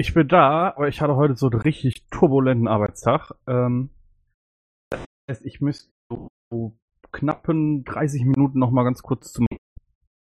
Ich 0.00 0.14
bin 0.14 0.28
da, 0.28 0.68
aber 0.74 0.88
ich 0.88 1.02
hatte 1.02 1.14
heute 1.16 1.36
so 1.36 1.50
einen 1.50 1.60
richtig 1.60 2.06
turbulenten 2.08 2.68
Arbeitstag. 2.68 3.32
Ähm, 3.46 3.90
das 4.90 5.04
heißt, 5.30 5.44
ich 5.44 5.60
müsste 5.60 5.90
so, 6.10 6.28
so 6.50 6.74
knappen 7.12 7.84
30 7.84 8.24
Minuten 8.24 8.58
noch 8.58 8.70
mal 8.70 8.84
ganz 8.84 9.02
kurz 9.02 9.30
zum. 9.30 9.44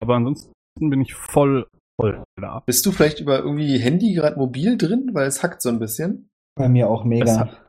Aber 0.02 0.16
ansonsten 0.16 0.54
bin 0.78 1.02
ich 1.02 1.14
voll, 1.14 1.68
voll 2.00 2.24
da. 2.40 2.62
Bist 2.66 2.86
du 2.86 2.94
vielleicht 2.94 3.20
über 3.20 3.40
irgendwie 3.40 3.78
Handy 3.78 4.14
gerade 4.14 4.38
mobil 4.38 4.78
drin, 4.78 5.10
weil 5.12 5.28
es 5.28 5.44
hackt 5.44 5.62
so 5.62 5.68
ein 5.68 5.80
bisschen? 5.80 6.30
Bei 6.58 6.70
mir 6.70 6.90
auch 6.90 7.04
mega. 7.04 7.40
hat- 7.40 7.62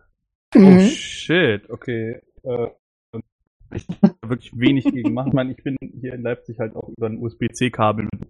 Oh 0.55 0.61
Mhm. 0.61 0.79
shit, 0.79 1.69
okay. 1.71 2.21
Äh, 2.45 2.69
ich 3.75 3.89
kann 3.89 4.15
da 4.23 4.29
wirklich 4.31 4.53
wenig 4.57 4.85
gegen 4.85 5.13
machen. 5.13 5.29
Ich 5.31 5.35
meine, 5.35 5.51
ich 5.51 5.63
bin 5.65 5.77
hier 6.01 6.15
in 6.15 6.23
Leipzig 6.23 6.61
halt 6.61 6.77
auch 6.77 6.89
über 6.97 7.09
ein 7.09 7.19
USB-C-Kabel 7.19 8.05
mit 8.13 8.29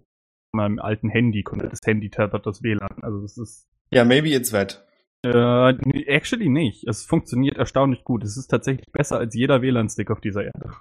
meinem 0.53 0.79
alten 0.79 1.09
Handy, 1.09 1.43
konnte 1.43 1.67
das 1.69 1.79
Handy 1.85 2.09
tappert 2.09 2.45
das 2.45 2.63
WLAN. 2.63 3.03
Also 3.03 3.21
das 3.21 3.37
ist 3.37 3.67
Ja, 3.91 4.05
maybe 4.05 4.29
it's 4.29 4.51
wet. 4.53 4.83
äh, 5.25 6.03
actually 6.07 6.49
nicht. 6.49 6.87
Es 6.87 7.05
funktioniert 7.05 7.57
erstaunlich 7.57 8.03
gut. 8.03 8.23
Es 8.23 8.37
ist 8.37 8.47
tatsächlich 8.47 8.85
besser 8.91 9.17
als 9.17 9.35
jeder 9.35 9.61
WLAN-Stick 9.61 10.09
auf 10.11 10.21
dieser 10.21 10.45
Erde. 10.45 10.71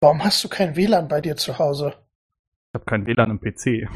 Warum 0.00 0.22
hast 0.24 0.42
du 0.44 0.48
kein 0.48 0.76
WLAN 0.76 1.08
bei 1.08 1.20
dir 1.20 1.36
zu 1.36 1.58
Hause? 1.58 1.94
Ich 2.70 2.74
habe 2.74 2.84
kein 2.84 3.06
WLAN 3.06 3.30
im 3.30 3.40
PC. 3.40 3.88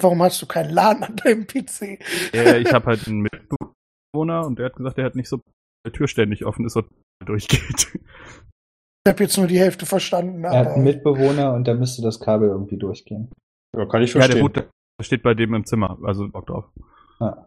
Warum 0.00 0.22
hast 0.22 0.40
du 0.40 0.46
keinen 0.46 0.70
LAN 0.70 1.02
an 1.02 1.16
deinem 1.16 1.46
PC? 1.46 1.98
Äh, 2.34 2.58
ich 2.60 2.72
habe 2.72 2.86
halt 2.86 3.06
einen 3.08 3.22
Mitbewohner 3.22 4.46
und 4.46 4.58
der 4.58 4.66
hat 4.66 4.76
gesagt, 4.76 4.98
der 4.98 5.04
hat 5.06 5.16
nicht 5.16 5.28
so 5.28 5.40
die 5.86 5.90
Tür 5.90 6.06
ständig 6.06 6.44
offen 6.44 6.64
ist 6.66 6.76
und 6.76 6.86
durchgeht. 7.24 7.98
Ich 9.04 9.10
habe 9.10 9.24
jetzt 9.24 9.36
nur 9.36 9.48
die 9.48 9.58
Hälfte 9.58 9.84
verstanden, 9.86 10.44
Er 10.44 10.50
hat 10.52 10.66
aber 10.66 10.74
einen 10.76 10.84
Mitbewohner 10.84 11.52
und 11.54 11.66
da 11.66 11.74
müsste 11.74 12.02
das 12.02 12.20
Kabel 12.20 12.48
irgendwie 12.50 12.76
durchgehen. 12.78 13.32
Ja, 13.76 13.86
kann 13.86 14.02
ich 14.02 14.12
Ja, 14.12 14.20
der 14.20 14.36
verstehen. 14.36 14.42
Router 14.42 14.70
steht 15.00 15.22
bei 15.22 15.34
dem 15.34 15.54
im 15.54 15.64
Zimmer, 15.64 15.98
also 16.04 16.28
Bock 16.28 16.46
drauf. 16.46 16.64
Ah. 17.18 17.46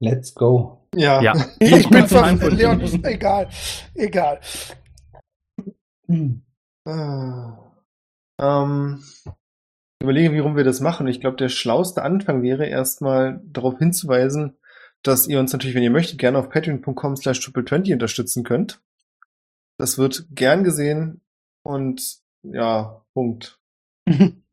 Let's 0.00 0.34
go. 0.34 0.86
Ja. 0.94 1.22
Ja. 1.22 1.34
ich 1.58 1.88
bin 1.88 2.06
verwirrt. 2.06 2.52
Leon, 2.52 2.80
ist 2.80 3.04
egal. 3.04 3.48
Egal. 3.94 4.40
Hm. 6.06 6.42
Ah. 6.86 7.72
Ähm, 8.40 9.02
ich 9.24 10.04
überlege, 10.04 10.32
wie 10.32 10.40
rum 10.40 10.56
wir 10.56 10.64
das 10.64 10.80
machen. 10.80 11.06
Ich 11.06 11.20
glaube, 11.20 11.36
der 11.36 11.48
schlauste 11.48 12.02
Anfang 12.02 12.42
wäre 12.42 12.66
erstmal 12.66 13.40
darauf 13.44 13.78
hinzuweisen, 13.78 14.56
dass 15.02 15.26
ihr 15.26 15.38
uns 15.38 15.52
natürlich, 15.52 15.74
wenn 15.74 15.82
ihr 15.82 15.90
möchtet, 15.90 16.18
gerne 16.18 16.38
auf 16.38 16.50
patreon.com 16.50 17.16
slash 17.16 17.38
triple20 17.40 17.92
unterstützen 17.94 18.44
könnt. 18.44 18.82
Das 19.78 19.98
wird 19.98 20.26
gern 20.30 20.64
gesehen 20.64 21.20
und 21.62 22.18
ja, 22.42 23.02
Punkt. 23.14 23.58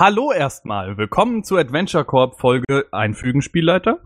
Hallo 0.00 0.30
erstmal, 0.30 0.96
willkommen 0.96 1.42
zu 1.42 1.56
Adventure 1.56 2.04
Corp 2.04 2.38
Folge 2.38 2.86
Einfügen 2.92 3.42
Spielleiter 3.42 4.00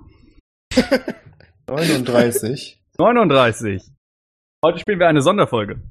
39. 1.69 2.83
39. 2.97 3.93
Heute 4.65 4.79
spielen 4.79 5.01
wir 5.01 5.09
eine 5.09 5.21
Sonderfolge. 5.21 5.83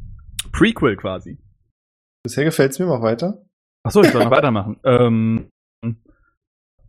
Prequel 0.54 0.96
quasi. 0.96 1.38
Bisher 2.24 2.46
gefällt's 2.46 2.80
mir, 2.80 2.88
mach 2.88 3.04
weiter. 3.04 3.46
Achso, 3.84 4.02
ich 4.02 4.10
soll 4.10 4.24
noch 4.24 4.32
weitermachen. 4.32 4.80
Ähm, 4.86 5.52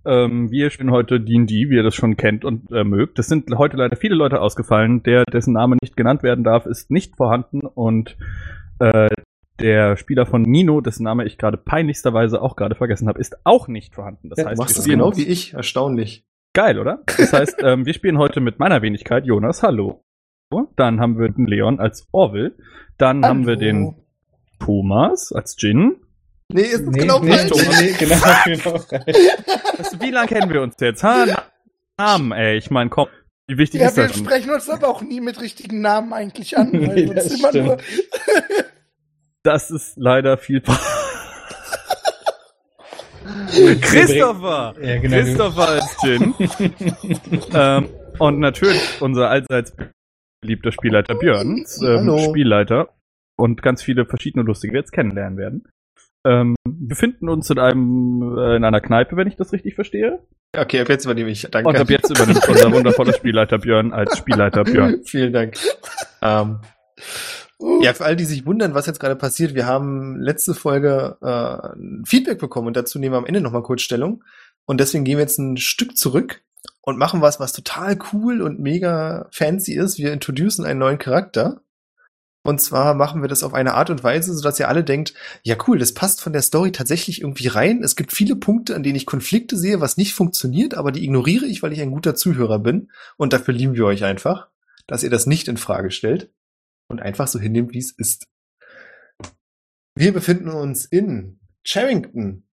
ähm, 0.06 0.50
wir 0.50 0.70
spielen 0.70 0.90
heute 0.90 1.20
D&D, 1.20 1.68
wie 1.68 1.76
ihr 1.76 1.82
das 1.82 1.94
schon 1.94 2.16
kennt 2.16 2.46
und 2.46 2.72
äh, 2.72 2.82
mögt. 2.82 3.18
Es 3.18 3.26
sind 3.26 3.54
heute 3.58 3.76
leider 3.76 3.96
viele 3.96 4.14
Leute 4.14 4.40
ausgefallen. 4.40 5.02
Der, 5.02 5.26
dessen 5.26 5.52
Name 5.52 5.76
nicht 5.82 5.98
genannt 5.98 6.22
werden 6.22 6.44
darf, 6.44 6.64
ist 6.64 6.90
nicht 6.90 7.16
vorhanden 7.16 7.60
und 7.60 8.16
äh, 8.78 9.10
der 9.60 9.96
Spieler 9.96 10.26
von 10.26 10.42
Nino, 10.42 10.80
dessen 10.80 11.04
Name 11.04 11.24
ich 11.24 11.38
gerade 11.38 11.56
peinlichsterweise 11.56 12.40
auch 12.42 12.56
gerade 12.56 12.74
vergessen 12.74 13.08
habe, 13.08 13.20
ist 13.20 13.36
auch 13.44 13.68
nicht 13.68 13.94
vorhanden. 13.94 14.28
Das 14.30 14.38
Ja, 14.38 14.46
heißt, 14.46 14.58
du 14.58 14.62
machst 14.62 14.74
wir 14.76 14.80
das 14.80 14.84
genau 14.88 15.16
wie 15.16 15.26
ich. 15.26 15.52
Erstaunlich. 15.54 16.24
Geil, 16.54 16.78
oder? 16.78 17.02
Das 17.16 17.32
heißt, 17.32 17.56
ähm, 17.62 17.86
wir 17.86 17.94
spielen 17.94 18.18
heute 18.18 18.40
mit 18.40 18.58
meiner 18.58 18.82
Wenigkeit 18.82 19.24
Jonas, 19.26 19.62
hallo. 19.62 20.04
Dann 20.76 21.00
haben 21.00 21.18
wir 21.18 21.30
den 21.30 21.46
Leon 21.46 21.80
als 21.80 22.06
Orville. 22.12 22.54
Dann 22.98 23.24
haben 23.24 23.46
wir 23.46 23.56
den 23.56 23.86
Hallo. 23.86 24.04
Thomas 24.58 25.32
als 25.32 25.56
Jin. 25.58 25.96
Nee, 26.52 26.60
ist 26.62 26.80
das 26.84 26.90
Nee, 26.90 26.98
genau 27.00 27.20
nee, 27.20 27.32
falsch? 27.32 27.50
Thomas, 27.50 27.80
nee, 27.80 27.92
genau, 27.98 28.16
genau. 28.44 28.74
Weißt 29.78 29.94
du, 29.94 30.00
wie 30.00 30.10
lange 30.10 30.28
kennen 30.28 30.52
wir 30.52 30.60
uns 30.60 30.74
jetzt? 30.78 31.02
Ha? 31.02 31.24
Namen, 31.96 32.32
ey. 32.32 32.58
Ich 32.58 32.70
meine, 32.70 32.90
komm, 32.90 33.08
wie 33.46 33.56
wichtig 33.56 33.80
Ja, 33.80 33.88
ist 33.88 33.96
wir 33.96 34.04
das? 34.04 34.12
denn? 34.12 34.24
sprechen 34.26 34.50
uns 34.50 34.68
aber 34.68 34.88
auch 34.88 35.00
nie 35.00 35.22
mit 35.22 35.40
richtigen 35.40 35.80
Namen 35.80 36.12
eigentlich 36.12 36.58
an. 36.58 36.70
Weil 36.74 36.94
Nee, 36.94 37.06
uns 37.06 37.14
das 37.14 37.32
immer 37.38 37.52
nur 37.64 37.78
Das 39.42 39.70
ist 39.70 39.96
leider 39.96 40.36
viel. 40.36 40.62
Christopher! 43.80 44.74
Ja, 44.80 44.98
genau. 44.98 45.16
Christopher 45.16 45.68
als 45.68 45.96
Jin. 46.02 46.34
ähm, 47.54 47.88
und 48.18 48.38
natürlich 48.38 49.00
unser 49.00 49.30
allseits 49.30 49.74
beliebter 50.40 50.72
Spielleiter 50.72 51.14
Björn, 51.14 51.64
ähm. 51.82 52.18
Spielleiter 52.18 52.90
und 53.36 53.62
ganz 53.62 53.82
viele 53.82 54.06
verschiedene 54.06 54.44
lustige 54.44 54.74
wir 54.74 54.80
jetzt 54.80 54.92
kennenlernen 54.92 55.38
werden. 55.38 55.68
Ähm, 56.24 56.54
wir 56.64 56.88
befinden 56.88 57.28
uns 57.28 57.50
in 57.50 57.58
einem 57.58 58.36
äh, 58.38 58.56
in 58.56 58.64
einer 58.64 58.80
Kneipe, 58.80 59.16
wenn 59.16 59.26
ich 59.26 59.36
das 59.36 59.52
richtig 59.52 59.74
verstehe. 59.74 60.20
Okay, 60.56 60.80
ab 60.80 60.88
jetzt 60.88 61.04
übernehme 61.04 61.30
ich. 61.30 61.48
Danke. 61.50 61.68
Und 61.68 61.76
ab 61.76 61.90
jetzt 61.90 62.10
übernimmt 62.10 62.48
unser 62.48 62.72
wundervoller 62.72 63.12
Spielleiter 63.12 63.58
Björn 63.58 63.92
als 63.92 64.18
Spielleiter 64.18 64.64
Björn. 64.64 65.00
Vielen 65.04 65.32
Dank. 65.32 65.56
Ähm, 66.20 66.60
ja, 67.80 67.94
für 67.94 68.04
all 68.04 68.16
die 68.16 68.24
sich 68.24 68.46
wundern, 68.46 68.74
was 68.74 68.86
jetzt 68.86 69.00
gerade 69.00 69.16
passiert, 69.16 69.54
wir 69.54 69.66
haben 69.66 70.20
letzte 70.20 70.54
Folge 70.54 71.16
äh, 71.20 72.06
Feedback 72.06 72.38
bekommen 72.38 72.68
und 72.68 72.76
dazu 72.76 72.98
nehmen 72.98 73.14
wir 73.14 73.18
am 73.18 73.26
Ende 73.26 73.40
nochmal 73.40 73.62
kurz 73.62 73.82
Stellung. 73.82 74.24
Und 74.64 74.80
deswegen 74.80 75.04
gehen 75.04 75.18
wir 75.18 75.22
jetzt 75.22 75.38
ein 75.38 75.56
Stück 75.56 75.96
zurück 75.96 76.42
und 76.80 76.98
machen 76.98 77.20
was, 77.20 77.40
was 77.40 77.52
total 77.52 77.98
cool 78.12 78.42
und 78.42 78.60
mega 78.60 79.28
fancy 79.32 79.74
ist. 79.74 79.98
Wir 79.98 80.12
introducen 80.12 80.64
einen 80.64 80.78
neuen 80.78 80.98
Charakter. 80.98 81.62
Und 82.44 82.60
zwar 82.60 82.94
machen 82.94 83.22
wir 83.22 83.28
das 83.28 83.44
auf 83.44 83.54
eine 83.54 83.74
Art 83.74 83.90
und 83.90 84.02
Weise, 84.02 84.34
sodass 84.34 84.58
ihr 84.58 84.68
alle 84.68 84.82
denkt, 84.82 85.14
ja 85.44 85.56
cool, 85.68 85.78
das 85.78 85.94
passt 85.94 86.20
von 86.20 86.32
der 86.32 86.42
Story 86.42 86.72
tatsächlich 86.72 87.20
irgendwie 87.20 87.46
rein. 87.46 87.84
Es 87.84 87.94
gibt 87.94 88.10
viele 88.12 88.34
Punkte, 88.34 88.74
an 88.74 88.82
denen 88.82 88.96
ich 88.96 89.06
Konflikte 89.06 89.56
sehe, 89.56 89.80
was 89.80 89.96
nicht 89.96 90.14
funktioniert, 90.14 90.74
aber 90.74 90.90
die 90.90 91.04
ignoriere 91.04 91.46
ich, 91.46 91.62
weil 91.62 91.72
ich 91.72 91.80
ein 91.80 91.92
guter 91.92 92.16
Zuhörer 92.16 92.58
bin. 92.58 92.90
Und 93.16 93.32
dafür 93.32 93.54
lieben 93.54 93.74
wir 93.74 93.86
euch 93.86 94.02
einfach, 94.02 94.48
dass 94.88 95.04
ihr 95.04 95.10
das 95.10 95.26
nicht 95.26 95.46
in 95.46 95.56
Frage 95.56 95.92
stellt 95.92 96.30
und 96.88 97.00
einfach 97.00 97.28
so 97.28 97.38
hinnimmt, 97.38 97.72
wie 97.72 97.78
es 97.78 97.92
ist. 97.92 98.26
Wir 99.94 100.12
befinden 100.12 100.48
uns 100.48 100.84
in 100.84 101.40
Charrington. 101.64 102.48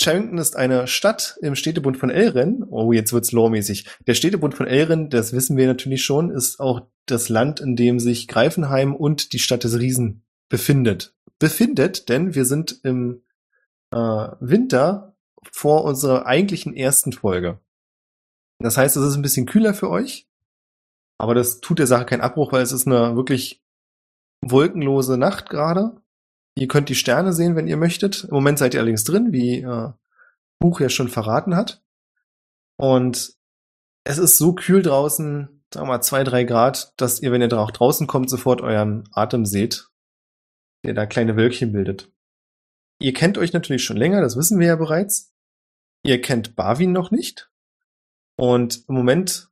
Charrington 0.00 0.38
ist 0.38 0.56
eine 0.56 0.86
Stadt 0.86 1.38
im 1.40 1.54
Städtebund 1.54 1.96
von 1.96 2.10
Elren. 2.10 2.64
Oh, 2.68 2.92
jetzt 2.92 3.12
wird's 3.12 3.32
loremäßig. 3.32 3.86
Der 4.06 4.14
Städtebund 4.14 4.54
von 4.54 4.66
Elren, 4.66 5.08
das 5.08 5.32
wissen 5.32 5.56
wir 5.56 5.66
natürlich 5.66 6.04
schon, 6.04 6.30
ist 6.30 6.58
auch 6.58 6.88
das 7.06 7.28
Land, 7.28 7.60
in 7.60 7.76
dem 7.76 8.00
sich 8.00 8.26
Greifenheim 8.26 8.94
und 8.94 9.32
die 9.32 9.38
Stadt 9.38 9.64
des 9.64 9.78
Riesen 9.78 10.24
befindet. 10.48 11.14
Befindet, 11.38 12.08
denn 12.08 12.34
wir 12.34 12.44
sind 12.44 12.80
im 12.82 13.22
äh, 13.92 13.96
Winter 14.40 15.16
vor 15.52 15.84
unserer 15.84 16.26
eigentlichen 16.26 16.74
ersten 16.74 17.12
Folge. 17.12 17.60
Das 18.58 18.76
heißt, 18.76 18.96
es 18.96 19.04
ist 19.04 19.16
ein 19.16 19.22
bisschen 19.22 19.46
kühler 19.46 19.74
für 19.74 19.90
euch, 19.90 20.28
aber 21.18 21.34
das 21.34 21.60
tut 21.60 21.78
der 21.78 21.86
Sache 21.86 22.06
keinen 22.06 22.20
Abbruch, 22.20 22.52
weil 22.52 22.62
es 22.62 22.72
ist 22.72 22.86
eine 22.86 23.16
wirklich 23.16 23.62
wolkenlose 24.42 25.16
Nacht 25.16 25.48
gerade. 25.48 26.00
Ihr 26.56 26.68
könnt 26.68 26.88
die 26.88 26.94
Sterne 26.94 27.32
sehen, 27.32 27.56
wenn 27.56 27.66
ihr 27.66 27.76
möchtet. 27.76 28.24
Im 28.24 28.34
Moment 28.34 28.58
seid 28.58 28.74
ihr 28.74 28.80
allerdings 28.80 29.04
drin, 29.04 29.32
wie 29.32 29.60
äh, 29.60 29.92
Buch 30.60 30.80
ja 30.80 30.88
schon 30.88 31.08
verraten 31.08 31.56
hat. 31.56 31.82
Und 32.76 33.34
es 34.04 34.18
ist 34.18 34.38
so 34.38 34.54
kühl 34.54 34.82
draußen, 34.82 35.64
sagen 35.72 35.86
wir 35.86 35.92
mal 35.92 36.02
zwei, 36.02 36.24
drei 36.24 36.44
Grad, 36.44 36.92
dass 36.96 37.20
ihr, 37.20 37.32
wenn 37.32 37.42
ihr 37.42 37.52
auch 37.58 37.70
draußen 37.70 38.06
kommt, 38.06 38.30
sofort 38.30 38.60
euren 38.60 39.08
Atem 39.12 39.46
seht, 39.46 39.88
der 40.84 40.94
da 40.94 41.06
kleine 41.06 41.36
Wölkchen 41.36 41.72
bildet. 41.72 42.12
Ihr 43.00 43.12
kennt 43.12 43.38
euch 43.38 43.52
natürlich 43.52 43.84
schon 43.84 43.96
länger, 43.96 44.20
das 44.20 44.36
wissen 44.36 44.58
wir 44.60 44.68
ja 44.68 44.76
bereits. 44.76 45.34
Ihr 46.04 46.20
kennt 46.20 46.54
Barwin 46.54 46.92
noch 46.92 47.10
nicht. 47.10 47.50
Und 48.36 48.84
im 48.88 48.94
Moment 48.94 49.50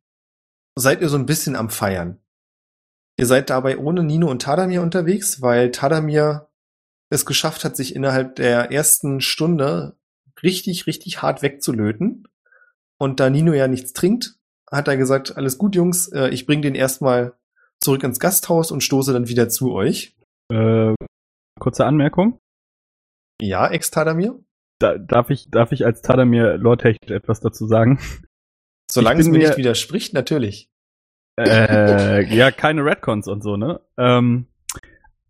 seid 0.76 1.00
ihr 1.00 1.08
so 1.08 1.16
ein 1.16 1.26
bisschen 1.26 1.56
am 1.56 1.70
Feiern. 1.70 2.18
Ihr 3.18 3.26
seid 3.26 3.50
dabei 3.50 3.78
ohne 3.78 4.02
Nino 4.02 4.30
und 4.30 4.42
Tadamir 4.42 4.82
unterwegs, 4.82 5.42
weil 5.42 5.70
Tadamir 5.70 6.48
es 7.10 7.26
geschafft 7.26 7.64
hat, 7.64 7.76
sich 7.76 7.94
innerhalb 7.94 8.36
der 8.36 8.72
ersten 8.72 9.20
Stunde 9.20 9.96
richtig, 10.42 10.86
richtig 10.86 11.20
hart 11.20 11.42
wegzulöten. 11.42 12.26
Und 12.98 13.20
da 13.20 13.28
Nino 13.28 13.52
ja 13.52 13.68
nichts 13.68 13.92
trinkt, 13.92 14.36
hat 14.70 14.88
er 14.88 14.96
gesagt, 14.96 15.36
alles 15.36 15.58
gut, 15.58 15.76
Jungs, 15.76 16.08
äh, 16.08 16.28
ich 16.28 16.46
bringe 16.46 16.62
den 16.62 16.74
erstmal 16.74 17.34
zurück 17.80 18.02
ins 18.02 18.18
Gasthaus 18.18 18.70
und 18.70 18.82
stoße 18.82 19.12
dann 19.12 19.28
wieder 19.28 19.48
zu 19.48 19.72
euch. 19.72 20.16
Äh, 20.50 20.94
kurze 21.60 21.84
Anmerkung. 21.84 22.38
Ja, 23.40 23.68
Ex-Tadamir? 23.68 24.38
Da, 24.78 24.98
darf, 24.98 25.30
ich, 25.30 25.50
darf 25.50 25.72
ich 25.72 25.84
als 25.84 26.00
Tadamir 26.00 26.56
lore-technisch 26.56 27.10
etwas 27.10 27.40
dazu 27.40 27.66
sagen? 27.66 27.98
Solange 28.92 29.20
es 29.20 29.26
mir 29.28 29.38
mir- 29.38 29.46
nicht 29.48 29.56
widerspricht, 29.58 30.14
natürlich. 30.14 30.70
äh, 31.38 32.24
ja, 32.34 32.50
keine 32.50 32.84
Redcons 32.84 33.26
und 33.28 33.42
so, 33.42 33.56
ne? 33.56 33.80
Ähm, 33.96 34.46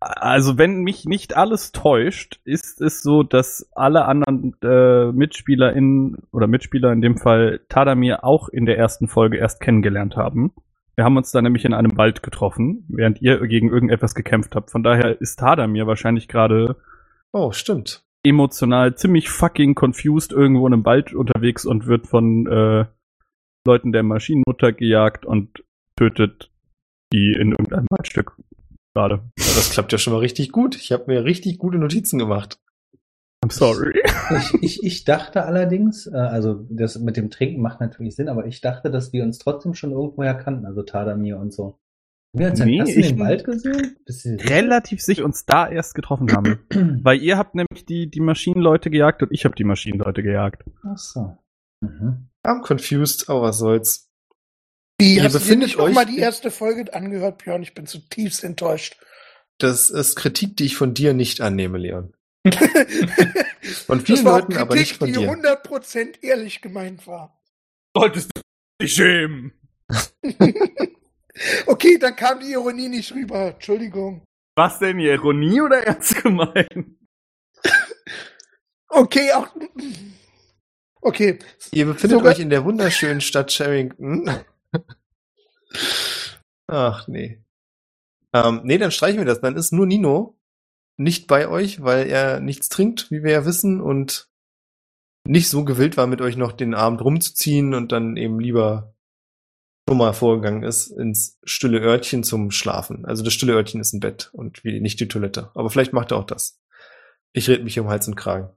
also 0.00 0.58
wenn 0.58 0.80
mich 0.82 1.04
nicht 1.04 1.36
alles 1.36 1.70
täuscht, 1.70 2.40
ist 2.44 2.80
es 2.80 3.02
so, 3.02 3.22
dass 3.22 3.68
alle 3.72 4.04
anderen 4.06 4.56
äh, 4.62 5.12
Mitspieler 5.12 5.72
in 5.74 6.18
oder 6.32 6.48
Mitspieler 6.48 6.92
in 6.92 7.00
dem 7.02 7.18
Fall 7.18 7.60
Tadamir 7.68 8.24
auch 8.24 8.48
in 8.48 8.66
der 8.66 8.78
ersten 8.78 9.06
Folge 9.06 9.36
erst 9.36 9.60
kennengelernt 9.60 10.16
haben. 10.16 10.52
Wir 10.96 11.04
haben 11.04 11.16
uns 11.16 11.30
da 11.30 11.40
nämlich 11.40 11.64
in 11.64 11.72
einem 11.72 11.96
Wald 11.96 12.22
getroffen, 12.22 12.84
während 12.88 13.22
ihr 13.22 13.38
gegen 13.46 13.70
irgendetwas 13.70 14.14
gekämpft 14.16 14.56
habt. 14.56 14.70
Von 14.72 14.82
daher 14.82 15.20
ist 15.20 15.38
Tadamir 15.38 15.86
wahrscheinlich 15.86 16.26
gerade 16.26 16.76
Oh, 17.32 17.52
stimmt. 17.52 18.02
emotional 18.24 18.96
ziemlich 18.96 19.30
fucking 19.30 19.74
confused 19.76 20.32
irgendwo 20.32 20.66
in 20.66 20.72
einem 20.74 20.84
Wald 20.84 21.14
unterwegs 21.14 21.64
und 21.64 21.86
wird 21.86 22.08
von 22.08 22.46
äh, 22.48 22.84
Leuten 23.66 23.92
der 23.92 24.02
Maschinenmutter 24.02 24.72
gejagt 24.72 25.24
und 25.24 25.64
tötet 25.96 26.50
die 27.12 27.32
in 27.38 27.50
irgendeinem 27.52 27.86
Waldstück 27.90 28.36
gerade. 28.94 29.16
Ja, 29.38 29.44
das 29.54 29.70
klappt 29.70 29.92
ja 29.92 29.98
schon 29.98 30.12
mal 30.14 30.20
richtig 30.20 30.50
gut. 30.52 30.76
Ich 30.76 30.92
habe 30.92 31.04
mir 31.06 31.24
richtig 31.24 31.58
gute 31.58 31.78
Notizen 31.78 32.18
gemacht. 32.18 32.58
I'm 33.44 33.52
sorry. 33.52 34.00
Ich, 34.36 34.62
ich, 34.62 34.82
ich 34.84 35.04
dachte 35.04 35.44
allerdings, 35.44 36.06
äh, 36.06 36.14
also 36.16 36.64
das 36.70 36.98
mit 36.98 37.16
dem 37.16 37.28
Trinken 37.30 37.60
macht 37.60 37.80
natürlich 37.80 38.14
Sinn, 38.14 38.28
aber 38.28 38.46
ich 38.46 38.60
dachte, 38.60 38.90
dass 38.90 39.12
wir 39.12 39.24
uns 39.24 39.38
trotzdem 39.38 39.74
schon 39.74 39.90
irgendwoher 39.90 40.34
kannten, 40.34 40.64
also 40.64 40.82
Tadamir 40.82 41.38
und 41.38 41.52
so. 41.52 41.78
Haben 42.34 42.38
wir 42.44 42.50
uns 42.50 42.60
Nee, 42.64 42.82
ich- 42.84 43.08
den 43.08 43.18
Wald 43.18 43.44
gesehen? 43.44 43.96
Sicher? 44.06 44.48
Relativ 44.48 45.02
sich 45.02 45.22
uns 45.22 45.44
da 45.44 45.68
erst 45.68 45.94
getroffen 45.94 46.32
haben. 46.32 46.60
Weil 47.04 47.20
ihr 47.20 47.36
habt 47.36 47.54
nämlich 47.54 47.84
die, 47.84 48.08
die 48.10 48.20
Maschinenleute 48.20 48.90
gejagt 48.90 49.22
und 49.22 49.32
ich 49.32 49.44
habe 49.44 49.54
die 49.56 49.64
Maschinenleute 49.64 50.22
gejagt. 50.22 50.64
Ach 50.84 50.96
so. 50.96 51.36
Mhm. 51.80 52.28
I'm 52.44 52.62
confused, 52.62 53.28
aber 53.28 53.42
was 53.42 53.58
soll's. 53.58 54.08
Die 55.00 55.16
Ihr 55.16 55.24
hast 55.24 55.48
du 55.48 55.56
nicht 55.56 55.78
euch 55.78 55.94
mal 55.94 56.06
die 56.06 56.18
erste 56.18 56.50
Folge 56.50 56.92
angehört, 56.92 57.42
Björn. 57.42 57.62
Ich 57.62 57.74
bin 57.74 57.86
zutiefst 57.86 58.44
enttäuscht. 58.44 58.96
Das 59.58 59.90
ist 59.90 60.16
Kritik, 60.16 60.56
die 60.56 60.66
ich 60.66 60.76
von 60.76 60.94
dir 60.94 61.14
nicht 61.14 61.40
annehme, 61.40 61.78
Leon. 61.78 62.14
Von 63.86 63.98
Das 63.98 64.06
vielen 64.06 64.24
Leuten, 64.24 64.56
aber 64.56 64.74
nicht 64.74 64.96
von 64.96 65.06
die 65.06 65.12
dir. 65.12 65.30
100% 65.30 66.22
ehrlich 66.22 66.60
gemeint 66.60 67.06
war. 67.06 67.40
Solltest 67.96 68.30
du 68.34 68.40
dich 68.80 68.94
schämen. 68.94 69.52
Okay, 71.66 71.98
dann 71.98 72.16
kam 72.16 72.40
die 72.40 72.50
Ironie 72.52 72.88
nicht 72.88 73.14
rüber. 73.14 73.52
Entschuldigung. 73.54 74.24
Was 74.56 74.80
denn, 74.80 74.98
Ironie 74.98 75.60
oder 75.60 75.78
ernst 75.86 76.22
gemeint? 76.22 76.98
Okay, 78.94 79.32
auch. 79.32 79.48
Okay. 81.02 81.38
Ihr 81.72 81.86
befindet 81.86 82.18
Sogar- 82.18 82.32
euch 82.32 82.38
in 82.38 82.48
der 82.50 82.64
wunderschönen 82.64 83.20
Stadt 83.20 83.52
Sherrington. 83.52 84.30
Ach 86.68 87.06
nee. 87.08 87.42
Ähm, 88.32 88.60
nee, 88.64 88.78
dann 88.78 88.92
streichen 88.92 89.18
wir 89.18 89.26
das. 89.26 89.40
Dann 89.40 89.56
ist 89.56 89.72
nur 89.72 89.86
Nino 89.86 90.38
nicht 90.96 91.26
bei 91.26 91.48
euch, 91.48 91.82
weil 91.82 92.06
er 92.08 92.40
nichts 92.40 92.68
trinkt, 92.68 93.10
wie 93.10 93.22
wir 93.22 93.32
ja 93.32 93.44
wissen, 93.44 93.80
und 93.80 94.28
nicht 95.26 95.48
so 95.48 95.64
gewillt 95.64 95.96
war, 95.96 96.06
mit 96.06 96.20
euch 96.20 96.36
noch 96.36 96.52
den 96.52 96.74
Abend 96.74 97.02
rumzuziehen 97.02 97.74
und 97.74 97.92
dann 97.92 98.16
eben 98.16 98.40
lieber 98.40 98.94
schon 99.88 99.98
mal 99.98 100.12
vorgegangen 100.12 100.62
ist 100.62 100.88
ins 100.88 101.38
stille 101.44 101.80
Örtchen 101.80 102.22
zum 102.22 102.50
Schlafen. 102.52 103.04
Also 103.04 103.24
das 103.24 103.32
stille 103.32 103.52
Örtchen 103.54 103.80
ist 103.80 103.92
ein 103.92 104.00
Bett 104.00 104.30
und 104.32 104.64
nicht 104.64 105.00
die 105.00 105.08
Toilette. 105.08 105.50
Aber 105.54 105.70
vielleicht 105.70 105.92
macht 105.92 106.12
er 106.12 106.18
auch 106.18 106.24
das. 106.26 106.60
Ich 107.32 107.48
red 107.48 107.64
mich 107.64 107.78
um 107.80 107.88
Hals 107.88 108.06
und 108.06 108.14
Kragen. 108.14 108.50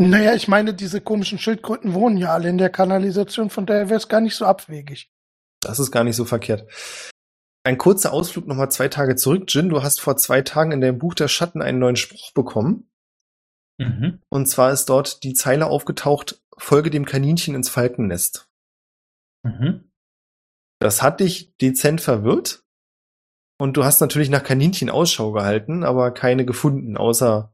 Naja, 0.00 0.34
ich 0.34 0.48
meine, 0.48 0.72
diese 0.72 1.02
komischen 1.02 1.38
Schildkröten 1.38 1.92
wohnen 1.92 2.16
ja 2.16 2.32
alle 2.32 2.48
in 2.48 2.56
der 2.56 2.70
Kanalisation, 2.70 3.50
von 3.50 3.66
daher 3.66 3.90
wäre 3.90 3.98
es 3.98 4.08
gar 4.08 4.22
nicht 4.22 4.34
so 4.34 4.46
abwegig. 4.46 5.10
Das 5.60 5.78
ist 5.78 5.90
gar 5.90 6.04
nicht 6.04 6.16
so 6.16 6.24
verkehrt. 6.24 6.66
Ein 7.64 7.76
kurzer 7.76 8.14
Ausflug 8.14 8.46
nochmal 8.46 8.70
zwei 8.70 8.88
Tage 8.88 9.14
zurück. 9.16 9.44
Jin, 9.48 9.68
du 9.68 9.82
hast 9.82 10.00
vor 10.00 10.16
zwei 10.16 10.40
Tagen 10.40 10.72
in 10.72 10.80
deinem 10.80 10.98
Buch 10.98 11.12
der 11.12 11.28
Schatten 11.28 11.60
einen 11.60 11.78
neuen 11.78 11.96
Spruch 11.96 12.32
bekommen. 12.32 12.90
Mhm. 13.78 14.22
Und 14.30 14.46
zwar 14.46 14.72
ist 14.72 14.86
dort 14.86 15.22
die 15.22 15.34
Zeile 15.34 15.66
aufgetaucht, 15.66 16.42
folge 16.56 16.88
dem 16.88 17.04
Kaninchen 17.04 17.54
ins 17.54 17.68
Falkennest. 17.68 18.48
Mhm. 19.42 19.90
Das 20.78 21.02
hat 21.02 21.20
dich 21.20 21.54
dezent 21.58 22.00
verwirrt. 22.00 22.64
Und 23.58 23.76
du 23.76 23.84
hast 23.84 24.00
natürlich 24.00 24.30
nach 24.30 24.42
Kaninchen 24.42 24.88
Ausschau 24.88 25.32
gehalten, 25.32 25.84
aber 25.84 26.12
keine 26.12 26.46
gefunden, 26.46 26.96
außer 26.96 27.52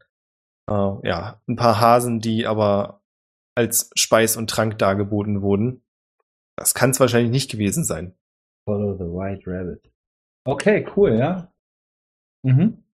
äh, 0.69 1.09
ja, 1.09 1.41
ein 1.49 1.57
paar 1.57 1.81
Hasen, 1.81 2.21
die 2.21 2.47
aber 2.47 3.03
als 3.55 3.91
Speis 3.95 4.37
und 4.37 4.51
Trank 4.51 4.79
dargeboten 4.79 5.43
wurden. 5.43 5.83
Das 6.57 6.75
kann 6.75 6.91
es 6.91 7.01
wahrscheinlich 7.01 7.31
nicht 7.31 7.51
gewesen 7.51 7.85
sein. 7.85 8.15
Follow 8.69 8.95
the 8.95 9.05
White 9.05 9.43
Rabbit. 9.47 9.93
Okay, 10.45 10.87
cool, 10.97 11.15
ja. 11.15 11.53
Mhm. 12.43 12.85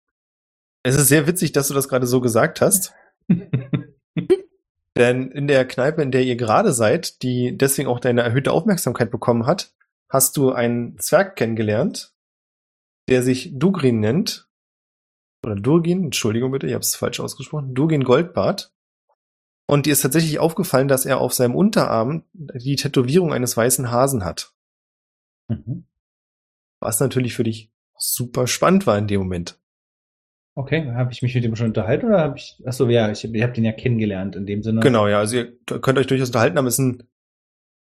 Es 0.83 0.95
ist 0.95 1.07
sehr 1.07 1.27
witzig, 1.27 1.51
dass 1.51 1.67
du 1.67 1.73
das 1.73 1.87
gerade 1.87 2.07
so 2.07 2.19
gesagt 2.19 2.61
hast. 2.61 2.93
Denn 4.97 5.31
in 5.31 5.47
der 5.47 5.65
Kneipe, 5.65 6.01
in 6.01 6.11
der 6.11 6.23
ihr 6.23 6.35
gerade 6.35 6.71
seid, 6.71 7.23
die 7.23 7.57
deswegen 7.57 7.87
auch 7.87 7.99
deine 7.99 8.21
erhöhte 8.21 8.51
Aufmerksamkeit 8.51 9.09
bekommen 9.09 9.45
hat, 9.45 9.73
hast 10.09 10.37
du 10.37 10.51
einen 10.51 10.99
Zwerg 10.99 11.35
kennengelernt, 11.35 12.13
der 13.09 13.23
sich 13.23 13.57
Dugrin 13.57 13.99
nennt. 13.99 14.49
Oder 15.43 15.55
Durgin, 15.55 16.05
Entschuldigung 16.05 16.51
bitte, 16.51 16.67
ich 16.67 16.73
habe 16.73 16.81
es 16.81 16.95
falsch 16.95 17.19
ausgesprochen. 17.19 17.75
Durgin 17.75 18.03
Goldbart. 18.03 18.73
Und 19.67 19.85
dir 19.85 19.93
ist 19.93 20.01
tatsächlich 20.01 20.39
aufgefallen, 20.39 20.87
dass 20.87 21.05
er 21.05 21.19
auf 21.19 21.33
seinem 21.33 21.55
Unterarm 21.55 22.23
die 22.33 22.75
Tätowierung 22.75 23.33
eines 23.33 23.55
weißen 23.55 23.91
Hasen 23.91 24.23
hat. 24.23 24.53
Mhm. 25.47 25.85
Was 26.79 26.99
natürlich 26.99 27.33
für 27.33 27.43
dich 27.43 27.71
super 27.97 28.47
spannend 28.47 28.87
war 28.87 28.97
in 28.97 29.07
dem 29.07 29.21
Moment. 29.21 29.59
Okay, 30.55 30.91
habe 30.93 31.11
ich 31.11 31.21
mich 31.21 31.33
mit 31.33 31.43
dem 31.43 31.55
schon 31.55 31.67
unterhalten 31.67 32.07
oder 32.07 32.19
habe 32.19 32.37
ich. 32.37 32.61
Achso, 32.65 32.87
ja, 32.87 33.09
ich, 33.09 33.23
ich 33.23 33.41
habe 33.41 33.53
den 33.53 33.63
ja 33.63 33.71
kennengelernt 33.71 34.35
in 34.35 34.45
dem 34.45 34.61
Sinne. 34.61 34.81
Genau, 34.81 35.07
ja, 35.07 35.19
also 35.19 35.37
ihr 35.37 35.57
könnt 35.65 35.97
euch 35.97 36.07
durchaus 36.07 36.29
unterhalten, 36.29 36.57
aber 36.57 36.67
ist 36.67 36.77
ein 36.77 37.03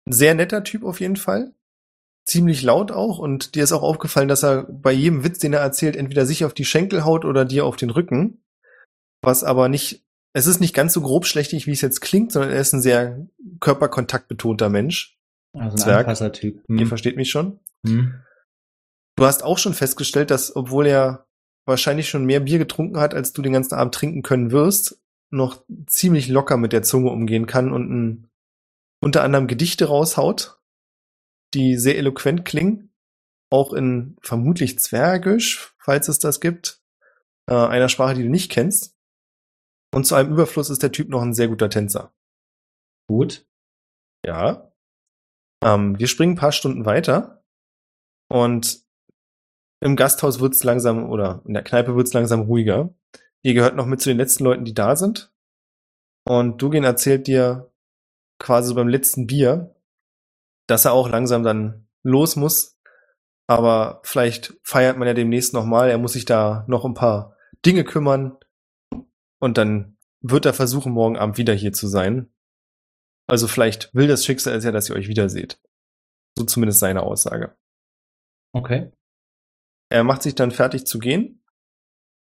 sehr 0.06 0.34
netter 0.34 0.64
Typ 0.64 0.82
auf 0.82 1.00
jeden 1.00 1.16
Fall. 1.16 1.54
Ziemlich 2.28 2.62
laut 2.62 2.92
auch 2.92 3.18
und 3.18 3.54
dir 3.54 3.64
ist 3.64 3.72
auch 3.72 3.82
aufgefallen, 3.82 4.28
dass 4.28 4.44
er 4.44 4.64
bei 4.64 4.92
jedem 4.92 5.24
Witz, 5.24 5.38
den 5.38 5.54
er 5.54 5.60
erzählt, 5.60 5.96
entweder 5.96 6.26
sich 6.26 6.44
auf 6.44 6.52
die 6.52 6.66
Schenkel 6.66 7.06
haut 7.06 7.24
oder 7.24 7.46
dir 7.46 7.64
auf 7.64 7.76
den 7.76 7.88
Rücken. 7.88 8.42
Was 9.22 9.44
aber 9.44 9.70
nicht, 9.70 10.04
es 10.34 10.46
ist 10.46 10.60
nicht 10.60 10.74
ganz 10.74 10.92
so 10.92 11.00
grobschlächtig, 11.00 11.66
wie 11.66 11.72
es 11.72 11.80
jetzt 11.80 12.02
klingt, 12.02 12.30
sondern 12.32 12.50
er 12.52 12.60
ist 12.60 12.74
ein 12.74 12.82
sehr 12.82 13.26
körperkontaktbetonter 13.60 14.68
Mensch. 14.68 15.16
Also 15.54 15.76
ein 15.76 15.78
Zwerg. 15.78 16.00
Anpassertyp. 16.00 16.62
Ihr 16.68 16.80
Hm. 16.80 16.86
versteht 16.86 17.16
mich 17.16 17.30
schon. 17.30 17.60
Hm. 17.86 18.22
Du 19.16 19.24
hast 19.24 19.42
auch 19.42 19.56
schon 19.56 19.72
festgestellt, 19.72 20.30
dass, 20.30 20.54
obwohl 20.54 20.86
er 20.86 21.26
wahrscheinlich 21.66 22.10
schon 22.10 22.26
mehr 22.26 22.40
Bier 22.40 22.58
getrunken 22.58 23.00
hat, 23.00 23.14
als 23.14 23.32
du 23.32 23.40
den 23.40 23.54
ganzen 23.54 23.74
Abend 23.74 23.94
trinken 23.94 24.22
können 24.22 24.50
wirst, 24.50 25.00
noch 25.30 25.64
ziemlich 25.86 26.28
locker 26.28 26.58
mit 26.58 26.74
der 26.74 26.82
Zunge 26.82 27.10
umgehen 27.10 27.46
kann 27.46 27.72
und 27.72 27.90
ein, 27.90 28.28
unter 29.00 29.22
anderem 29.22 29.46
Gedichte 29.46 29.86
raushaut, 29.86 30.57
die 31.54 31.76
sehr 31.76 31.96
eloquent 31.96 32.44
klingen, 32.44 32.92
auch 33.50 33.72
in 33.72 34.16
vermutlich 34.20 34.78
Zwergisch, 34.78 35.74
falls 35.78 36.08
es 36.08 36.18
das 36.18 36.40
gibt, 36.40 36.82
äh, 37.48 37.54
einer 37.54 37.88
Sprache, 37.88 38.14
die 38.14 38.22
du 38.22 38.28
nicht 38.28 38.50
kennst. 38.50 38.96
Und 39.94 40.04
zu 40.04 40.14
einem 40.14 40.32
Überfluss 40.32 40.70
ist 40.70 40.82
der 40.82 40.92
Typ 40.92 41.08
noch 41.08 41.22
ein 41.22 41.32
sehr 41.32 41.48
guter 41.48 41.70
Tänzer. 41.70 42.12
Gut. 43.08 43.46
Ja. 44.26 44.70
Ähm, 45.64 45.98
wir 45.98 46.06
springen 46.06 46.32
ein 46.32 46.38
paar 46.38 46.52
Stunden 46.52 46.84
weiter 46.84 47.42
und 48.30 48.84
im 49.80 49.96
Gasthaus 49.96 50.40
wird's 50.40 50.64
langsam 50.64 51.08
oder 51.08 51.42
in 51.46 51.54
der 51.54 51.62
Kneipe 51.64 51.96
wird's 51.96 52.12
langsam 52.12 52.42
ruhiger. 52.42 52.94
Ihr 53.42 53.54
gehört 53.54 53.76
noch 53.76 53.86
mit 53.86 54.00
zu 54.00 54.10
den 54.10 54.18
letzten 54.18 54.44
Leuten, 54.44 54.64
die 54.64 54.74
da 54.74 54.96
sind. 54.96 55.32
Und 56.26 56.60
Dugin 56.60 56.84
erzählt 56.84 57.26
dir 57.26 57.72
quasi 58.38 58.68
so 58.68 58.74
beim 58.74 58.88
letzten 58.88 59.26
Bier, 59.26 59.74
dass 60.68 60.84
er 60.84 60.92
auch 60.92 61.08
langsam 61.08 61.42
dann 61.42 61.88
los 62.04 62.36
muss. 62.36 62.78
Aber 63.48 64.00
vielleicht 64.04 64.54
feiert 64.62 64.98
man 64.98 65.08
ja 65.08 65.14
demnächst 65.14 65.54
nochmal. 65.54 65.90
Er 65.90 65.98
muss 65.98 66.12
sich 66.12 66.26
da 66.26 66.64
noch 66.68 66.84
ein 66.84 66.94
paar 66.94 67.36
Dinge 67.64 67.82
kümmern. 67.82 68.38
Und 69.40 69.58
dann 69.58 69.96
wird 70.20 70.46
er 70.46 70.54
versuchen, 70.54 70.92
morgen 70.92 71.16
Abend 71.16 71.38
wieder 71.38 71.54
hier 71.54 71.72
zu 71.72 71.88
sein. 71.88 72.32
Also 73.26 73.48
vielleicht 73.48 73.94
will 73.94 74.06
das 74.06 74.24
Schicksal 74.24 74.54
es 74.54 74.64
ja, 74.64 74.72
dass 74.72 74.88
ihr 74.88 74.96
euch 74.96 75.08
wiederseht. 75.08 75.60
So 76.36 76.44
zumindest 76.44 76.80
seine 76.80 77.02
Aussage. 77.02 77.56
Okay. 78.52 78.92
Er 79.90 80.04
macht 80.04 80.22
sich 80.22 80.34
dann 80.34 80.50
fertig 80.50 80.86
zu 80.86 80.98
gehen 80.98 81.42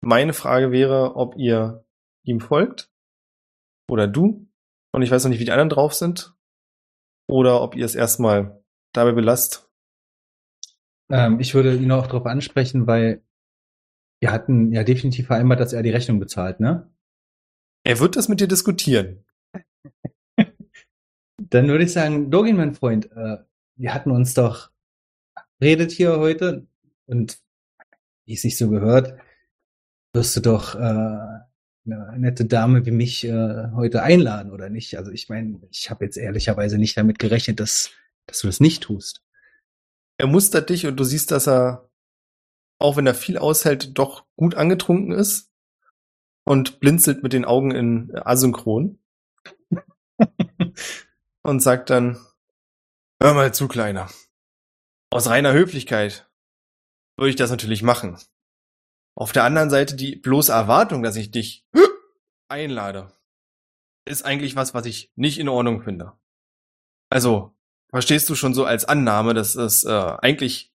Meine 0.01 0.33
Frage 0.33 0.71
wäre, 0.71 1.15
ob 1.15 1.35
ihr 1.35 1.85
ihm 2.23 2.39
folgt 2.39 2.89
oder 3.89 4.07
du. 4.07 4.47
Und 4.93 5.01
ich 5.01 5.11
weiß 5.11 5.23
noch 5.23 5.29
nicht, 5.29 5.39
wie 5.39 5.45
die 5.45 5.51
anderen 5.51 5.69
drauf 5.69 5.93
sind. 5.93 6.35
Oder 7.29 7.61
ob 7.61 7.75
ihr 7.75 7.85
es 7.85 7.93
erstmal 7.93 8.59
dabei 8.91 9.11
belasst. 9.11 9.69
Ähm, 11.11 11.39
ich 11.39 11.53
würde 11.53 11.75
ihn 11.75 11.91
auch 11.91 12.07
darauf 12.07 12.25
ansprechen, 12.25 12.87
weil 12.87 13.21
wir 14.19 14.31
hatten 14.31 14.71
ja 14.71 14.83
definitiv 14.83 15.27
vereinbart, 15.27 15.59
dass 15.59 15.73
er 15.73 15.83
die 15.83 15.91
Rechnung 15.91 16.19
bezahlt, 16.19 16.59
ne? 16.59 16.91
Er 17.85 17.99
wird 17.99 18.15
das 18.15 18.29
mit 18.29 18.39
dir 18.39 18.47
diskutieren. 18.47 19.23
Dann 21.37 21.67
würde 21.67 21.83
ich 21.83 21.93
sagen, 21.93 22.31
Dogin, 22.31 22.57
mein 22.57 22.73
Freund, 22.73 23.11
äh, 23.11 23.37
wir 23.77 23.93
hatten 23.93 24.09
uns 24.09 24.33
doch 24.33 24.71
redet 25.61 25.91
hier 25.91 26.17
heute 26.17 26.67
und 27.05 27.39
wie 28.25 28.33
es 28.33 28.41
sich 28.41 28.57
so 28.57 28.71
gehört, 28.71 29.19
wirst 30.13 30.35
du 30.35 30.41
doch 30.41 30.73
äh, 30.73 31.39
eine 31.93 32.19
nette 32.19 32.45
Dame 32.45 32.85
wie 32.85 32.91
mich 32.91 33.25
äh, 33.25 33.71
heute 33.73 34.03
einladen 34.03 34.51
oder 34.51 34.69
nicht? 34.69 34.97
Also 34.97 35.11
ich 35.11 35.29
meine, 35.29 35.59
ich 35.71 35.89
habe 35.89 36.05
jetzt 36.05 36.17
ehrlicherweise 36.17 36.77
nicht 36.77 36.97
damit 36.97 37.19
gerechnet, 37.19 37.59
dass, 37.59 37.91
dass 38.25 38.41
du 38.41 38.47
das 38.47 38.59
nicht 38.59 38.83
tust. 38.83 39.23
Er 40.17 40.27
mustert 40.27 40.69
dich 40.69 40.85
und 40.85 40.97
du 40.97 41.03
siehst, 41.03 41.31
dass 41.31 41.47
er, 41.47 41.89
auch 42.77 42.97
wenn 42.97 43.07
er 43.07 43.15
viel 43.15 43.37
aushält, 43.37 43.97
doch 43.97 44.25
gut 44.35 44.55
angetrunken 44.55 45.11
ist 45.11 45.51
und 46.45 46.79
blinzelt 46.79 47.23
mit 47.23 47.33
den 47.33 47.45
Augen 47.45 47.71
in 47.71 48.15
asynchron 48.15 48.99
und 51.43 51.61
sagt 51.61 51.89
dann, 51.89 52.17
hör 53.21 53.33
mal 53.33 53.53
zu, 53.53 53.67
Kleiner. 53.67 54.09
Aus 55.11 55.27
reiner 55.27 55.53
Höflichkeit 55.53 56.29
würde 57.17 57.29
ich 57.29 57.35
das 57.35 57.49
natürlich 57.49 57.83
machen. 57.83 58.17
Auf 59.19 59.33
der 59.33 59.43
anderen 59.43 59.69
Seite 59.69 59.97
die 59.97 60.15
bloße 60.15 60.53
Erwartung, 60.53 61.03
dass 61.03 61.17
ich 61.17 61.29
dich 61.29 61.67
einlade, 62.47 63.11
ist 64.05 64.23
eigentlich 64.23 64.55
was, 64.55 64.73
was 64.73 64.85
ich 64.85 65.11
nicht 65.17 65.39
in 65.39 65.49
Ordnung 65.49 65.81
finde. 65.81 66.13
Also, 67.09 67.53
verstehst 67.89 68.29
du 68.29 68.35
schon 68.35 68.53
so 68.53 68.63
als 68.63 68.85
Annahme, 68.85 69.33
das 69.33 69.57
ist 69.57 69.83
äh, 69.83 69.89
eigentlich 69.89 70.73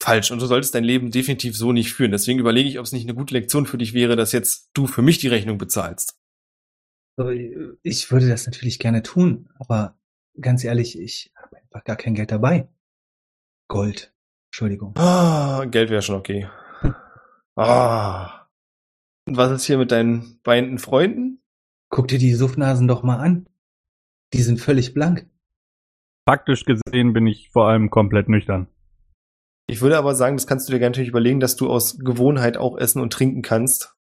falsch 0.00 0.30
und 0.30 0.40
du 0.40 0.46
solltest 0.46 0.72
dein 0.76 0.84
Leben 0.84 1.10
definitiv 1.10 1.56
so 1.56 1.72
nicht 1.72 1.92
führen. 1.92 2.12
Deswegen 2.12 2.38
überlege 2.38 2.68
ich, 2.68 2.78
ob 2.78 2.86
es 2.86 2.92
nicht 2.92 3.08
eine 3.08 3.16
gute 3.16 3.34
Lektion 3.34 3.66
für 3.66 3.76
dich 3.76 3.92
wäre, 3.92 4.14
dass 4.14 4.30
jetzt 4.30 4.70
du 4.72 4.86
für 4.86 5.02
mich 5.02 5.18
die 5.18 5.28
Rechnung 5.28 5.58
bezahlst. 5.58 6.16
Ich 7.82 8.12
würde 8.12 8.28
das 8.28 8.46
natürlich 8.46 8.78
gerne 8.78 9.02
tun, 9.02 9.48
aber 9.58 9.98
ganz 10.40 10.62
ehrlich, 10.62 10.96
ich 10.96 11.32
habe 11.34 11.56
einfach 11.56 11.82
gar 11.82 11.96
kein 11.96 12.14
Geld 12.14 12.30
dabei. 12.30 12.68
Gold. 13.66 14.14
Entschuldigung. 14.50 14.96
Ah, 14.96 15.64
Geld 15.64 15.90
wäre 15.90 16.02
schon 16.02 16.14
okay. 16.14 16.48
Ah. 17.56 18.46
Und 19.26 19.36
was 19.36 19.50
ist 19.52 19.64
hier 19.64 19.78
mit 19.78 19.90
deinen 19.92 20.40
weinenden 20.44 20.78
Freunden? 20.78 21.42
Guck 21.90 22.08
dir 22.08 22.18
die 22.18 22.34
Suffnasen 22.34 22.88
doch 22.88 23.02
mal 23.02 23.18
an. 23.18 23.46
Die 24.32 24.42
sind 24.42 24.60
völlig 24.60 24.94
blank. 24.94 25.28
Faktisch 26.28 26.64
gesehen 26.64 27.12
bin 27.12 27.26
ich 27.26 27.50
vor 27.50 27.68
allem 27.68 27.90
komplett 27.90 28.28
nüchtern. 28.28 28.68
Ich 29.66 29.80
würde 29.82 29.98
aber 29.98 30.14
sagen, 30.14 30.36
das 30.36 30.46
kannst 30.46 30.68
du 30.68 30.72
dir 30.72 30.80
natürlich 30.80 31.08
überlegen, 31.10 31.40
dass 31.40 31.56
du 31.56 31.68
aus 31.70 31.98
Gewohnheit 31.98 32.56
auch 32.56 32.76
essen 32.76 33.00
und 33.00 33.12
trinken 33.12 33.42
kannst. 33.42 33.94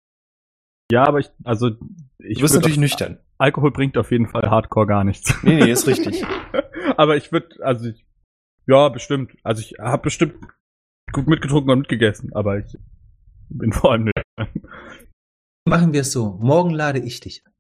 Ja, 0.91 1.05
aber 1.05 1.19
ich, 1.19 1.31
also 1.45 1.71
ich 2.19 2.37
Du 2.39 2.43
bist 2.43 2.55
natürlich 2.55 2.77
auf- 2.79 2.83
nüchtern. 2.83 3.19
Alkohol 3.39 3.71
bringt 3.71 3.97
auf 3.97 4.11
jeden 4.11 4.27
Fall 4.29 4.51
Hardcore 4.51 4.87
gar 4.87 5.05
nichts. 5.05 5.33
Nee, 5.43 5.57
nee, 5.57 5.71
ist 5.71 5.87
richtig. 5.87 6.25
aber 6.97 7.17
ich 7.17 7.31
würde, 7.33 7.63
also 7.65 7.87
ich, 7.89 8.05
ja, 8.67 8.89
bestimmt. 8.89 9.37
Also 9.43 9.61
ich 9.61 9.75
habe 9.79 10.03
bestimmt 10.03 10.35
gut 11.13 11.27
mitgetrunken 11.29 11.71
und 11.71 11.79
mitgegessen, 11.81 12.33
aber 12.35 12.59
ich 12.59 12.77
bin 13.51 13.73
vor 13.73 13.93
allem 13.93 14.05
nüchtern. 14.05 14.63
Machen 15.65 15.93
wir 15.93 16.01
es 16.03 16.13
so. 16.13 16.39
Morgen 16.41 16.71
lade 16.71 16.99
ich 16.99 17.21
dich. 17.21 17.43
ein. 17.47 17.53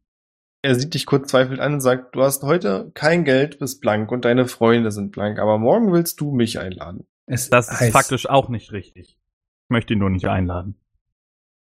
Er 0.63 0.75
sieht 0.75 0.95
dich 0.95 1.07
kurz 1.07 1.31
zweifelnd 1.31 1.61
an 1.61 1.75
und 1.75 1.81
sagt, 1.81 2.15
du 2.17 2.23
hast 2.23 2.43
heute 2.43 2.91
kein 2.95 3.25
Geld, 3.25 3.59
bist 3.59 3.81
blank 3.81 4.11
und 4.11 4.25
deine 4.25 4.47
Freunde 4.47 4.91
sind 4.91 5.13
blank, 5.13 5.39
aber 5.39 5.59
morgen 5.59 5.93
willst 5.93 6.21
du 6.21 6.33
mich 6.33 6.59
einladen. 6.59 7.07
Es 7.27 7.49
Das 7.51 7.69
ist 7.71 7.81
heißt, 7.81 7.93
faktisch 7.93 8.29
auch 8.29 8.49
nicht 8.49 8.73
richtig. 8.73 9.19
Ich 9.65 9.71
möchte 9.71 9.93
ihn 9.93 10.01
nur 10.01 10.11
nicht 10.11 10.27
einladen. 10.27 10.75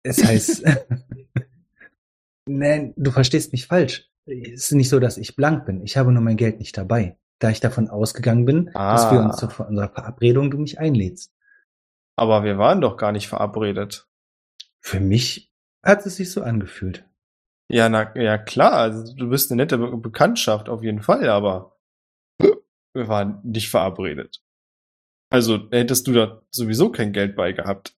Es 0.04 0.24
heißt, 0.24 0.64
nein, 2.48 2.94
du 2.96 3.12
verstehst 3.12 3.52
mich 3.52 3.68
falsch. 3.68 4.10
Es 4.26 4.66
ist 4.66 4.72
nicht 4.74 4.90
so, 4.90 5.00
dass 5.00 5.18
ich 5.18 5.36
blank 5.36 5.66
bin. 5.66 5.82
Ich 5.84 5.96
habe 5.98 6.12
nur 6.12 6.22
mein 6.24 6.38
Geld 6.38 6.60
nicht 6.60 6.78
dabei. 6.78 7.18
Da 7.40 7.50
ich 7.52 7.60
davon 7.60 7.90
ausgegangen 7.90 8.46
bin, 8.46 8.66
dass 8.74 9.06
Ah. 9.06 9.12
wir 9.12 9.20
uns 9.20 9.38
zu 9.38 9.46
unserer 9.64 9.90
Verabredung 9.90 10.50
du 10.50 10.58
mich 10.58 10.80
einlädst. 10.80 11.32
Aber 12.16 12.44
wir 12.44 12.58
waren 12.58 12.82
doch 12.82 12.98
gar 12.98 13.12
nicht 13.12 13.28
verabredet. 13.28 14.08
Für 14.88 15.02
mich 15.02 15.52
hat 15.84 16.06
es 16.06 16.16
sich 16.16 16.32
so 16.32 16.42
angefühlt. 16.42 17.06
Ja, 17.70 17.90
na, 17.90 18.16
ja 18.16 18.38
klar, 18.38 18.72
also 18.72 19.14
du 19.14 19.30
bist 19.30 19.52
eine 19.52 19.62
nette 19.62 19.78
Be 19.78 19.98
Bekanntschaft 19.98 20.70
auf 20.70 20.82
jeden 20.82 21.02
Fall, 21.02 21.28
aber 21.28 21.78
wir 22.40 23.10
waren 23.10 23.42
nicht 23.44 23.70
verabredet. 23.70 24.42
Also 25.30 25.70
hättest 25.72 26.08
du 26.08 26.14
da 26.14 26.42
sowieso 26.52 26.90
kein 26.90 27.12
Geld 27.12 27.36
bei 27.36 27.52
gehabt. 27.52 27.98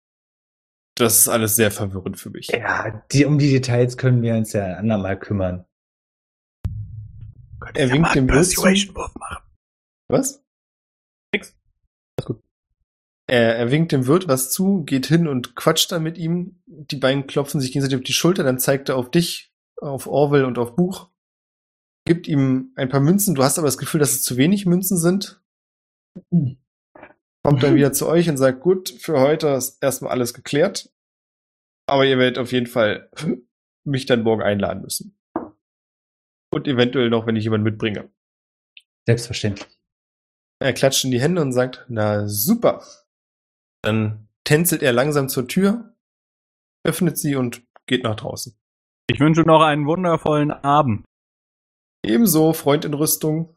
Das 0.94 1.18
ist 1.18 1.28
alles 1.28 1.56
sehr 1.56 1.70
verwirrend 1.70 2.18
für 2.18 2.30
mich. 2.30 2.46
Ja, 2.46 3.04
die, 3.12 3.26
um 3.26 3.38
die 3.38 3.50
Details 3.50 3.98
können 3.98 4.22
wir 4.22 4.34
uns 4.34 4.54
ja 4.54 4.64
ein 4.64 4.76
andermal 4.76 5.18
kümmern. 5.18 5.66
Er 7.74 7.90
winkt 7.90 8.14
dem 8.14 8.28
machen. 9.14 9.44
Was? 10.08 10.42
Er, 13.28 13.56
er 13.56 13.70
winkt 13.70 13.92
dem 13.92 14.06
Wirt 14.06 14.26
was 14.26 14.50
zu, 14.50 14.84
geht 14.84 15.06
hin 15.06 15.28
und 15.28 15.54
quatscht 15.54 15.92
dann 15.92 16.02
mit 16.02 16.16
ihm. 16.16 16.62
Die 16.66 16.96
beiden 16.96 17.26
klopfen 17.26 17.60
sich 17.60 17.72
gegenseitig 17.72 17.98
auf 17.98 18.04
die 18.04 18.14
Schulter, 18.14 18.42
dann 18.42 18.58
zeigt 18.58 18.88
er 18.88 18.96
auf 18.96 19.10
dich, 19.10 19.52
auf 19.76 20.06
Orwell 20.06 20.44
und 20.44 20.58
auf 20.58 20.74
Buch. 20.74 21.10
Gibt 22.06 22.26
ihm 22.26 22.72
ein 22.74 22.88
paar 22.88 23.00
Münzen. 23.00 23.34
Du 23.34 23.44
hast 23.44 23.58
aber 23.58 23.68
das 23.68 23.76
Gefühl, 23.76 24.00
dass 24.00 24.12
es 24.12 24.22
zu 24.22 24.38
wenig 24.38 24.64
Münzen 24.64 24.96
sind. 24.96 25.42
Kommt 26.30 27.62
dann 27.62 27.74
wieder 27.74 27.92
zu 27.92 28.08
euch 28.08 28.30
und 28.30 28.38
sagt, 28.38 28.60
gut, 28.60 28.88
für 28.88 29.20
heute 29.20 29.48
ist 29.48 29.82
erstmal 29.82 30.12
alles 30.12 30.32
geklärt. 30.32 30.90
Aber 31.86 32.06
ihr 32.06 32.18
werdet 32.18 32.38
auf 32.38 32.52
jeden 32.52 32.66
Fall 32.66 33.10
mich 33.84 34.06
dann 34.06 34.22
morgen 34.22 34.42
einladen 34.42 34.82
müssen. 34.82 35.18
Und 36.50 36.66
eventuell 36.66 37.10
noch, 37.10 37.26
wenn 37.26 37.36
ich 37.36 37.44
jemanden 37.44 37.64
mitbringe. 37.64 38.10
Selbstverständlich. 39.06 39.78
Er 40.60 40.72
klatscht 40.72 41.04
in 41.04 41.10
die 41.10 41.20
Hände 41.20 41.42
und 41.42 41.52
sagt, 41.52 41.84
na 41.88 42.26
super. 42.26 42.82
Dann 43.88 44.28
tänzelt 44.44 44.82
er 44.82 44.92
langsam 44.92 45.30
zur 45.30 45.48
Tür, 45.48 45.94
öffnet 46.86 47.16
sie 47.16 47.36
und 47.36 47.62
geht 47.86 48.02
nach 48.02 48.16
draußen. 48.16 48.54
Ich 49.10 49.18
wünsche 49.18 49.40
noch 49.40 49.62
einen 49.62 49.86
wundervollen 49.86 50.50
Abend. 50.50 51.06
Ebenso, 52.04 52.52
Freund 52.52 52.84
in 52.84 52.92
Rüstung. 52.92 53.56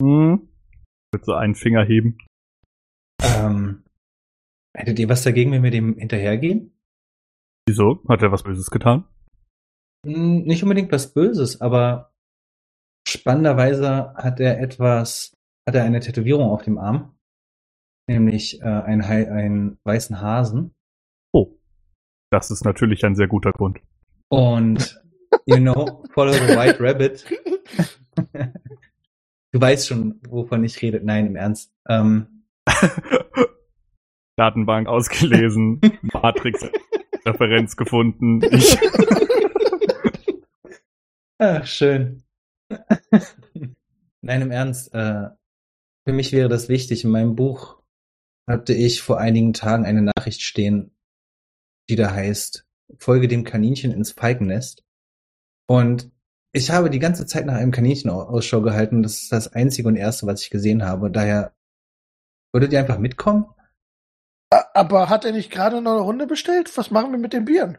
Hm? 0.00 0.48
Wird 1.12 1.26
so 1.26 1.34
einen 1.34 1.54
Finger 1.54 1.84
heben. 1.84 2.16
Ähm, 3.22 3.84
hättet 4.74 4.98
ihr 4.98 5.08
was 5.10 5.22
dagegen, 5.22 5.52
wenn 5.52 5.62
wir 5.62 5.70
dem 5.70 5.98
hinterhergehen? 5.98 6.72
Wieso? 7.68 8.02
Hat 8.08 8.22
er 8.22 8.32
was 8.32 8.42
Böses 8.42 8.70
getan? 8.70 9.04
Hm, 10.06 10.44
Nicht 10.44 10.62
unbedingt 10.62 10.90
was 10.92 11.12
Böses, 11.12 11.60
aber 11.60 12.14
spannenderweise 13.06 14.14
hat 14.14 14.40
er 14.40 14.60
etwas, 14.60 15.34
hat 15.68 15.74
er 15.74 15.84
eine 15.84 16.00
Tätowierung 16.00 16.48
auf 16.48 16.62
dem 16.62 16.78
Arm, 16.78 17.15
nämlich 18.06 18.60
äh, 18.60 18.64
ein, 18.64 19.06
Hai- 19.06 19.30
einen 19.30 19.78
weißen 19.84 20.20
Hasen. 20.20 20.74
Oh. 21.32 21.56
Das 22.30 22.50
ist 22.50 22.64
natürlich 22.64 23.04
ein 23.04 23.14
sehr 23.16 23.28
guter 23.28 23.52
Grund. 23.52 23.78
Und 24.28 25.00
you 25.46 25.56
know, 25.56 26.02
follow 26.12 26.32
the 26.32 26.56
white 26.56 26.80
rabbit. 26.80 27.24
du 29.52 29.60
weißt 29.60 29.88
schon, 29.88 30.20
wovon 30.28 30.64
ich 30.64 30.80
rede. 30.82 31.00
Nein, 31.02 31.26
im 31.26 31.36
Ernst. 31.36 31.72
Ähm, 31.88 32.44
Datenbank 34.36 34.86
ausgelesen, 34.88 35.80
Matrix-Referenz 36.02 37.76
gefunden. 37.76 38.42
Ich, 38.42 38.78
Ach, 41.38 41.66
schön. 41.66 42.22
Nein, 44.20 44.42
im 44.42 44.50
Ernst. 44.50 44.92
Äh, 44.94 45.28
für 46.06 46.12
mich 46.12 46.32
wäre 46.32 46.48
das 46.48 46.68
wichtig. 46.68 47.04
In 47.04 47.10
meinem 47.10 47.36
Buch 47.36 47.82
hatte 48.48 48.72
ich 48.74 49.02
vor 49.02 49.18
einigen 49.18 49.52
Tagen 49.52 49.84
eine 49.84 50.02
Nachricht 50.02 50.42
stehen, 50.42 50.92
die 51.88 51.96
da 51.96 52.12
heißt, 52.12 52.64
folge 52.98 53.28
dem 53.28 53.44
Kaninchen 53.44 53.92
ins 53.92 54.12
Falkennest. 54.12 54.84
Und 55.68 56.10
ich 56.52 56.70
habe 56.70 56.90
die 56.90 57.00
ganze 57.00 57.26
Zeit 57.26 57.46
nach 57.46 57.56
einem 57.56 57.72
Kaninchen 57.72 58.10
au- 58.10 58.22
Ausschau 58.22 58.62
gehalten. 58.62 59.02
Das 59.02 59.22
ist 59.22 59.32
das 59.32 59.52
einzige 59.52 59.88
und 59.88 59.96
erste, 59.96 60.26
was 60.26 60.42
ich 60.42 60.50
gesehen 60.50 60.84
habe. 60.84 61.10
Daher 61.10 61.54
würdet 62.52 62.72
ihr 62.72 62.78
einfach 62.80 62.98
mitkommen? 62.98 63.46
Aber 64.74 65.08
hat 65.08 65.24
er 65.24 65.32
nicht 65.32 65.50
gerade 65.50 65.80
noch 65.82 65.92
eine 65.92 66.00
Runde 66.00 66.26
bestellt? 66.26 66.70
Was 66.76 66.90
machen 66.90 67.10
wir 67.10 67.18
mit 67.18 67.32
den 67.32 67.44
Bieren? 67.44 67.78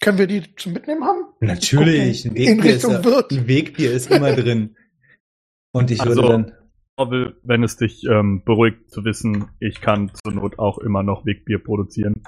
Können 0.00 0.18
wir 0.18 0.26
die 0.26 0.54
zum 0.56 0.72
Mitnehmen 0.72 1.04
haben? 1.04 1.24
Natürlich. 1.40 2.22
Gucken, 2.24 2.38
Ein 2.38 2.44
in 2.46 2.56
Wegbier, 2.58 2.70
ist, 2.70 2.74
Richtung 2.76 2.92
ja- 2.92 3.04
Wirt. 3.04 3.32
ein 3.32 3.48
Wegbier 3.48 3.92
ist 3.92 4.10
immer 4.10 4.32
drin. 4.34 4.76
Und 5.72 5.90
ich 5.90 5.98
würde 5.98 6.10
Also- 6.22 6.28
dann, 6.28 6.52
Orwell, 6.98 7.36
wenn 7.44 7.62
es 7.62 7.76
dich 7.76 8.04
ähm, 8.04 8.42
beruhigt 8.44 8.90
zu 8.90 9.04
wissen, 9.04 9.50
ich 9.60 9.80
kann 9.80 10.10
zur 10.14 10.32
Not 10.32 10.58
auch 10.58 10.78
immer 10.78 11.04
noch 11.04 11.24
Wegbier 11.24 11.62
produzieren. 11.62 12.22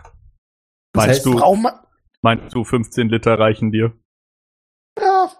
Das 0.92 1.06
Meinst 1.06 1.26
heißt, 1.26 1.26
du, 1.26 1.68
Meinst 2.22 2.54
du, 2.54 2.64
15 2.64 3.08
Liter 3.08 3.38
reichen 3.38 3.72
dir? 3.72 3.98
Ja, 4.98 5.30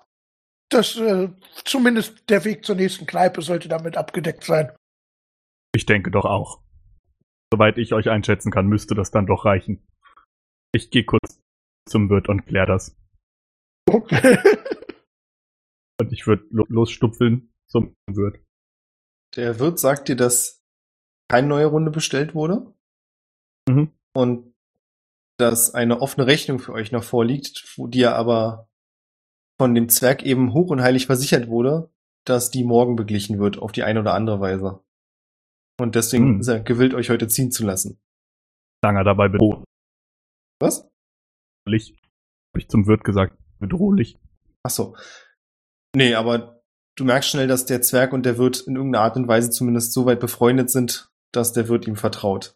das, 0.68 0.96
äh, 0.96 1.28
zumindest 1.64 2.28
der 2.28 2.44
Weg 2.44 2.64
zur 2.64 2.74
nächsten 2.74 3.06
Kneipe 3.06 3.42
sollte 3.42 3.68
damit 3.68 3.96
abgedeckt 3.96 4.42
sein. 4.42 4.72
Ich 5.74 5.86
denke 5.86 6.10
doch 6.10 6.24
auch. 6.24 6.62
Soweit 7.52 7.78
ich 7.78 7.94
euch 7.94 8.08
einschätzen 8.10 8.50
kann, 8.50 8.66
müsste 8.66 8.94
das 8.94 9.10
dann 9.10 9.26
doch 9.26 9.44
reichen. 9.44 9.86
Ich 10.72 10.90
gehe 10.90 11.04
kurz 11.04 11.40
zum 11.88 12.10
Wirt 12.10 12.28
und 12.28 12.46
klär 12.46 12.66
das. 12.66 12.96
Okay. 13.88 14.38
Und 16.00 16.12
ich 16.14 16.26
würde 16.26 16.46
lo 16.50 16.64
losstupfeln 16.68 17.52
zum 17.66 17.94
Wirt. 18.08 18.40
Der 19.36 19.58
Wirt 19.58 19.78
sagt 19.78 20.08
dir, 20.08 20.16
dass 20.16 20.62
keine 21.30 21.46
neue 21.48 21.66
Runde 21.66 21.90
bestellt 21.90 22.34
wurde 22.34 22.74
Mhm. 23.68 23.92
und 24.14 24.54
dass 25.38 25.72
eine 25.74 26.00
offene 26.00 26.26
Rechnung 26.26 26.58
für 26.58 26.72
euch 26.72 26.92
noch 26.92 27.04
vorliegt, 27.04 27.74
wo 27.76 27.86
die 27.86 28.00
ja 28.00 28.14
aber 28.14 28.68
von 29.60 29.74
dem 29.74 29.88
Zwerg 29.88 30.22
eben 30.22 30.52
hoch 30.52 30.70
und 30.70 30.82
heilig 30.82 31.06
versichert 31.06 31.48
wurde, 31.48 31.92
dass 32.26 32.50
die 32.50 32.64
morgen 32.64 32.96
beglichen 32.96 33.38
wird, 33.38 33.58
auf 33.58 33.72
die 33.72 33.82
eine 33.82 34.00
oder 34.00 34.14
andere 34.14 34.40
Weise. 34.40 34.82
Und 35.78 35.94
deswegen 35.94 36.34
Hm. 36.34 36.40
ist 36.40 36.48
er 36.48 36.60
gewillt, 36.60 36.94
euch 36.94 37.10
heute 37.10 37.28
ziehen 37.28 37.50
zu 37.52 37.64
lassen. 37.64 38.00
Langer 38.82 39.04
dabei 39.04 39.28
bedrohlich. 39.28 39.64
Was? 40.60 40.82
Habe 41.66 41.76
ich 42.58 42.68
zum 42.68 42.86
Wirt 42.86 43.04
gesagt, 43.04 43.38
bedrohlich. 43.58 44.18
Ach 44.64 44.70
so. 44.70 44.96
Nee, 45.94 46.14
aber 46.14 46.59
du 47.00 47.04
merkst 47.06 47.30
schnell, 47.30 47.48
dass 47.48 47.64
der 47.64 47.80
Zwerg 47.80 48.12
und 48.12 48.26
der 48.26 48.36
Wirt 48.36 48.60
in 48.60 48.76
irgendeiner 48.76 49.04
Art 49.04 49.16
und 49.16 49.26
Weise 49.26 49.50
zumindest 49.50 49.92
so 49.92 50.04
weit 50.04 50.20
befreundet 50.20 50.70
sind, 50.70 51.10
dass 51.32 51.52
der 51.52 51.68
Wirt 51.68 51.86
ihm 51.86 51.96
vertraut. 51.96 52.54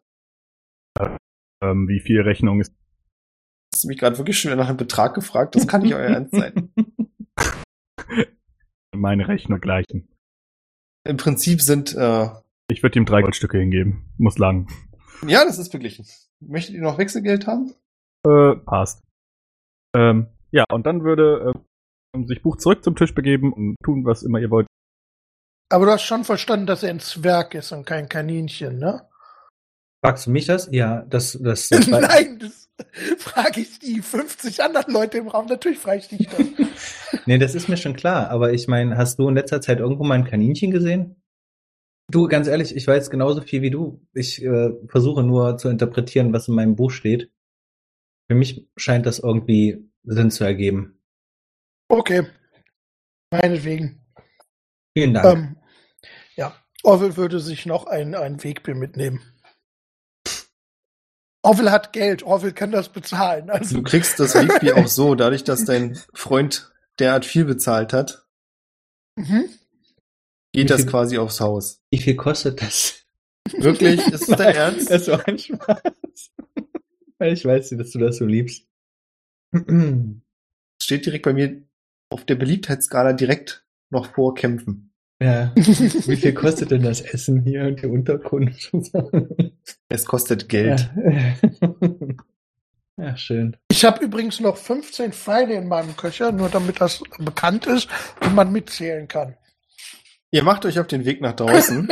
Ähm, 1.63 1.89
wie 1.89 2.01
viel 2.01 2.21
Rechnung 2.21 2.61
ist? 2.61 2.75
Hast 3.73 3.85
du 3.85 3.89
mich 3.89 3.99
gerade 3.99 4.19
wirklich 4.19 4.39
schon 4.39 4.51
wieder 4.51 4.61
nach 4.61 4.69
einem 4.69 4.77
Betrag 4.77 5.15
gefragt? 5.15 5.57
Das 5.57 5.67
kann 5.67 5.83
nicht 5.83 5.95
euer 5.95 6.09
Ernst 6.09 6.33
sein. 6.33 6.73
Meine 8.95 9.27
Rechnung 9.27 9.61
gleichen. 9.61 10.09
Im 11.05 11.17
Prinzip 11.17 11.61
sind, 11.61 11.95
äh, 11.95 12.29
Ich 12.71 12.83
würde 12.83 12.99
ihm 12.99 13.07
drei 13.07 13.23
Goldstücke 13.23 13.59
hingeben. 13.59 14.05
Muss 14.19 14.39
lang. 14.39 14.69
ja, 15.27 15.45
das 15.45 15.59
ist 15.59 15.71
beglichen. 15.71 16.07
Möchtet 16.41 16.75
ihr 16.75 16.83
noch 16.83 16.99
Wechselgeld 16.99 17.47
haben? 17.47 17.75
Äh, 18.27 18.57
passt. 18.57 19.03
Ähm, 19.97 20.29
ja, 20.51 20.65
und 20.71 20.87
dann 20.87 21.03
würde 21.03 21.53
ähm, 21.55 21.65
sich 22.27 22.43
Buch 22.43 22.57
zurück 22.57 22.85
zum 22.85 22.95
Tisch 22.97 23.15
begeben 23.15 23.53
und 23.53 23.77
tun, 23.85 24.05
was 24.05 24.23
immer 24.23 24.39
ihr 24.39 24.51
wollt. 24.51 24.67
Aber 25.71 25.87
du 25.87 25.93
hast 25.93 26.05
schon 26.05 26.25
verstanden, 26.25 26.67
dass 26.67 26.83
er 26.83 26.91
ein 26.91 27.01
Zwerg 27.01 27.55
ist 27.55 27.73
und 27.73 27.85
kein 27.85 28.09
Kaninchen, 28.09 28.79
ne? 28.79 29.09
Fragst 30.05 30.27
du 30.27 30.31
mich 30.31 30.47
das? 30.47 30.69
Ja, 30.71 31.03
das, 31.09 31.39
das, 31.41 31.69
das 31.71 31.89
Nein, 31.89 32.39
das 32.39 32.71
frage 33.19 33.61
ich 33.61 33.79
die 33.79 34.03
50 34.03 34.63
anderen 34.63 34.93
Leute 34.93 35.19
im 35.19 35.29
Raum. 35.29 35.47
Natürlich 35.47 35.79
frage 35.79 35.99
ich 35.99 36.09
dich 36.09 36.29
das. 36.29 36.47
Nee, 37.27 37.39
das 37.39 37.55
ist 37.55 37.69
mir 37.69 37.79
schon 37.79 37.97
klar. 37.97 38.29
Aber 38.29 38.53
ich 38.53 38.69
meine, 38.69 38.99
hast 38.99 39.19
du 39.19 39.29
in 39.29 39.35
letzter 39.35 39.63
Zeit 39.63 39.79
irgendwo 39.79 40.05
mal 40.05 40.17
ein 40.17 40.25
Kaninchen 40.25 40.71
gesehen? 40.71 41.17
Du, 42.11 42.29
ganz 42.29 42.49
ehrlich, 42.49 42.77
ich 42.77 42.87
weiß 42.87 43.09
genauso 43.09 43.41
viel 43.41 43.63
wie 43.63 43.71
du. 43.71 44.07
Ich 44.13 44.43
äh, 44.43 44.73
versuche 44.89 45.23
nur 45.23 45.57
zu 45.57 45.71
interpretieren, 45.71 46.35
was 46.35 46.49
in 46.49 46.55
meinem 46.55 46.77
Buch 46.77 46.91
steht. 46.91 47.31
Für 48.29 48.35
mich 48.35 48.69
scheint 48.77 49.07
das 49.07 49.21
irgendwie 49.21 49.89
Sinn 50.03 50.31
zu 50.31 50.45
ergeben. 50.45 50.94
Okay. 51.89 52.27
Meinetwegen. 53.31 54.05
Vielen 54.97 55.15
Dank. 55.15 55.27
Ähm, 55.27 55.57
ja, 56.37 56.55
Orwell 56.83 57.17
würde 57.17 57.41
sich 57.41 57.67
noch 57.67 57.87
ein, 57.87 58.15
ein 58.15 58.43
Wegbier 58.43 58.75
mitnehmen. 58.75 59.21
Orwell 61.43 61.71
hat 61.71 61.93
Geld, 61.93 62.23
Orwell 62.23 62.53
kann 62.53 62.71
das 62.71 62.89
bezahlen. 62.91 63.51
Also, 63.51 63.77
Du 63.77 63.83
kriegst 63.83 64.19
das 64.19 64.35
Wegbier 64.35 64.77
auch 64.79 64.87
so, 64.89 65.15
dadurch, 65.15 65.45
dass 65.45 65.65
dein 65.65 65.99
Freund 66.15 66.73
derart 66.99 67.27
viel 67.27 67.45
bezahlt 67.45 67.93
hat, 67.93 68.27
mhm. 69.17 69.45
Wie 70.53 70.61
geht 70.61 70.71
das 70.71 70.83
viel- 70.83 70.91
quasi 70.91 71.19
aufs 71.19 71.41
Haus. 71.41 71.83
Wie 71.91 71.99
viel 71.99 72.17
kostet 72.17 72.63
das? 72.63 73.05
Wirklich? 73.59 74.01
Ist 74.07 74.29
das 74.29 74.39
dein 74.39 74.55
Ernst? 74.55 74.91
Das 74.91 75.09
war 75.09 75.27
ein 75.29 75.39
Spaß. 75.39 75.83
Weil 77.19 77.33
ich 77.33 77.45
weiß, 77.45 77.71
dass 77.71 77.91
du 77.91 77.99
das 77.99 78.17
so 78.17 78.25
liebst. 78.25 78.67
Steht 80.81 81.07
direkt 81.07 81.25
bei 81.25 81.33
mir 81.33 81.63
auf 82.11 82.25
der 82.25 82.35
Beliebtheitsskala 82.37 83.13
direkt 83.13 83.65
noch 83.91 84.13
vor 84.15 84.35
Kämpfen. 84.35 84.93
ja. 85.21 85.53
Wie 85.57 86.17
viel 86.17 86.35
kostet 86.35 86.71
denn 86.71 86.83
das 86.83 87.01
Essen 87.01 87.43
hier 87.43 87.65
und 87.65 87.83
die 87.83 87.87
Unterkunft? 87.87 88.73
Es 89.89 90.05
kostet 90.05 90.49
Geld. 90.49 90.91
Ja. 90.97 91.37
ja, 93.05 93.17
schön. 93.17 93.57
Ich 93.71 93.85
habe 93.85 94.05
übrigens 94.05 94.41
noch 94.41 94.57
15 94.57 95.13
Pfeile 95.13 95.55
in 95.55 95.69
meinem 95.69 95.97
Köcher, 95.97 96.33
nur 96.33 96.49
damit 96.49 96.81
das 96.81 97.03
bekannt 97.19 97.67
ist 97.67 97.89
und 98.21 98.35
man 98.35 98.51
mitzählen 98.51 99.07
kann. 99.07 99.37
Ihr 100.33 100.43
macht 100.43 100.67
euch 100.67 100.81
auf 100.81 100.89
den 100.89 101.05
Weg 101.05 101.21
nach 101.21 101.35
draußen 101.35 101.89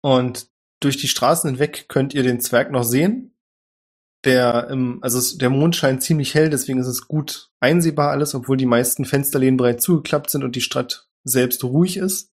und 0.00 0.48
durch 0.80 0.96
die 0.96 1.08
Straßen 1.08 1.50
hinweg 1.50 1.86
könnt 1.88 2.14
ihr 2.14 2.22
den 2.22 2.40
Zwerg 2.40 2.70
noch 2.70 2.84
sehen. 2.84 3.29
Der, 4.24 4.68
ähm, 4.70 4.98
also 5.00 5.38
der 5.38 5.50
Mond 5.50 5.76
scheint 5.76 6.02
ziemlich 6.02 6.34
hell, 6.34 6.50
deswegen 6.50 6.78
ist 6.78 6.86
es 6.86 7.08
gut 7.08 7.50
einsehbar 7.60 8.10
alles, 8.10 8.34
obwohl 8.34 8.56
die 8.56 8.66
meisten 8.66 9.04
Fensterläden 9.04 9.56
bereits 9.56 9.84
zugeklappt 9.84 10.30
sind 10.30 10.44
und 10.44 10.56
die 10.56 10.60
Stadt 10.60 11.08
selbst 11.24 11.64
ruhig 11.64 11.96
ist. 11.96 12.32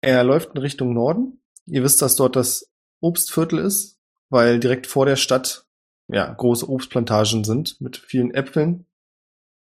Er 0.00 0.22
läuft 0.22 0.50
in 0.54 0.58
Richtung 0.58 0.92
Norden. 0.92 1.42
Ihr 1.66 1.82
wisst, 1.82 2.02
dass 2.02 2.16
dort 2.16 2.36
das 2.36 2.70
Obstviertel 3.00 3.58
ist, 3.58 3.98
weil 4.30 4.60
direkt 4.60 4.86
vor 4.86 5.06
der 5.06 5.16
Stadt 5.16 5.66
ja 6.08 6.30
große 6.32 6.68
Obstplantagen 6.68 7.44
sind 7.44 7.80
mit 7.80 7.96
vielen 7.96 8.32
Äpfeln. 8.32 8.86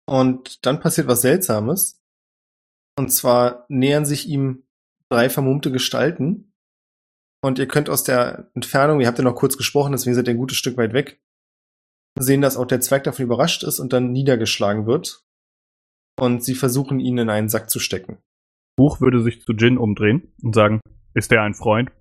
Und 0.05 0.65
dann 0.65 0.79
passiert 0.79 1.07
was 1.07 1.21
Seltsames. 1.21 2.01
Und 2.97 3.09
zwar 3.09 3.65
nähern 3.69 4.05
sich 4.05 4.27
ihm 4.27 4.63
drei 5.09 5.29
vermummte 5.29 5.71
Gestalten. 5.71 6.48
Und 7.41 7.57
ihr 7.57 7.67
könnt 7.67 7.89
aus 7.89 8.03
der 8.03 8.49
Entfernung, 8.53 8.99
ihr 8.99 9.07
habt 9.07 9.17
ja 9.17 9.23
noch 9.23 9.35
kurz 9.35 9.57
gesprochen, 9.57 9.93
deswegen 9.93 10.15
seid 10.15 10.27
ihr 10.27 10.33
ein 10.33 10.39
gutes 10.39 10.57
Stück 10.57 10.77
weit 10.77 10.93
weg, 10.93 11.21
sehen, 12.17 12.41
dass 12.41 12.57
auch 12.57 12.65
der 12.65 12.81
Zwerg 12.81 13.03
davon 13.05 13.25
überrascht 13.25 13.63
ist 13.63 13.79
und 13.79 13.93
dann 13.93 14.11
niedergeschlagen 14.11 14.85
wird. 14.85 15.23
Und 16.19 16.43
sie 16.43 16.55
versuchen, 16.55 16.99
ihn 16.99 17.17
in 17.17 17.29
einen 17.29 17.47
Sack 17.47 17.69
zu 17.69 17.79
stecken. 17.79 18.17
Buch 18.75 18.99
würde 18.99 19.21
sich 19.23 19.41
zu 19.41 19.53
Jin 19.53 19.77
umdrehen 19.77 20.33
und 20.43 20.53
sagen, 20.53 20.81
ist 21.13 21.31
der 21.31 21.43
ein 21.43 21.53
Freund? 21.53 21.91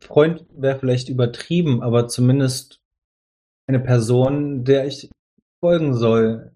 Freund 0.00 0.46
wäre 0.50 0.78
vielleicht 0.78 1.08
übertrieben, 1.08 1.82
aber 1.82 2.08
zumindest 2.08 2.80
eine 3.66 3.80
Person, 3.80 4.64
der 4.64 4.86
ich 4.86 5.10
folgen 5.60 5.94
soll. 5.94 6.52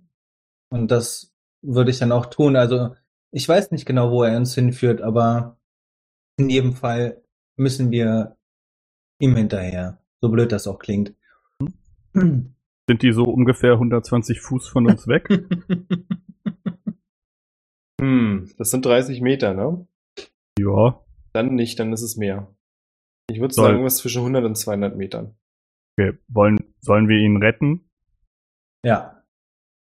Und 0.71 0.91
das 0.91 1.33
würde 1.63 1.91
ich 1.91 1.99
dann 1.99 2.13
auch 2.13 2.27
tun. 2.27 2.57
Also 2.57 2.95
ich 3.31 3.49
weiß 3.49 3.71
nicht 3.71 3.87
genau, 3.87 4.11
wo 4.11 4.23
er 4.23 4.37
uns 4.37 4.55
hinführt, 4.55 5.03
aber 5.03 5.59
in 6.39 6.49
jedem 6.49 6.73
Fall 6.73 7.22
müssen 7.57 7.91
wir 7.91 8.37
ihm 9.19 9.37
hinterher. 9.37 9.99
So 10.21 10.31
blöd 10.31 10.53
das 10.53 10.67
auch 10.67 10.79
klingt. 10.79 11.15
Sind 12.15 13.03
die 13.03 13.13
so 13.13 13.25
ungefähr 13.25 13.73
120 13.73 14.41
Fuß 14.41 14.69
von 14.69 14.87
uns 14.87 15.07
weg? 15.07 15.29
Hm, 18.01 18.51
das 18.59 18.73
sind 18.73 18.85
30 18.85 19.21
Meter, 19.21 19.55
ne? 19.55 19.87
ja. 20.59 21.01
Dann 21.35 21.55
nicht, 21.55 21.79
dann 21.79 21.93
ist 21.93 22.03
es 22.03 22.17
mehr. 22.17 22.53
Ich 23.31 23.39
würde 23.39 23.55
sagen, 23.55 23.75
irgendwas 23.75 23.99
zwischen 23.99 24.19
100 24.19 24.45
und 24.45 24.57
200 24.57 24.97
Metern. 24.97 25.37
Okay. 25.97 26.19
Wollen, 26.27 26.59
sollen 26.81 27.07
wir 27.07 27.19
ihn 27.19 27.37
retten? 27.37 27.89
ja, 28.85 29.23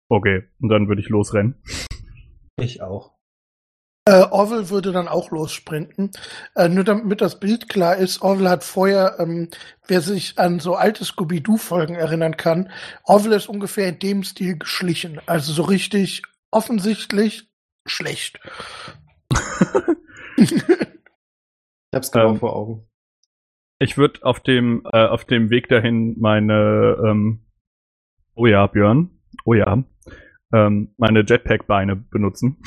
Okay. 0.08 0.44
Und 0.60 0.70
dann 0.70 0.88
würde 0.88 1.02
ich 1.02 1.10
losrennen. 1.10 1.56
ich 2.58 2.82
auch. 2.84 3.15
Äh, 4.08 4.24
Orwell 4.30 4.70
würde 4.70 4.92
dann 4.92 5.08
auch 5.08 5.32
lossprinten. 5.32 6.12
Äh, 6.56 6.70
nur 6.70 6.84
damit 6.84 7.22
das 7.22 7.40
Bild 7.40 7.70
klar 7.70 7.96
ist, 7.96 8.22
Orwell 8.22 8.50
hat 8.50 8.64
vorher, 8.64 9.16
ähm, 9.20 9.50
wer 9.88 10.02
sich 10.02 10.38
an 10.38 10.60
so 10.60 10.76
alte 10.76 11.04
Scooby-Doo-Folgen 11.04 11.96
erinnern 11.96 12.38
kann, 12.38 12.70
Orwell 13.04 13.34
ist 13.34 13.50
ungefähr 13.50 13.90
in 13.90 13.98
dem 13.98 14.24
Stil 14.24 14.60
geschlichen. 14.60 15.20
Also 15.26 15.54
so 15.54 15.64
richtig 15.64 16.22
offensichtlich 16.52 17.50
schlecht. 17.86 18.40
Ich 20.38 21.98
hab's 21.98 22.12
genau 22.12 22.32
Ähm, 22.32 22.40
vor 22.40 22.56
Augen. 22.58 22.88
Ich 23.80 23.98
würde 23.98 24.24
auf 24.24 24.42
dem 24.42 24.86
äh, 24.92 25.06
auf 25.06 25.24
dem 25.24 25.50
Weg 25.50 25.70
dahin 25.70 26.20
meine 26.20 26.98
ähm, 27.06 27.46
oh 28.36 28.46
ja 28.46 28.68
Björn 28.68 29.12
oh 29.46 29.54
ja 29.54 29.82
ähm, 30.54 30.94
meine 30.98 31.22
Jetpack-Beine 31.22 31.96
benutzen, 31.96 32.58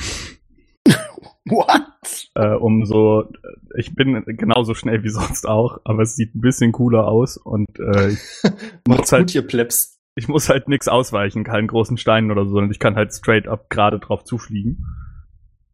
What? 1.45 2.29
äh, 2.35 2.55
um 2.55 2.85
so 2.85 3.31
ich 3.77 3.93
bin 3.95 4.23
genauso 4.25 4.73
schnell 4.73 5.03
wie 5.03 5.09
sonst 5.09 5.47
auch, 5.47 5.79
aber 5.83 6.01
es 6.03 6.15
sieht 6.15 6.35
ein 6.35 6.41
bisschen 6.41 6.71
cooler 6.71 7.07
aus 7.07 7.37
und 7.37 7.67
äh, 7.79 8.09
ich, 8.09 8.19
Macht's 8.87 9.11
halt- 9.11 9.27
gut, 9.27 9.35
ihr 9.35 9.45
Plebs. 9.47 9.99
ich 10.15 10.27
muss 10.27 10.49
halt 10.49 10.67
nix 10.67 10.87
ausweichen, 10.87 11.43
keinen 11.43 11.67
großen 11.67 11.97
Steinen 11.97 12.31
oder 12.31 12.45
so, 12.45 12.51
sondern 12.51 12.71
ich 12.71 12.79
kann 12.79 12.95
halt 12.95 13.13
straight 13.13 13.47
up 13.47 13.69
gerade 13.69 13.99
drauf 13.99 14.23
zufliegen. 14.23 14.85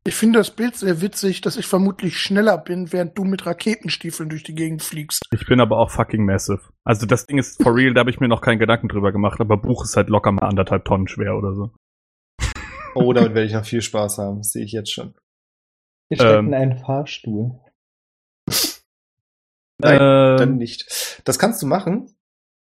Ich 0.08 0.14
finde 0.14 0.38
das 0.38 0.52
Bild 0.52 0.76
sehr 0.76 1.02
witzig, 1.02 1.42
dass 1.42 1.58
ich 1.58 1.66
vermutlich 1.66 2.20
schneller 2.20 2.60
bin, 2.60 2.94
während 2.94 3.18
du 3.18 3.24
mit 3.24 3.48
Raketenstiefeln 3.48 4.30
durch 4.30 4.44
die 4.44 4.54
Gegend 4.54 4.84
fliegst. 4.84 5.24
Ich 5.34 5.48
bin 5.48 5.60
aber 5.60 5.80
auch 5.80 5.90
fucking 5.90 6.24
massive. 6.26 6.62
Also 6.84 7.08
das 7.08 7.26
Ding 7.26 7.40
ist 7.40 7.64
for 7.64 7.76
real, 7.76 7.96
da 7.96 8.02
habe 8.02 8.12
ich 8.12 8.20
mir 8.20 8.28
noch 8.28 8.42
keinen 8.42 8.60
Gedanken 8.60 8.88
drüber 8.88 9.12
gemacht, 9.12 9.42
aber 9.42 9.58
Buch 9.58 9.84
ist 9.84 9.98
halt 9.98 10.10
locker 10.10 10.32
mal 10.32 10.44
anderthalb 10.48 10.86
Tonnen 10.86 11.08
schwer 11.08 11.36
oder 11.36 11.56
so. 11.56 11.72
Oh, 12.94 13.14
damit 13.14 13.34
werde 13.34 13.48
ich 13.48 13.54
noch 13.54 13.66
viel 13.66 13.82
Spaß 13.82 14.20
haben. 14.20 14.44
Sehe 14.44 14.64
ich 14.64 14.72
jetzt 14.74 14.92
schon. 14.94 15.16
Wir 16.10 16.18
stecken 16.18 16.40
Ähm. 16.40 16.48
in 16.48 16.54
einen 16.54 16.78
Fahrstuhl. 16.78 17.60
Nein, 19.82 19.98
Ähm, 20.02 20.38
dann 20.38 20.58
nicht. 20.58 21.22
Das 21.26 21.38
kannst 21.40 21.62
du 21.62 21.68
machen. 21.68 22.16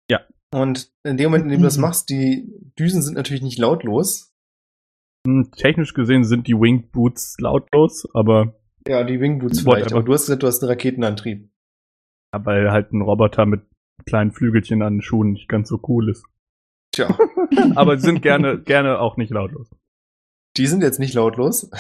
Ja. 0.10 0.22
Und 0.54 0.92
in 1.04 1.18
dem 1.18 1.26
Moment, 1.32 1.46
in 1.46 1.50
dem 1.52 1.60
du 1.62 1.66
das 1.66 1.78
Mhm. 1.78 1.82
machst, 1.82 2.10
die 2.10 2.52
Düsen 2.80 3.02
sind 3.02 3.16
natürlich 3.16 3.44
nicht 3.44 3.60
lautlos. 3.60 4.34
Hm, 5.28 5.52
Technisch 5.56 5.94
gesehen 5.94 6.24
sind 6.24 6.48
die 6.48 6.54
Winged 6.54 6.92
Boots 6.92 7.38
lautlos, 7.40 8.08
aber 8.14 8.56
Ja, 8.88 9.04
die 9.04 9.20
Wingboots 9.20 9.66
Whatever. 9.66 9.78
vielleicht. 9.78 9.94
Aber 9.94 10.04
du 10.04 10.14
hast 10.14 10.22
gesagt, 10.26 10.44
du 10.44 10.48
hast 10.48 10.62
einen 10.64 10.70
Raketenantrieb. 10.70 11.50
weil 12.38 12.70
halt 12.70 12.92
ein 12.92 13.02
Roboter 13.02 13.46
mit 13.46 13.62
kleinen 14.06 14.34
Flügelchen 14.34 14.82
an 14.82 14.96
den 14.96 15.02
Schuhen 15.02 15.32
nicht 15.32 15.48
ganz 15.48 15.70
so 15.70 15.80
cool 15.88 16.10
ist. 16.10 16.26
Tja, 16.94 17.08
Aber 17.76 17.98
sie 17.98 18.06
sind 18.08 18.22
gerne, 18.22 18.62
gerne 18.62 19.00
auch 19.00 19.16
nicht 19.16 19.30
lautlos. 19.32 19.70
Die 20.58 20.68
sind 20.68 20.82
jetzt 20.82 21.00
nicht 21.00 21.14
lautlos. 21.14 21.70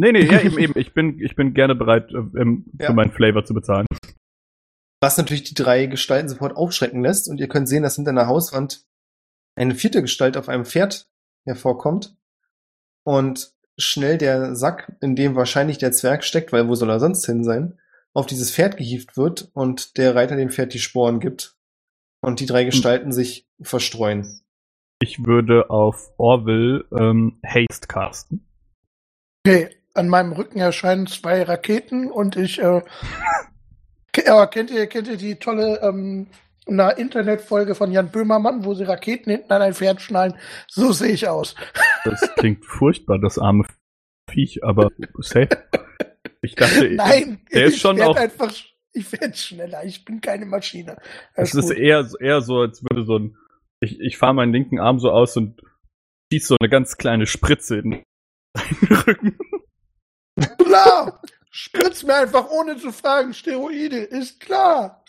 Nee, 0.00 0.12
nee, 0.12 0.24
ja, 0.24 0.40
eben, 0.40 0.58
eben. 0.58 0.72
Ich 0.76 0.94
bin, 0.94 1.18
ich 1.20 1.34
bin 1.34 1.54
gerne 1.54 1.74
bereit, 1.74 2.12
äh, 2.12 2.18
ähm, 2.40 2.66
Ja. 2.78 2.86
für 2.86 2.92
meinen 2.92 3.10
Flavor 3.10 3.44
zu 3.44 3.52
bezahlen. 3.54 3.86
Was 5.00 5.16
natürlich 5.16 5.42
die 5.42 5.54
drei 5.54 5.86
Gestalten 5.86 6.28
sofort 6.28 6.56
aufschrecken 6.56 7.02
lässt. 7.02 7.28
Und 7.28 7.38
ihr 7.40 7.48
könnt 7.48 7.68
sehen, 7.68 7.82
dass 7.82 7.96
hinter 7.96 8.10
einer 8.12 8.28
Hauswand 8.28 8.84
eine 9.56 9.74
vierte 9.74 10.00
Gestalt 10.02 10.36
auf 10.36 10.48
einem 10.48 10.64
Pferd 10.64 11.08
hervorkommt. 11.44 12.16
Und 13.04 13.52
schnell 13.76 14.18
der 14.18 14.54
Sack, 14.54 14.92
in 15.00 15.16
dem 15.16 15.34
wahrscheinlich 15.34 15.78
der 15.78 15.90
Zwerg 15.90 16.22
steckt, 16.22 16.52
weil 16.52 16.68
wo 16.68 16.76
soll 16.76 16.90
er 16.90 17.00
sonst 17.00 17.26
hin 17.26 17.42
sein, 17.42 17.78
auf 18.14 18.26
dieses 18.26 18.52
Pferd 18.52 18.76
gehievt 18.76 19.16
wird 19.16 19.50
und 19.54 19.96
der 19.96 20.14
Reiter 20.14 20.36
dem 20.36 20.50
Pferd 20.50 20.74
die 20.74 20.78
Sporen 20.80 21.18
gibt. 21.18 21.56
Und 22.20 22.38
die 22.40 22.46
drei 22.46 22.62
Gestalten 22.64 23.10
sich 23.12 23.48
verstreuen. 23.60 24.40
Ich 25.00 25.24
würde 25.24 25.70
auf 25.70 26.10
Orville 26.18 26.84
ähm, 26.98 27.38
Haste 27.46 27.86
casten. 27.86 28.44
Okay, 29.46 29.70
an 29.94 30.08
meinem 30.08 30.32
Rücken 30.32 30.58
erscheinen 30.58 31.06
zwei 31.06 31.42
Raketen 31.42 32.10
und 32.10 32.36
ich, 32.36 32.60
äh, 32.60 32.82
ja, 34.26 34.46
kennt 34.46 34.70
ihr, 34.70 34.86
kennt 34.88 35.08
ihr 35.08 35.16
die 35.16 35.36
tolle, 35.36 35.80
ähm, 35.82 36.26
eine 36.66 36.92
Internetfolge 36.92 37.74
von 37.74 37.92
Jan 37.92 38.10
Böhmermann, 38.10 38.64
wo 38.64 38.74
sie 38.74 38.84
Raketen 38.84 39.30
hinten 39.30 39.52
an 39.52 39.62
ein 39.62 39.72
Pferd 39.74 40.02
schnallen? 40.02 40.34
So 40.66 40.92
sehe 40.92 41.12
ich 41.12 41.28
aus. 41.28 41.54
Das 42.04 42.34
klingt 42.36 42.64
furchtbar, 42.64 43.18
das 43.18 43.38
arme 43.38 43.64
Viech, 44.30 44.64
aber 44.64 44.90
safe. 45.18 45.48
Ich 46.42 46.54
dachte, 46.54 46.90
Nein, 46.94 47.40
der 47.52 47.64
ist 47.66 47.74
ich 47.74 47.80
schon 47.80 48.00
auch- 48.00 48.16
einfach, 48.16 48.52
ich 48.92 49.12
werde 49.12 49.36
schneller, 49.36 49.84
ich 49.84 50.04
bin 50.04 50.20
keine 50.20 50.46
Maschine. 50.46 50.96
es 51.34 51.54
ist 51.54 51.70
eher, 51.70 52.08
eher 52.20 52.40
so, 52.40 52.60
als 52.60 52.82
würde 52.82 53.04
so 53.04 53.18
ein, 53.18 53.36
ich, 53.80 54.00
ich 54.00 54.16
fahre 54.18 54.34
meinen 54.34 54.52
linken 54.52 54.78
Arm 54.78 54.98
so 54.98 55.10
aus 55.10 55.36
und 55.36 55.60
schieß 56.32 56.48
so 56.48 56.56
eine 56.60 56.68
ganz 56.68 56.96
kleine 56.96 57.26
Spritze 57.26 57.76
in 57.78 57.90
den 57.90 58.02
Rücken. 59.06 59.38
klar. 60.58 61.22
Spritz 61.50 62.02
mir 62.04 62.14
einfach 62.14 62.48
ohne 62.50 62.76
zu 62.76 62.92
fragen, 62.92 63.32
Steroide, 63.34 63.96
ist 63.98 64.38
klar. 64.40 65.04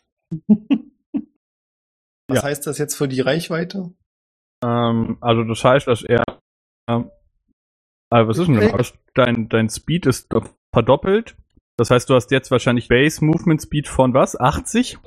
Was 2.28 2.38
Ja. 2.38 2.44
heißt 2.44 2.66
das 2.68 2.78
jetzt 2.78 2.96
für 2.96 3.08
die 3.08 3.22
Reichweite? 3.22 3.94
Ähm, 4.64 5.18
also 5.22 5.44
das 5.44 5.64
heißt, 5.64 5.88
dass 5.88 6.04
er, 6.04 6.24
ähm, 6.90 7.12
aber 8.12 8.28
was 8.30 8.38
ist 8.38 8.48
denn 8.48 8.58
Okay. 8.58 8.74
das? 8.78 8.94
Dein, 9.14 9.50
dein 9.50 9.70
Speed 9.70 10.06
ist 10.06 10.30
verdoppelt. 10.74 11.36
Das 11.78 11.92
heißt, 11.92 12.10
du 12.10 12.16
hast 12.16 12.32
jetzt 12.32 12.52
wahrscheinlich 12.52 12.88
Base 12.88 13.24
Movement 13.24 13.62
Speed 13.62 13.88
von 13.88 14.14
was? 14.14 14.40
80? 14.40 14.98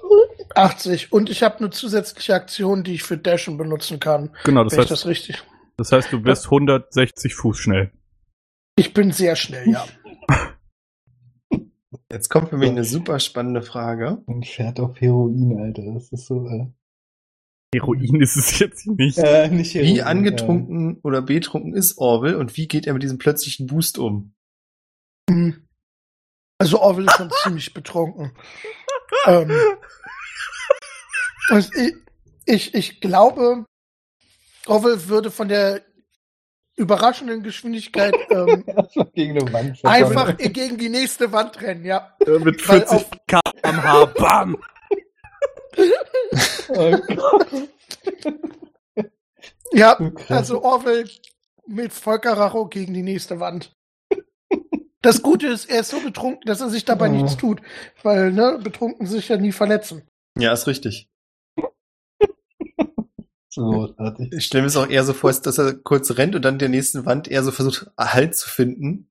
80. 0.55 1.13
Und 1.13 1.31
ich 1.31 1.43
habe 1.43 1.59
eine 1.59 1.71
zusätzliche 1.71 2.35
Aktion, 2.35 2.85
die 2.85 2.95
ich 2.95 3.03
für 3.03 3.17
Dashen 3.17 3.57
benutzen 3.57 4.01
kann. 4.01 4.31
Genau, 4.45 4.65
das 4.65 4.77
heißt, 4.77 4.91
das 4.91 5.07
richtig. 5.07 5.43
das 5.77 5.93
heißt, 5.93 6.13
du 6.13 6.21
bist 6.21 6.47
160 6.47 7.35
Fuß 7.35 7.59
schnell. 7.59 7.93
Ich 8.77 8.95
bin 8.95 9.13
sehr 9.13 9.37
schnell, 9.37 9.69
ja. 9.69 9.85
Jetzt 12.11 12.29
kommt 12.29 12.51
für 12.51 12.59
mich 12.59 12.71
eine 12.71 12.85
super 12.85 13.19
spannende 13.21 13.63
Frage. 13.63 14.23
Ein 14.27 14.43
Pferd 14.43 14.81
auf 14.81 15.01
Heroin, 15.01 15.59
Alter. 15.59 15.95
Das 15.95 16.13
ist 16.13 16.27
so. 16.27 16.47
Äh, 16.47 16.67
Heroin 17.75 18.21
ist 18.21 18.37
es 18.37 18.59
jetzt 18.59 18.87
nicht. 18.87 19.17
äh, 19.17 19.49
nicht 19.49 19.75
Heroin. 19.75 19.95
Wie 19.95 20.03
angetrunken 20.03 21.01
oder 21.03 21.23
betrunken 21.23 21.75
ist 21.75 21.97
Orwell 21.97 22.35
und 22.35 22.57
wie 22.57 22.69
geht 22.69 22.87
er 22.87 22.93
mit 22.93 23.03
diesem 23.03 23.17
plötzlichen 23.17 23.67
Boost 23.67 23.99
um? 23.99 24.35
Hm. 25.31 25.67
Also 26.59 26.81
Orwell 26.81 27.07
ist 27.07 27.17
schon 27.17 27.31
ziemlich 27.43 27.73
betrunken. 27.73 28.33
Ähm, 29.27 29.51
und 29.51 29.53
ich, 31.51 31.95
ich, 32.47 32.75
ich 32.75 33.01
glaube, 33.01 33.65
Orwell 34.67 35.09
würde 35.09 35.31
von 35.31 35.49
der 35.49 35.83
überraschenden 36.77 37.43
Geschwindigkeit 37.43 38.15
ähm, 38.31 38.65
Äh, 38.67 39.05
gegen 39.15 39.39
eine 39.39 39.53
Wand. 39.53 39.85
einfach 39.85 40.37
gegen 40.39 40.79
die 40.79 40.89
nächste 40.89 41.31
Wand 41.33 41.61
rennen, 41.61 41.85
ja. 41.85 42.17
Mit 42.27 42.67
Weil 42.69 42.87
40 42.87 43.07
km/h, 43.27 44.05
bam! 44.07 44.57
Oh 46.69 46.97
Gott. 47.15 47.47
Ja, 49.73 49.99
also 50.29 50.63
Orwell 50.63 51.09
mit 51.67 51.93
Volker 51.95 52.35
Racho 52.35 52.67
gegen 52.67 52.93
die 52.93 53.03
nächste 53.03 53.41
Wand. 53.41 53.73
Das 55.01 55.23
Gute 55.23 55.47
ist, 55.49 55.71
er 55.71 55.81
ist 55.81 55.89
so 55.91 56.01
betrunken, 56.01 56.43
dass 56.47 56.61
er 56.61 56.69
sich 56.69 56.85
dabei 56.85 57.07
Ja. 57.07 57.13
nichts 57.13 57.37
tut. 57.39 57.61
Weil, 58.03 58.33
ne, 58.33 58.61
betrunken 58.63 59.07
sich 59.07 59.29
ja 59.29 59.37
nie 59.39 59.53
verletzen. 59.53 60.03
Ja, 60.39 60.53
ist 60.53 60.67
richtig. 60.67 61.09
So. 63.53 63.95
Ich 64.31 64.47
stelle 64.47 64.63
mir 64.63 64.69
es 64.69 64.77
auch 64.77 64.89
eher 64.89 65.05
so 65.05 65.13
vor, 65.13 65.31
dass 65.33 65.59
er 65.59 65.75
kurz 65.75 66.17
rennt 66.17 66.35
und 66.35 66.43
dann 66.45 66.59
der 66.59 66.69
nächsten 66.69 67.05
Wand 67.07 67.29
eher 67.29 67.43
so 67.43 67.51
versucht, 67.51 67.91
Halt 67.99 68.35
zu 68.37 68.49
finden, 68.49 69.11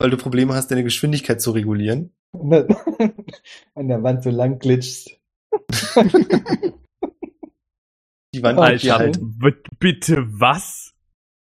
weil 0.00 0.10
du 0.10 0.16
Probleme 0.16 0.54
hast, 0.54 0.70
deine 0.70 0.84
Geschwindigkeit 0.84 1.40
zu 1.40 1.50
regulieren. 1.50 2.14
An 2.32 2.68
der 3.88 4.02
Wand 4.02 4.22
so 4.22 4.30
lang 4.30 4.58
glitscht. 4.58 5.18
Die 8.32 8.42
Wand 8.44 8.58
Oh, 8.58 8.62
dir 8.62 8.94
Alter, 8.96 8.98
halt. 8.98 9.20
bitte 9.80 10.24
was? 10.40 10.94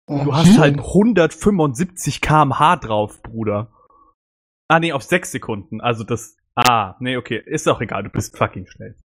Oh, 0.09 0.24
Du 0.24 0.35
hast 0.35 0.59
halt 0.59 0.78
175 0.78 2.20
km/h 2.22 2.76
drauf, 2.76 3.22
Bruder. 3.22 3.70
Ah, 4.68 4.81
nee, 4.81 4.92
auf 4.92 5.02
6 5.02 5.31
Sekunden. 5.33 5.81
Also 5.83 6.02
das. 6.05 6.37
Ah, 6.55 6.96
nee, 7.00 7.16
okay. 7.18 7.42
Ist 7.44 7.68
auch 7.68 7.81
egal, 7.83 8.05
du 8.05 8.09
bist 8.11 8.37
fucking 8.38 8.66
schnell. 8.66 8.96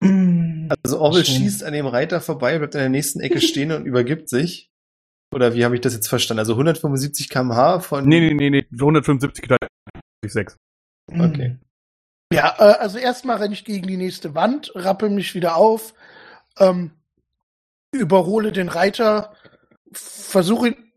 Also 0.00 1.00
Orwell 1.00 1.24
Schön. 1.24 1.36
schießt 1.36 1.64
an 1.64 1.72
dem 1.72 1.86
Reiter 1.86 2.20
vorbei, 2.20 2.58
bleibt 2.58 2.74
in 2.74 2.80
der 2.80 2.88
nächsten 2.88 3.20
Ecke 3.20 3.40
stehen 3.40 3.72
und 3.72 3.84
übergibt 3.84 4.28
sich. 4.28 4.70
Oder 5.34 5.54
wie 5.54 5.64
habe 5.64 5.74
ich 5.74 5.80
das 5.80 5.94
jetzt 5.94 6.08
verstanden? 6.08 6.38
Also 6.38 6.52
175 6.52 7.28
km/h 7.28 7.80
von. 7.80 8.06
Nee, 8.06 8.20
nee, 8.20 8.34
nee, 8.34 8.50
nee. 8.50 8.66
175 8.72 9.42
geteilt 9.42 9.68
durch 10.22 10.32
6. 10.32 10.56
Okay. 11.12 11.58
Ja, 12.32 12.54
äh, 12.58 12.78
also 12.78 12.98
erstmal 12.98 13.38
renne 13.38 13.54
ich 13.54 13.64
gegen 13.64 13.86
die 13.86 13.96
nächste 13.96 14.34
Wand, 14.34 14.72
rappel 14.74 15.10
mich 15.10 15.34
wieder 15.34 15.56
auf, 15.56 15.94
ähm, 16.58 16.92
überhole 17.92 18.52
den 18.52 18.68
Reiter, 18.68 19.34
versuche 19.92 20.68
ihn, 20.68 20.92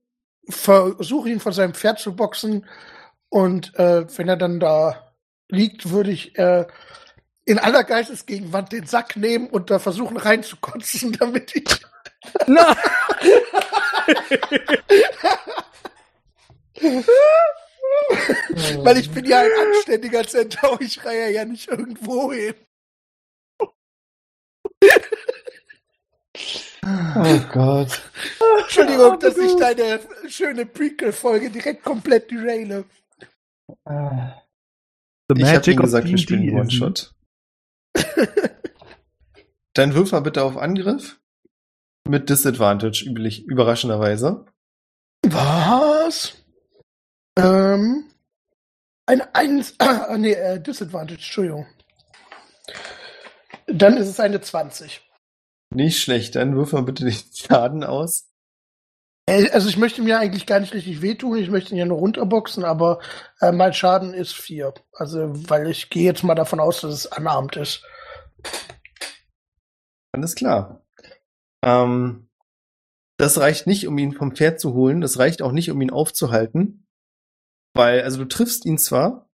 versuche 0.50 1.30
ihn 1.30 1.40
von 1.40 1.54
seinem 1.54 1.74
Pferd 1.74 2.00
zu 2.00 2.16
boxen 2.16 2.66
und 3.30 3.74
äh, 3.76 4.06
wenn 4.18 4.28
er 4.28 4.36
dann 4.36 4.60
da 4.60 5.14
liegt, 5.50 5.92
würde 5.92 6.12
ich 6.12 6.38
äh, 6.38 6.68
in 7.46 7.60
aller 7.60 7.84
Geistesgegenwart 7.84 8.72
den 8.72 8.86
Sack 8.86 9.16
nehmen 9.16 9.48
und 9.48 9.70
da 9.70 9.80
versuchen 9.80 10.18
reinzukotzen, 10.18 11.12
damit 11.20 11.56
ich 11.56 11.66
Na! 12.48 12.76
Weil 18.84 18.98
ich 18.98 19.12
bin 19.12 19.26
ja 19.26 19.40
ein 19.42 19.52
anständiger 19.68 20.24
Zentaur, 20.26 20.80
ich 20.82 21.04
reihe 21.06 21.32
ja 21.32 21.46
nicht 21.46 21.68
irgendwo 21.68 22.32
hin. 22.32 22.56
Oh 26.84 27.40
Gott. 27.52 28.02
Entschuldigung, 28.62 29.20
dass 29.20 29.38
ich 29.38 29.56
deine 29.56 30.00
schöne 30.28 30.66
Prequel-Folge 30.66 31.52
direkt 31.52 31.84
komplett 31.84 32.32
deraile. 32.32 32.86
The 33.86 35.42
Ich 35.42 35.46
habe 35.46 35.72
ihm 35.72 35.78
gesagt, 35.78 36.08
wir 36.08 36.18
spielen 36.18 36.50
One-Shot. 36.58 37.14
Dann 39.74 39.94
wirf 39.94 40.12
mal 40.12 40.22
bitte 40.22 40.44
auf 40.44 40.58
Angriff. 40.58 41.20
Mit 42.08 42.30
Disadvantage, 42.30 43.06
üblich, 43.06 43.46
überraschenderweise. 43.46 44.46
Was? 45.24 46.34
Ähm. 47.38 48.06
Eine 49.06 49.36
Eins. 49.36 49.76
Ah, 49.80 50.18
nee, 50.18 50.34
äh, 50.34 50.60
Disadvantage, 50.60 51.16
Entschuldigung. 51.16 51.68
Dann 53.68 53.98
ist 53.98 54.08
es 54.08 54.20
eine 54.20 54.42
20. 54.42 55.02
Nicht 55.74 56.02
schlecht, 56.02 56.36
dann 56.36 56.56
wirf 56.56 56.74
mal 56.74 56.84
bitte 56.84 57.06
den 57.06 57.16
Schaden 57.34 57.84
aus. 57.84 58.31
Äh, 59.26 59.50
Also 59.52 59.70
ich 59.70 59.78
möchte 59.78 60.02
mir 60.02 60.20
eigentlich 60.20 60.46
gar 60.46 60.60
nicht 60.60 60.74
richtig 60.74 61.02
wehtun, 61.02 61.38
ich 61.38 61.50
möchte 61.50 61.72
ihn 61.72 61.78
ja 61.78 61.86
nur 61.86 62.00
runterboxen, 62.00 62.64
aber 62.64 63.00
äh, 63.40 63.52
mein 63.52 63.74
Schaden 63.74 64.14
ist 64.14 64.34
vier. 64.34 64.74
Also, 64.94 65.32
weil 65.50 65.70
ich 65.70 65.90
gehe 65.90 66.04
jetzt 66.04 66.24
mal 66.24 66.36
davon 66.36 66.60
aus, 66.60 66.82
dass 66.82 66.94
es 66.94 67.12
anarmt 67.12 67.56
ist. 67.56 67.84
Alles 70.14 70.36
klar. 70.36 70.86
Ähm, 71.64 72.30
das 73.18 73.38
reicht 73.40 73.68
nicht, 73.68 73.88
um 73.88 73.98
ihn 73.98 74.14
vom 74.14 74.36
Pferd 74.36 74.60
zu 74.60 74.74
holen. 74.74 75.00
Das 75.02 75.20
reicht 75.20 75.42
auch 75.42 75.52
nicht, 75.52 75.70
um 75.70 75.80
ihn 75.82 75.92
aufzuhalten. 75.92 76.88
Weil, 77.74 78.02
also 78.02 78.18
du 78.18 78.28
triffst 78.28 78.66
ihn 78.66 78.78
zwar, 78.78 79.30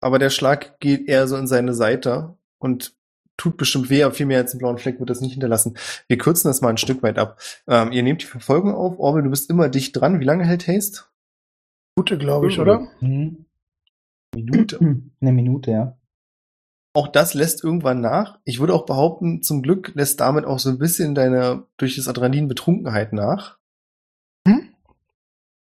aber 0.00 0.18
der 0.18 0.30
Schlag 0.30 0.78
geht 0.80 1.08
eher 1.08 1.26
so 1.26 1.36
in 1.36 1.46
seine 1.46 1.74
Seite 1.74 2.36
und 2.58 2.94
tut 3.36 3.56
bestimmt 3.56 3.90
weh, 3.90 4.02
aber 4.04 4.14
viel 4.14 4.26
mehr 4.26 4.38
als 4.38 4.52
einen 4.52 4.58
blauen 4.60 4.78
Fleck 4.78 5.00
wird 5.00 5.10
das 5.10 5.20
nicht 5.20 5.32
hinterlassen. 5.32 5.76
Wir 6.08 6.18
kürzen 6.18 6.48
das 6.48 6.60
mal 6.60 6.68
ein 6.70 6.76
Stück 6.76 7.02
weit 7.02 7.18
ab. 7.18 7.38
Ähm, 7.66 7.92
ihr 7.92 8.02
nehmt 8.02 8.22
die 8.22 8.26
Verfolgung 8.26 8.74
auf. 8.74 8.98
Orwell, 8.98 9.22
du 9.22 9.30
bist 9.30 9.50
immer 9.50 9.68
dicht 9.68 9.96
dran. 9.98 10.20
Wie 10.20 10.24
lange 10.24 10.44
hält 10.44 10.68
Haste? 10.68 11.02
Gute, 11.96 12.18
glaube 12.18 12.48
ich, 12.48 12.58
oder? 12.60 12.88
Mhm. 13.00 13.46
Minute. 14.34 14.78
Eine 15.20 15.32
Minute, 15.32 15.70
ja. 15.70 15.96
Auch 16.94 17.08
das 17.08 17.32
lässt 17.34 17.64
irgendwann 17.64 18.00
nach. 18.02 18.38
Ich 18.44 18.60
würde 18.60 18.74
auch 18.74 18.84
behaupten, 18.84 19.42
zum 19.42 19.62
Glück 19.62 19.92
lässt 19.94 20.20
damit 20.20 20.44
auch 20.44 20.58
so 20.58 20.68
ein 20.68 20.78
bisschen 20.78 21.14
deine 21.14 21.64
durch 21.78 21.96
das 21.96 22.06
Adrenalin 22.08 22.48
Betrunkenheit 22.48 23.12
nach. 23.14 23.58
Hm? 24.46 24.68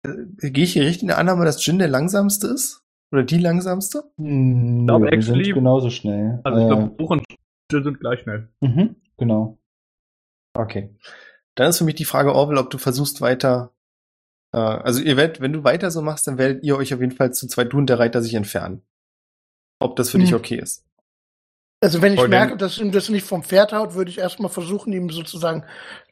Äh, 0.07 0.51
Gehe 0.51 0.65
ich 0.65 0.73
hier 0.73 0.85
richtig 0.85 1.03
in 1.03 1.09
der 1.09 1.19
Annahme, 1.19 1.45
dass 1.45 1.65
Jin 1.65 1.79
der 1.79 1.89
langsamste 1.89 2.47
ist? 2.49 2.83
Oder 3.13 3.25
die 3.25 3.39
langsamste? 3.39 4.05
Hm, 4.19 4.87
glaub, 4.87 5.01
nö, 5.03 5.07
wir 5.07 5.13
actually- 5.13 5.45
sind 5.47 5.55
genauso 5.55 5.91
schnell. 5.91 6.41
Also 6.45 6.59
ich 6.59 6.65
Äh, 6.65 6.69
glaube, 6.69 6.87
Buch 6.95 7.11
und 7.11 7.23
Jill 7.71 7.85
sind 7.85 8.01
gleich 8.01 8.21
schnell. 8.21 8.49
mhm, 8.61 8.97
genau. 9.17 9.59
Okay. 10.55 10.95
Dann 11.55 11.71
ist 11.71 11.79
für 11.79 11.85
mich 11.85 11.97
die 11.97 12.05
Frage, 12.05 12.35
Orwell, 12.35 12.59
ob 12.59 12.71
du 12.71 12.79
versuchst 12.79 13.21
weiter. 13.21 13.73
Äh, 14.53 14.59
also 14.59 15.01
ihr 15.03 15.17
werdet, 15.17 15.41
wenn 15.41 15.53
du 15.53 15.65
weiter 15.65 15.91
so 15.91 16.03
machst, 16.03 16.27
dann 16.27 16.39
werdet 16.39 16.65
ihr 16.65 16.77
euch 16.77 16.95
auf 16.95 17.01
jeden 17.01 17.15
Fall 17.17 17.33
zu 17.33 17.47
zweit, 17.49 17.73
du 17.73 17.79
und 17.79 17.87
der 17.89 17.99
Reiter, 17.99 18.23
sich 18.23 18.35
entfernen. 18.35 18.83
Ob 19.81 19.97
das 19.97 20.11
für 20.11 20.19
dich 20.19 20.31
Hm. 20.31 20.39
okay 20.39 20.57
ist. 20.57 20.85
Also 21.81 22.03
wenn 22.03 22.13
ich 22.15 22.19
Voll 22.19 22.29
merke, 22.29 22.57
dass 22.57 22.79
ihm 22.79 22.91
das 22.91 23.09
nicht 23.09 23.25
vom 23.25 23.45
Pferd 23.45 23.73
haut, 23.73 23.95
würde 23.95 24.11
ich 24.11 24.19
erstmal 24.19 24.51
versuchen, 24.51 24.93
ihm 24.93 25.11
sozusagen 25.11 25.65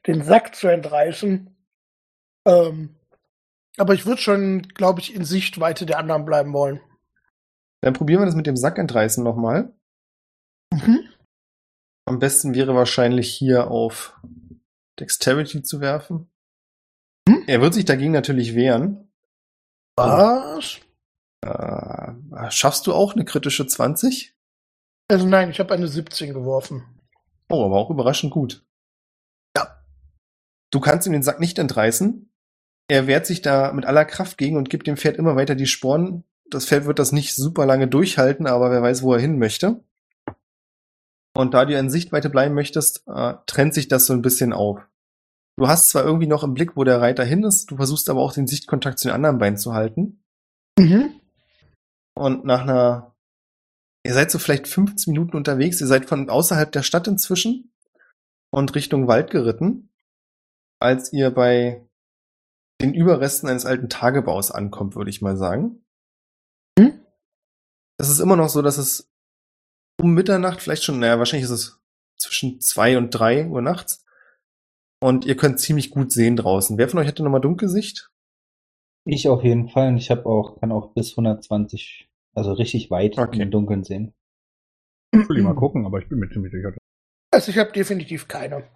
den 0.06 0.22
Sack 0.22 0.54
zu 0.54 0.68
entreißen. 0.68 1.56
Ähm, 2.46 2.94
aber 3.76 3.94
ich 3.94 4.06
würde 4.06 4.20
schon, 4.20 4.62
glaube 4.62 5.00
ich, 5.00 5.14
in 5.14 5.24
Sichtweite 5.24 5.84
der 5.84 5.98
anderen 5.98 6.24
bleiben 6.24 6.52
wollen. 6.52 6.80
Dann 7.82 7.94
probieren 7.94 8.20
wir 8.20 8.26
das 8.26 8.36
mit 8.36 8.46
dem 8.46 8.56
Sack 8.56 8.78
entreißen 8.78 9.24
nochmal. 9.24 9.72
Mhm. 10.72 11.00
Am 12.06 12.20
besten 12.20 12.54
wäre 12.54 12.74
wahrscheinlich 12.74 13.32
hier 13.34 13.68
auf 13.68 14.18
Dexterity 15.00 15.62
zu 15.62 15.80
werfen. 15.80 16.30
Hm? 17.28 17.42
Er 17.48 17.60
wird 17.60 17.74
sich 17.74 17.84
dagegen 17.84 18.12
natürlich 18.12 18.54
wehren. 18.54 19.10
Was? 19.96 20.78
Äh, 21.42 22.50
schaffst 22.50 22.86
du 22.86 22.94
auch 22.94 23.14
eine 23.14 23.24
kritische 23.24 23.66
20? 23.66 24.34
Also 25.08 25.26
nein, 25.26 25.50
ich 25.50 25.58
habe 25.58 25.74
eine 25.74 25.88
17 25.88 26.32
geworfen. 26.32 26.84
Oh, 27.48 27.64
aber 27.64 27.76
auch 27.76 27.90
überraschend 27.90 28.32
gut. 28.32 28.64
Ja. 29.56 29.82
Du 30.70 30.80
kannst 30.80 31.06
ihm 31.06 31.12
den 31.12 31.22
Sack 31.22 31.40
nicht 31.40 31.58
entreißen. 31.58 32.30
Er 32.88 33.06
wehrt 33.08 33.26
sich 33.26 33.42
da 33.42 33.72
mit 33.72 33.84
aller 33.84 34.04
Kraft 34.04 34.38
gegen 34.38 34.56
und 34.56 34.70
gibt 34.70 34.86
dem 34.86 34.96
Pferd 34.96 35.16
immer 35.16 35.34
weiter 35.34 35.56
die 35.56 35.66
Sporen. 35.66 36.24
Das 36.50 36.66
Pferd 36.66 36.86
wird 36.86 37.00
das 37.00 37.10
nicht 37.10 37.34
super 37.34 37.66
lange 37.66 37.88
durchhalten, 37.88 38.46
aber 38.46 38.70
wer 38.70 38.82
weiß, 38.82 39.02
wo 39.02 39.12
er 39.12 39.20
hin 39.20 39.38
möchte. 39.38 39.82
Und 41.36 41.52
da 41.52 41.66
du 41.66 41.78
in 41.78 41.90
Sichtweite 41.90 42.30
bleiben 42.30 42.54
möchtest, 42.54 43.06
äh, 43.06 43.34
trennt 43.44 43.74
sich 43.74 43.88
das 43.88 44.06
so 44.06 44.14
ein 44.14 44.22
bisschen 44.22 44.54
auf. 44.54 44.80
Du 45.58 45.68
hast 45.68 45.90
zwar 45.90 46.02
irgendwie 46.02 46.26
noch 46.26 46.42
im 46.42 46.54
Blick, 46.54 46.76
wo 46.76 46.84
der 46.84 47.02
Reiter 47.02 47.24
hin 47.24 47.44
ist, 47.44 47.70
du 47.70 47.76
versuchst 47.76 48.08
aber 48.08 48.20
auch 48.20 48.32
den 48.32 48.46
Sichtkontakt 48.46 48.98
zu 48.98 49.08
den 49.08 49.14
anderen 49.14 49.36
Beinen 49.36 49.58
zu 49.58 49.74
halten. 49.74 50.24
Mhm. 50.78 51.20
Und 52.16 52.46
nach 52.46 52.62
einer, 52.62 53.14
ihr 54.06 54.14
seid 54.14 54.30
so 54.30 54.38
vielleicht 54.38 54.66
15 54.66 55.12
Minuten 55.12 55.36
unterwegs, 55.36 55.78
ihr 55.78 55.86
seid 55.86 56.06
von 56.06 56.30
außerhalb 56.30 56.72
der 56.72 56.82
Stadt 56.82 57.06
inzwischen 57.06 57.70
und 58.50 58.74
Richtung 58.74 59.06
Wald 59.06 59.30
geritten, 59.30 59.90
als 60.80 61.12
ihr 61.12 61.30
bei 61.30 61.86
den 62.80 62.94
Überresten 62.94 63.46
eines 63.46 63.66
alten 63.66 63.90
Tagebaus 63.90 64.50
ankommt, 64.50 64.96
würde 64.96 65.10
ich 65.10 65.20
mal 65.20 65.36
sagen. 65.36 65.84
Hm? 66.78 66.98
Es 67.98 68.08
ist 68.08 68.20
immer 68.20 68.36
noch 68.36 68.48
so, 68.48 68.62
dass 68.62 68.78
es 68.78 69.10
um 70.00 70.14
Mitternacht, 70.14 70.62
vielleicht 70.62 70.84
schon, 70.84 70.98
naja, 70.98 71.18
wahrscheinlich 71.18 71.44
ist 71.44 71.50
es 71.50 71.80
zwischen 72.18 72.60
zwei 72.60 72.96
und 72.98 73.10
drei 73.10 73.46
Uhr 73.46 73.62
nachts. 73.62 74.04
Und 75.00 75.24
ihr 75.24 75.36
könnt 75.36 75.60
ziemlich 75.60 75.90
gut 75.90 76.10
sehen 76.10 76.36
draußen. 76.36 76.78
Wer 76.78 76.88
von 76.88 76.98
euch 76.98 77.06
hatte 77.06 77.22
nochmal 77.22 77.40
Dunkelsicht? 77.40 78.10
Ich 79.04 79.28
auf 79.28 79.44
jeden 79.44 79.68
Fall 79.68 79.88
und 79.88 79.98
ich 79.98 80.10
habe 80.10 80.26
auch, 80.26 80.58
kann 80.58 80.72
auch 80.72 80.94
bis 80.94 81.12
120, 81.12 82.08
also 82.34 82.52
richtig 82.52 82.90
weit 82.90 83.18
Okay. 83.18 83.40
im 83.42 83.50
Dunkeln 83.50 83.84
sehen. 83.84 84.14
Ich 85.12 85.28
will 85.28 85.42
mal 85.42 85.54
gucken, 85.54 85.86
aber 85.86 85.98
ich 85.98 86.08
bin 86.08 86.18
mir 86.18 86.28
ziemlich 86.28 86.52
sicher. 86.52 86.74
Also 87.32 87.50
ich 87.50 87.58
habe 87.58 87.72
definitiv 87.72 88.26
keine. 88.26 88.68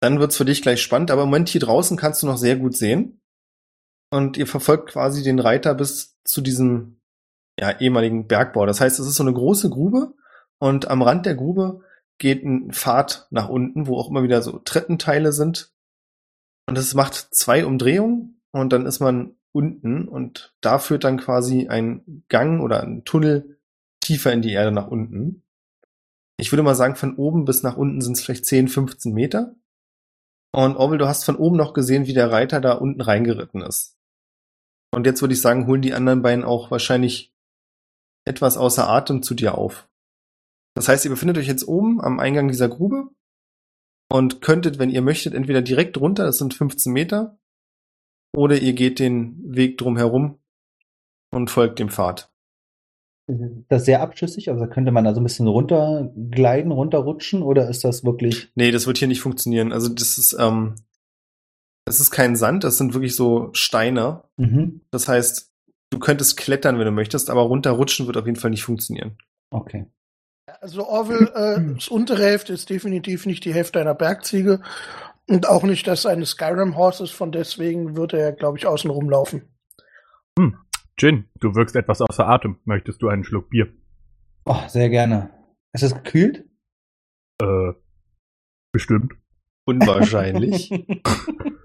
Dann 0.00 0.20
wird's 0.20 0.36
für 0.36 0.44
dich 0.44 0.62
gleich 0.62 0.80
spannend, 0.82 1.10
aber 1.10 1.22
im 1.22 1.28
Moment 1.28 1.48
hier 1.48 1.60
draußen 1.60 1.96
kannst 1.96 2.22
du 2.22 2.26
noch 2.26 2.36
sehr 2.36 2.56
gut 2.56 2.76
sehen. 2.76 3.20
Und 4.10 4.36
ihr 4.36 4.46
verfolgt 4.46 4.90
quasi 4.90 5.22
den 5.22 5.38
Reiter 5.38 5.74
bis 5.74 6.20
zu 6.24 6.40
diesem 6.40 7.00
ja, 7.58 7.78
ehemaligen 7.80 8.28
Bergbau. 8.28 8.66
Das 8.66 8.80
heißt, 8.80 9.00
es 9.00 9.06
ist 9.06 9.16
so 9.16 9.22
eine 9.22 9.32
große 9.32 9.70
Grube 9.70 10.14
und 10.62 10.86
am 10.86 11.02
Rand 11.02 11.26
der 11.26 11.34
Grube 11.34 11.80
geht 12.18 12.44
ein 12.44 12.70
Pfad 12.70 13.26
nach 13.30 13.48
unten, 13.48 13.88
wo 13.88 13.96
auch 13.96 14.08
immer 14.08 14.22
wieder 14.22 14.42
so 14.42 14.60
Treppenteile 14.60 15.32
sind. 15.32 15.72
Und 16.68 16.78
es 16.78 16.94
macht 16.94 17.14
zwei 17.34 17.66
Umdrehungen 17.66 18.40
und 18.52 18.72
dann 18.72 18.86
ist 18.86 19.00
man 19.00 19.34
unten 19.50 20.06
und 20.06 20.54
da 20.60 20.78
führt 20.78 21.02
dann 21.02 21.18
quasi 21.18 21.66
ein 21.66 22.22
Gang 22.28 22.62
oder 22.62 22.80
ein 22.80 23.04
Tunnel 23.04 23.58
tiefer 23.98 24.32
in 24.32 24.40
die 24.40 24.52
Erde 24.52 24.70
nach 24.70 24.86
unten. 24.86 25.42
Ich 26.36 26.52
würde 26.52 26.62
mal 26.62 26.76
sagen, 26.76 26.94
von 26.94 27.16
oben 27.16 27.44
bis 27.44 27.64
nach 27.64 27.76
unten 27.76 28.00
sind 28.00 28.16
es 28.16 28.22
vielleicht 28.22 28.46
10, 28.46 28.68
15 28.68 29.12
Meter. 29.12 29.56
Und 30.52 30.76
Orwell, 30.76 30.98
du 30.98 31.08
hast 31.08 31.24
von 31.24 31.34
oben 31.34 31.56
noch 31.56 31.74
gesehen, 31.74 32.06
wie 32.06 32.14
der 32.14 32.30
Reiter 32.30 32.60
da 32.60 32.74
unten 32.74 33.00
reingeritten 33.00 33.62
ist. 33.62 33.98
Und 34.94 35.06
jetzt 35.06 35.22
würde 35.22 35.34
ich 35.34 35.40
sagen, 35.40 35.66
holen 35.66 35.82
die 35.82 35.94
anderen 35.94 36.22
beiden 36.22 36.44
auch 36.44 36.70
wahrscheinlich 36.70 37.34
etwas 38.24 38.56
außer 38.56 38.88
Atem 38.88 39.24
zu 39.24 39.34
dir 39.34 39.58
auf. 39.58 39.88
Das 40.74 40.88
heißt, 40.88 41.04
ihr 41.04 41.10
befindet 41.10 41.38
euch 41.38 41.46
jetzt 41.46 41.66
oben 41.66 42.00
am 42.00 42.18
Eingang 42.18 42.48
dieser 42.48 42.68
Grube 42.68 43.10
und 44.10 44.40
könntet, 44.40 44.78
wenn 44.78 44.90
ihr 44.90 45.02
möchtet, 45.02 45.34
entweder 45.34 45.62
direkt 45.62 45.98
runter, 45.98 46.24
das 46.24 46.38
sind 46.38 46.54
15 46.54 46.92
Meter, 46.92 47.38
oder 48.34 48.58
ihr 48.58 48.72
geht 48.72 48.98
den 48.98 49.38
Weg 49.44 49.78
drum 49.78 49.96
herum 49.96 50.38
und 51.30 51.50
folgt 51.50 51.78
dem 51.78 51.90
Pfad. 51.90 52.30
Das 53.68 53.82
ist 53.82 53.86
sehr 53.86 54.02
abschüssig, 54.02 54.50
also 54.50 54.66
könnte 54.66 54.90
man 54.90 55.04
da 55.04 55.14
so 55.14 55.20
ein 55.20 55.24
bisschen 55.24 55.46
runtergleiten, 55.46 56.72
runterrutschen 56.72 57.42
oder 57.42 57.68
ist 57.68 57.84
das 57.84 58.04
wirklich, 58.04 58.50
Nee, 58.54 58.70
das 58.70 58.86
wird 58.86 58.98
hier 58.98 59.08
nicht 59.08 59.20
funktionieren. 59.20 59.72
Also 59.72 59.88
das 59.88 60.18
ist, 60.18 60.36
ähm, 60.38 60.74
das 61.84 62.00
ist 62.00 62.10
kein 62.10 62.36
Sand, 62.36 62.64
das 62.64 62.78
sind 62.78 62.94
wirklich 62.94 63.14
so 63.14 63.50
Steine. 63.52 64.24
mhm, 64.36 64.80
Das 64.90 65.08
heißt, 65.08 65.52
du 65.90 65.98
könntest 65.98 66.36
klettern, 66.36 66.78
wenn 66.78 66.86
du 66.86 66.90
möchtest, 66.92 67.30
aber 67.30 67.42
runterrutschen 67.42 68.06
wird 68.06 68.16
auf 68.16 68.26
jeden 68.26 68.38
Fall 68.38 68.50
nicht 68.50 68.64
funktionieren. 68.64 69.16
okay. 69.50 69.86
Also 70.62 70.86
Orwell, 70.86 71.30
äh, 71.34 71.74
das 71.74 71.88
untere 71.88 72.22
Hälfte 72.22 72.52
ist 72.52 72.70
definitiv 72.70 73.26
nicht 73.26 73.44
die 73.44 73.52
Hälfte 73.52 73.80
einer 73.80 73.94
Bergziege 73.94 74.60
und 75.28 75.48
auch 75.48 75.64
nicht 75.64 75.86
das 75.88 76.06
eines 76.06 76.30
Skyrim 76.30 76.76
Horses, 76.76 77.10
von 77.10 77.32
deswegen 77.32 77.96
wird 77.96 78.14
er, 78.14 78.32
glaube 78.32 78.58
ich, 78.58 78.66
außen 78.66 78.90
rumlaufen. 78.90 79.42
Jin, 81.02 81.28
du 81.40 81.56
wirkst 81.56 81.74
etwas 81.74 82.00
außer 82.00 82.28
Atem. 82.28 82.60
Möchtest 82.64 83.02
du 83.02 83.08
einen 83.08 83.24
Schluck 83.24 83.50
Bier? 83.50 83.72
Oh, 84.44 84.60
sehr 84.68 84.88
gerne. 84.88 85.30
Ist 85.72 85.82
es 85.82 85.94
gekühlt? 85.94 86.44
Äh, 87.42 87.72
bestimmt. 88.72 89.14
Unwahrscheinlich. 89.64 90.70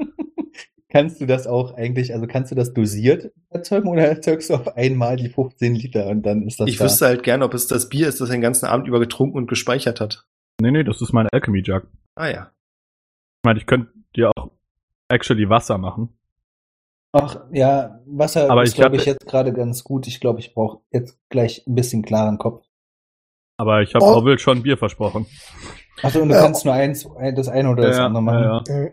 kannst 0.89 1.19
du 1.21 1.25
das 1.25 1.47
auch 1.47 1.73
eigentlich, 1.75 2.13
also 2.13 2.27
kannst 2.27 2.51
du 2.51 2.55
das 2.55 2.73
dosiert 2.73 3.31
erzeugen 3.49 3.87
oder 3.87 4.03
erzeugst 4.07 4.49
du 4.49 4.55
auf 4.55 4.75
einmal 4.77 5.15
die 5.17 5.29
15 5.29 5.75
Liter 5.75 6.07
und 6.07 6.23
dann 6.23 6.43
ist 6.43 6.59
das 6.59 6.69
ich 6.69 6.77
da? 6.77 6.85
wüsste 6.85 7.05
halt 7.05 7.23
gerne, 7.23 7.45
ob 7.45 7.53
es 7.53 7.67
das 7.67 7.89
Bier 7.89 8.07
ist, 8.07 8.21
das 8.21 8.29
er 8.29 8.35
den 8.35 8.41
ganzen 8.41 8.65
Abend 8.65 8.87
über 8.87 8.99
getrunken 8.99 9.37
und 9.37 9.47
gespeichert 9.47 9.99
hat. 9.99 10.25
Nee, 10.61 10.71
nee, 10.71 10.83
das 10.83 11.01
ist 11.01 11.13
mein 11.13 11.27
Alchemy 11.31 11.59
Jug. 11.59 11.87
Ah 12.15 12.27
ja. 12.27 12.51
Ich 13.37 13.45
meine, 13.45 13.59
ich 13.59 13.65
könnte 13.65 13.91
dir 14.15 14.31
auch 14.35 14.51
actually 15.09 15.49
Wasser 15.49 15.77
machen. 15.77 16.17
Ach 17.13 17.45
ja, 17.51 18.01
Wasser 18.05 18.49
Aber 18.49 18.63
ist, 18.63 18.71
ich 18.71 18.75
glaube 18.75 18.97
ich, 18.97 19.05
jetzt 19.05 19.25
gerade 19.25 19.53
ganz 19.53 19.83
gut. 19.83 20.07
Ich 20.07 20.19
glaube, 20.19 20.39
ich 20.39 20.53
brauche 20.53 20.81
jetzt 20.91 21.19
gleich 21.29 21.65
ein 21.67 21.75
bisschen 21.75 22.03
klaren 22.03 22.37
Kopf. 22.37 22.66
Aber 23.59 23.81
ich 23.81 23.95
habe 23.95 24.05
Oh. 24.05 24.09
Orwell 24.09 24.37
schon 24.37 24.61
Bier 24.61 24.77
versprochen. 24.77 25.25
Achso, 26.03 26.19
und 26.21 26.29
du 26.29 26.35
Ja. 26.35 26.41
kannst 26.43 26.63
nur 26.63 26.75
eins, 26.75 27.07
ein- 27.17 27.33
das 27.35 27.47
eine 27.47 27.71
oder 27.71 27.87
das 27.87 27.97
Ja, 27.97 28.05
andere 28.05 28.21
machen. 28.21 28.43
ja, 28.43 28.61
ja. 28.67 28.83
Äh, 28.85 28.91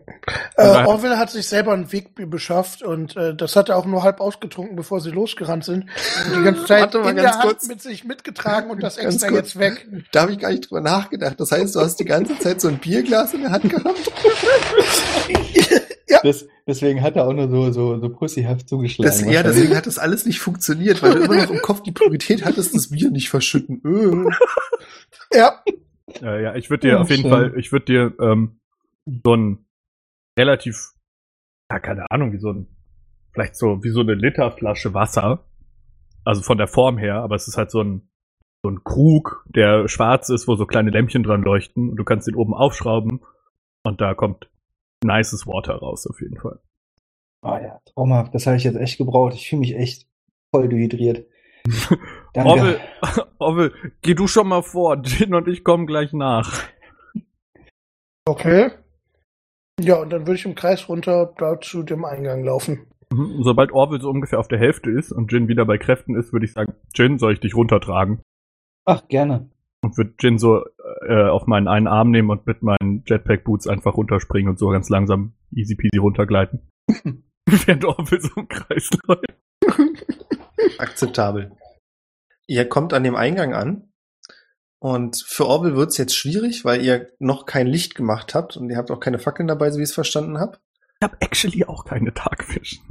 daher- 0.56 0.88
Orwell 0.88 1.18
hat 1.18 1.28
sich 1.28 1.46
selber 1.46 1.74
ein 1.74 1.92
Wegbier 1.92 2.24
beschafft 2.26 2.82
und 2.82 3.14
äh, 3.14 3.34
das 3.34 3.56
hat 3.56 3.68
er 3.68 3.76
auch 3.76 3.84
nur 3.84 4.02
halb 4.02 4.22
ausgetrunken, 4.22 4.74
bevor 4.74 5.02
sie 5.02 5.10
losgerannt 5.10 5.66
sind. 5.66 5.84
Und 6.32 6.38
die 6.38 6.42
ganze 6.44 6.64
Zeit 6.64 6.94
in 6.94 7.02
ganz 7.02 7.20
der 7.20 7.32
Hand 7.32 7.42
kurz. 7.42 7.68
mit 7.68 7.82
sich 7.82 8.04
mitgetragen 8.04 8.70
und 8.70 8.82
das 8.82 8.96
extra 9.20 9.28
kurz. 9.28 9.52
jetzt 9.52 9.58
weg. 9.58 9.86
Da 10.12 10.22
habe 10.22 10.32
ich 10.32 10.38
gar 10.38 10.50
nicht 10.50 10.70
drüber 10.70 10.80
nachgedacht. 10.80 11.38
Das 11.38 11.52
heißt, 11.52 11.74
du 11.76 11.80
hast 11.80 11.96
die 12.00 12.06
ganze 12.06 12.38
Zeit 12.38 12.62
so 12.62 12.68
ein 12.68 12.78
Bierglas 12.78 13.34
in 13.34 13.42
der 13.42 13.50
Hand 13.50 13.68
gehabt? 13.68 13.84
Ja. 16.14 16.20
Das, 16.22 16.46
deswegen 16.66 17.02
hat 17.02 17.16
er 17.16 17.26
auch 17.26 17.32
nur 17.32 17.48
so, 17.50 17.70
so, 17.72 17.98
so 18.00 18.08
pussyhaft 18.08 18.68
zugeschlagen. 18.68 19.10
Das, 19.10 19.32
ja, 19.32 19.42
deswegen 19.42 19.76
hat 19.76 19.86
das 19.86 19.98
alles 19.98 20.26
nicht 20.26 20.38
funktioniert, 20.40 21.02
weil 21.02 21.14
du 21.14 21.24
immer 21.24 21.36
noch 21.36 21.50
im 21.50 21.60
Kopf 21.60 21.82
die 21.82 21.92
Priorität 21.92 22.44
hattest, 22.44 22.74
das 22.74 22.90
Bier 22.90 23.10
nicht 23.10 23.28
verschütten. 23.30 23.80
Äh. 23.84 25.36
Ja, 25.36 25.62
Ja, 26.20 26.38
ja, 26.38 26.54
ich 26.54 26.70
würde 26.70 26.88
dir 26.88 26.98
Oh, 26.98 27.00
auf 27.02 27.10
jeden 27.10 27.22
schön. 27.22 27.30
Fall, 27.30 27.54
ich 27.58 27.72
würde 27.72 27.86
dir 27.86 28.12
ähm, 28.20 28.60
so 29.24 29.34
ein 29.34 29.66
relativ, 30.38 30.92
ja, 31.70 31.78
keine 31.80 32.10
Ahnung, 32.10 32.32
wie 32.32 32.38
so 32.38 32.50
ein, 32.52 32.66
vielleicht 33.32 33.56
so, 33.56 33.82
wie 33.82 33.90
so 33.90 34.00
eine 34.00 34.14
Literflasche 34.14 34.94
Wasser. 34.94 35.44
Also 36.24 36.40
von 36.42 36.56
der 36.56 36.68
Form 36.68 36.96
her, 36.98 37.16
aber 37.16 37.34
es 37.34 37.48
ist 37.48 37.56
halt 37.58 37.70
so 37.70 37.82
ein, 37.82 38.08
so 38.62 38.70
ein 38.70 38.82
Krug, 38.82 39.44
der 39.48 39.88
schwarz 39.88 40.30
ist, 40.30 40.48
wo 40.48 40.54
so 40.54 40.64
kleine 40.66 40.90
Lämpchen 40.90 41.22
dran 41.22 41.42
leuchten 41.42 41.90
und 41.90 41.96
du 41.96 42.04
kannst 42.04 42.26
den 42.26 42.34
oben 42.34 42.54
aufschrauben 42.54 43.20
und 43.82 44.00
da 44.00 44.14
kommt 44.14 44.48
nices 45.04 45.46
Water 45.46 45.74
raus 45.76 46.06
auf 46.06 46.20
jeden 46.20 46.38
Fall. 46.38 46.58
Oh 47.42 47.56
ja, 47.60 47.78
traumhaft. 47.84 48.34
Das 48.34 48.46
habe 48.46 48.56
ich 48.56 48.64
jetzt 48.64 48.76
echt 48.76 48.98
gebraucht. 48.98 49.34
Ich 49.34 49.48
fühle 49.48 49.60
mich 49.60 49.76
echt 49.76 50.08
voll 50.50 50.68
dehydriert. 50.68 51.26
Danke. 52.32 52.50
Orwell, 52.50 52.80
Orwell, 53.38 53.72
geh 54.02 54.14
du 54.14 54.26
schon 54.26 54.48
mal 54.48 54.62
vor, 54.62 54.96
Jin 55.04 55.34
und 55.34 55.48
ich 55.48 55.62
kommen 55.64 55.86
gleich 55.86 56.12
nach. 56.12 56.62
okay. 58.26 58.70
Ja, 59.80 59.96
und 59.96 60.10
dann 60.10 60.22
würde 60.22 60.34
ich 60.34 60.44
im 60.46 60.54
Kreis 60.54 60.88
runter 60.88 61.34
da 61.36 61.60
zu 61.60 61.82
dem 61.82 62.04
Eingang 62.04 62.44
laufen. 62.44 62.86
Mhm, 63.12 63.42
Sobald 63.42 63.72
Orwell 63.72 64.00
so 64.00 64.08
ungefähr 64.08 64.38
auf 64.38 64.48
der 64.48 64.58
Hälfte 64.58 64.90
ist 64.90 65.12
und 65.12 65.32
Jin 65.32 65.48
wieder 65.48 65.64
bei 65.64 65.78
Kräften 65.78 66.16
ist, 66.16 66.32
würde 66.32 66.46
ich 66.46 66.52
sagen, 66.52 66.74
Jin, 66.94 67.18
soll 67.18 67.32
ich 67.32 67.40
dich 67.40 67.54
runtertragen? 67.54 68.22
Ach, 68.84 69.06
gerne. 69.08 69.50
Und 69.84 69.96
würde 69.98 70.14
Jin 70.18 70.38
so 70.38 70.64
äh, 71.06 71.28
auf 71.28 71.46
meinen 71.46 71.68
einen 71.68 71.86
Arm 71.86 72.10
nehmen 72.10 72.30
und 72.30 72.46
mit 72.46 72.62
meinen 72.62 73.04
Jetpack-Boots 73.06 73.66
einfach 73.66 73.94
runterspringen 73.94 74.50
und 74.50 74.58
so 74.58 74.68
ganz 74.70 74.88
langsam 74.88 75.34
easy 75.54 75.74
peasy 75.74 75.98
runtergleiten. 75.98 76.70
Während 77.46 77.84
Orwell 77.84 78.20
so 78.20 78.30
im 78.36 78.48
Kreis 78.48 78.88
läuft. 79.06 79.24
Akzeptabel. 80.78 81.52
Ihr 82.46 82.68
kommt 82.68 82.92
an 82.92 83.04
dem 83.04 83.14
Eingang 83.14 83.54
an 83.54 83.92
und 84.78 85.22
für 85.26 85.46
Orwell 85.46 85.76
wird's 85.76 85.96
jetzt 85.96 86.14
schwierig, 86.16 86.64
weil 86.64 86.82
ihr 86.82 87.08
noch 87.18 87.46
kein 87.46 87.66
Licht 87.66 87.94
gemacht 87.94 88.34
habt 88.34 88.56
und 88.56 88.68
ihr 88.70 88.76
habt 88.76 88.90
auch 88.90 89.00
keine 89.00 89.18
Fackeln 89.18 89.48
dabei, 89.48 89.70
so 89.70 89.78
wie 89.78 89.82
ich 89.82 89.88
es 89.90 89.94
verstanden 89.94 90.38
habe. 90.38 90.58
Ich 91.00 91.04
habe 91.04 91.16
actually 91.20 91.64
auch 91.64 91.84
keine 91.84 92.12
Tagfischen. 92.12 92.84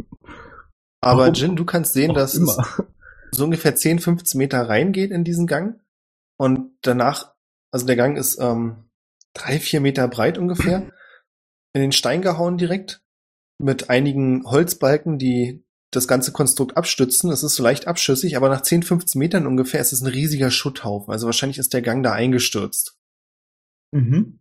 Aber 1.01 1.23
Warum? 1.23 1.34
Jin, 1.34 1.56
du 1.56 1.65
kannst 1.65 1.93
sehen, 1.93 2.12
Auch 2.12 2.15
dass 2.15 2.34
es 2.36 2.39
immer. 2.39 2.67
so 3.32 3.43
ungefähr 3.43 3.75
10, 3.75 3.99
15 3.99 4.38
Meter 4.38 4.69
reingeht 4.69 5.12
in 5.12 5.23
diesen 5.23 5.47
Gang 5.47 5.79
und 6.38 6.72
danach, 6.82 7.34
also 7.72 7.86
der 7.86 7.96
Gang 7.96 8.17
ist 8.17 8.39
ähm, 8.39 8.89
drei, 9.34 9.60
vier 9.60 9.82
Meter 9.82 10.08
breit 10.08 10.38
ungefähr, 10.38 10.91
in 11.74 11.82
den 11.82 11.91
Stein 11.91 12.22
gehauen 12.22 12.58
direkt 12.58 13.02
mit 13.60 13.89
einigen 13.89 14.46
Holzbalken, 14.46 15.17
die 15.17 15.63
das 15.91 16.08
ganze 16.08 16.32
Konstrukt 16.32 16.76
abstützen. 16.76 17.30
Es 17.30 17.43
ist 17.43 17.56
so 17.56 17.63
leicht 17.63 17.88
abschüssig, 17.88 18.36
aber 18.36 18.50
nach 18.50 18.62
10, 18.62 18.84
15 18.84 19.19
Metern 19.19 19.48
ungefähr 19.48 19.80
ist 19.80 19.93
es 19.93 20.02
ein 20.02 20.08
riesiger 20.08 20.52
Schutthaufen. 20.52 21.12
Also 21.12 21.28
wahrscheinlich 21.28 21.60
ist 21.60 21.74
der 21.74 21.82
Gang 21.82 22.04
da 22.04 22.13
eingestürzt. 22.13 23.00
Mhm. 23.91 24.39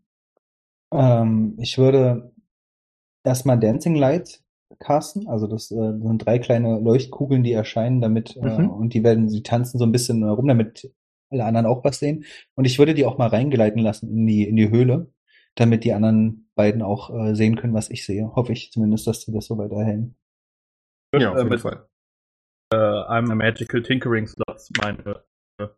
Ähm, 0.92 1.56
ich 1.58 1.78
würde 1.78 2.32
erstmal 3.24 3.58
Dancing 3.60 3.94
Light 3.94 4.42
casten. 4.78 5.28
Also 5.28 5.46
das 5.46 5.70
äh, 5.70 5.74
sind 5.74 6.18
drei 6.18 6.38
kleine 6.38 6.80
Leuchtkugeln, 6.80 7.42
die 7.42 7.52
erscheinen, 7.52 8.00
damit 8.00 8.36
äh, 8.36 8.40
Mhm. 8.40 8.70
und 8.70 8.94
die 8.94 9.04
werden, 9.04 9.28
sie 9.28 9.42
tanzen 9.42 9.78
so 9.78 9.84
ein 9.84 9.92
bisschen 9.92 10.24
herum, 10.24 10.48
damit 10.48 10.90
alle 11.32 11.44
anderen 11.44 11.66
auch 11.66 11.82
was 11.84 11.98
sehen. 11.98 12.24
Und 12.54 12.64
ich 12.66 12.78
würde 12.78 12.94
die 12.94 13.04
auch 13.06 13.18
mal 13.18 13.28
reingleiten 13.28 13.80
lassen 13.82 14.08
in 14.10 14.26
die 14.26 14.44
in 14.48 14.56
die 14.56 14.70
Höhle, 14.70 15.12
damit 15.56 15.84
die 15.84 15.92
anderen 15.92 16.50
beiden 16.54 16.82
auch 16.82 17.10
äh, 17.10 17.34
sehen 17.34 17.56
können, 17.56 17.74
was 17.74 17.90
ich 17.90 18.04
sehe. 18.06 18.30
Hoffe 18.34 18.52
ich 18.52 18.70
zumindest, 18.72 19.06
dass 19.06 19.24
die 19.24 19.32
das 19.32 19.46
so 19.46 19.56
weiterhin. 19.58 20.14
Ja, 21.14 21.30
auf 21.30 21.36
Äh, 21.36 21.38
jeden 21.40 21.48
mit- 21.50 21.60
Fall. 21.60 21.88
äh, 22.72 22.76
I'm 22.76 23.30
a 23.30 23.34
Magical 23.34 23.82
Tinkering 23.82 24.26
Slots 24.26 24.70
meine, 24.80 25.22
äh, 25.58 25.68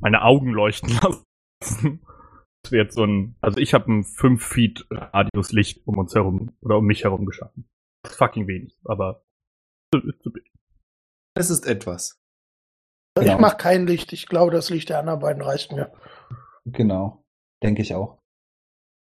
meine 0.00 0.22
Augen 0.22 0.50
leuchten 0.52 0.88
lassen. 1.02 2.00
Das 2.62 2.72
wäre 2.72 2.84
jetzt 2.84 2.94
so 2.94 3.04
ein, 3.04 3.36
also 3.42 3.58
ich 3.58 3.74
habe 3.74 3.86
einen 3.86 4.04
5 4.04 4.42
Feet 4.42 4.86
Radius 4.90 5.52
Licht 5.52 5.86
um 5.86 5.98
uns 5.98 6.14
herum 6.14 6.56
oder 6.60 6.78
um 6.78 6.86
mich 6.86 7.04
herum 7.04 7.26
geschaffen. 7.26 7.68
Das 8.02 8.12
ist 8.12 8.18
fucking 8.18 8.46
wenig, 8.46 8.78
aber 8.84 9.22
ist 9.94 10.22
zu 10.22 10.34
wenig. 10.34 10.50
Es 11.36 11.50
ist 11.50 11.66
etwas. 11.66 12.18
Ich 13.16 13.24
Genau. 13.26 13.38
mache 13.38 13.56
kein 13.56 13.86
Licht. 13.86 14.12
Ich 14.12 14.26
glaube, 14.26 14.50
das 14.50 14.70
Licht 14.70 14.88
der 14.88 14.98
anderen 14.98 15.20
beiden 15.20 15.42
reicht 15.42 15.70
mir. 15.72 15.92
Genau, 16.64 17.24
denke 17.62 17.82
ich 17.82 17.94
auch. 17.94 18.18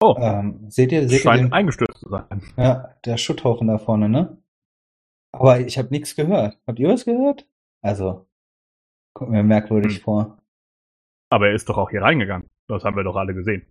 Oh, 0.02 0.16
Ähm, 0.18 0.66
seht 0.72 0.92
ihr, 0.92 1.02
seht 1.08 1.20
ihr 1.20 1.24
scheint 1.24 1.42
den, 1.44 1.54
eingestürzt 1.54 2.00
zu 2.00 2.10
sein. 2.10 2.42
Ja, 2.58 2.96
der 3.06 3.18
Schutthaufen 3.18 3.68
da 3.68 3.78
vorne, 3.78 4.10
ne? 4.10 4.42
Aber 5.32 5.60
ich 5.60 5.78
habe 5.78 5.90
nichts 5.90 6.16
gehört. 6.16 6.58
Habt 6.66 6.80
ihr 6.80 6.90
was 6.90 7.06
gehört? 7.06 7.48
Also, 7.84 8.28
kommt 9.14 9.30
mir 9.32 9.44
merkwürdig 9.44 9.98
Hm. 9.98 10.02
vor. 10.04 10.38
Aber 11.30 11.50
er 11.50 11.54
ist 11.54 11.70
doch 11.70 11.78
auch 11.78 11.92
hier 11.92 12.02
reingegangen. 12.02 12.50
Das 12.68 12.84
haben 12.84 12.96
wir 12.96 13.04
doch 13.04 13.16
alle 13.16 13.36
gesehen. 13.36 13.68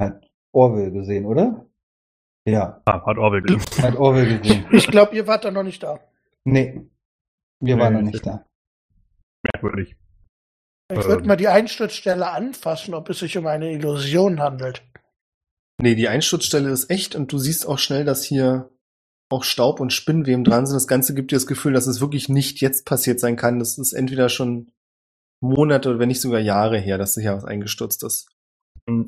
Hat 0.00 0.26
Orwell 0.52 0.90
gesehen, 0.90 1.26
oder? 1.26 1.66
Ja, 2.48 2.80
Ah, 2.86 3.04
hat 3.04 3.18
Orwell 3.18 3.42
gesehen. 3.42 3.82
hat 3.84 3.96
Orwell 3.96 4.38
gesehen. 4.38 4.66
Ich 4.72 4.86
glaube, 4.88 5.14
ihr 5.14 5.26
wart 5.26 5.44
da 5.44 5.50
noch 5.50 5.62
nicht 5.62 5.82
da. 5.82 6.00
Nee, 6.44 6.88
wir 7.60 7.76
Nee, 7.76 7.82
waren 7.82 7.92
noch 7.92 8.02
nicht 8.02 8.24
da. 8.26 8.46
Merkwürdig. 9.52 9.96
Ich 10.90 10.98
Ähm. 10.98 11.04
würde 11.04 11.26
mal 11.26 11.36
die 11.36 11.48
Einsturzstelle 11.48 12.30
anfassen, 12.30 12.94
ob 12.94 13.10
es 13.10 13.18
sich 13.18 13.36
um 13.36 13.46
eine 13.46 13.72
Illusion 13.72 14.40
handelt. 14.40 14.82
Nee, 15.80 15.94
die 15.94 16.08
Einsturzstelle 16.08 16.70
ist 16.70 16.90
echt 16.90 17.14
und 17.14 17.32
du 17.32 17.38
siehst 17.38 17.66
auch 17.66 17.78
schnell, 17.78 18.04
dass 18.04 18.24
hier 18.24 18.70
auch 19.28 19.44
Staub 19.44 19.80
und 19.80 19.92
Spinnweben 19.92 20.44
dran 20.44 20.66
sind. 20.66 20.76
Das 20.76 20.86
Ganze 20.86 21.14
gibt 21.14 21.32
dir 21.32 21.36
das 21.36 21.46
Gefühl, 21.46 21.72
dass 21.72 21.86
es 21.86 22.00
wirklich 22.00 22.28
nicht 22.28 22.60
jetzt 22.60 22.86
passiert 22.86 23.20
sein 23.20 23.36
kann. 23.36 23.58
Das 23.58 23.76
ist 23.76 23.92
entweder 23.92 24.28
schon 24.28 24.70
Monate 25.40 25.90
oder 25.90 25.98
wenn 25.98 26.08
nicht 26.08 26.20
sogar 26.20 26.40
Jahre 26.40 26.78
her, 26.78 26.96
dass 26.96 27.14
hier 27.14 27.34
was 27.34 27.44
eingestürzt 27.44 28.02
ist. 28.04 28.28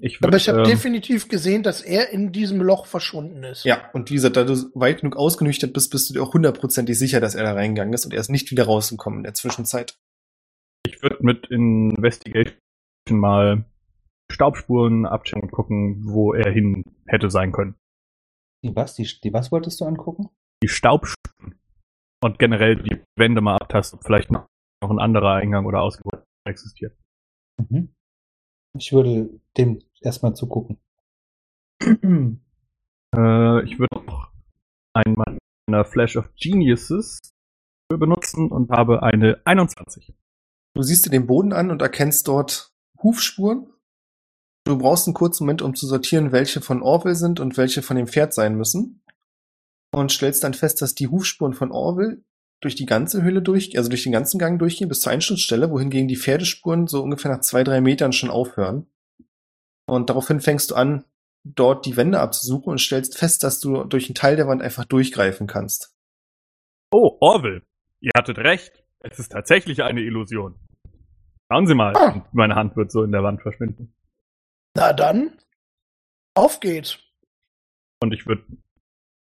Ich 0.00 0.20
würd, 0.20 0.26
Aber 0.26 0.36
ich 0.36 0.48
habe 0.48 0.58
ähm, 0.58 0.64
definitiv 0.64 1.28
gesehen, 1.28 1.62
dass 1.62 1.82
er 1.82 2.10
in 2.10 2.32
diesem 2.32 2.60
Loch 2.60 2.86
verschwunden 2.86 3.44
ist. 3.44 3.64
Ja, 3.64 3.88
und 3.92 4.10
wie 4.10 4.14
gesagt, 4.14 4.36
da 4.36 4.42
du 4.42 4.56
weit 4.74 5.02
genug 5.02 5.16
ausgenüchtert 5.16 5.72
bist, 5.72 5.92
bist 5.92 6.10
du 6.10 6.14
dir 6.14 6.22
auch 6.22 6.34
hundertprozentig 6.34 6.98
sicher, 6.98 7.20
dass 7.20 7.36
er 7.36 7.44
da 7.44 7.52
reingegangen 7.52 7.94
ist 7.94 8.04
und 8.04 8.12
er 8.12 8.20
ist 8.20 8.28
nicht 8.28 8.50
wieder 8.50 8.64
rausgekommen 8.64 9.20
in 9.20 9.24
der 9.24 9.34
Zwischenzeit. 9.34 9.96
Ich 10.88 11.02
würde 11.02 11.18
mit 11.20 11.46
Investigation 11.50 12.56
mal 13.10 13.64
Staubspuren 14.32 15.04
abchecken 15.04 15.42
und 15.42 15.50
gucken, 15.50 16.02
wo 16.04 16.32
er 16.32 16.50
hin 16.50 16.84
hätte 17.06 17.30
sein 17.30 17.52
können. 17.52 17.74
Die 18.64 18.74
was? 18.74 18.94
Die, 18.94 19.06
die 19.22 19.32
was 19.32 19.52
wolltest 19.52 19.80
du 19.80 19.84
angucken? 19.84 20.30
Die 20.62 20.68
Staubspuren 20.68 21.58
und 22.22 22.38
generell 22.38 22.76
die 22.76 23.02
Wände 23.16 23.40
mal 23.40 23.56
abtasten, 23.56 23.98
ob 23.98 24.04
vielleicht 24.04 24.30
noch 24.30 24.46
noch 24.82 24.90
ein 24.90 24.98
anderer 24.98 25.34
Eingang 25.34 25.66
oder 25.66 25.82
Ausgang 25.82 26.22
existiert. 26.46 26.96
Mhm. 27.58 27.94
Ich 28.78 28.92
würde 28.92 29.40
dem 29.56 29.82
erstmal 30.00 30.34
zugucken. 30.34 30.78
Äh, 33.16 33.64
ich 33.64 33.78
würde 33.78 34.04
noch 34.04 34.30
einen 34.92 35.16
meiner 35.16 35.84
Flash 35.86 36.18
of 36.18 36.30
Geniuses 36.34 37.18
benutzen 37.88 38.50
und 38.52 38.70
habe 38.70 39.02
eine 39.02 39.40
21. 39.46 40.14
Du 40.74 40.82
siehst 40.82 41.06
dir 41.06 41.10
den 41.10 41.26
Boden 41.26 41.52
an 41.52 41.70
und 41.70 41.82
erkennst 41.82 42.28
dort 42.28 42.72
Hufspuren. 43.02 43.72
Du 44.64 44.78
brauchst 44.78 45.06
einen 45.06 45.14
kurzen 45.14 45.44
Moment, 45.44 45.62
um 45.62 45.74
zu 45.74 45.86
sortieren, 45.86 46.32
welche 46.32 46.60
von 46.60 46.82
Orwell 46.82 47.14
sind 47.14 47.40
und 47.40 47.56
welche 47.56 47.82
von 47.82 47.96
dem 47.96 48.06
Pferd 48.06 48.34
sein 48.34 48.54
müssen. 48.54 49.02
Und 49.92 50.12
stellst 50.12 50.44
dann 50.44 50.54
fest, 50.54 50.82
dass 50.82 50.94
die 50.94 51.08
Hufspuren 51.08 51.54
von 51.54 51.72
Orwell 51.72 52.22
durch 52.60 52.74
die 52.74 52.86
ganze 52.86 53.22
Höhle 53.22 53.40
durch, 53.40 53.76
also 53.78 53.88
durch 53.88 54.02
den 54.02 54.12
ganzen 54.12 54.38
Gang 54.38 54.58
durchgehen 54.58 54.88
bis 54.88 55.00
zur 55.00 55.12
Einsturzstelle, 55.12 55.70
wohingegen 55.70 56.08
die 56.08 56.16
Pferdespuren 56.16 56.86
so 56.86 57.02
ungefähr 57.02 57.30
nach 57.30 57.40
zwei, 57.40 57.64
drei 57.64 57.80
Metern 57.80 58.12
schon 58.12 58.30
aufhören. 58.30 58.86
Und 59.86 60.10
daraufhin 60.10 60.40
fängst 60.40 60.70
du 60.70 60.74
an, 60.74 61.04
dort 61.44 61.86
die 61.86 61.96
Wände 61.96 62.20
abzusuchen 62.20 62.72
und 62.72 62.80
stellst 62.80 63.16
fest, 63.16 63.42
dass 63.42 63.60
du 63.60 63.84
durch 63.84 64.06
einen 64.06 64.14
Teil 64.14 64.36
der 64.36 64.48
Wand 64.48 64.60
einfach 64.60 64.84
durchgreifen 64.84 65.46
kannst. 65.46 65.94
Oh, 66.90 67.16
Orwell, 67.20 67.62
ihr 68.00 68.12
hattet 68.16 68.38
recht. 68.38 68.84
Es 69.00 69.18
ist 69.18 69.32
tatsächlich 69.32 69.82
eine 69.82 70.00
Illusion. 70.00 70.58
Schauen 71.50 71.66
Sie 71.66 71.74
mal. 71.74 71.96
Ah. 71.96 72.26
Meine 72.32 72.54
Hand 72.56 72.76
wird 72.76 72.90
so 72.90 73.02
in 73.02 73.12
der 73.12 73.22
Wand 73.22 73.42
verschwinden. 73.42 73.94
Na 74.74 74.92
dann, 74.92 75.32
auf 76.34 76.60
geht's. 76.60 76.98
Und 78.00 78.12
ich 78.12 78.26
würde 78.26 78.44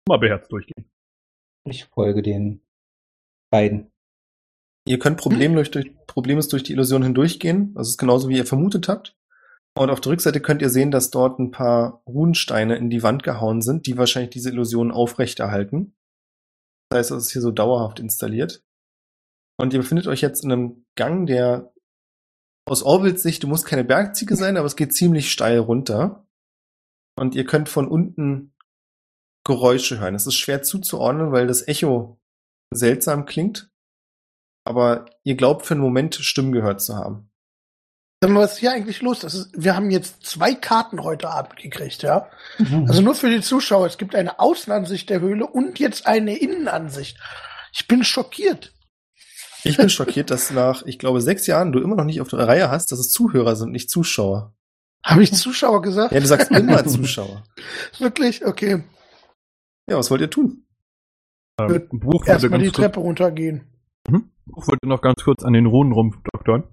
mal 0.06 0.18
beherzt 0.18 0.50
durchgehen. 0.52 0.90
Ich 1.64 1.84
folge 1.86 2.22
den 2.22 2.62
beiden. 3.50 3.90
Ihr 4.86 4.98
könnt 4.98 5.18
problemlos 5.18 5.70
durch, 5.70 5.94
problemlos 6.06 6.48
durch 6.48 6.62
die 6.62 6.72
Illusion 6.72 7.02
hindurchgehen. 7.02 7.74
Das 7.74 7.88
ist 7.88 7.98
genauso, 7.98 8.28
wie 8.28 8.36
ihr 8.36 8.46
vermutet 8.46 8.88
habt. 8.88 9.16
Und 9.76 9.90
auf 9.90 10.00
der 10.00 10.12
Rückseite 10.12 10.40
könnt 10.40 10.62
ihr 10.62 10.70
sehen, 10.70 10.90
dass 10.90 11.10
dort 11.10 11.38
ein 11.38 11.52
paar 11.52 12.02
Runensteine 12.06 12.76
in 12.76 12.90
die 12.90 13.02
Wand 13.02 13.22
gehauen 13.22 13.62
sind, 13.62 13.86
die 13.86 13.96
wahrscheinlich 13.96 14.30
diese 14.30 14.50
Illusion 14.50 14.90
aufrechterhalten. 14.90 15.94
Das 16.88 16.98
heißt, 16.98 17.10
es 17.12 17.26
ist 17.26 17.32
hier 17.32 17.42
so 17.42 17.50
dauerhaft 17.50 18.00
installiert. 18.00 18.64
Und 19.60 19.74
ihr 19.74 19.80
befindet 19.80 20.06
euch 20.06 20.22
jetzt 20.22 20.42
in 20.42 20.52
einem 20.52 20.86
Gang, 20.96 21.26
der 21.26 21.70
aus 22.64 22.82
Orwells 22.82 23.22
Sicht, 23.22 23.42
du 23.42 23.46
musst 23.46 23.66
keine 23.66 23.84
Bergziege 23.84 24.34
sein, 24.34 24.56
aber 24.56 24.64
es 24.64 24.74
geht 24.74 24.94
ziemlich 24.94 25.30
steil 25.30 25.58
runter. 25.58 26.26
Und 27.14 27.34
ihr 27.34 27.44
könnt 27.44 27.68
von 27.68 27.86
unten 27.86 28.54
Geräusche 29.44 29.98
hören. 29.98 30.14
Es 30.14 30.26
ist 30.26 30.36
schwer 30.36 30.62
zuzuordnen, 30.62 31.30
weil 31.32 31.46
das 31.46 31.68
Echo 31.68 32.18
seltsam 32.72 33.26
klingt. 33.26 33.70
Aber 34.64 35.04
ihr 35.24 35.34
glaubt 35.34 35.66
für 35.66 35.74
einen 35.74 35.82
Moment 35.82 36.14
Stimmen 36.14 36.52
gehört 36.52 36.80
zu 36.80 36.96
haben. 36.96 37.30
Sag 38.22 38.30
mal, 38.30 38.40
was 38.40 38.54
ist 38.54 38.58
hier 38.60 38.72
eigentlich 38.72 39.02
los? 39.02 39.20
Das 39.20 39.34
ist, 39.34 39.50
wir 39.54 39.76
haben 39.76 39.90
jetzt 39.90 40.24
zwei 40.24 40.54
Karten 40.54 41.02
heute 41.02 41.28
Abend 41.28 41.56
gekriegt, 41.56 42.02
ja? 42.02 42.30
Also 42.86 43.02
nur 43.02 43.14
für 43.14 43.28
die 43.28 43.42
Zuschauer. 43.42 43.86
Es 43.86 43.98
gibt 43.98 44.14
eine 44.14 44.40
Außenansicht 44.40 45.10
der 45.10 45.20
Höhle 45.20 45.46
und 45.46 45.78
jetzt 45.78 46.06
eine 46.06 46.38
Innenansicht. 46.38 47.18
Ich 47.74 47.86
bin 47.88 48.04
schockiert. 48.04 48.72
Ich 49.64 49.76
bin 49.76 49.90
schockiert, 49.90 50.30
dass 50.30 50.50
nach, 50.50 50.82
ich 50.86 50.98
glaube, 50.98 51.20
sechs 51.20 51.46
Jahren 51.46 51.72
du 51.72 51.80
immer 51.80 51.96
noch 51.96 52.04
nicht 52.04 52.20
auf 52.20 52.28
der 52.28 52.40
Reihe 52.46 52.70
hast, 52.70 52.92
dass 52.92 52.98
es 52.98 53.10
Zuhörer 53.10 53.56
sind, 53.56 53.72
nicht 53.72 53.90
Zuschauer. 53.90 54.54
Habe 55.04 55.22
ich 55.22 55.32
Zuschauer 55.32 55.82
gesagt? 55.82 56.12
Ja, 56.12 56.20
du 56.20 56.26
sagst 56.26 56.50
immer 56.50 56.84
Zuschauer. 56.86 57.42
Wirklich? 57.98 58.44
Okay. 58.44 58.84
Ja, 59.88 59.96
was 59.98 60.10
wollt 60.10 60.20
ihr 60.20 60.30
tun? 60.30 60.66
Ähm, 61.60 61.88
Buch 61.90 62.20
würde 62.22 62.30
Erstmal 62.32 62.60
die 62.60 62.70
Treppe 62.70 63.00
runtergehen. 63.00 63.66
Mhm. 64.08 64.30
Buch 64.46 64.66
würde 64.68 64.86
noch 64.88 65.00
ganz 65.02 65.22
kurz 65.24 65.42
an 65.44 65.52
den 65.52 65.66
Runenrumpf 65.66 66.18
doktern. 66.32 66.64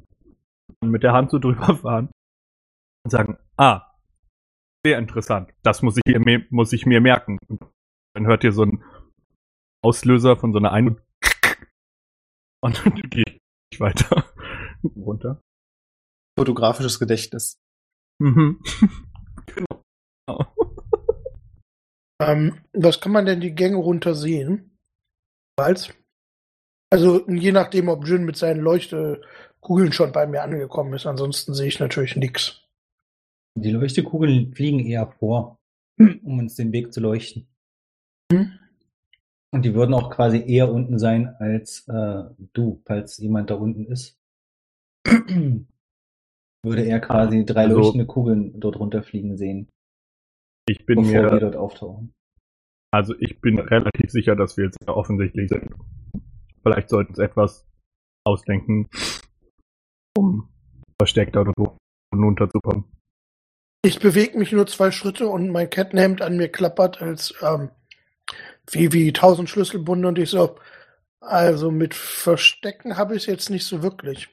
Und 0.81 0.89
mit 0.91 1.03
der 1.03 1.13
Hand 1.13 1.31
so 1.31 1.39
drüber 1.39 1.75
fahren. 1.77 2.09
Und 3.03 3.11
sagen, 3.11 3.37
ah, 3.57 3.81
sehr 4.85 4.97
interessant. 4.99 5.51
Das 5.63 5.81
muss 5.81 5.97
ich, 5.97 6.03
hier, 6.05 6.19
me- 6.19 6.45
muss 6.49 6.73
ich 6.73 6.85
mir 6.85 7.01
merken. 7.01 7.39
Und 7.47 7.61
dann 8.13 8.27
hört 8.27 8.43
ihr 8.43 8.51
so 8.51 8.63
einen 8.63 8.83
Auslöser 9.83 10.37
von 10.37 10.51
so 10.53 10.59
einer 10.59 10.71
Ein- 10.71 10.99
und 12.61 12.85
dann 12.85 12.95
gehe 13.09 13.23
ich 13.71 13.79
weiter 13.79 14.25
runter. 14.95 15.41
Fotografisches 16.37 16.99
Gedächtnis. 16.99 17.57
Mhm. 18.19 18.61
genau. 19.45 20.53
Ähm, 22.19 22.61
was 22.73 22.99
kann 22.99 23.11
man 23.11 23.27
denn 23.27 23.41
die 23.41 23.53
Gänge 23.53 23.75
runter 23.75 24.15
sehen? 24.15 24.75
Als? 25.55 25.93
Also 26.91 27.27
je 27.27 27.51
nachdem, 27.51 27.89
ob 27.89 28.07
Jin 28.07 28.25
mit 28.25 28.37
seinen 28.37 28.61
Leuchtekugeln 28.61 29.91
schon 29.91 30.11
bei 30.11 30.25
mir 30.25 30.41
angekommen 30.41 30.93
ist. 30.93 31.05
Ansonsten 31.05 31.53
sehe 31.53 31.67
ich 31.67 31.79
natürlich 31.79 32.15
nichts. 32.15 32.63
Die 33.55 33.71
Leuchtekugeln 33.71 34.53
fliegen 34.53 34.79
eher 34.79 35.11
vor, 35.19 35.57
um 35.99 36.39
uns 36.39 36.55
den 36.55 36.71
Weg 36.71 36.93
zu 36.93 37.01
leuchten. 37.01 37.47
Hm? 38.31 38.57
Und 39.53 39.63
die 39.63 39.73
würden 39.73 39.93
auch 39.93 40.09
quasi 40.09 40.43
eher 40.45 40.71
unten 40.71 40.99
sein 40.99 41.27
als 41.39 41.87
äh, 41.87 42.23
du, 42.53 42.81
falls 42.85 43.17
jemand 43.17 43.49
da 43.49 43.55
unten 43.55 43.85
ist. 43.85 44.19
Würde 46.63 46.81
er 46.85 46.99
quasi 46.99 47.45
drei 47.45 47.63
Also- 47.65 47.77
leuchtende 47.77 48.05
Kugeln 48.05 48.59
dort 48.59 48.77
runterfliegen 48.79 49.37
sehen, 49.37 49.69
Ich 50.67 50.85
bin 50.85 51.01
bevor 51.03 51.27
die 51.27 51.33
mir, 51.33 51.39
dort 51.39 51.55
auftauchen. 51.55 52.13
also 52.91 53.15
ich 53.19 53.39
bin 53.39 53.57
relativ 53.59 54.11
sicher, 54.11 54.35
dass 54.35 54.57
wir 54.57 54.65
jetzt 54.65 54.77
offensichtlich 54.87 55.49
sind. 55.49 55.73
Vielleicht 56.63 56.89
sollten 56.89 57.15
wir 57.15 57.23
etwas 57.23 57.65
ausdenken, 58.25 58.89
um 60.17 60.49
versteckt 60.99 61.35
dort 61.37 61.53
runterzukommen. 62.13 62.83
Ich 63.85 63.99
bewege 63.99 64.37
mich 64.37 64.51
nur 64.51 64.67
zwei 64.67 64.91
Schritte 64.91 65.29
und 65.29 65.49
mein 65.51 65.69
Kettenhemd 65.69 66.21
an 66.21 66.35
mir 66.35 66.49
klappert 66.49 67.01
als 67.01 67.33
ähm, 67.41 67.69
wie, 68.71 68.91
wie 68.93 69.13
tausend 69.13 69.49
Schlüsselbunde 69.49 70.07
und 70.07 70.19
ich 70.19 70.29
so, 70.29 70.57
also 71.19 71.71
mit 71.71 71.93
Verstecken 71.93 72.97
habe 72.97 73.15
ich 73.15 73.23
es 73.23 73.27
jetzt 73.27 73.49
nicht 73.49 73.65
so 73.65 73.81
wirklich. 73.83 74.29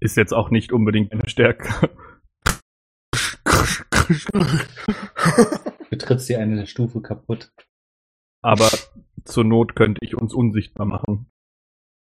Ist 0.00 0.16
jetzt 0.16 0.32
auch 0.32 0.50
nicht 0.50 0.72
unbedingt 0.72 1.12
eine 1.12 1.28
Stärke. 1.28 1.90
Du 5.90 5.96
trittst 5.98 6.28
dir 6.28 6.40
eine 6.40 6.66
Stufe 6.66 7.00
kaputt. 7.00 7.52
Aber 8.42 8.68
zur 9.24 9.44
Not 9.44 9.76
könnte 9.76 10.00
ich 10.02 10.16
uns 10.16 10.34
unsichtbar 10.34 10.86
machen. 10.86 11.30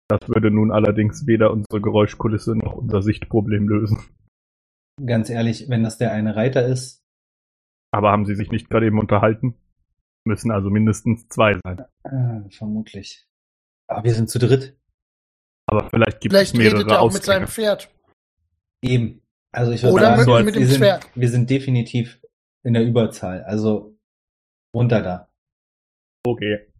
Das 0.07 0.27
würde 0.27 0.51
nun 0.51 0.71
allerdings 0.71 1.25
weder 1.25 1.51
unsere 1.51 1.81
Geräuschkulisse 1.81 2.55
noch 2.55 2.73
unser 2.73 3.01
Sichtproblem 3.01 3.67
lösen. 3.67 3.99
Ganz 5.05 5.29
ehrlich, 5.29 5.69
wenn 5.69 5.83
das 5.83 5.97
der 5.97 6.11
eine 6.11 6.35
Reiter 6.35 6.65
ist, 6.65 7.01
Aber 7.91 8.11
haben 8.11 8.25
sie 8.25 8.35
sich 8.35 8.51
nicht 8.51 8.69
gerade 8.69 8.87
eben 8.87 8.99
unterhalten? 8.99 9.55
Müssen 10.27 10.51
also 10.51 10.69
mindestens 10.69 11.27
zwei 11.29 11.53
sein. 11.63 11.85
äh, 12.03 12.49
vermutlich. 12.49 13.27
Aber 13.87 14.03
wir 14.03 14.13
sind 14.13 14.29
zu 14.29 14.39
dritt. 14.39 14.75
Aber 15.67 15.89
vielleicht 15.89 16.19
gibt 16.21 16.33
Vielleicht 16.33 16.53
es 16.53 16.57
mehrere 16.57 16.79
redet 16.79 16.91
er 16.91 17.01
auch 17.01 17.11
mit 17.11 17.21
Ausgänge. 17.21 17.39
seinem 17.39 17.47
Pferd. 17.47 17.91
Eben. 18.83 19.21
Also 19.51 19.71
ich 19.71 19.83
würde 19.83 19.93
Oder 19.93 20.17
sagen, 20.23 20.45
mit- 20.45 20.45
mit, 20.45 20.55
wir, 20.55 20.61
dem 20.61 20.69
sind, 20.69 20.79
Pferd. 20.79 21.09
wir 21.15 21.29
sind 21.29 21.49
definitiv 21.49 22.19
in 22.63 22.73
der 22.73 22.83
Überzahl. 22.85 23.43
Also 23.43 23.97
runter 24.75 25.01
da. 25.01 25.29
Okay. 26.25 26.71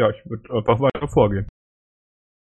Ja, 0.00 0.10
ich 0.10 0.24
würde 0.26 0.50
einfach 0.54 0.80
weiter 0.80 1.08
vorgehen. 1.08 1.48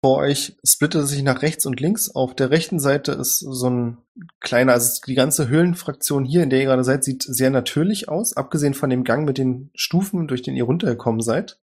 Vor 0.08 0.20
euch 0.20 0.56
splittet 0.64 1.06
sich 1.06 1.22
nach 1.22 1.42
rechts 1.42 1.66
und 1.66 1.82
links. 1.82 2.16
Auf 2.16 2.34
der 2.34 2.50
rechten 2.50 2.80
Seite 2.80 3.12
ist 3.12 3.40
so 3.40 3.70
ein 3.70 3.98
kleiner, 4.40 4.72
also 4.72 5.02
die 5.06 5.16
ganze 5.16 5.50
Höhlenfraktion 5.50 6.24
hier, 6.24 6.44
in 6.44 6.50
der 6.50 6.60
ihr 6.60 6.66
gerade 6.68 6.86
seid, 6.86 7.04
sieht 7.04 7.24
sehr 7.24 7.50
natürlich 7.50 8.08
aus, 8.08 8.32
abgesehen 8.32 8.74
von 8.74 8.90
dem 8.90 9.04
Gang 9.04 9.26
mit 9.26 9.38
den 9.38 9.70
Stufen, 9.76 10.30
durch 10.30 10.44
den 10.44 10.56
ihr 10.56 10.64
runtergekommen 10.64 11.20
seid. 11.20 11.60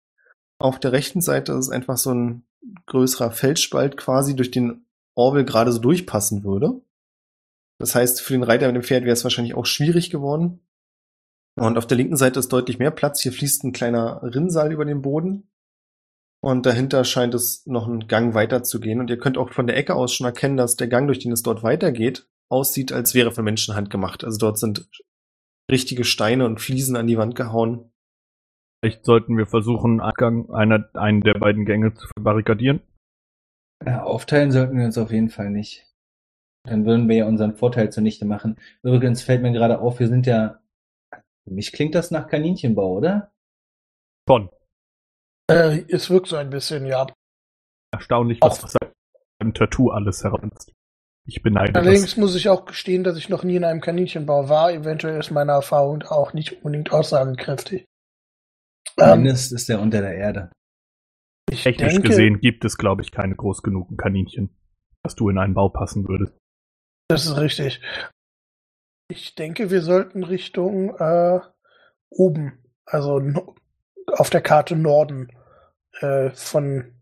Auf 0.58 0.80
der 0.80 0.94
rechten 0.94 1.20
Seite 1.20 1.52
ist 1.52 1.70
einfach 1.70 1.98
so 1.98 2.14
ein 2.14 2.46
größerer 2.86 3.32
Felsspalt 3.32 3.98
quasi, 3.98 4.38
durch 4.38 4.52
den 4.52 4.86
Orwell 5.16 5.44
gerade 5.44 5.74
so 5.74 5.80
durchpassen 5.80 6.46
würde. 6.46 6.80
Das 7.78 7.94
heißt, 7.94 8.22
für 8.22 8.32
den 8.32 8.44
Reiter 8.44 8.68
mit 8.68 8.78
dem 8.78 8.84
Pferd 8.84 9.04
wäre 9.04 9.12
es 9.12 9.26
wahrscheinlich 9.26 9.56
auch 9.56 9.66
schwierig 9.66 10.12
geworden. 10.12 10.62
Und 11.56 11.78
auf 11.78 11.88
der 11.88 11.98
linken 11.98 12.16
Seite 12.16 12.40
ist 12.40 12.54
deutlich 12.54 12.80
mehr 12.80 12.92
Platz. 12.92 13.20
Hier 13.20 13.34
fließt 13.34 13.66
ein 13.66 13.74
kleiner 13.74 14.22
Rinnsal 14.24 14.72
über 14.72 14.86
den 14.86 15.02
Boden. 15.02 15.50
Und 16.42 16.66
dahinter 16.66 17.04
scheint 17.04 17.34
es 17.34 17.66
noch 17.66 17.88
einen 17.88 18.08
Gang 18.08 18.34
weiter 18.34 18.64
zu 18.64 18.80
gehen. 18.80 19.00
Und 19.00 19.10
ihr 19.10 19.18
könnt 19.18 19.38
auch 19.38 19.52
von 19.52 19.68
der 19.68 19.78
Ecke 19.78 19.96
aus 19.96 20.14
schon 20.14 20.26
erkennen, 20.26 20.58
dass 20.58 20.78
der 20.78 20.88
Gang, 20.88 21.08
durch 21.08 21.20
den 21.20 21.32
es 21.32 21.44
dort 21.44 21.64
weitergeht, 21.64 22.28
aussieht, 22.50 22.92
als 22.92 23.14
wäre 23.14 23.32
von 23.32 23.44
Menschenhand 23.44 23.90
gemacht. 23.90 24.24
Also 24.24 24.38
dort 24.38 24.58
sind 24.58 24.90
richtige 25.70 26.04
Steine 26.04 26.46
und 26.46 26.62
Fliesen 26.62 26.96
an 26.96 27.08
die 27.08 27.18
Wand 27.18 27.36
gehauen. 27.36 27.92
Vielleicht 28.82 29.04
sollten 29.06 29.38
wir 29.38 29.46
versuchen, 29.46 30.00
Eingang 30.00 30.50
einer, 30.52 30.90
einen 30.94 31.22
der 31.22 31.34
beiden 31.34 31.66
Gänge 31.66 31.94
zu 31.94 32.08
verbarrikadieren. 32.08 32.82
Ja, 33.86 34.04
aufteilen 34.04 34.52
sollten 34.52 34.78
wir 34.78 34.86
uns 34.86 34.98
auf 34.98 35.12
jeden 35.12 35.30
Fall 35.30 35.52
nicht. 35.52 35.86
Dann 36.64 36.86
würden 36.86 37.08
wir 37.08 37.18
ja 37.18 37.28
unseren 37.28 37.56
Vorteil 37.56 37.92
zunichte 37.92 38.26
machen. 38.26 38.58
Übrigens 38.84 39.22
fällt 39.22 39.42
mir 39.42 39.52
gerade 39.52 39.80
auf, 39.80 40.00
wir 40.00 40.08
sind 40.08 40.26
ja. 40.26 40.62
Für 41.12 41.54
mich 41.54 41.72
klingt 41.72 41.96
das 41.96 42.12
nach 42.12 42.28
Kaninchenbau, 42.28 42.98
oder? 42.98 43.32
Von. 44.28 44.50
Äh, 45.50 45.86
es 45.89 46.10
wirkt 46.10 46.28
so 46.28 46.36
ein 46.36 46.50
bisschen, 46.50 46.86
ja. 46.86 47.08
Erstaunlich, 47.91 48.39
was 48.41 48.64
aus 48.64 48.76
seinem 49.39 49.54
Tattoo 49.54 49.89
alles 49.89 50.24
heraus. 50.24 50.72
Ich 51.26 51.41
beneide 51.43 51.76
Allerdings 51.76 52.02
das. 52.02 52.18
muss 52.18 52.36
ich 52.36 52.50
auch 52.50 52.66
gestehen, 52.66 53.04
dass 53.04 53.18
ich 53.18 53.30
noch 53.30 53.43
nie 53.43 53.56
in 53.56 53.64
einem 53.64 53.82
Kaninchenbau 53.82 54.50
war. 54.50 54.72
Eventuell 54.72 55.20
ist 55.20 55.32
meine 55.32 55.52
Erfahrung 55.52 56.02
auch 56.04 56.34
nicht 56.34 56.54
unbedingt 56.64 56.91
aussagekräftig. 56.91 57.86
Ähm, 58.97 59.10
Zumindest 59.10 59.54
ist 59.54 59.70
er 59.70 59.80
unter 59.80 60.02
der 60.02 60.16
Erde. 60.16 60.52
ich 61.52 61.64
Technisch 61.64 61.93
denke, 61.93 62.10
gesehen 62.10 62.39
gibt 62.39 62.66
es, 62.66 62.78
glaube 62.78 63.02
ich, 63.02 63.12
keine 63.12 63.36
groß 63.36 63.62
genugen 63.62 63.97
Kaninchen, 63.97 64.56
dass 65.04 65.16
du 65.16 65.30
in 65.30 65.38
einen 65.38 65.54
Bau 65.54 65.70
passen 65.70 66.08
würdest. 66.08 66.34
Das 67.10 67.26
ist 67.26 67.38
richtig. 67.38 67.82
Ich 69.12 69.36
denke, 69.36 69.72
wir 69.72 69.82
sollten 69.82 70.24
Richtung 70.24 70.95
äh, 70.97 71.39
oben, 72.10 72.60
also 72.86 73.22
auf 74.08 74.30
der 74.30 74.41
Karte 74.41 74.76
Norden 74.76 75.32
äh, 76.02 76.30
von 76.32 76.94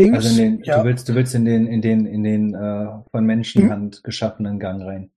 links. 0.00 0.16
Also 0.26 0.28
in 0.30 0.36
den, 0.58 0.64
ja, 0.64 0.78
du 0.78 0.84
willst, 0.84 1.08
du 1.08 1.14
willst 1.14 1.34
in 1.34 1.44
den, 1.44 1.66
in 1.66 1.82
den, 1.82 2.06
in 2.06 2.22
den 2.24 2.54
äh, 2.54 2.86
von 3.10 3.24
Menschenhand 3.24 4.02
geschaffenen 4.04 4.58
Gang 4.58 4.82
rein. 4.82 5.10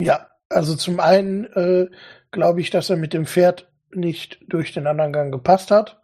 ja, 0.00 0.28
also 0.48 0.74
zum 0.76 1.00
einen 1.00 1.44
äh, 1.54 1.88
glaube 2.30 2.60
ich, 2.60 2.70
dass 2.70 2.90
er 2.90 2.96
mit 2.96 3.14
dem 3.14 3.24
Pferd 3.26 3.70
nicht 3.94 4.40
durch 4.48 4.72
den 4.72 4.86
anderen 4.86 5.12
Gang 5.12 5.32
gepasst 5.32 5.70
hat. 5.70 6.00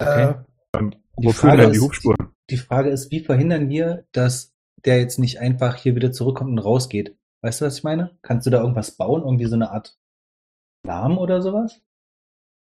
Okay. 0.00 0.34
Äh, 0.76 0.80
Die 1.18 1.26
Wofür 1.26 1.50
Frage 1.50 1.62
denn 1.62 1.70
die 1.72 1.76
ist- 1.78 1.82
Hubspuren? 1.84 2.28
Die 2.48 2.56
Frage 2.56 2.88
ist, 2.90 3.10
wie 3.10 3.20
verhindern 3.20 3.68
wir, 3.68 4.06
dass 4.12 4.54
der 4.84 4.98
jetzt 4.98 5.18
nicht 5.18 5.38
einfach 5.40 5.76
hier 5.76 5.94
wieder 5.94 6.10
zurückkommt 6.10 6.50
und 6.50 6.58
rausgeht? 6.58 7.16
Weißt 7.42 7.60
du, 7.60 7.64
was 7.66 7.76
ich 7.78 7.84
meine? 7.84 8.18
Kannst 8.22 8.46
du 8.46 8.50
da 8.50 8.60
irgendwas 8.60 8.96
bauen? 8.96 9.22
Irgendwie 9.22 9.44
so 9.46 9.54
eine 9.56 9.70
Art 9.70 9.96
Alarm 10.86 11.16
oder 11.18 11.42
sowas? 11.42 11.80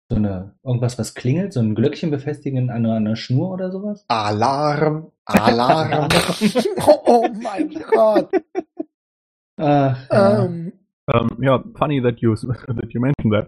So 0.09 0.17
eine, 0.17 0.53
irgendwas, 0.63 0.99
was 0.99 1.15
klingelt? 1.15 1.53
So 1.53 1.59
ein 1.61 1.73
Glöckchen 1.73 2.11
befestigen 2.11 2.69
an 2.69 2.69
einer, 2.69 2.91
an 2.91 3.07
einer 3.07 3.15
Schnur 3.15 3.51
oder 3.51 3.71
sowas? 3.71 4.05
Alarm! 4.07 5.11
Alarm! 5.25 6.09
oh, 6.85 7.01
oh 7.05 7.27
mein 7.41 7.73
Gott. 7.91 8.29
Ach, 9.57 10.09
ja. 10.11 10.45
Ähm, 10.45 10.73
Ähm, 11.13 11.29
ja, 11.39 11.63
funny 11.77 12.01
that 12.01 12.19
you, 12.19 12.35
that 12.67 12.93
you 12.93 12.99
mentioned 12.99 13.31
that. 13.33 13.47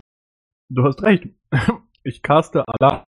Du 0.70 0.84
hast 0.84 1.02
recht. 1.04 1.28
Ich 2.04 2.22
caste 2.22 2.64
Alarm 2.66 3.04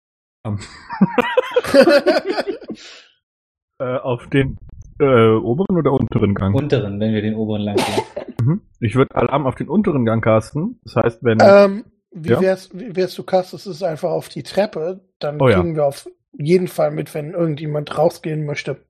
äh, 3.78 3.96
auf 3.98 4.26
den 4.28 4.58
äh, 4.98 5.34
oberen 5.36 5.76
oder 5.76 5.92
unteren 5.92 6.34
Gang. 6.34 6.52
unteren, 6.52 6.98
wenn 6.98 7.12
wir 7.12 7.22
den 7.22 7.36
oberen 7.36 7.62
lang 7.62 7.76
gehen. 7.76 8.02
Mhm. 8.42 8.60
Ich 8.80 8.96
würde 8.96 9.14
Alarm 9.14 9.46
auf 9.46 9.54
den 9.54 9.68
unteren 9.68 10.04
Gang 10.04 10.24
casten. 10.24 10.80
Das 10.82 10.96
heißt, 10.96 11.22
wenn 11.22 11.38
ähm, 11.40 11.84
wie 12.10 12.30
Ja? 12.30 12.40
wär's, 12.40 12.70
wie 12.72 12.96
wär's, 12.96 13.14
du 13.14 13.22
castest 13.22 13.66
es 13.66 13.82
einfach 13.82 14.10
auf 14.10 14.28
die 14.28 14.42
Treppe, 14.42 15.00
dann 15.18 15.40
Oh 15.40 15.48
ja. 15.48 15.60
kriegen 15.60 15.76
wir 15.76 15.84
auf 15.84 16.08
jeden 16.32 16.68
Fall 16.68 16.90
mit, 16.90 17.14
wenn 17.14 17.32
irgendjemand 17.32 17.96
rausgehen 17.96 18.44
möchte. 18.46 18.84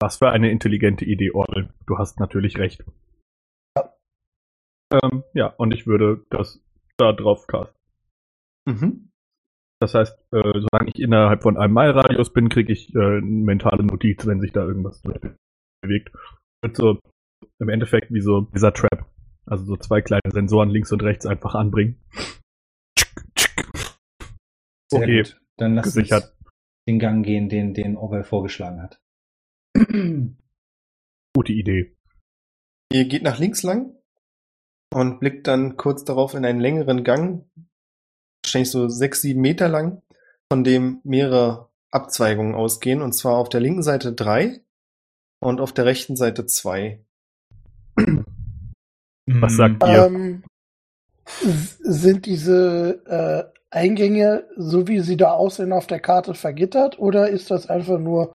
Was 0.00 0.16
für 0.16 0.30
eine 0.30 0.50
intelligente 0.50 1.04
Idee, 1.04 1.32
Orwell. 1.32 1.68
Du 1.86 1.98
hast 1.98 2.18
natürlich 2.20 2.58
recht. 2.58 2.84
Ähm, 4.92 5.22
ja, 5.34 5.46
und 5.46 5.72
ich 5.72 5.86
würde 5.86 6.24
das 6.30 6.60
da 6.96 7.12
drauf 7.12 7.46
casten. 7.46 7.76
Mhm. 8.66 9.10
Das 9.80 9.94
heißt, 9.94 10.18
äh, 10.32 10.60
solange 10.60 10.90
ich 10.92 11.00
innerhalb 11.00 11.42
von 11.42 11.56
einem 11.56 11.72
Meilradius 11.72 12.32
bin, 12.32 12.48
kriege 12.48 12.72
ich 12.72 12.94
äh, 12.94 12.98
eine 12.98 13.20
mentale 13.22 13.84
Notiz, 13.84 14.26
wenn 14.26 14.40
sich 14.40 14.52
da 14.52 14.64
irgendwas 14.64 15.00
bewegt. 15.82 16.12
Wird 16.62 16.76
so 16.76 16.98
im 17.58 17.68
Endeffekt 17.68 18.12
wie 18.12 18.20
so 18.20 18.42
dieser 18.42 18.74
Trap. 18.74 19.06
Also 19.46 19.64
so 19.64 19.76
zwei 19.76 20.02
kleine 20.02 20.30
Sensoren 20.32 20.68
links 20.68 20.92
und 20.92 21.02
rechts 21.02 21.24
einfach 21.24 21.54
anbringen. 21.54 21.98
Sehr 24.90 25.02
Okay, 25.02 25.22
gut. 25.22 25.40
Dann 25.56 25.74
lass 25.74 25.84
gesichert. 25.86 26.24
uns 26.24 26.52
den 26.88 26.98
Gang 26.98 27.24
gehen, 27.24 27.48
den, 27.48 27.74
den 27.74 27.96
Orwell 27.96 28.24
vorgeschlagen 28.24 28.82
hat. 28.82 29.00
Gute 31.34 31.52
Idee. 31.52 31.96
Ihr 32.92 33.04
geht 33.04 33.22
nach 33.22 33.38
links 33.38 33.62
lang 33.62 33.94
und 34.92 35.20
blickt 35.20 35.46
dann 35.46 35.76
kurz 35.76 36.04
darauf 36.04 36.34
in 36.34 36.44
einen 36.44 36.60
längeren 36.60 37.04
Gang, 37.04 37.48
wahrscheinlich 38.44 38.70
so 38.70 38.88
sechs, 38.88 39.22
sieben 39.22 39.40
Meter 39.40 39.68
lang, 39.68 40.02
von 40.52 40.64
dem 40.64 41.00
mehrere 41.04 41.70
Abzweigungen 41.92 42.54
ausgehen, 42.54 43.02
und 43.02 43.12
zwar 43.12 43.36
auf 43.36 43.48
der 43.48 43.60
linken 43.60 43.82
Seite 43.82 44.12
drei 44.12 44.60
und 45.40 45.60
auf 45.60 45.72
der 45.72 45.84
rechten 45.84 46.16
Seite 46.16 46.46
zwei. 46.46 47.04
Was 49.26 49.54
sagt 49.54 49.84
ihr? 49.84 50.06
Ähm, 50.06 50.42
sind 51.78 52.26
diese 52.26 53.04
äh, 53.06 53.59
Eingänge, 53.70 54.48
so 54.56 54.88
wie 54.88 55.00
sie 55.00 55.16
da 55.16 55.32
aussehen, 55.32 55.72
auf 55.72 55.86
der 55.86 56.00
Karte 56.00 56.34
vergittert 56.34 56.98
oder 56.98 57.28
ist 57.28 57.50
das 57.50 57.68
einfach 57.68 57.98
nur 57.98 58.32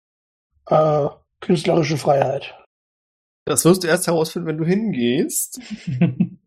äh, 0.69 1.09
künstlerische 1.41 1.97
Freiheit? 1.97 2.55
Das 3.47 3.65
wirst 3.65 3.83
du 3.85 3.89
erst 3.89 4.07
herausfinden, 4.07 4.49
wenn 4.49 4.59
du 4.59 4.65
hingehst. 4.65 5.61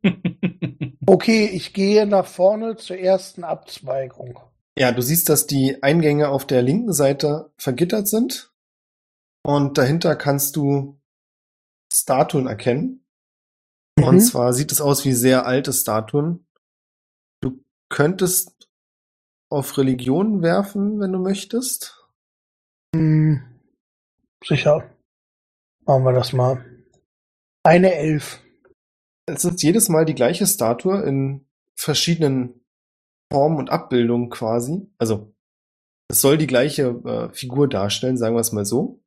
Okay, 1.05 1.45
ich 1.47 1.73
gehe 1.73 2.05
nach 2.07 2.25
vorne 2.25 2.77
zur 2.77 2.97
ersten 2.97 3.43
Abzweigung. 3.43 4.39
Ja, 4.79 4.91
du 4.93 5.01
siehst, 5.01 5.27
dass 5.27 5.47
die 5.47 5.83
Eingänge 5.83 6.29
auf 6.29 6.47
der 6.47 6.61
linken 6.61 6.93
Seite 6.93 7.51
vergittert 7.57 8.07
sind 8.07 8.53
und 9.45 9.77
dahinter 9.77 10.15
kannst 10.15 10.55
du 10.55 10.99
Statuen 11.91 12.47
erkennen. 12.47 13.05
Und 14.01 14.15
Mhm. 14.15 14.19
zwar 14.21 14.53
sieht 14.53 14.71
es 14.71 14.79
aus 14.81 15.03
wie 15.03 15.13
sehr 15.13 15.45
alte 15.45 15.73
Statuen. 15.73 16.47
Du 17.41 17.63
könntest 17.89 18.69
auf 19.53 19.77
Religion 19.77 20.41
werfen, 20.41 20.99
wenn 20.99 21.11
du 21.11 21.19
möchtest. 21.19 22.05
Hm, 22.95 23.41
sicher. 24.43 24.89
Machen 25.85 26.03
wir 26.03 26.13
das 26.13 26.33
mal. 26.33 26.65
Eine 27.63 27.95
Elf. 27.95 28.41
Es 29.25 29.45
ist 29.45 29.63
jedes 29.63 29.89
Mal 29.89 30.05
die 30.05 30.15
gleiche 30.15 30.45
Statue 30.45 31.01
in 31.03 31.45
verschiedenen 31.75 32.61
Formen 33.31 33.57
und 33.57 33.69
Abbildungen 33.69 34.29
quasi. 34.29 34.87
Also 34.97 35.33
es 36.09 36.21
soll 36.21 36.37
die 36.37 36.47
gleiche 36.47 37.01
äh, 37.05 37.33
Figur 37.33 37.69
darstellen, 37.69 38.17
sagen 38.17 38.35
wir 38.35 38.41
es 38.41 38.51
mal 38.51 38.65
so. 38.65 39.01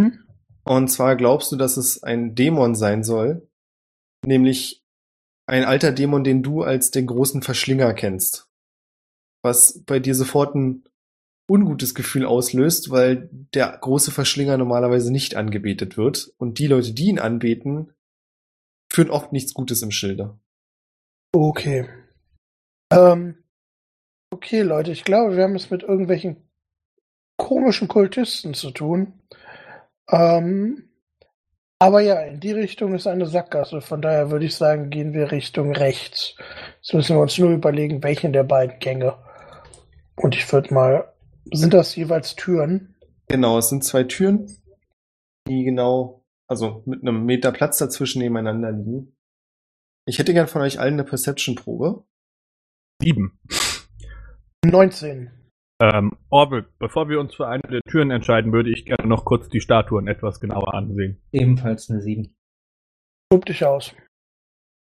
Hm. 0.00 0.24
Und 0.64 0.88
zwar 0.88 1.16
glaubst 1.16 1.52
du, 1.52 1.56
dass 1.56 1.76
es 1.76 2.02
ein 2.02 2.34
Dämon 2.34 2.74
sein 2.74 3.04
soll, 3.04 3.48
nämlich 4.24 4.84
ein 5.46 5.64
alter 5.64 5.92
Dämon, 5.92 6.24
den 6.24 6.42
du 6.42 6.62
als 6.62 6.90
den 6.90 7.06
großen 7.06 7.42
Verschlinger 7.42 7.94
kennst. 7.94 8.45
Was 9.46 9.84
bei 9.86 10.00
dir 10.00 10.14
sofort 10.14 10.54
ein 10.56 10.84
ungutes 11.48 11.94
Gefühl 11.94 12.26
auslöst, 12.26 12.90
weil 12.90 13.28
der 13.54 13.78
große 13.80 14.10
Verschlinger 14.10 14.58
normalerweise 14.58 15.12
nicht 15.12 15.36
angebetet 15.36 15.96
wird. 15.96 16.32
Und 16.38 16.58
die 16.58 16.66
Leute, 16.66 16.92
die 16.92 17.06
ihn 17.06 17.20
anbeten, 17.20 17.92
führen 18.92 19.10
oft 19.10 19.32
nichts 19.32 19.54
Gutes 19.54 19.82
im 19.82 19.92
Schilde. 19.92 20.38
Okay. 21.32 21.88
Ähm, 22.92 23.36
okay, 24.30 24.62
Leute, 24.62 24.90
ich 24.90 25.04
glaube, 25.04 25.36
wir 25.36 25.44
haben 25.44 25.54
es 25.54 25.70
mit 25.70 25.82
irgendwelchen 25.82 26.36
komischen 27.36 27.88
Kultisten 27.88 28.54
zu 28.54 28.70
tun. 28.70 29.12
Ähm, 30.10 30.88
aber 31.78 32.00
ja, 32.00 32.20
in 32.22 32.40
die 32.40 32.52
Richtung 32.52 32.94
ist 32.94 33.06
eine 33.06 33.26
Sackgasse. 33.26 33.82
Von 33.82 34.00
daher 34.00 34.30
würde 34.30 34.46
ich 34.46 34.56
sagen, 34.56 34.88
gehen 34.88 35.12
wir 35.12 35.30
Richtung 35.30 35.72
rechts. 35.72 36.34
Jetzt 36.80 36.94
müssen 36.94 37.16
wir 37.16 37.20
uns 37.20 37.36
nur 37.38 37.50
überlegen, 37.50 38.02
welchen 38.02 38.32
der 38.32 38.44
beiden 38.44 38.78
Gänge. 38.78 39.14
Und 40.16 40.34
ich 40.34 40.50
würde 40.52 40.72
mal, 40.72 41.12
sind 41.52 41.74
das 41.74 41.94
jeweils 41.94 42.34
Türen? 42.36 42.96
Genau, 43.28 43.58
es 43.58 43.68
sind 43.68 43.84
zwei 43.84 44.04
Türen, 44.04 44.50
die 45.48 45.64
genau, 45.64 46.24
also 46.48 46.82
mit 46.86 47.02
einem 47.02 47.24
Meter 47.24 47.52
Platz 47.52 47.78
dazwischen 47.78 48.20
nebeneinander 48.20 48.72
liegen. 48.72 49.16
Ich 50.06 50.18
hätte 50.18 50.32
gern 50.32 50.46
von 50.46 50.62
euch 50.62 50.78
allen 50.78 50.94
eine 50.94 51.04
Perception-Probe. 51.04 52.04
Sieben. 53.02 53.38
19. 54.64 55.30
Ähm, 55.80 56.16
Orwell, 56.30 56.66
bevor 56.78 57.08
wir 57.08 57.20
uns 57.20 57.34
für 57.34 57.48
eine 57.48 57.62
der 57.62 57.80
Türen 57.82 58.10
entscheiden, 58.10 58.52
würde 58.52 58.70
ich 58.70 58.86
gerne 58.86 59.06
noch 59.06 59.24
kurz 59.24 59.48
die 59.48 59.60
Statuen 59.60 60.08
etwas 60.08 60.40
genauer 60.40 60.72
ansehen. 60.72 61.20
Ebenfalls 61.32 61.90
eine 61.90 62.00
7. 62.00 62.34
Tob 63.30 63.44
dich 63.44 63.64
aus. 63.64 63.94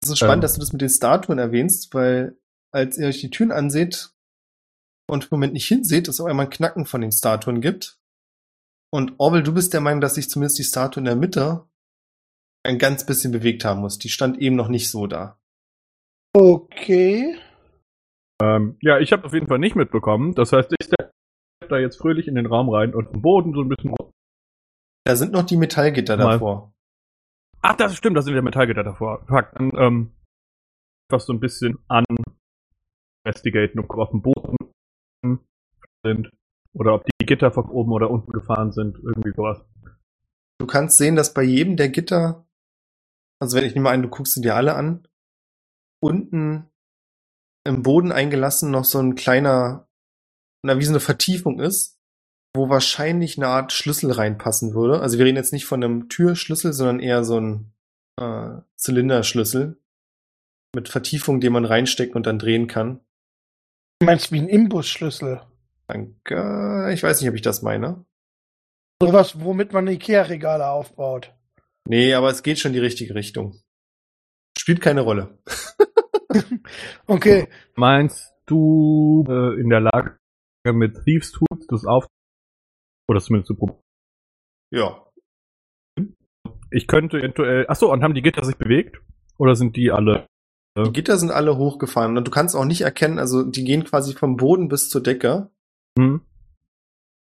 Es 0.04 0.10
ist 0.10 0.18
spannend, 0.18 0.38
Ähm. 0.38 0.42
dass 0.42 0.54
du 0.56 0.60
das 0.60 0.74
mit 0.74 0.82
den 0.82 0.90
Statuen 0.90 1.38
erwähnst, 1.38 1.94
weil 1.94 2.38
als 2.74 2.98
ihr 2.98 3.08
euch 3.08 3.22
die 3.22 3.30
Türen 3.30 3.52
anseht 3.52 4.12
und 5.12 5.26
im 5.26 5.30
Moment 5.32 5.53
nicht 5.53 5.68
hinseht, 5.68 6.07
es 6.07 6.22
auf 6.22 6.28
einmal 6.28 6.45
ein 6.45 6.51
Knacken 6.51 6.86
von 6.86 7.01
den 7.01 7.12
Statuen 7.12 7.59
gibt. 7.59 7.99
Und 8.93 9.14
Orwell, 9.18 9.43
du 9.43 9.53
bist 9.53 9.74
der 9.74 9.82
Meinung, 9.82 9.99
dass 9.99 10.16
sich 10.16 10.30
zumindest 10.30 10.57
die 10.57 10.64
Statue 10.64 11.01
in 11.01 11.05
der 11.05 11.18
Mitte 11.18 11.68
ein 12.64 12.78
ganz 12.78 13.05
bisschen 13.05 13.32
bewegt 13.32 13.66
haben 13.66 13.82
muss. 13.82 13.99
Die 13.99 14.09
stand 14.09 14.38
eben 14.39 14.55
noch 14.55 14.70
nicht 14.70 14.89
so 14.89 15.07
da. 15.07 15.38
Okay. 16.34 17.38
Ähm, 18.41 18.78
ja, 18.82 18.99
ich 18.99 19.12
habe 19.12 19.26
auf 19.26 19.34
jeden 19.34 19.47
Fall 19.47 19.59
nicht 19.59 19.76
mitbekommen. 19.76 20.34
Das 20.34 20.53
heißt, 20.53 20.74
ich 20.80 20.86
step 20.86 21.12
da 21.68 21.78
jetzt 21.78 21.97
fröhlich 21.97 22.28
in 22.28 22.36
den 22.36 22.45
Raum 22.45 22.70
rein 22.70 22.95
und 22.95 23.14
am 23.14 23.22
Boden 23.22 23.53
so 23.53 23.62
ein 23.62 23.70
bisschen. 23.70 23.93
Da 25.03 25.16
sind 25.18 25.34
noch 25.34 25.43
die 25.43 25.57
Metallgitter 25.57 26.16
Mal. 26.16 26.34
davor. 26.34 26.74
Ach, 27.62 27.76
das 27.76 27.95
stimmt, 27.95 28.16
da 28.16 28.22
sind 28.22 28.34
ja 28.34 28.41
Metallgitter 28.41 28.84
davor. 28.84 29.26
Fuck, 29.28 29.51
dann, 29.55 29.72
ähm, 29.78 30.12
was 31.09 31.26
so 31.26 31.34
ein 31.34 31.39
bisschen 31.41 31.80
an 31.89 32.05
investigaten, 33.26 33.80
ob 33.80 33.91
auf 33.91 34.12
dem 34.12 34.22
Boden 34.22 34.55
sind. 36.03 36.32
Oder 36.74 36.95
ob 36.95 37.05
die 37.05 37.26
Gitter 37.26 37.51
von 37.51 37.65
oben 37.65 37.91
oder 37.91 38.09
unten 38.09 38.32
gefahren 38.32 38.72
sind. 38.72 38.97
Irgendwie 38.97 39.34
sowas. 39.36 39.61
Du 40.59 40.67
kannst 40.67 40.97
sehen, 40.97 41.15
dass 41.15 41.34
bei 41.34 41.43
jedem 41.43 41.76
der 41.76 41.89
Gitter, 41.89 42.45
also 43.39 43.57
wenn 43.57 43.65
ich 43.65 43.76
nehme 43.76 43.89
an, 43.89 44.01
du 44.01 44.09
guckst 44.09 44.34
sie 44.34 44.41
dir 44.41 44.55
alle 44.55 44.76
an, 44.76 45.07
unten 46.01 46.69
im 47.63 47.84
Boden 47.84 48.11
eingelassen 48.11 48.72
noch 48.72 48.86
so 48.86 48.99
ein 48.99 49.15
kleiner, 49.15 49.88
na, 50.63 50.80
wie 50.80 50.86
so 50.86 50.91
eine 50.91 50.99
Vertiefung 50.99 51.59
ist, 51.59 51.99
wo 52.55 52.69
wahrscheinlich 52.69 53.38
eine 53.38 53.47
Art 53.47 53.72
Schlüssel 53.72 54.11
reinpassen 54.11 54.74
würde. 54.74 54.99
Also 54.99 55.17
wir 55.17 55.26
reden 55.26 55.38
jetzt 55.38 55.53
nicht 55.53 55.65
von 55.65 55.84
einem 55.84 56.09
Türschlüssel, 56.09 56.74
sondern 56.74 56.99
eher 56.99 57.24
so 57.24 57.39
ein 57.39 57.74
äh, 58.19 58.61
Zylinderschlüssel 58.76 59.78
mit 60.76 60.89
Vertiefung, 60.89 61.39
den 61.39 61.53
man 61.53 61.65
reinsteckt 61.65 62.15
und 62.15 62.26
dann 62.26 62.39
drehen 62.39 62.67
kann. 62.67 63.01
Du 64.02 64.06
meinst 64.06 64.32
wie 64.32 64.39
ein 64.39 64.49
Imbusschlüssel? 64.49 65.43
Danke. 65.86 66.89
Ich 66.91 67.04
weiß 67.04 67.22
nicht, 67.22 67.30
ob 67.30 67.36
ich 67.36 67.43
das 67.43 67.62
meine. 67.62 68.04
Sowas, 68.99 69.39
womit 69.41 69.74
man 69.74 69.88
Ikea-Regale 69.88 70.68
aufbaut. 70.68 71.36
Nee, 71.88 72.16
aber 72.16 72.32
es 72.32 72.41
geht 72.41 72.58
schon 72.58 72.70
in 72.70 72.74
die 72.74 72.80
richtige 72.80 73.14
Richtung. 73.14 73.62
Spielt 74.58 74.82
keine 74.82 75.02
Rolle. 75.02 75.38
Okay. 77.08 77.49
Meinst 77.76 78.34
du 78.45 79.26
äh, 79.28 79.60
in 79.60 79.70
der 79.70 79.82
Lage 79.82 80.18
mit 80.64 81.04
Thieves 81.04 81.34
Tools 81.34 81.68
das 81.68 81.86
auf 81.86 82.08
oder 83.10 83.20
zumindest 83.20 83.47
zu 83.47 83.56
probieren? 83.58 83.84
Ja. 84.74 85.12
Ich 86.70 86.88
könnte 86.88 87.18
eventuell. 87.18 87.68
Achso, 87.68 87.91
und 87.91 88.02
haben 88.02 88.14
die 88.14 88.22
Gitter 88.22 88.45
sich 88.45 88.56
bewegt? 88.56 89.02
Oder 89.38 89.56
sind 89.56 89.76
die 89.76 89.91
alle? 89.91 90.26
Die 90.78 90.91
Gitter 90.93 91.17
sind 91.17 91.32
alle 91.32 91.57
hochgefahren 91.57 92.17
und 92.17 92.26
du 92.26 92.32
kannst 92.32 92.55
auch 92.55 92.65
nicht 92.65 92.82
erkennen, 92.82 93.19
also 93.19 93.43
die 93.43 93.63
gehen 93.63 93.84
quasi 93.84 94.13
vom 94.13 94.38
Boden 94.38 94.69
bis 94.69 94.89
zur 94.89 95.03
Decke, 95.03 95.49
Hm? 95.97 96.22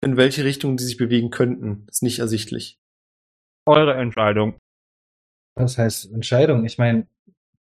in 0.02 0.18
welche 0.18 0.44
Richtung 0.44 0.78
die 0.78 0.84
sich 0.84 0.98
bewegen 0.98 1.32
könnten. 1.32 1.86
Ist 1.90 2.04
nicht 2.04 2.20
ersichtlich. 2.20 2.80
Eure 3.66 3.96
Entscheidung. 3.96 4.56
Was 5.56 5.78
heißt 5.78 6.14
Entscheidung? 6.14 6.66
Ich 6.66 6.78
meine, 6.78 7.08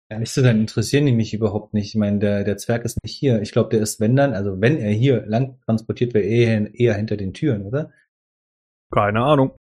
ehrlich 0.09 0.31
zu 0.31 0.43
sein, 0.43 0.59
interessieren 0.59 1.07
die 1.07 1.13
mich 1.13 1.33
überhaupt 1.33 1.73
nicht. 1.73 1.87
Ich 1.89 1.95
meine, 1.95 2.19
der, 2.19 2.45
der 2.45 2.57
Zwerg 2.57 2.85
ist 2.85 3.03
nicht 3.03 3.15
hier. 3.17 3.41
Ich 3.41 3.53
glaube, 3.53 3.71
der 3.71 3.81
ist, 3.81 4.01
wenn 4.01 4.17
dann, 4.17 4.35
also 4.35 4.61
wenn 4.61 4.77
er 4.77 4.91
hier 4.91 5.25
lang 5.27 5.61
transportiert 5.65 6.13
wäre, 6.13 6.25
eher, 6.25 6.75
eher 6.75 6.95
hinter 6.95 7.17
den 7.17 7.33
Türen, 7.33 7.65
oder? 7.65 7.93
Keine 8.93 9.23
Ahnung. 9.23 9.57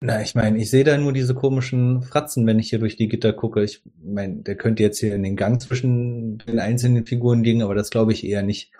Na, 0.00 0.22
ich 0.22 0.34
meine, 0.36 0.58
ich 0.58 0.70
sehe 0.70 0.84
da 0.84 0.96
nur 0.96 1.12
diese 1.12 1.34
komischen 1.34 2.02
Fratzen, 2.02 2.46
wenn 2.46 2.60
ich 2.60 2.70
hier 2.70 2.78
durch 2.78 2.96
die 2.96 3.08
Gitter 3.08 3.32
gucke. 3.32 3.64
Ich 3.64 3.82
meine, 4.00 4.42
der 4.42 4.56
könnte 4.56 4.82
jetzt 4.82 5.00
hier 5.00 5.14
in 5.14 5.24
den 5.24 5.34
Gang 5.34 5.60
zwischen 5.60 6.38
den 6.38 6.60
einzelnen 6.60 7.04
Figuren 7.04 7.42
liegen, 7.42 7.62
aber 7.62 7.74
das 7.74 7.90
glaube 7.90 8.12
ich 8.12 8.24
eher 8.24 8.42
nicht. 8.42 8.72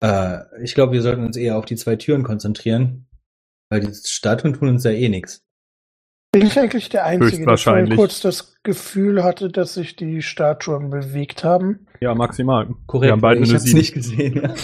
Äh, 0.00 0.38
ich 0.62 0.74
glaube, 0.74 0.92
wir 0.92 1.02
sollten 1.02 1.24
uns 1.24 1.36
eher 1.36 1.58
auf 1.58 1.64
die 1.64 1.74
zwei 1.74 1.96
Türen 1.96 2.22
konzentrieren, 2.22 3.06
weil 3.70 3.80
die 3.80 3.92
Statuen 3.92 4.54
tun 4.54 4.68
uns 4.68 4.84
ja 4.84 4.92
eh 4.92 5.08
nichts. 5.08 5.44
Bin 6.30 6.46
ich 6.46 6.58
eigentlich 6.58 6.90
der 6.90 7.06
Einzige, 7.06 7.46
der 7.46 7.56
vorhin 7.56 7.96
kurz 7.96 8.20
das 8.20 8.54
Gefühl 8.62 9.24
hatte, 9.24 9.48
dass 9.48 9.74
sich 9.74 9.96
die 9.96 10.22
Statuen 10.22 10.90
bewegt 10.90 11.44
haben? 11.44 11.86
Ja, 12.00 12.14
maximal. 12.14 12.68
Korrekt, 12.86 13.08
Wir 13.08 13.12
haben 13.12 13.20
beide 13.20 13.40
ich 13.40 13.52
hab's 13.52 13.62
7. 13.64 13.78
nicht 13.78 13.94
gesehen. 13.94 14.42
Ja. 14.42 14.54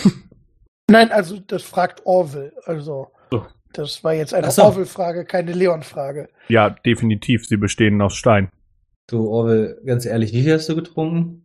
Nein, 0.90 1.10
also 1.10 1.40
das 1.40 1.62
fragt 1.62 2.04
Orville. 2.04 2.52
Also 2.66 3.08
So. 3.30 3.46
Das 3.72 4.04
war 4.04 4.14
jetzt 4.14 4.34
eine 4.34 4.50
so. 4.50 4.62
Orville-Frage, 4.62 5.24
keine 5.24 5.52
Leon-Frage. 5.52 6.28
Ja, 6.48 6.70
definitiv. 6.70 7.46
Sie 7.46 7.56
bestehen 7.56 8.00
aus 8.00 8.14
Stein. 8.14 8.48
Du, 9.08 9.28
Orwell, 9.28 9.80
ganz 9.84 10.06
ehrlich, 10.06 10.32
wie 10.32 10.42
viel 10.42 10.54
hast 10.54 10.68
du 10.68 10.74
getrunken? 10.74 11.44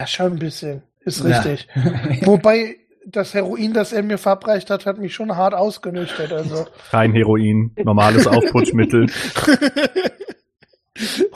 Ja, 0.00 0.06
schon 0.06 0.32
ein 0.32 0.38
bisschen. 0.38 0.82
Ist 1.00 1.24
richtig. 1.24 1.68
Wobei 2.22 2.76
das 3.06 3.34
Heroin, 3.34 3.72
das 3.72 3.92
er 3.92 4.02
mir 4.02 4.18
verabreicht 4.18 4.70
hat, 4.70 4.86
hat 4.86 4.98
mich 4.98 5.14
schon 5.14 5.34
hart 5.34 5.54
ausgenüchtert. 5.54 6.32
Also 6.32 6.66
Kein 6.90 7.12
Heroin, 7.12 7.72
normales 7.82 8.26
Aufputschmittel. 8.26 9.06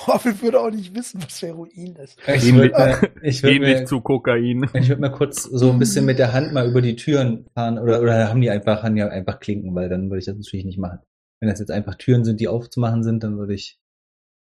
Orville 0.07 0.40
würde 0.40 0.61
auch 0.61 0.70
nicht 0.70 0.94
wissen, 0.94 1.22
was 1.22 1.40
Heroin 1.42 1.96
ist. 1.96 2.18
Ich 2.26 2.55
würde 2.55 3.11
ich 3.22 3.42
würd 3.42 3.61
mir, 3.61 3.84
zu 3.84 4.00
Kokain. 4.00 4.68
ich 4.74 4.88
würd 4.88 5.00
mal 5.00 5.11
kurz 5.11 5.44
so 5.44 5.70
ein 5.70 5.78
bisschen 5.78 6.05
mit 6.05 6.18
der 6.18 6.32
Hand 6.32 6.53
mal 6.53 6.68
über 6.68 6.82
die 6.82 6.96
Türen 6.96 7.46
fahren 7.55 7.78
oder, 7.78 8.00
oder 8.00 8.28
haben 8.28 8.40
die 8.40 8.50
einfach, 8.50 8.82
haben 8.82 8.96
die 8.96 9.03
einfach 9.03 9.40
Klinken, 9.40 9.74
weil 9.74 9.88
dann 9.88 10.11
würde 10.11 10.18
ich 10.18 10.26
das 10.26 10.36
natürlich 10.36 10.64
nicht 10.64 10.78
machen. 10.78 11.00
Wenn 11.40 11.48
das 11.48 11.59
jetzt 11.59 11.70
einfach 11.70 11.96
Türen 11.96 12.24
sind, 12.24 12.40
die 12.40 12.48
aufzumachen 12.48 13.03
sind, 13.03 13.24
dann 13.24 13.36
würde 13.38 13.55
ich 13.55 13.78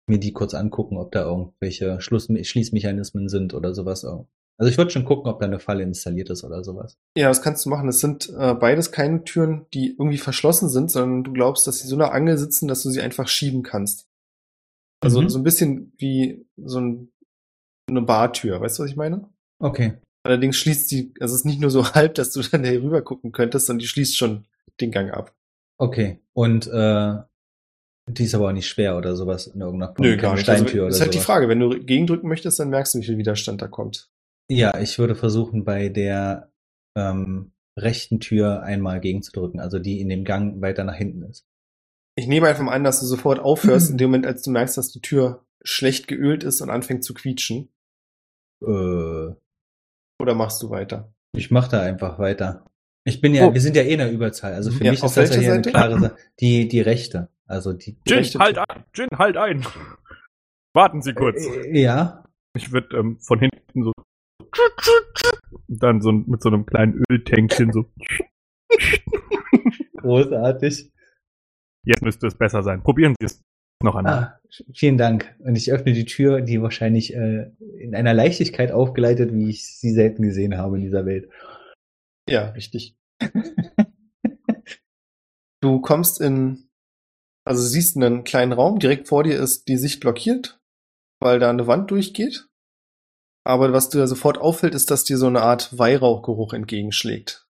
mir 0.08 0.20
die 0.20 0.34
kurz 0.34 0.54
angucken, 0.54 0.98
ob 0.98 1.12
da 1.12 1.24
irgendwelche 1.24 2.00
Schluss 2.00 2.28
Schließmechanismen 2.28 3.28
sind 3.28 3.54
oder 3.54 3.74
sowas. 3.74 4.06
Also 4.58 4.70
ich 4.70 4.78
würde 4.78 4.92
schon 4.92 5.06
gucken, 5.06 5.30
ob 5.30 5.40
da 5.40 5.46
eine 5.46 5.60
Falle 5.60 5.84
installiert 5.84 6.30
ist 6.30 6.44
oder 6.44 6.64
sowas. 6.64 6.98
Ja, 7.18 7.28
das 7.28 7.42
kannst 7.42 7.66
du 7.66 7.70
machen. 7.70 7.90
Es 7.90 8.00
sind 8.00 8.30
äh, 8.38 8.54
beides 8.54 8.92
keine 8.92 9.24
Türen, 9.24 9.66
die 9.74 9.96
irgendwie 9.98 10.18
verschlossen 10.18 10.70
sind, 10.70 10.92
sondern 10.92 11.24
du 11.24 11.34
glaubst, 11.34 11.68
dass 11.68 11.80
sie 11.80 11.88
so 11.88 11.96
eine 11.96 12.12
Angel 12.12 12.38
sitzen, 12.38 12.68
dass 12.68 12.84
du 12.84 12.90
sie 12.90 13.02
einfach 13.02 13.28
schieben 13.28 13.64
kannst. 13.64 14.08
Also 15.06 15.22
Mhm. 15.22 15.30
so 15.30 15.40
ein 15.40 15.44
bisschen 15.44 15.94
wie 15.98 16.46
so 16.58 16.80
ein, 16.80 17.12
eine 17.90 18.02
Bartür, 18.02 18.60
weißt 18.62 18.80
du, 18.80 18.84
was 18.84 18.90
ich 18.90 18.96
meine? 18.98 19.30
Okay. 19.60 19.94
Allerdings 20.26 20.58
schließt 20.58 20.90
sie, 20.90 21.14
also 21.20 21.34
es 21.36 21.42
ist 21.42 21.46
nicht 21.46 21.62
nur 21.62 21.70
so 21.70 21.84
halb, 21.94 22.16
dass 22.16 22.32
du 22.32 22.42
dann 22.42 22.64
hier 22.64 22.82
rüber 22.82 23.02
gucken 23.02 23.32
könntest, 23.32 23.68
sondern 23.68 23.80
die 23.80 23.88
schließt 23.88 24.18
schon 24.18 24.46
den 24.82 24.92
Gang 24.92 25.12
ab. 25.12 25.34
Okay. 25.78 26.20
Und 26.34 26.68
äh, 26.68 27.14
die 28.10 28.24
ist 28.24 28.36
aber 28.36 28.50
auch 28.50 28.54
nicht 28.54 28.68
schwer 28.68 28.98
oder 28.98 29.16
sowas 29.16 29.48
in 29.48 29.62
irgendeiner 29.62 29.94
Form. 29.96 30.06
Nö, 30.08 30.18
gar 30.18 30.36
nicht. 30.36 30.48
Also, 30.50 30.64
Steintür 30.64 30.88
ist 30.88 30.96
oder 30.96 31.02
halt 31.06 31.14
die 31.14 31.18
sowas. 31.18 31.26
Frage, 31.26 31.50
wenn 31.50 31.60
du 31.60 31.70
gegendrücken 31.70 32.28
möchtest, 32.30 32.60
dann 32.60 32.70
merkst 32.70 32.94
du, 32.96 33.00
wie 33.00 33.04
viel 33.06 33.18
Widerstand 33.18 33.62
da 33.62 33.68
kommt. 33.68 34.10
Ja, 34.50 34.80
ich 34.80 35.00
würde 35.00 35.16
versuchen, 35.16 35.64
bei 35.64 35.90
der 35.90 36.52
ähm, 36.96 37.52
rechten 37.78 38.20
Tür 38.20 38.62
einmal 38.64 39.00
gegenzudrücken, 39.02 39.60
also 39.60 39.80
die 39.80 40.00
in 40.02 40.10
dem 40.10 40.24
Gang 40.24 40.62
weiter 40.62 40.84
nach 40.84 40.96
hinten 40.96 41.24
ist. 41.24 41.46
Ich 42.18 42.28
nehme 42.28 42.48
einfach 42.48 42.64
mal 42.64 42.72
an, 42.74 42.84
dass 42.84 43.00
du 43.02 43.06
sofort 43.06 43.40
aufhörst, 43.40 43.92
in 43.92 43.98
dem 43.98 44.10
Moment, 44.10 44.26
als 44.26 44.42
du 44.42 44.50
merkst, 44.52 44.78
dass 44.78 44.92
die 44.92 45.02
Tür 45.02 45.46
schlecht 45.64 46.08
geölt 46.08 46.44
ist 46.44 46.62
und 46.62 46.70
anfängt 46.70 47.04
zu 47.04 47.14
quietschen. 47.14 47.70
Äh, 48.64 48.68
Oder 50.22 50.34
machst 50.36 50.62
du 50.64 50.70
weiter? 50.70 51.12
ich 51.36 51.52
mache 51.52 51.70
da 51.72 51.82
einfach 51.82 52.18
weiter. 52.18 52.66
Ich 53.04 53.20
bin 53.20 53.34
ja, 53.36 53.46
Oh. 53.48 53.54
wir 53.54 53.60
sind 53.60 53.76
ja 53.76 53.84
eh 53.84 53.92
in 53.94 54.00
der 54.00 54.12
Überzahl. 54.12 54.54
Also 54.54 54.72
für 54.72 54.86
Ja, 54.86 54.92
mich 54.92 55.04
auf 55.04 55.10
ist 55.10 55.18
das 55.18 55.30
ja 55.30 55.36
welcher 55.36 55.42
hier 55.42 55.54
eine 55.54 55.64
Seite? 55.64 55.70
klare 55.72 56.00
Sache. 56.00 56.16
Die, 56.40 56.68
die 56.70 56.80
rechte. 56.82 57.28
Also 57.46 57.74
die. 57.74 57.98
Jin, 58.08 58.18
rechte 58.20 58.40
halt 58.40 58.58
ein! 58.58 58.86
Jin, 58.96 59.10
halt 59.18 59.36
ein! 59.38 59.66
Warten 60.74 61.02
Sie 61.02 61.14
kurz. 61.14 61.46
Äh, 61.46 61.78
ja. 61.80 62.24
Ich 62.56 62.72
würde 62.72 62.96
ähm, 62.98 63.20
von 63.20 63.40
hinten 63.40 63.84
so 63.84 63.92
dann 65.68 66.02
so 66.02 66.12
mit 66.14 66.42
so 66.42 66.48
einem 66.50 66.66
kleinen 66.66 67.04
Öltänkchen 67.12 67.74
so. 67.74 67.86
Großartig. 69.98 70.92
Jetzt 71.86 72.02
müsste 72.02 72.28
es 72.28 72.36
besser 72.36 72.64
sein. 72.64 72.82
Probieren 72.84 73.16
Sie 73.20 73.26
es 73.26 73.42
noch 73.84 73.96
einmal. 73.96 74.14
Ah, 74.14 74.40
vielen 74.74 74.98
Dank. 74.98 75.36
Und 75.40 75.56
ich 75.56 75.72
öffne 75.72 75.94
die 75.94 76.06
Tür, 76.06 76.42
die 76.42 76.62
wahrscheinlich 76.62 77.14
äh, 77.14 77.52
in 77.78 77.96
einer 77.96 78.14
Leichtigkeit 78.14 78.72
aufgeleitet, 78.72 79.34
wie 79.34 79.50
ich 79.50 79.66
sie 79.68 79.92
selten 79.92 80.24
gesehen 80.24 80.58
habe 80.58 80.78
in 80.78 80.82
dieser 80.82 81.06
Welt. 81.06 81.30
Ja, 82.28 82.50
richtig. 82.50 82.96
Du 85.66 85.82
kommst 85.82 86.22
in, 86.22 86.70
also 87.44 87.64
du 87.64 87.68
siehst 87.68 87.96
einen 87.96 88.24
kleinen 88.24 88.52
Raum, 88.52 88.78
direkt 88.78 89.08
vor 89.08 89.24
dir 89.24 89.40
ist 89.40 89.68
die 89.68 89.78
Sicht 89.78 90.00
blockiert, 90.00 90.62
weil 91.20 91.40
da 91.40 91.50
eine 91.50 91.66
Wand 91.66 91.90
durchgeht. 91.90 92.48
Aber 93.44 93.74
was 93.74 93.90
dir 93.90 94.06
sofort 94.06 94.38
auffällt, 94.38 94.76
ist, 94.76 94.92
dass 94.92 95.06
dir 95.06 95.18
so 95.18 95.26
eine 95.26 95.42
Art 95.42 95.76
Weihrauchgeruch 95.76 96.54
entgegenschlägt. 96.54 97.45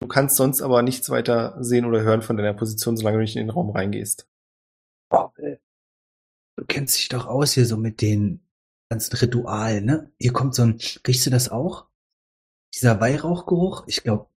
Du 0.00 0.08
kannst 0.08 0.36
sonst 0.36 0.60
aber 0.62 0.82
nichts 0.82 1.10
weiter 1.10 1.56
sehen 1.62 1.84
oder 1.84 2.02
hören 2.02 2.22
von 2.22 2.36
deiner 2.36 2.54
Position, 2.54 2.96
solange 2.96 3.18
du 3.18 3.22
nicht 3.22 3.36
in 3.36 3.46
den 3.46 3.50
Raum 3.50 3.70
reingehst. 3.70 4.28
Oh, 5.10 5.30
du 5.36 6.64
kennst 6.66 6.96
dich 6.96 7.08
doch 7.08 7.26
aus 7.26 7.52
hier 7.52 7.66
so 7.66 7.76
mit 7.76 8.00
den 8.00 8.40
ganzen 8.90 9.16
Ritualen, 9.16 9.84
ne? 9.84 10.12
Hier 10.18 10.32
kommt 10.32 10.54
so 10.54 10.62
ein, 10.62 10.78
riechst 11.06 11.26
du 11.26 11.30
das 11.30 11.48
auch? 11.48 11.86
Dieser 12.74 13.00
Weihrauchgeruch? 13.00 13.84
Ich 13.86 14.02
glaube, 14.02 14.28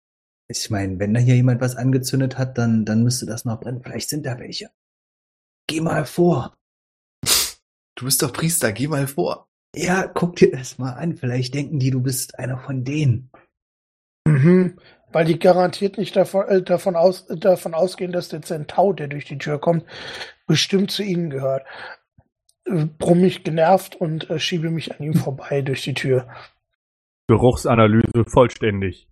ich 0.48 0.70
meine, 0.70 0.98
wenn 0.98 1.12
da 1.12 1.20
hier 1.20 1.34
jemand 1.34 1.60
was 1.60 1.76
angezündet 1.76 2.38
hat, 2.38 2.56
dann, 2.56 2.84
dann 2.84 3.02
müsste 3.02 3.26
das 3.26 3.44
noch 3.44 3.60
brennen. 3.60 3.82
Vielleicht 3.82 4.08
sind 4.08 4.24
da 4.24 4.38
welche. 4.38 4.70
Geh 5.66 5.80
mal 5.80 6.06
vor. 6.06 6.56
Du 7.96 8.04
bist 8.04 8.22
doch 8.22 8.32
Priester, 8.32 8.72
geh 8.72 8.88
mal 8.88 9.06
vor. 9.06 9.48
Ja, 9.74 10.06
guck 10.06 10.36
dir 10.36 10.50
das 10.50 10.78
mal 10.78 10.92
an. 10.92 11.16
Vielleicht 11.16 11.54
denken 11.54 11.78
die, 11.78 11.90
du 11.90 12.00
bist 12.00 12.38
einer 12.38 12.58
von 12.58 12.84
denen. 12.84 13.30
Mhm. 14.26 14.78
Weil 15.12 15.24
die 15.24 15.38
garantiert 15.38 15.98
nicht 15.98 16.16
davon, 16.16 16.46
äh, 16.48 16.62
davon, 16.62 16.96
aus, 16.96 17.28
äh, 17.30 17.36
davon 17.36 17.74
ausgehen, 17.74 18.12
dass 18.12 18.28
der 18.28 18.42
Zentau, 18.42 18.92
der 18.92 19.08
durch 19.08 19.24
die 19.24 19.38
Tür 19.38 19.58
kommt, 19.58 19.84
bestimmt 20.46 20.90
zu 20.90 21.02
ihnen 21.02 21.30
gehört. 21.30 21.64
Äh, 22.66 22.86
Brumm 22.98 23.20
mich 23.20 23.44
genervt 23.44 23.96
und 23.96 24.28
äh, 24.30 24.38
schiebe 24.38 24.70
mich 24.70 24.92
an 24.92 25.04
ihm 25.04 25.14
vorbei 25.14 25.62
durch 25.62 25.82
die 25.82 25.94
Tür. 25.94 26.28
Geruchsanalyse 27.28 28.24
vollständig. 28.26 29.08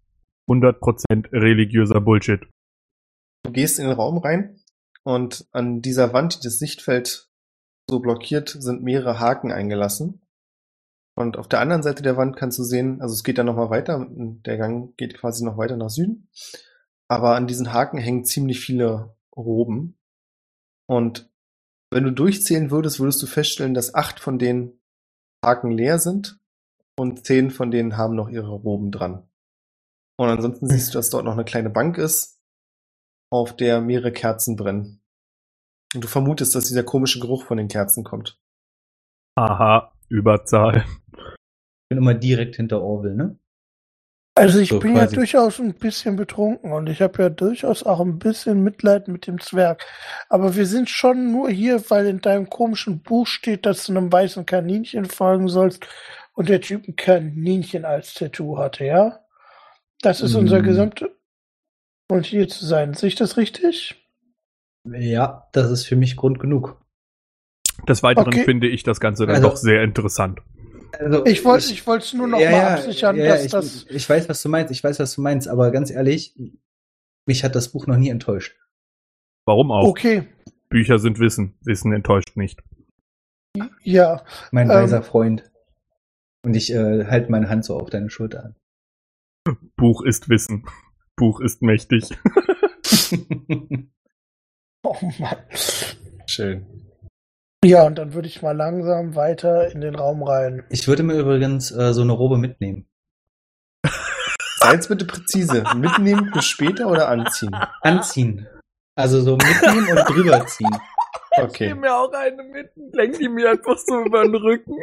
100% 0.49 1.33
religiöser 1.33 2.01
Bullshit. 2.01 2.41
Du 3.45 3.53
gehst 3.53 3.79
in 3.79 3.87
den 3.87 3.95
Raum 3.95 4.19
rein 4.19 4.61
und 5.03 5.47
an 5.53 5.83
dieser 5.83 6.13
Wand, 6.13 6.37
die 6.37 6.47
das 6.47 6.59
Sichtfeld 6.59 7.29
so 7.89 8.01
blockiert, 8.01 8.49
sind 8.49 8.83
mehrere 8.83 9.21
Haken 9.21 9.53
eingelassen. 9.53 10.26
Und 11.19 11.39
auf 11.39 11.49
der 11.49 11.61
anderen 11.61 11.83
Seite 11.83 12.03
der 12.03 12.17
Wand 12.17 12.37
kannst 12.37 12.59
du 12.59 12.63
sehen, 12.63 13.01
also 13.01 13.15
es 13.15 13.25
geht 13.25 13.39
dann 13.39 13.47
nochmal 13.47 13.71
weiter, 13.71 14.07
der 14.11 14.59
Gang 14.59 14.97
geht 14.97 15.19
quasi 15.19 15.45
noch 15.45 15.57
weiter 15.57 15.77
nach 15.77 15.89
Süden. 15.89 16.29
Aber 17.09 17.37
an 17.37 17.47
diesen 17.47 17.73
Haken 17.73 17.99
hängen 17.99 18.25
ziemlich 18.25 18.61
viele 18.61 19.17
Roben. 19.35 19.99
Und 20.87 21.31
wenn 21.91 22.05
du 22.05 22.11
durchzählen 22.11 22.71
würdest, 22.71 23.01
würdest 23.01 23.23
du 23.23 23.27
feststellen, 23.27 23.75
dass 23.75 23.95
acht 23.95 24.21
von 24.21 24.39
den 24.39 24.79
Haken 25.45 25.71
leer 25.71 25.99
sind 25.99 26.39
und 26.99 27.25
zehn 27.25 27.51
von 27.51 27.71
denen 27.71 27.97
haben 27.97 28.15
noch 28.15 28.29
ihre 28.29 28.51
Roben 28.51 28.91
dran. 28.91 29.29
Und 30.19 30.29
ansonsten 30.29 30.69
siehst 30.69 30.95
du, 30.95 30.99
dass 30.99 31.11
dort 31.11 31.25
noch 31.25 31.33
eine 31.33 31.45
kleine 31.45 31.71
Bank 31.71 31.97
ist, 31.97 32.43
auf 33.31 33.57
der 33.57 33.81
mehrere 33.81 34.13
Kerzen 34.13 34.57
brennen. 34.57 35.03
Und 35.95 36.05
du 36.05 36.09
vermutest, 36.09 36.55
dass 36.55 36.67
dieser 36.67 36.83
komische 36.83 37.21
Geruch 37.21 37.45
von 37.45 37.57
den 37.57 37.69
Kerzen 37.69 38.05
kommt. 38.05 38.39
Aha, 39.37 39.93
Überzahl. 40.09 40.85
Ich 41.87 41.91
bin 41.91 41.99
immer 41.99 42.15
direkt 42.15 42.57
hinter 42.57 42.83
Orwell, 42.83 43.15
ne? 43.15 43.39
Also 44.35 44.59
ich 44.59 44.71
So 44.71 44.81
bin 44.81 44.95
quasi. 44.95 45.15
ja 45.15 45.21
durchaus 45.21 45.61
ein 45.61 45.73
bisschen 45.75 46.17
betrunken 46.17 46.73
und 46.73 46.89
ich 46.89 47.01
habe 47.01 47.23
ja 47.23 47.29
durchaus 47.29 47.85
auch 47.85 48.01
ein 48.01 48.19
bisschen 48.19 48.65
Mitleid 48.65 49.07
mit 49.07 49.29
dem 49.29 49.41
Zwerg. 49.41 49.85
Aber 50.29 50.57
wir 50.57 50.67
sind 50.67 50.91
schon 50.91 51.31
nur 51.31 51.49
hier, 51.49 51.89
weil 51.89 52.07
in 52.07 52.21
deinem 52.21 52.51
komischen 52.51 53.03
Buch 53.03 53.29
steht, 53.29 53.65
dass 53.67 53.87
du 53.87 53.93
einem 53.93 54.13
weißen 54.13 54.45
Kaninchen 54.47 55.05
folgen 55.05 55.47
sollst 55.49 55.87
und 56.35 56.49
der 56.49 56.61
Typ 56.61 56.89
ein 56.89 56.97
Kaninchen 56.97 57.85
als 57.85 58.15
Tattoo 58.15 58.59
hatte, 58.59 58.85
ja? 58.85 59.21
Das 60.03 60.21
ist 60.21 60.35
unser 60.35 60.61
Mm. 60.61 60.65
gesamte 60.65 61.17
und 62.11 62.27
hier 62.27 62.49
zu 62.49 62.67
sein. 62.67 62.95
Sehe 62.95 63.09
ich 63.11 63.15
das 63.15 63.37
richtig? 63.37 63.95
Ja, 64.85 65.47
das 65.53 65.71
ist 65.71 65.87
für 65.87 65.97
mich 65.97 66.17
Grund 66.17 66.41
genug. 66.41 66.83
Des 67.89 68.03
Weiteren 68.03 68.27
Okay. 68.35 68.45
finde 68.45 68.67
ich 68.67 68.83
das 68.83 68.99
Ganze 68.99 69.25
dann 69.27 69.37
Also- 69.37 69.51
doch 69.51 69.57
sehr 69.57 69.85
interessant. 69.85 70.41
Also, 70.99 71.25
Ich 71.27 71.45
wollte 71.45 71.73
ich 71.73 71.87
wollte 71.87 72.05
es 72.05 72.13
nur 72.13 72.27
noch 72.27 72.39
mal 72.39 72.55
absichern, 72.75 73.17
dass 73.19 73.45
ich, 73.45 73.51
das 73.51 73.87
Ich 73.91 74.09
weiß, 74.09 74.29
was 74.29 74.43
du 74.43 74.49
meinst, 74.49 74.71
ich 74.73 74.83
weiß, 74.83 74.99
was 74.99 75.15
du 75.15 75.21
meinst, 75.21 75.49
aber 75.49 75.71
ganz 75.71 75.91
ehrlich, 75.91 76.35
mich 77.27 77.45
hat 77.45 77.55
das 77.55 77.69
Buch 77.73 77.87
noch 77.87 77.97
nie 77.97 78.09
enttäuscht. 78.09 78.57
Warum 79.45 79.71
auch? 79.71 79.89
okay. 79.89 80.27
Bücher 80.69 80.99
sind 80.99 81.19
Wissen. 81.21 81.55
Wissen 81.63 81.93
enttäuscht 81.93 82.37
nicht. 82.37 82.63
Ja, 83.83 84.25
Mein 84.51 84.69
Ähm. 84.69 84.77
weiser 84.77 85.03
Freund. 85.03 85.51
Und 86.43 86.55
ich 86.55 86.73
äh, 86.73 87.05
halte 87.07 87.31
meine 87.31 87.49
Hand 87.49 87.65
so 87.65 87.79
auf 87.79 87.89
deine 87.91 88.11
Schulter 88.11 88.45
an. 88.45 88.57
Buch 89.77 90.03
ist 90.03 90.29
Wissen. 90.29 90.67
Buch 91.17 91.41
ist 91.41 91.63
mächtig. 91.63 92.11
Oh 94.83 94.95
Mann. 95.19 95.37
Schön. 96.27 96.86
Ja, 97.65 97.85
und 97.85 97.97
dann 97.97 98.15
würde 98.15 98.29
ich 98.29 98.43
mal 98.43 98.57
langsam 98.57 99.15
weiter 99.17 99.71
in 99.73 99.81
den 99.81 99.95
Raum 99.97 100.23
rein. 100.23 100.65
Ich 100.71 100.87
würde 100.87 101.03
mir 101.03 101.15
übrigens 101.15 101.71
äh, 101.73 101.93
so 101.93 102.03
eine 102.03 102.13
Robe 102.13 102.39
mitnehmen. 102.39 102.87
Sei 104.59 104.73
jetzt 104.73 104.89
bitte 104.89 105.05
präzise. 105.05 105.65
Mitnehmen 105.75 106.31
für 106.33 106.43
später 106.43 106.89
oder 106.89 107.09
anziehen? 107.09 107.55
Anziehen. 107.83 108.47
Also 108.95 109.21
so 109.21 109.37
mitnehmen 109.37 109.89
und 109.89 110.09
drüber 110.09 110.47
ziehen. 110.47 110.71
Ich 111.37 111.43
Okay. 111.43 111.67
nehme 111.69 111.83
mir 111.83 111.95
auch 111.95 112.13
eine 112.13 112.43
mit 112.45 112.75
und 112.77 112.95
lenk 112.95 113.19
die 113.19 113.29
mir 113.29 113.51
einfach 113.51 113.77
so 113.77 114.01
über 114.03 114.23
den 114.23 114.35
Rücken. 114.37 114.75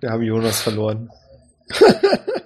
Wir 0.00 0.10
haben 0.10 0.22
Jonas 0.22 0.62
verloren. 0.62 1.10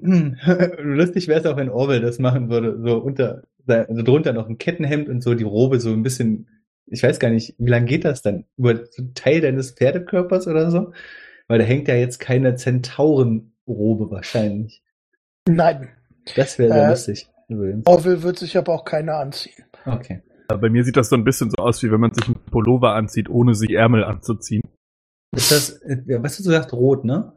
Lustig 0.78 1.28
wäre 1.28 1.40
es 1.40 1.46
auch, 1.46 1.56
wenn 1.56 1.68
Orwell 1.68 2.00
das 2.00 2.18
machen 2.18 2.48
würde. 2.50 2.80
So 2.82 2.98
unter, 2.98 3.42
also 3.66 4.02
drunter 4.02 4.32
noch 4.32 4.48
ein 4.48 4.58
Kettenhemd 4.58 5.08
und 5.08 5.22
so 5.22 5.34
die 5.34 5.44
Robe 5.44 5.80
so 5.80 5.90
ein 5.92 6.02
bisschen, 6.02 6.48
ich 6.86 7.02
weiß 7.02 7.18
gar 7.18 7.30
nicht, 7.30 7.54
wie 7.58 7.70
lange 7.70 7.86
geht 7.86 8.04
das 8.04 8.22
dann? 8.22 8.44
Über 8.56 8.76
so 8.86 9.02
einen 9.02 9.14
Teil 9.14 9.40
deines 9.40 9.72
Pferdekörpers 9.72 10.46
oder 10.48 10.70
so? 10.70 10.92
Weil 11.48 11.58
da 11.58 11.64
hängt 11.64 11.88
ja 11.88 11.94
jetzt 11.94 12.18
keine 12.18 12.54
Zentaurenrobe 12.56 14.10
wahrscheinlich. 14.10 14.82
Nein, 15.48 15.88
Das 16.36 16.58
wäre 16.58 16.72
sehr 16.72 16.86
Äh, 16.86 16.90
lustig. 16.90 17.28
Übrigens. 17.48 17.86
Orville 17.86 18.22
wird 18.22 18.38
sich 18.38 18.56
aber 18.56 18.72
auch 18.72 18.84
keiner 18.84 19.16
anziehen. 19.16 19.64
Okay. 19.84 20.22
Bei 20.48 20.68
mir 20.70 20.84
sieht 20.84 20.96
das 20.96 21.08
so 21.08 21.16
ein 21.16 21.24
bisschen 21.24 21.50
so 21.50 21.62
aus, 21.62 21.82
wie 21.82 21.90
wenn 21.90 22.00
man 22.00 22.12
sich 22.12 22.26
einen 22.26 22.36
Pullover 22.50 22.94
anzieht, 22.94 23.28
ohne 23.28 23.54
sich 23.54 23.70
Ärmel 23.70 24.04
anzuziehen. 24.04 24.62
Ist 25.34 25.50
das, 25.50 25.70
äh, 25.82 26.02
was 26.22 26.32
hast 26.32 26.40
du 26.40 26.50
gesagt, 26.50 26.72
rot, 26.72 27.04
ne? 27.04 27.32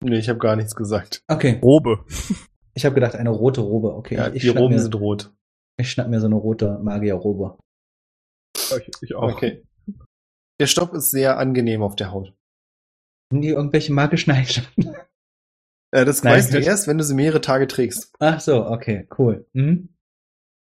Nee, 0.00 0.18
ich 0.18 0.28
habe 0.28 0.38
gar 0.38 0.56
nichts 0.56 0.74
gesagt. 0.74 1.22
Okay. 1.28 1.58
Robe. 1.62 2.04
Ich 2.74 2.84
habe 2.84 2.94
gedacht, 2.94 3.16
eine 3.16 3.30
rote 3.30 3.60
Robe. 3.60 3.94
Okay. 3.94 4.14
Ja, 4.14 4.32
ich, 4.32 4.42
die 4.42 4.48
Roben 4.48 4.74
mir, 4.74 4.80
sind 4.80 4.94
rot. 4.94 5.32
ich 5.78 5.90
schnapp 5.90 6.08
mir 6.08 6.20
so 6.20 6.26
eine 6.26 6.36
rote 6.36 6.78
Magierrobe. 6.78 7.58
Ich, 8.54 8.90
ich 9.00 9.14
auch. 9.14 9.32
Okay. 9.32 9.64
Der 10.60 10.66
Stoff 10.66 10.92
ist 10.92 11.10
sehr 11.10 11.38
angenehm 11.38 11.82
auf 11.82 11.96
der 11.96 12.12
Haut. 12.12 12.34
Haben 13.32 13.42
die 13.42 13.48
irgendwelche 13.48 13.92
magischen 13.92 14.32
Eigenschaften? 14.32 14.94
Äh, 15.90 16.04
das 16.04 16.22
Nein, 16.22 16.34
weißt 16.34 16.52
du 16.52 16.58
erst, 16.58 16.86
wenn 16.86 16.98
du 16.98 17.04
sie 17.04 17.14
mehrere 17.14 17.40
Tage 17.40 17.66
trägst. 17.66 18.12
Ach 18.18 18.40
so, 18.40 18.66
okay, 18.66 19.08
cool. 19.18 19.46
Mhm. 19.54 19.88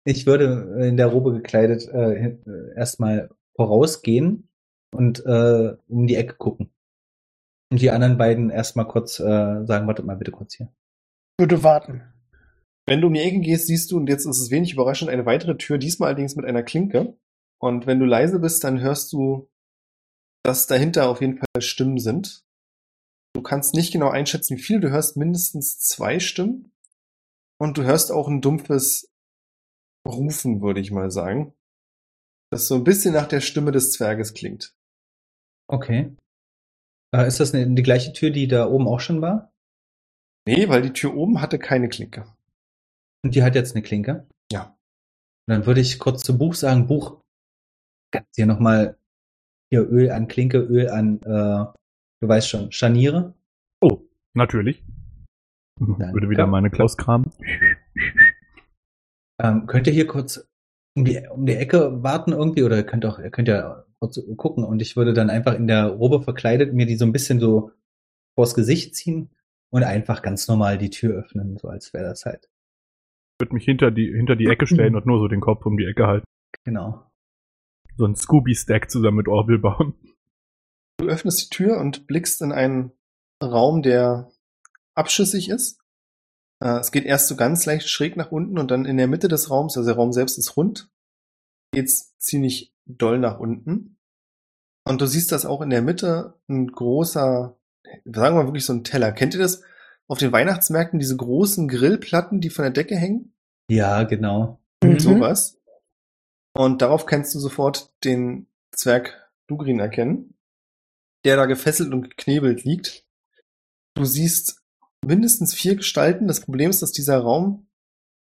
Ich 0.04 0.26
würde 0.26 0.86
in 0.86 0.98
der 0.98 1.06
Robe 1.06 1.32
gekleidet 1.32 1.88
äh, 1.88 2.26
äh, 2.26 2.74
erstmal 2.76 3.30
vorausgehen 3.56 4.50
und 4.94 5.24
äh, 5.24 5.76
um 5.88 6.06
die 6.06 6.16
Ecke 6.16 6.34
gucken. 6.34 6.70
Und 7.70 7.82
die 7.82 7.90
anderen 7.90 8.16
beiden 8.16 8.50
erstmal 8.50 8.86
kurz 8.86 9.20
äh, 9.20 9.64
sagen, 9.66 9.86
wartet 9.86 10.06
mal 10.06 10.16
bitte 10.16 10.30
kurz 10.30 10.54
hier. 10.54 10.72
Würde 11.38 11.62
warten. 11.62 12.02
Wenn 12.86 13.02
du 13.02 13.08
um 13.08 13.14
die 13.14 13.20
Ecke 13.20 13.40
gehst, 13.40 13.66
siehst 13.66 13.90
du, 13.90 13.98
und 13.98 14.08
jetzt 14.08 14.24
ist 14.24 14.40
es 14.40 14.50
wenig 14.50 14.72
überraschend, 14.72 15.10
eine 15.10 15.26
weitere 15.26 15.58
Tür, 15.58 15.76
diesmal 15.76 16.08
allerdings 16.08 16.36
mit 16.36 16.46
einer 16.46 16.62
Klinke. 16.62 17.18
Und 17.60 17.86
wenn 17.86 17.98
du 17.98 18.06
leise 18.06 18.38
bist, 18.38 18.64
dann 18.64 18.80
hörst 18.80 19.12
du, 19.12 19.50
dass 20.42 20.66
dahinter 20.66 21.10
auf 21.10 21.20
jeden 21.20 21.36
Fall 21.36 21.60
Stimmen 21.60 21.98
sind. 21.98 22.44
Du 23.34 23.42
kannst 23.42 23.74
nicht 23.74 23.92
genau 23.92 24.08
einschätzen, 24.08 24.56
wie 24.56 24.62
viel. 24.62 24.80
Du 24.80 24.90
hörst 24.90 25.16
mindestens 25.16 25.78
zwei 25.78 26.18
Stimmen. 26.18 26.72
Und 27.60 27.76
du 27.76 27.82
hörst 27.82 28.10
auch 28.10 28.28
ein 28.28 28.40
dumpfes 28.40 29.12
Rufen, 30.06 30.62
würde 30.62 30.80
ich 30.80 30.90
mal 30.90 31.10
sagen. 31.10 31.54
Das 32.50 32.68
so 32.68 32.76
ein 32.76 32.84
bisschen 32.84 33.12
nach 33.12 33.26
der 33.26 33.40
Stimme 33.40 33.72
des 33.72 33.92
Zwerges 33.92 34.32
klingt. 34.32 34.74
Okay. 35.68 36.16
Äh, 37.14 37.26
ist 37.26 37.40
das 37.40 37.54
eine, 37.54 37.74
die 37.74 37.82
gleiche 37.82 38.12
Tür, 38.12 38.30
die 38.30 38.48
da 38.48 38.66
oben 38.66 38.86
auch 38.86 39.00
schon 39.00 39.20
war? 39.20 39.52
Nee, 40.46 40.68
weil 40.68 40.82
die 40.82 40.92
Tür 40.92 41.14
oben 41.14 41.40
hatte 41.40 41.58
keine 41.58 41.88
Klinke. 41.88 42.26
Und 43.24 43.34
die 43.34 43.42
hat 43.42 43.54
jetzt 43.54 43.74
eine 43.74 43.82
Klinke? 43.82 44.26
Ja. 44.50 44.76
Dann 45.46 45.66
würde 45.66 45.80
ich 45.80 45.98
kurz 45.98 46.22
zu 46.22 46.36
Buch 46.36 46.54
sagen, 46.54 46.86
Buch, 46.86 47.20
kannst 48.12 48.34
hier 48.36 48.46
nochmal 48.46 48.98
hier 49.70 49.82
Öl 49.82 50.10
an 50.10 50.28
Klinke, 50.28 50.58
Öl 50.58 50.88
an, 50.88 51.20
äh, 51.22 51.66
du 52.20 52.28
weißt 52.28 52.48
schon, 52.48 52.72
Scharniere. 52.72 53.34
Oh, 53.80 54.00
natürlich. 54.34 54.84
Danke. 55.78 56.12
Würde 56.12 56.30
wieder 56.30 56.46
meine 56.46 56.70
Klaus 56.70 56.96
kramen. 56.96 57.30
Ähm, 59.40 59.66
könnt 59.66 59.86
ihr 59.86 59.92
hier 59.92 60.06
kurz 60.06 60.48
um 60.96 61.04
die, 61.04 61.18
um 61.28 61.46
die 61.46 61.54
Ecke 61.54 62.02
warten 62.02 62.32
irgendwie 62.32 62.64
oder 62.64 62.82
könnt 62.82 63.06
auch, 63.06 63.18
ihr 63.18 63.30
könnt 63.30 63.48
ja 63.48 63.84
kurz 64.00 64.20
gucken 64.36 64.64
und 64.64 64.80
ich 64.80 64.96
würde 64.96 65.12
dann 65.12 65.30
einfach 65.30 65.54
in 65.54 65.66
der 65.66 65.86
Robe 65.86 66.22
verkleidet 66.22 66.72
mir 66.72 66.86
die 66.86 66.96
so 66.96 67.04
ein 67.04 67.12
bisschen 67.12 67.40
so 67.40 67.72
vors 68.34 68.54
Gesicht 68.54 68.94
ziehen 68.94 69.30
und 69.70 69.82
einfach 69.82 70.22
ganz 70.22 70.48
normal 70.48 70.78
die 70.78 70.90
Tür 70.90 71.16
öffnen, 71.16 71.58
so 71.58 71.68
als 71.68 71.92
wäre 71.92 72.04
das 72.04 72.24
halt. 72.24 72.48
Ich 73.34 73.44
würde 73.44 73.54
mich 73.54 73.64
hinter 73.64 73.90
die, 73.90 74.12
hinter 74.12 74.36
die 74.36 74.46
Ecke 74.46 74.66
stellen 74.66 74.96
und 74.96 75.06
nur 75.06 75.18
so 75.18 75.28
den 75.28 75.40
Kopf 75.40 75.64
um 75.66 75.76
die 75.76 75.84
Ecke 75.84 76.06
halten. 76.06 76.24
Genau. 76.64 77.04
So 77.96 78.04
ein 78.04 78.16
Scooby-Stack 78.16 78.90
zusammen 78.90 79.18
mit 79.18 79.28
Orville 79.28 79.58
bauen. 79.58 79.94
Du 80.98 81.06
öffnest 81.06 81.42
die 81.42 81.56
Tür 81.56 81.78
und 81.78 82.06
blickst 82.06 82.42
in 82.42 82.52
einen 82.52 82.92
Raum, 83.42 83.82
der 83.82 84.30
abschüssig 84.94 85.48
ist. 85.48 85.80
Äh, 86.60 86.78
Es 86.78 86.90
geht 86.90 87.04
erst 87.04 87.28
so 87.28 87.36
ganz 87.36 87.66
leicht 87.66 87.88
schräg 87.88 88.16
nach 88.16 88.32
unten 88.32 88.58
und 88.58 88.70
dann 88.70 88.84
in 88.84 88.96
der 88.96 89.06
Mitte 89.06 89.28
des 89.28 89.50
Raums, 89.50 89.76
also 89.76 89.88
der 89.88 89.96
Raum 89.96 90.12
selbst 90.12 90.38
ist 90.38 90.56
rund, 90.56 90.90
geht's 91.72 92.16
ziemlich 92.18 92.74
doll 92.88 93.18
nach 93.18 93.38
unten. 93.38 93.98
Und 94.84 95.00
du 95.00 95.06
siehst, 95.06 95.32
dass 95.32 95.46
auch 95.46 95.60
in 95.60 95.70
der 95.70 95.82
Mitte 95.82 96.34
ein 96.48 96.66
großer, 96.66 97.56
sagen 98.04 98.36
wir 98.36 98.42
mal 98.42 98.46
wirklich 98.46 98.64
so 98.64 98.72
ein 98.72 98.84
Teller. 98.84 99.12
Kennt 99.12 99.34
ihr 99.34 99.40
das 99.40 99.62
auf 100.06 100.18
den 100.18 100.32
Weihnachtsmärkten, 100.32 100.98
diese 100.98 101.16
großen 101.16 101.68
Grillplatten, 101.68 102.40
die 102.40 102.50
von 102.50 102.62
der 102.62 102.72
Decke 102.72 102.96
hängen? 102.96 103.34
Ja, 103.70 104.04
genau. 104.04 104.60
Mhm. 104.82 104.98
Sowas. 104.98 105.60
Und 106.54 106.82
darauf 106.82 107.06
kannst 107.06 107.34
du 107.34 107.38
sofort 107.38 107.92
den 108.04 108.46
Zwerg 108.72 109.30
Dugrin 109.46 109.78
erkennen, 109.78 110.34
der 111.24 111.36
da 111.36 111.46
gefesselt 111.46 111.92
und 111.92 112.10
geknebelt 112.10 112.64
liegt. 112.64 113.04
Du 113.94 114.04
siehst 114.04 114.62
mindestens 115.04 115.54
vier 115.54 115.76
Gestalten. 115.76 116.26
Das 116.26 116.40
Problem 116.40 116.70
ist, 116.70 116.82
dass 116.82 116.92
dieser 116.92 117.18
Raum 117.18 117.66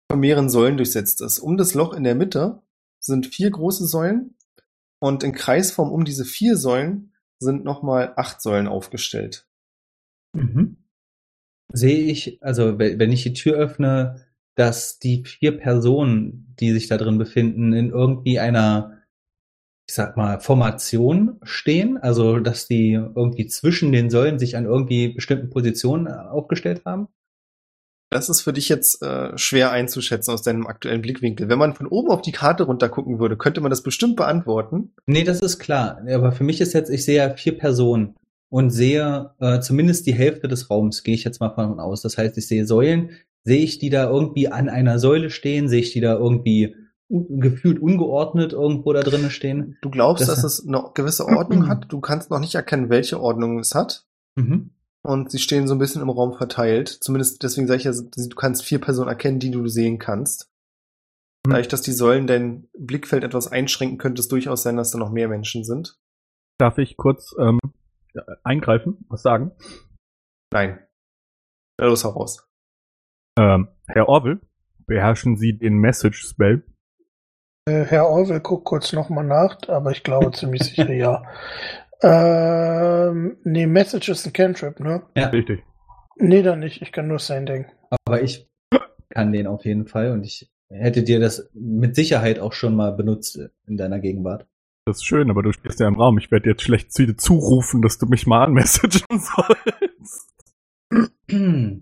von 0.09 0.19
mehreren 0.19 0.49
Säulen 0.49 0.77
durchsetzt 0.77 1.21
ist. 1.21 1.39
Um 1.39 1.57
das 1.57 1.73
Loch 1.73 1.93
in 1.93 2.03
der 2.03 2.15
Mitte 2.15 2.61
sind 2.99 3.27
vier 3.27 3.51
große 3.51 3.85
Säulen 3.85 4.34
und 5.05 5.23
in 5.23 5.33
Kreisform 5.33 5.91
um 5.91 6.03
diese 6.03 6.25
vier 6.25 6.57
Säulen 6.57 7.13
sind 7.37 7.63
nochmal 7.63 8.13
acht 8.15 8.41
Säulen 8.41 8.67
aufgestellt. 8.67 9.47
Mhm. 10.33 10.77
Sehe 11.71 12.05
ich, 12.05 12.41
also 12.41 12.79
we- 12.79 12.97
wenn 12.97 13.11
ich 13.11 13.23
die 13.23 13.33
Tür 13.33 13.55
öffne, 13.55 14.25
dass 14.55 14.97
die 14.99 15.23
vier 15.23 15.57
Personen, 15.57 16.55
die 16.59 16.71
sich 16.71 16.87
da 16.87 16.97
drin 16.97 17.17
befinden, 17.17 17.73
in 17.73 17.89
irgendwie 17.91 18.39
einer, 18.39 19.03
ich 19.87 19.93
sag 19.93 20.17
mal, 20.17 20.39
Formation 20.39 21.39
stehen, 21.43 21.97
also 21.97 22.39
dass 22.39 22.67
die 22.67 22.93
irgendwie 22.93 23.45
zwischen 23.47 23.91
den 23.91 24.09
Säulen 24.09 24.39
sich 24.39 24.57
an 24.57 24.65
irgendwie 24.65 25.09
bestimmten 25.09 25.49
Positionen 25.51 26.07
aufgestellt 26.07 26.83
haben? 26.85 27.09
Das 28.15 28.29
ist 28.29 28.41
für 28.41 28.53
dich 28.53 28.69
jetzt 28.69 29.01
äh, 29.03 29.37
schwer 29.37 29.71
einzuschätzen 29.71 30.33
aus 30.33 30.41
deinem 30.41 30.65
aktuellen 30.67 31.01
Blickwinkel. 31.01 31.49
Wenn 31.49 31.59
man 31.59 31.73
von 31.73 31.85
oben 31.87 32.09
auf 32.09 32.21
die 32.21 32.31
Karte 32.31 32.63
runter 32.63 32.87
gucken 32.89 33.19
würde, 33.19 33.35
könnte 33.37 33.59
man 33.61 33.69
das 33.69 33.83
bestimmt 33.83 34.15
beantworten. 34.15 34.93
Nee, 35.05 35.23
das 35.25 35.41
ist 35.41 35.59
klar. 35.59 36.01
Aber 36.09 36.31
für 36.31 36.43
mich 36.45 36.61
ist 36.61 36.73
jetzt, 36.73 36.89
ich 36.89 37.03
sehe 37.03 37.17
ja 37.17 37.29
vier 37.35 37.57
Personen 37.57 38.15
und 38.49 38.69
sehe 38.69 39.31
äh, 39.39 39.59
zumindest 39.59 40.05
die 40.07 40.13
Hälfte 40.13 40.47
des 40.47 40.69
Raums, 40.69 41.03
gehe 41.03 41.13
ich 41.15 41.23
jetzt 41.25 41.39
mal 41.41 41.53
von 41.53 41.79
aus. 41.79 42.01
Das 42.01 42.17
heißt, 42.17 42.37
ich 42.37 42.47
sehe 42.47 42.65
Säulen. 42.65 43.09
Sehe 43.43 43.59
ich 43.63 43.77
die 43.79 43.89
da 43.89 44.09
irgendwie 44.09 44.47
an 44.47 44.69
einer 44.69 44.97
Säule 44.97 45.29
stehen? 45.29 45.67
Sehe 45.69 45.81
ich 45.81 45.91
die 45.93 46.01
da 46.01 46.13
irgendwie 46.15 46.75
gefühlt 47.09 47.79
ungeordnet 47.79 48.53
irgendwo 48.53 48.91
da 48.93 49.01
drinnen 49.01 49.29
stehen? 49.29 49.77
Du 49.81 49.89
glaubst, 49.89 50.21
Das- 50.27 50.41
dass 50.41 50.43
es 50.59 50.67
eine 50.67 50.83
gewisse 50.93 51.25
Ordnung 51.25 51.67
hat. 51.69 51.85
Du 51.89 51.99
kannst 51.99 52.31
noch 52.31 52.39
nicht 52.39 52.55
erkennen, 52.55 52.89
welche 52.89 53.19
Ordnung 53.19 53.59
es 53.59 53.75
hat. 53.75 54.05
Mhm. 54.35 54.71
Und 55.05 55.31
sie 55.31 55.39
stehen 55.39 55.67
so 55.67 55.75
ein 55.75 55.79
bisschen 55.79 56.01
im 56.01 56.09
Raum 56.09 56.33
verteilt. 56.33 56.89
Zumindest 56.89 57.43
deswegen 57.43 57.67
sage 57.67 57.77
ich 57.77 57.85
ja, 57.85 57.91
du 57.91 58.35
kannst 58.35 58.63
vier 58.63 58.81
Personen 58.81 59.09
erkennen, 59.09 59.39
die 59.39 59.51
du 59.51 59.67
sehen 59.67 59.99
kannst. 59.99 60.51
Mhm. 61.45 61.51
Dadurch, 61.51 61.67
dass 61.67 61.81
die 61.81 61.91
Säulen 61.91 62.27
dein 62.27 62.67
Blickfeld 62.77 63.23
etwas 63.23 63.47
einschränken, 63.47 63.97
könnte 63.97 64.19
es 64.19 64.27
durchaus 64.27 64.63
sein, 64.63 64.77
dass 64.77 64.91
da 64.91 64.97
noch 64.97 65.11
mehr 65.11 65.27
Menschen 65.27 65.63
sind. 65.63 65.99
Darf 66.57 66.77
ich 66.77 66.97
kurz 66.97 67.35
ähm, 67.39 67.59
eingreifen, 68.43 69.05
was 69.09 69.21
sagen? 69.21 69.51
Nein. 70.51 70.79
Na, 71.79 71.87
Los 71.87 72.03
heraus. 72.03 72.47
Ähm, 73.37 73.67
Herr 73.87 74.07
Orville, 74.07 74.39
beherrschen 74.87 75.35
Sie 75.35 75.57
den 75.57 75.75
Message-Spell? 75.75 76.63
Äh, 77.67 77.83
Herr 77.83 78.07
Orwell 78.07 78.39
guckt 78.39 78.65
kurz 78.65 78.93
nochmal 78.93 79.25
nach, 79.25 79.57
aber 79.67 79.91
ich 79.91 80.03
glaube 80.03 80.31
ziemlich 80.31 80.63
sicher 80.63 80.91
ja. 80.93 81.23
Ähm, 82.01 83.37
nee, 83.43 83.67
Message 83.67 84.09
ist 84.09 84.25
ein 84.25 84.33
Cantrip, 84.33 84.79
ne? 84.79 85.03
Ja, 85.15 85.27
Richtig. 85.27 85.63
Nee, 86.17 86.43
dann 86.43 86.59
nicht. 86.59 86.81
Ich 86.81 86.91
kann 86.91 87.07
nur 87.07 87.19
Sending. 87.19 87.65
aber 88.05 88.21
ich 88.21 88.49
kann 89.09 89.31
den 89.31 89.47
auf 89.47 89.65
jeden 89.65 89.87
Fall 89.87 90.11
und 90.11 90.23
ich 90.23 90.51
hätte 90.69 91.03
dir 91.03 91.19
das 91.19 91.49
mit 91.53 91.95
Sicherheit 91.95 92.39
auch 92.39 92.53
schon 92.53 92.75
mal 92.75 92.91
benutzt 92.91 93.39
in 93.67 93.77
deiner 93.77 93.99
Gegenwart. 93.99 94.45
Das 94.85 94.97
ist 94.97 95.05
schön, 95.05 95.29
aber 95.29 95.41
du 95.41 95.51
stehst 95.51 95.79
ja 95.79 95.87
im 95.87 95.95
Raum. 95.95 96.17
Ich 96.17 96.31
werde 96.31 96.49
jetzt 96.49 96.61
schlecht 96.61 96.93
zu 96.93 97.05
dir 97.05 97.17
zurufen, 97.17 97.81
dass 97.81 97.97
du 97.97 98.05
mich 98.05 98.27
mal 98.27 98.43
anmessagen 98.43 99.01
sollst. 99.09 100.31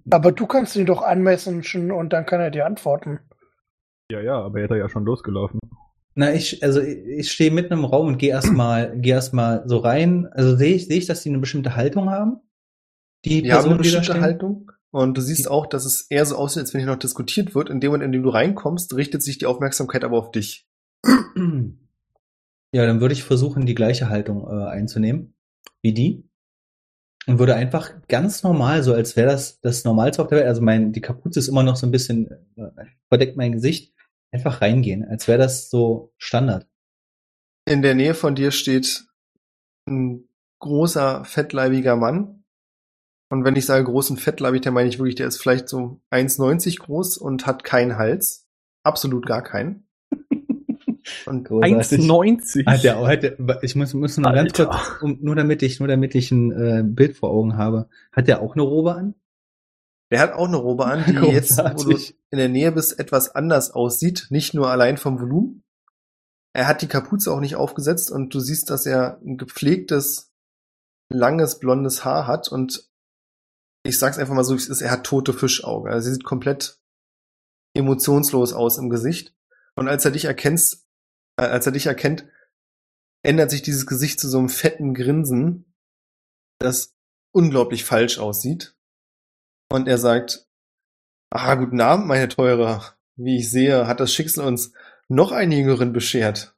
Aber 0.09 0.31
du 0.31 0.47
kannst 0.47 0.75
ihn 0.75 0.85
doch 0.85 1.01
anmessagen 1.01 1.91
und 1.91 2.13
dann 2.13 2.25
kann 2.25 2.39
er 2.39 2.49
dir 2.49 2.65
antworten. 2.65 3.19
Ja, 4.09 4.21
ja, 4.21 4.39
aber 4.41 4.59
er 4.61 4.71
ist 4.71 4.77
ja 4.77 4.89
schon 4.89 5.05
losgelaufen. 5.05 5.59
Na, 6.15 6.33
ich, 6.33 6.63
also 6.63 6.81
ich 6.81 7.31
stehe 7.31 7.51
mitten 7.51 7.73
im 7.73 7.85
Raum 7.85 8.07
und 8.07 8.17
gehe 8.17 8.29
erstmal, 8.29 8.97
gehe 8.99 9.13
erstmal 9.13 9.63
so 9.67 9.77
rein. 9.77 10.27
Also 10.31 10.55
sehe 10.55 10.75
ich, 10.75 10.87
sehe 10.87 10.97
ich, 10.97 11.05
dass 11.07 11.23
die 11.23 11.29
eine 11.29 11.39
bestimmte 11.39 11.75
Haltung 11.75 12.09
haben? 12.09 12.39
Die, 13.25 13.41
die 13.41 13.51
haben 13.53 13.65
eine 13.65 13.77
bestimmte 13.77 14.21
Haltung. 14.21 14.71
Und 14.91 15.17
du 15.17 15.21
siehst 15.21 15.49
auch, 15.49 15.65
dass 15.65 15.85
es 15.85 16.01
eher 16.01 16.25
so 16.25 16.35
aussieht, 16.35 16.61
als 16.61 16.73
wenn 16.73 16.81
hier 16.81 16.89
noch 16.89 16.99
diskutiert 16.99 17.55
wird. 17.55 17.71
In 17.71 17.79
dem 17.79 17.89
Moment, 17.89 18.05
in 18.05 18.11
dem 18.11 18.23
du 18.23 18.29
reinkommst, 18.29 18.95
richtet 18.95 19.23
sich 19.23 19.39
die 19.39 19.47
Aufmerksamkeit 19.47 20.03
aber 20.03 20.17
auf 20.17 20.31
dich. 20.31 20.67
Ja, 22.75 22.87
dann 22.87 23.01
würde 23.01 23.13
ich 23.13 23.23
versuchen, 23.23 23.65
die 23.65 23.75
gleiche 23.75 24.09
Haltung 24.09 24.47
äh, 24.47 24.67
einzunehmen 24.67 25.35
wie 25.83 25.93
die. 25.93 26.27
Und 27.25 27.39
würde 27.39 27.55
einfach 27.55 27.91
ganz 28.07 28.43
normal, 28.43 28.83
so 28.83 28.93
als 28.93 29.15
wäre 29.15 29.27
das 29.27 29.61
das 29.61 29.83
Normalste 29.85 30.21
auf 30.21 30.27
der 30.27 30.39
Welt, 30.39 30.47
also 30.47 30.61
mein, 30.61 30.91
die 30.91 30.99
Kapuze 30.99 31.39
ist 31.39 31.47
immer 31.47 31.63
noch 31.63 31.75
so 31.75 31.87
ein 31.87 31.91
bisschen, 31.91 32.29
äh, 32.57 32.85
verdeckt 33.07 33.37
mein 33.37 33.53
Gesicht, 33.53 33.92
einfach 34.33 34.61
reingehen, 34.61 35.05
als 35.05 35.27
wäre 35.27 35.37
das 35.37 35.69
so 35.69 36.13
Standard. 36.17 36.67
In 37.65 37.81
der 37.81 37.95
Nähe 37.95 38.13
von 38.13 38.35
dir 38.35 38.51
steht 38.51 39.05
ein 39.87 40.27
großer, 40.59 41.23
fettleibiger 41.25 41.95
Mann. 41.95 42.43
Und 43.29 43.45
wenn 43.45 43.55
ich 43.55 43.65
sage 43.65 43.85
großen 43.85 44.17
fettleibig, 44.17 44.61
dann 44.61 44.73
meine 44.73 44.89
ich 44.89 44.99
wirklich, 44.99 45.15
der 45.15 45.27
ist 45.27 45.41
vielleicht 45.41 45.69
so 45.69 46.01
1,90 46.11 46.79
groß 46.79 47.17
und 47.17 47.45
hat 47.45 47.63
keinen 47.63 47.97
Hals. 47.97 48.47
Absolut 48.83 49.25
gar 49.25 49.41
keinen. 49.41 49.87
Und 51.25 51.49
1,90. 51.49 52.65
Hat 52.65 52.83
der, 52.83 53.05
hat 53.05 53.23
der, 53.23 53.61
ich 53.61 53.75
muss, 53.75 53.93
muss 53.93 54.17
noch 54.17 54.33
ganz 54.33 54.57
Alter. 54.57 54.65
kurz, 54.67 55.01
um, 55.01 55.17
nur 55.21 55.35
damit 55.35 55.61
ich, 55.61 55.79
nur 55.79 55.89
damit 55.89 56.15
ich 56.15 56.31
ein 56.31 56.51
äh, 56.51 56.83
Bild 56.85 57.17
vor 57.17 57.29
Augen 57.29 57.57
habe. 57.57 57.89
Hat 58.13 58.29
der 58.29 58.41
auch 58.41 58.55
eine 58.55 58.61
Robe 58.61 58.95
an? 58.95 59.15
Der 60.13 60.19
hat 60.19 60.33
auch 60.33 60.47
eine 60.47 60.57
Robe 60.57 60.85
an, 60.85 61.03
die 61.07 61.13
jetzt, 61.31 61.57
wo 61.57 61.89
du 61.89 61.97
in 62.29 62.37
der 62.37 62.47
Nähe 62.47 62.71
bist, 62.71 62.99
etwas 62.99 63.33
anders 63.33 63.71
aussieht. 63.71 64.27
Nicht 64.29 64.53
nur 64.53 64.69
allein 64.69 64.97
vom 64.97 65.19
Volumen. 65.19 65.63
Er 66.55 66.67
hat 66.67 66.83
die 66.83 66.87
Kapuze 66.87 67.31
auch 67.33 67.39
nicht 67.39 67.55
aufgesetzt 67.55 68.11
und 68.11 68.31
du 68.31 68.39
siehst, 68.39 68.69
dass 68.69 68.85
er 68.85 69.19
ein 69.25 69.39
gepflegtes, 69.39 70.31
langes, 71.09 71.57
blondes 71.57 72.05
Haar 72.05 72.27
hat 72.27 72.47
und 72.47 72.91
ich 73.81 73.97
sag's 73.97 74.19
einfach 74.19 74.35
mal 74.35 74.43
so, 74.43 74.53
es 74.53 74.67
ist, 74.67 74.81
er 74.81 74.91
hat 74.91 75.03
tote 75.03 75.33
Fischaugen. 75.33 75.91
Also 75.91 76.09
er 76.09 76.13
sieht 76.13 76.23
komplett 76.23 76.79
emotionslos 77.75 78.53
aus 78.53 78.77
im 78.77 78.91
Gesicht. 78.91 79.35
Und 79.73 79.87
als 79.87 80.05
er 80.05 80.11
dich 80.11 80.25
erkennst, 80.25 80.87
äh, 81.37 81.45
als 81.45 81.65
er 81.65 81.71
dich 81.71 81.87
erkennt, 81.87 82.27
ändert 83.23 83.49
sich 83.49 83.63
dieses 83.63 83.87
Gesicht 83.87 84.19
zu 84.19 84.29
so 84.29 84.37
einem 84.37 84.49
fetten 84.49 84.93
Grinsen, 84.93 85.73
das 86.59 86.93
unglaublich 87.31 87.83
falsch 87.83 88.19
aussieht. 88.19 88.77
Und 89.73 89.87
er 89.87 89.97
sagt, 89.97 90.47
ah, 91.31 91.55
guten 91.55 91.81
Abend, 91.81 92.05
meine 92.05 92.27
Teure. 92.27 92.93
Wie 93.15 93.37
ich 93.37 93.49
sehe, 93.49 93.87
hat 93.87 93.99
das 93.99 94.13
Schicksal 94.13 94.45
uns 94.45 94.71
noch 95.07 95.31
einen 95.31 95.51
Jüngeren 95.51 95.93
beschert. 95.93 96.55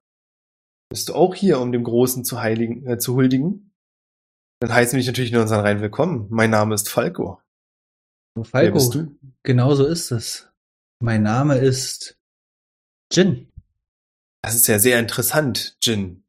Bist 0.90 1.08
du 1.08 1.14
auch 1.14 1.34
hier, 1.34 1.62
um 1.62 1.72
dem 1.72 1.86
Großen 1.86 2.26
zu, 2.26 2.42
heiligen, 2.42 2.86
äh, 2.86 2.98
zu 2.98 3.16
huldigen? 3.16 3.74
Dann 4.60 4.74
heißen 4.74 4.92
wir 4.94 5.00
dich 5.00 5.08
natürlich 5.08 5.32
in 5.32 5.40
unseren 5.40 5.62
Reihen 5.62 5.80
willkommen. 5.80 6.28
Mein 6.30 6.50
Name 6.50 6.76
ist 6.76 6.90
Falco. 6.90 7.42
Wer 8.36 8.44
Falco, 8.44 8.74
bist 8.74 8.96
du? 8.96 9.18
genau 9.44 9.76
so 9.76 9.86
ist 9.86 10.12
es. 10.12 10.50
Mein 11.02 11.24
Name 11.24 11.58
ist 11.58 12.20
Jin. 13.14 13.50
Das 14.42 14.56
ist 14.56 14.68
ja 14.68 14.78
sehr 14.78 15.00
interessant, 15.00 15.78
Jin. 15.82 16.25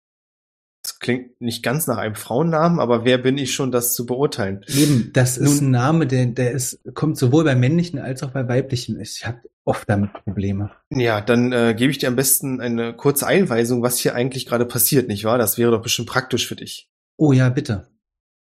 Das 0.86 1.00
klingt 1.00 1.40
nicht 1.40 1.64
ganz 1.64 1.88
nach 1.88 1.96
einem 1.98 2.14
Frauennamen, 2.14 2.78
aber 2.78 3.04
wer 3.04 3.18
bin 3.18 3.38
ich 3.38 3.52
schon, 3.52 3.72
das 3.72 3.96
zu 3.96 4.06
beurteilen? 4.06 4.64
Eben, 4.68 5.10
das 5.12 5.36
ist 5.36 5.60
Nun- 5.60 5.64
ein 5.64 5.70
Name, 5.72 6.06
der, 6.06 6.26
der 6.26 6.52
ist, 6.52 6.78
kommt 6.94 7.18
sowohl 7.18 7.42
bei 7.42 7.56
männlichen 7.56 7.98
als 7.98 8.22
auch 8.22 8.30
bei 8.30 8.46
weiblichen. 8.46 9.00
Ich 9.00 9.26
habe 9.26 9.40
oft 9.64 9.90
damit 9.90 10.12
Probleme. 10.12 10.70
Ja, 10.90 11.20
dann 11.20 11.50
äh, 11.50 11.74
gebe 11.76 11.90
ich 11.90 11.98
dir 11.98 12.06
am 12.06 12.14
besten 12.14 12.60
eine 12.60 12.94
kurze 12.94 13.26
Einweisung, 13.26 13.82
was 13.82 13.98
hier 13.98 14.14
eigentlich 14.14 14.46
gerade 14.46 14.64
passiert, 14.64 15.08
nicht 15.08 15.24
wahr? 15.24 15.38
Das 15.38 15.58
wäre 15.58 15.72
doch 15.72 15.82
bestimmt 15.82 16.08
praktisch 16.08 16.46
für 16.46 16.54
dich. 16.54 16.88
Oh 17.16 17.32
ja, 17.32 17.48
bitte. 17.48 17.88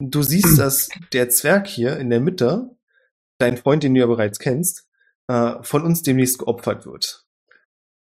Du 0.00 0.22
siehst, 0.22 0.60
dass 0.60 0.90
der 1.12 1.30
Zwerg 1.30 1.66
hier 1.66 1.96
in 1.96 2.08
der 2.08 2.20
Mitte, 2.20 2.70
dein 3.40 3.56
Freund, 3.56 3.82
den 3.82 3.94
du 3.94 4.00
ja 4.00 4.06
bereits 4.06 4.38
kennst, 4.38 4.86
äh, 5.26 5.54
von 5.62 5.82
uns 5.82 6.04
demnächst 6.04 6.38
geopfert 6.38 6.86
wird. 6.86 7.26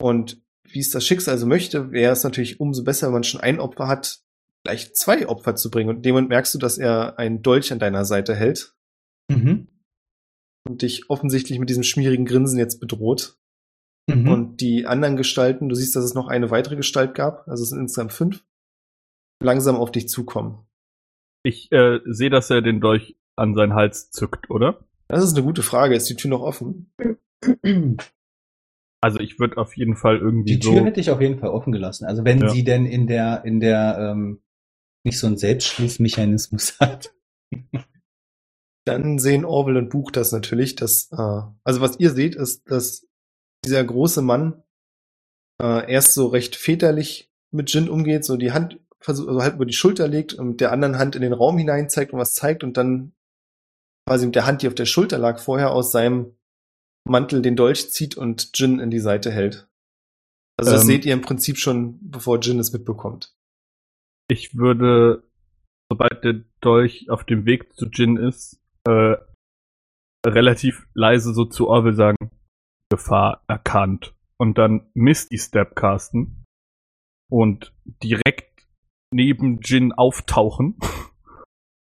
Und 0.01 0.41
wie 0.75 0.81
es 0.81 0.91
das 0.91 1.07
Schicksal 1.07 1.39
so 1.39 1.47
möchte, 1.47 1.93
wäre 1.93 2.12
es 2.12 2.25
natürlich 2.25 2.61
umso 2.61 2.85
besser, 2.85 3.07
wenn 3.09 3.14
man 3.14 3.25
schon 3.25 3.41
ein 3.41 3.61
Opfer 3.61 3.89
hat, 3.89 4.20
gleich 4.64 4.95
zwei 4.95 5.29
Opfer 5.29 5.55
zu 5.57 5.70
bringen. 5.70 5.91
Und 5.91 5.97
in 5.97 6.03
dem 6.03 6.14
Moment 6.14 6.29
merkst 6.31 6.55
du, 6.55 6.59
dass 6.59 6.79
er 6.79 7.18
einen 7.18 7.43
Dolch 7.43 7.73
an 7.73 7.79
deiner 7.79 8.05
Seite 8.05 8.35
hält 8.35 8.75
Mhm. 9.31 9.68
und 10.68 10.83
dich 10.83 11.09
offensichtlich 11.09 11.59
mit 11.59 11.70
diesem 11.70 11.83
schmierigen 11.85 12.25
Grinsen 12.25 12.59
jetzt 12.59 12.81
bedroht. 12.81 13.39
Mhm. 14.09 14.29
Und 14.29 14.61
die 14.61 14.87
anderen 14.87 15.16
Gestalten, 15.16 15.68
du 15.68 15.75
siehst, 15.75 15.95
dass 15.97 16.05
es 16.05 16.14
noch 16.14 16.29
eine 16.29 16.51
weitere 16.51 16.77
Gestalt 16.77 17.14
gab, 17.14 17.47
also 17.49 17.62
es 17.62 17.70
sind 17.70 17.79
insgesamt 17.81 18.12
fünf, 18.12 18.45
langsam 19.43 19.77
auf 19.77 19.93
dich 19.93 20.09
zukommen. 20.09 20.66
Ich 21.45 21.70
äh, 21.73 22.01
sehe, 22.05 22.31
dass 22.31 22.51
er 22.51 22.62
den 22.62 22.81
Dolch 22.81 23.16
an 23.37 23.55
seinen 23.55 23.75
Hals 23.75 24.11
zückt, 24.11 24.51
oder? 24.51 24.85
Das 25.09 25.25
ist 25.25 25.37
eine 25.37 25.45
gute 25.45 25.62
Frage. 25.62 25.95
Ist 25.97 26.09
die 26.09 26.16
Tür 26.16 26.31
noch 26.31 26.43
offen? 26.43 26.93
Also 29.03 29.18
ich 29.18 29.38
würde 29.40 29.57
auf 29.59 29.76
jeden 29.76 29.96
Fall 29.96 30.18
irgendwie 30.18 30.55
Die 30.55 30.61
Tür 30.61 30.78
so. 30.78 30.84
hätte 30.84 31.00
ich 31.00 31.11
auf 31.11 31.20
jeden 31.20 31.38
Fall 31.38 31.50
offen 31.50 31.72
gelassen. 31.72 32.05
Also 32.07 32.24
wenn 32.24 32.40
Ja. 32.40 32.48
sie 32.50 32.62
denn 32.64 32.86
in 32.86 33.07
der, 33.07 33.44
in 33.44 33.59
der, 33.61 33.98
ähm, 33.98 34.42
nicht 35.05 35.18
so 35.18 35.26
einen 35.26 35.36
Selbstschließmechanismus 35.36 36.76
hat. 36.80 37.12
Dann 38.84 39.18
sehen 39.18 39.44
Orwell 39.44 39.76
und 39.76 39.90
Buch 39.90 40.11
das 40.11 40.32
natürlich, 40.32 40.76
dass, 40.76 41.11
äh, 41.12 41.16
also 41.64 41.80
was 41.80 41.98
ihr 42.00 42.11
seht, 42.11 42.34
ist, 42.36 42.70
dass 42.70 43.07
dieser 43.64 43.82
große 43.84 44.22
Mann 44.22 44.62
äh, 45.61 45.90
erst 45.92 46.14
so 46.14 46.26
recht 46.28 46.57
väterlich 46.57 47.30
mit 47.53 47.72
Jin 47.72 47.88
umgeht, 47.88 48.24
so 48.24 48.36
die 48.36 48.53
Hand 48.53 48.80
versucht, 49.00 49.28
also 49.28 49.42
halt 49.42 49.55
über 49.55 49.66
die 49.66 49.72
Schulter 49.72 50.09
legt 50.09 50.34
und 50.34 50.48
mit 50.48 50.61
der 50.61 50.72
anderen 50.72 50.98
Hand 50.98 51.14
in 51.16 51.22
den 51.22 51.32
Raum 51.32 51.59
hinein 51.59 51.88
zeigt 51.88 52.12
und 52.12 52.18
was 52.20 52.34
zeigt 52.34 52.64
und 52.64 52.76
dann 52.76 53.12
quasi 54.09 54.26
mit 54.26 54.34
der 54.36 54.46
Hand, 54.46 54.62
die 54.62 54.68
auf 54.68 54.74
der 54.74 54.86
Schulter 54.86 55.18
lag, 55.18 55.38
vorher 55.40 55.72
aus 55.72 55.92
seinem 55.92 56.36
Mantel 57.05 57.42
den 57.42 57.57
Dolch 57.57 57.90
zieht 57.90 58.16
und 58.16 58.50
Jin 58.55 58.78
in 58.78 58.90
die 58.90 59.00
Seite 59.00 59.30
hält. 59.30 59.68
Also 60.57 60.72
das 60.72 60.82
Ähm. 60.82 60.86
seht 60.86 61.05
ihr 61.05 61.14
im 61.14 61.22
Prinzip 61.22 61.59
schon, 61.59 61.98
bevor 62.03 62.40
Jin 62.40 62.59
es 62.59 62.72
mitbekommt. 62.72 63.34
Ich 64.28 64.57
würde, 64.57 65.24
sobald 65.90 66.22
der 66.24 66.44
Dolch 66.61 67.11
auf 67.11 67.24
dem 67.24 67.44
Weg 67.44 67.72
zu 67.74 67.86
Jin 67.86 68.16
ist, 68.16 68.61
äh, 68.86 69.16
relativ 70.26 70.86
leise 70.94 71.34
so 71.34 71.44
zu 71.44 71.68
Orwell 71.68 71.94
sagen, 71.94 72.30
Gefahr 72.90 73.42
erkannt. 73.48 74.14
Und 74.36 74.59
dann 74.59 74.90
Misty 74.94 75.38
Step 75.38 75.76
casten 75.76 76.44
und 77.30 77.72
direkt 78.03 78.66
neben 79.12 79.61
Jin 79.61 79.92
auftauchen. 79.92 80.78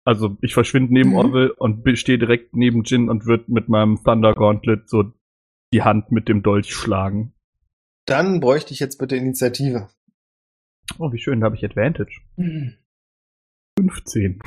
Also 0.07 0.39
ich 0.41 0.55
verschwinde 0.55 0.93
neben 0.93 1.11
Mhm. 1.11 1.17
Orwell 1.17 1.51
und 1.51 1.85
stehe 1.99 2.19
direkt 2.19 2.57
neben 2.57 2.85
Jin 2.85 3.09
und 3.11 3.27
wird 3.27 3.49
mit 3.49 3.69
meinem 3.69 4.03
Thunder 4.03 4.35
Gauntlet 4.35 4.89
so 4.89 5.13
die 5.73 5.83
Hand 5.83 6.11
mit 6.11 6.29
dem 6.29 6.43
Dolch 6.43 6.75
schlagen. 6.75 7.33
Dann 8.07 8.41
bräuchte 8.41 8.73
ich 8.73 8.81
jetzt 8.81 8.99
bitte 8.99 9.17
Initiative. 9.17 9.89
Oh, 10.99 11.13
wie 11.13 11.19
schön, 11.19 11.41
da 11.41 11.47
habe 11.47 11.57
ich 11.57 11.65
Advantage. 11.65 12.21
15. 13.79 14.41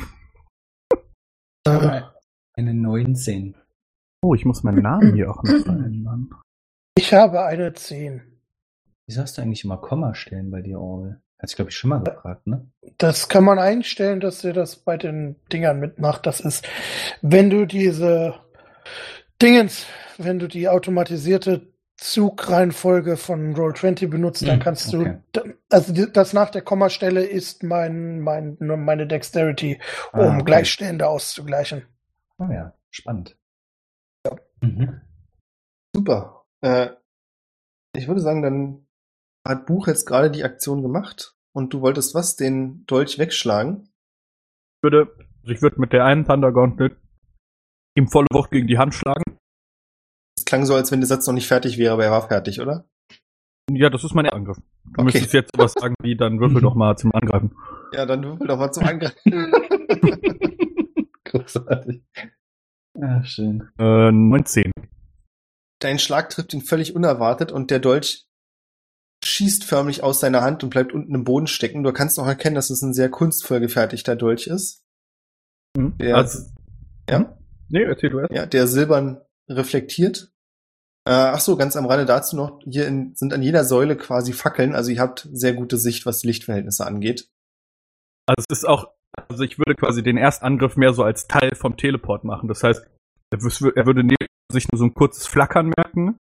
Äh, 1.68 2.02
Eine 2.58 2.74
19. 2.74 3.56
Oh, 4.24 4.36
ich 4.36 4.46
muss 4.46 4.64
meinen 4.64 4.82
Namen 4.84 5.14
hier 5.16 5.32
auch 5.32 5.44
noch 5.44 5.64
verändern. 5.64 6.30
ich 6.98 7.14
habe 7.14 7.44
eine 7.46 7.74
10. 7.74 8.22
Wie 9.08 9.14
sagst 9.14 9.38
du 9.38 9.42
eigentlich 9.42 9.64
immer 9.64 9.78
Komma 9.78 10.14
stellen 10.14 10.52
bei 10.52 10.62
dir, 10.62 10.80
Orwell? 10.80 11.22
Hat 11.44 11.50
sich, 11.50 11.58
glaube 11.58 11.72
ich, 11.72 11.76
schon 11.78 11.90
mal 11.90 12.02
gefragt, 12.02 12.48
ne? 12.48 12.66
Das 12.98 13.28
kann 13.28 13.44
man 13.44 13.60
einstellen, 13.60 14.22
dass 14.22 14.46
er 14.46 14.54
das 14.54 14.78
bei 14.78 14.96
den 14.96 15.36
Dingern 15.52 15.78
mitmacht. 15.82 16.26
Das 16.26 16.40
ist, 16.40 16.66
wenn 17.22 17.50
du 17.50 17.66
diese 17.66 18.36
Dingens, 19.42 19.86
wenn 20.18 20.40
du 20.40 20.48
die 20.48 20.70
automatisierte 20.70 21.68
Zugreihenfolge 21.98 23.18
von 23.18 23.54
Roll20 23.56 24.08
benutzt, 24.08 24.48
dann 24.48 24.56
Hm, 24.56 24.60
kannst 24.62 24.94
okay. 24.96 25.18
du, 25.34 25.42
also 25.70 26.06
das 26.06 26.32
nach 26.32 26.50
der 26.50 26.62
Kommastelle 26.62 27.26
ist 27.26 27.62
mein, 27.64 28.22
mein, 28.22 28.56
nur 28.62 28.78
meine 28.78 29.06
Dexterity, 29.06 29.82
um 30.14 30.20
Ah, 30.22 30.36
okay. 30.36 30.44
Gleichstehende 30.46 31.08
auszugleichen. 31.10 31.84
Oh 32.40 32.48
ja, 32.50 32.74
spannend. 32.90 33.38
Mhm. 34.62 35.02
Super. 35.94 36.46
Äh, 36.62 36.92
ich 37.96 38.08
würde 38.08 38.22
sagen, 38.22 38.42
dann 38.42 38.83
hat 39.48 39.66
Buch 39.66 39.88
jetzt 39.88 40.06
gerade 40.06 40.32
die 40.32 40.44
Aktion 40.44 40.82
gemacht 40.82 41.36
und 41.54 41.74
du 41.74 41.82
wolltest 41.82 42.16
was? 42.16 42.36
Den 42.36 42.86
Dolch 42.86 43.18
wegschlagen? 43.20 43.90
Ich 44.78 44.84
würde, 44.84 45.14
also 45.42 45.54
ich 45.54 45.62
würde 45.62 45.80
mit 45.80 45.94
der 45.94 46.06
einen 46.06 46.26
Thunder 46.26 46.52
Gauntlet 46.52 46.98
ihm 47.96 48.08
volle 48.08 48.28
Wucht 48.32 48.52
gegen 48.52 48.68
die 48.68 48.78
Hand 48.78 48.94
schlagen. 48.96 49.24
Es 50.38 50.46
klang 50.46 50.66
so, 50.66 50.76
als 50.76 50.92
wenn 50.92 51.00
der 51.00 51.08
Satz 51.08 51.28
noch 51.28 51.34
nicht 51.34 51.48
fertig 51.48 51.78
wäre, 51.78 51.94
aber 51.94 52.06
er 52.06 52.12
war 52.12 52.28
fertig, 52.28 52.60
oder? 52.60 52.88
Ja, 53.72 53.90
das 53.90 54.04
ist 54.04 54.14
mein 54.14 54.28
Angriff. 54.28 54.58
Du 54.58 54.92
Okay. 54.96 55.04
müsstest 55.04 55.34
jetzt 55.34 55.52
sowas 55.56 55.74
sagen 55.74 55.96
wie, 56.02 56.16
dann 56.18 56.40
würfel 56.40 56.62
doch 56.62 56.76
mal 56.76 56.98
zum 56.98 57.14
Angreifen. 57.14 57.56
Ja, 57.94 58.06
dann 58.06 58.24
würfel 58.24 58.48
doch 58.48 58.58
mal 58.58 58.72
zum 58.72 58.84
Angriff. 58.86 59.16
Großartig. 61.26 62.04
Ja, 62.98 63.24
schön. 63.24 63.70
Äh, 63.80 64.12
19. 64.12 64.72
dein 65.80 66.00
Schlag 66.00 66.30
trifft 66.30 66.54
ihn 66.54 66.62
völlig 66.62 66.96
unerwartet 66.96 67.52
und 67.52 67.72
der 67.72 67.80
Dolch 67.80 68.26
schießt 69.26 69.64
förmlich 69.64 70.04
aus 70.04 70.20
seiner 70.20 70.42
Hand 70.42 70.64
und 70.64 70.70
bleibt 70.70 70.94
unten 70.94 71.14
im 71.14 71.24
Boden 71.24 71.48
stecken. 71.48 71.84
Du 71.84 71.92
kannst 71.92 72.20
auch 72.20 72.28
erkennen, 72.28 72.56
dass 72.56 72.70
es 72.70 72.82
ein 72.82 72.94
sehr 72.94 73.10
kunstvoll 73.10 73.60
gefertigter 73.60 74.16
Dolch 74.16 74.48
ist. 74.48 74.84
Hm? 75.78 75.98
Der, 75.98 76.16
Also, 76.16 76.50
ja? 77.10 77.38
nee, 77.70 77.84
erzähl 77.84 78.10
du 78.10 78.20
erst. 78.20 78.34
Ja, 78.34 78.46
der 78.46 78.68
silbern 78.68 79.22
reflektiert. 79.50 80.32
Äh, 81.06 81.12
ach 81.12 81.40
so, 81.40 81.58
ganz 81.58 81.76
am 81.76 81.86
Rande 81.86 82.06
dazu 82.06 82.36
noch, 82.36 82.62
hier 82.64 82.88
in, 82.88 83.14
sind 83.16 83.34
an 83.34 83.42
jeder 83.42 83.66
Säule 83.66 83.98
quasi 83.98 84.32
Fackeln, 84.32 84.74
also 84.74 84.90
ihr 84.90 85.02
habt 85.02 85.28
sehr 85.34 85.54
gute 85.54 85.78
Sicht, 85.78 86.06
was 86.06 86.20
die 86.20 86.28
Lichtverhältnisse 86.28 86.86
angeht. 86.86 87.30
Also 88.26 88.46
es 88.50 88.60
ist 88.60 88.66
auch, 88.66 88.88
also 89.28 89.44
ich 89.44 89.58
würde 89.58 89.76
quasi 89.76 90.02
den 90.02 90.16
Erstangriff 90.16 90.78
mehr 90.78 90.94
so 90.94 91.04
als 91.04 91.28
Teil 91.28 91.56
vom 91.56 91.76
Teleport 91.76 92.24
machen. 92.24 92.48
Das 92.48 92.64
heißt, 92.64 92.86
er, 93.32 93.40
er 93.76 93.86
würde 93.86 94.16
sich 94.50 94.72
nur 94.72 94.80
so 94.80 94.86
ein 94.86 94.94
kurzes 94.94 95.28
Flackern 95.28 95.74
merken 95.76 96.18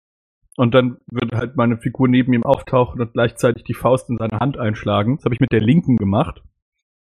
und 0.56 0.74
dann 0.74 0.98
würde 1.10 1.36
halt 1.36 1.56
meine 1.56 1.78
Figur 1.78 2.08
neben 2.08 2.32
ihm 2.32 2.44
auftauchen 2.44 3.00
und 3.00 3.12
gleichzeitig 3.12 3.64
die 3.64 3.74
Faust 3.74 4.08
in 4.10 4.16
seine 4.18 4.38
Hand 4.40 4.58
einschlagen. 4.58 5.16
Das 5.16 5.24
habe 5.24 5.34
ich 5.34 5.40
mit 5.40 5.52
der 5.52 5.60
linken 5.60 5.96
gemacht. 5.96 6.42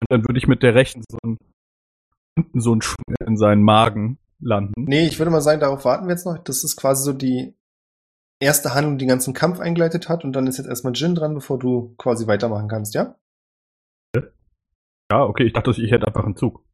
Und 0.00 0.10
dann 0.10 0.22
würde 0.28 0.38
ich 0.38 0.46
mit 0.46 0.62
der 0.62 0.74
rechten 0.74 1.02
so 1.08 1.18
ein, 1.24 1.38
unten 2.36 2.60
so 2.60 2.74
ein 2.74 2.82
Schwung 2.82 3.14
in 3.26 3.36
seinen 3.36 3.62
Magen 3.62 4.18
landen. 4.40 4.84
Nee, 4.84 5.06
ich 5.06 5.18
würde 5.18 5.30
mal 5.30 5.40
sagen, 5.40 5.60
darauf 5.60 5.84
warten 5.84 6.06
wir 6.06 6.12
jetzt 6.12 6.26
noch. 6.26 6.38
Das 6.38 6.64
ist 6.64 6.76
quasi 6.76 7.04
so 7.04 7.12
die 7.12 7.54
erste 8.40 8.74
Handlung, 8.74 8.98
die 8.98 9.04
den 9.04 9.10
ganzen 9.10 9.32
Kampf 9.32 9.60
eingeleitet 9.60 10.08
hat 10.08 10.24
und 10.24 10.32
dann 10.32 10.46
ist 10.46 10.58
jetzt 10.58 10.66
erstmal 10.66 10.92
Jin 10.94 11.14
dran, 11.14 11.34
bevor 11.34 11.58
du 11.58 11.94
quasi 11.96 12.26
weitermachen 12.26 12.68
kannst, 12.68 12.94
ja? 12.94 13.16
Ja, 15.10 15.22
okay, 15.22 15.44
ich 15.44 15.52
dachte, 15.52 15.70
ich 15.70 15.90
hätte 15.90 16.06
einfach 16.06 16.24
einen 16.24 16.36
Zug. 16.36 16.64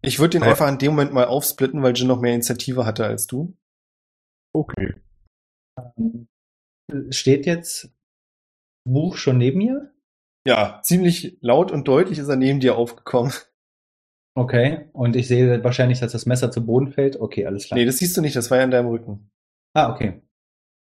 Ich 0.00 0.18
würde 0.18 0.30
den 0.30 0.42
Ja. 0.42 0.48
einfach 0.48 0.68
in 0.68 0.78
dem 0.78 0.92
Moment 0.92 1.12
mal 1.12 1.26
aufsplitten, 1.26 1.82
weil 1.82 1.94
Jin 1.94 2.08
noch 2.08 2.20
mehr 2.20 2.32
Initiative 2.32 2.86
hatte 2.86 3.04
als 3.04 3.26
du. 3.26 3.56
Okay. 4.54 4.94
Steht 7.10 7.46
jetzt 7.46 7.90
Buch 8.84 9.16
schon 9.16 9.38
neben 9.38 9.58
mir? 9.58 9.92
Ja, 10.46 10.80
ziemlich 10.82 11.38
laut 11.40 11.70
und 11.70 11.86
deutlich 11.86 12.18
ist 12.18 12.28
er 12.28 12.36
neben 12.36 12.60
dir 12.60 12.76
aufgekommen. 12.76 13.32
Okay. 14.34 14.88
Und 14.92 15.14
ich 15.14 15.28
sehe 15.28 15.62
wahrscheinlich, 15.62 16.00
dass 16.00 16.12
das 16.12 16.26
Messer 16.26 16.50
zu 16.50 16.64
Boden 16.64 16.88
fällt. 16.92 17.20
Okay, 17.20 17.46
alles 17.46 17.66
klar. 17.66 17.78
Nee, 17.78 17.84
das 17.84 17.98
siehst 17.98 18.16
du 18.16 18.20
nicht, 18.22 18.34
das 18.34 18.50
war 18.50 18.58
ja 18.58 18.64
in 18.64 18.70
deinem 18.70 18.88
Rücken. 18.88 19.30
ah, 19.74 19.92
okay. 19.92 20.22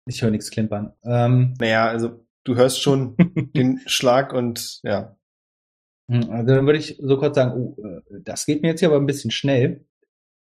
Ich 0.06 0.20
höre 0.22 0.30
nichts 0.30 0.50
klimpern. 0.50 0.92
Ähm, 1.04 1.54
Naja, 1.60 1.86
also 1.88 2.26
du 2.44 2.56
hörst 2.56 2.82
schon 2.82 3.16
den 3.56 3.80
Schlag 3.86 4.32
und 4.32 4.80
ja. 4.82 5.16
Hm, 6.10 6.28
Also 6.30 6.54
dann 6.54 6.66
würde 6.66 6.78
ich 6.78 6.98
so 7.00 7.16
kurz 7.18 7.36
sagen, 7.36 7.52
oh, 7.54 7.76
äh, 7.82 8.20
das 8.22 8.44
geht 8.46 8.62
mir 8.62 8.68
jetzt 8.68 8.80
hier 8.80 8.88
aber 8.88 8.98
ein 8.98 9.06
bisschen 9.06 9.30
schnell 9.30 9.86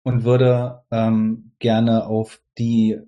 und 0.05 0.25
würde 0.25 0.85
ähm, 0.91 1.53
gerne 1.59 2.07
auf 2.07 2.41
die, 2.59 2.99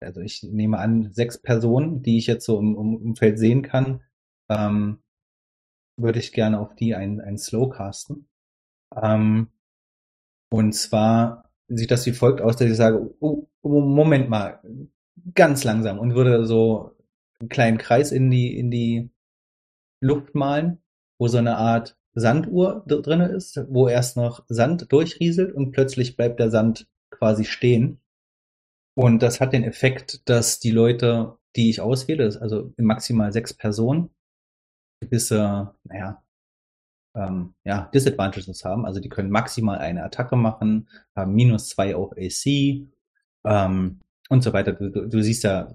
also 0.00 0.20
ich 0.20 0.42
nehme 0.42 0.78
an, 0.78 1.12
sechs 1.12 1.40
Personen, 1.40 2.02
die 2.02 2.18
ich 2.18 2.26
jetzt 2.26 2.44
so 2.44 2.58
im, 2.58 2.76
im 2.76 2.96
Umfeld 2.96 3.38
sehen 3.38 3.62
kann, 3.62 4.02
ähm, 4.48 5.02
würde 5.96 6.18
ich 6.18 6.32
gerne 6.32 6.60
auf 6.60 6.74
die 6.74 6.94
ein, 6.94 7.20
ein 7.20 7.38
Slow 7.38 7.70
casten. 7.70 8.28
Ähm, 8.94 9.48
und 10.50 10.72
zwar 10.72 11.50
sieht 11.68 11.90
das 11.90 12.06
wie 12.06 12.12
folgt 12.12 12.40
aus, 12.40 12.56
dass 12.56 12.68
ich 12.68 12.76
sage, 12.76 13.14
oh, 13.20 13.48
oh, 13.62 13.80
Moment 13.80 14.28
mal, 14.28 14.60
ganz 15.34 15.64
langsam 15.64 15.98
und 15.98 16.14
würde 16.14 16.46
so 16.46 16.96
einen 17.40 17.48
kleinen 17.48 17.78
Kreis 17.78 18.12
in 18.12 18.30
die, 18.30 18.56
in 18.56 18.70
die 18.70 19.10
Luft 20.00 20.34
malen 20.34 20.78
wo 21.18 21.28
so 21.28 21.38
eine 21.38 21.56
Art 21.56 21.96
Sanduhr 22.14 22.82
drinne 22.86 23.28
ist, 23.28 23.60
wo 23.68 23.88
erst 23.88 24.16
noch 24.16 24.44
Sand 24.48 24.90
durchrieselt 24.90 25.52
und 25.52 25.72
plötzlich 25.72 26.16
bleibt 26.16 26.40
der 26.40 26.50
Sand 26.50 26.88
quasi 27.10 27.44
stehen. 27.44 28.00
Und 28.96 29.22
das 29.22 29.40
hat 29.40 29.52
den 29.52 29.64
Effekt, 29.64 30.28
dass 30.28 30.58
die 30.58 30.70
Leute, 30.70 31.36
die 31.54 31.68
ich 31.68 31.80
auswähle, 31.80 32.36
also 32.40 32.72
maximal 32.78 33.32
sechs 33.32 33.52
Personen, 33.52 34.10
gewisse, 35.00 35.74
naja, 35.84 36.22
ähm, 37.14 37.54
ja, 37.64 37.90
Disadvantages 37.92 38.64
haben. 38.64 38.86
Also 38.86 39.00
die 39.00 39.10
können 39.10 39.30
maximal 39.30 39.78
eine 39.78 40.02
Attacke 40.02 40.36
machen, 40.36 40.88
haben 41.14 41.34
minus 41.34 41.68
zwei 41.68 41.94
auf 41.94 42.12
AC 42.16 42.88
ähm, 43.44 44.00
und 44.28 44.42
so 44.42 44.52
weiter. 44.52 44.72
Du, 44.72 44.90
du, 44.90 45.08
du 45.08 45.22
siehst 45.22 45.44
ja, 45.44 45.74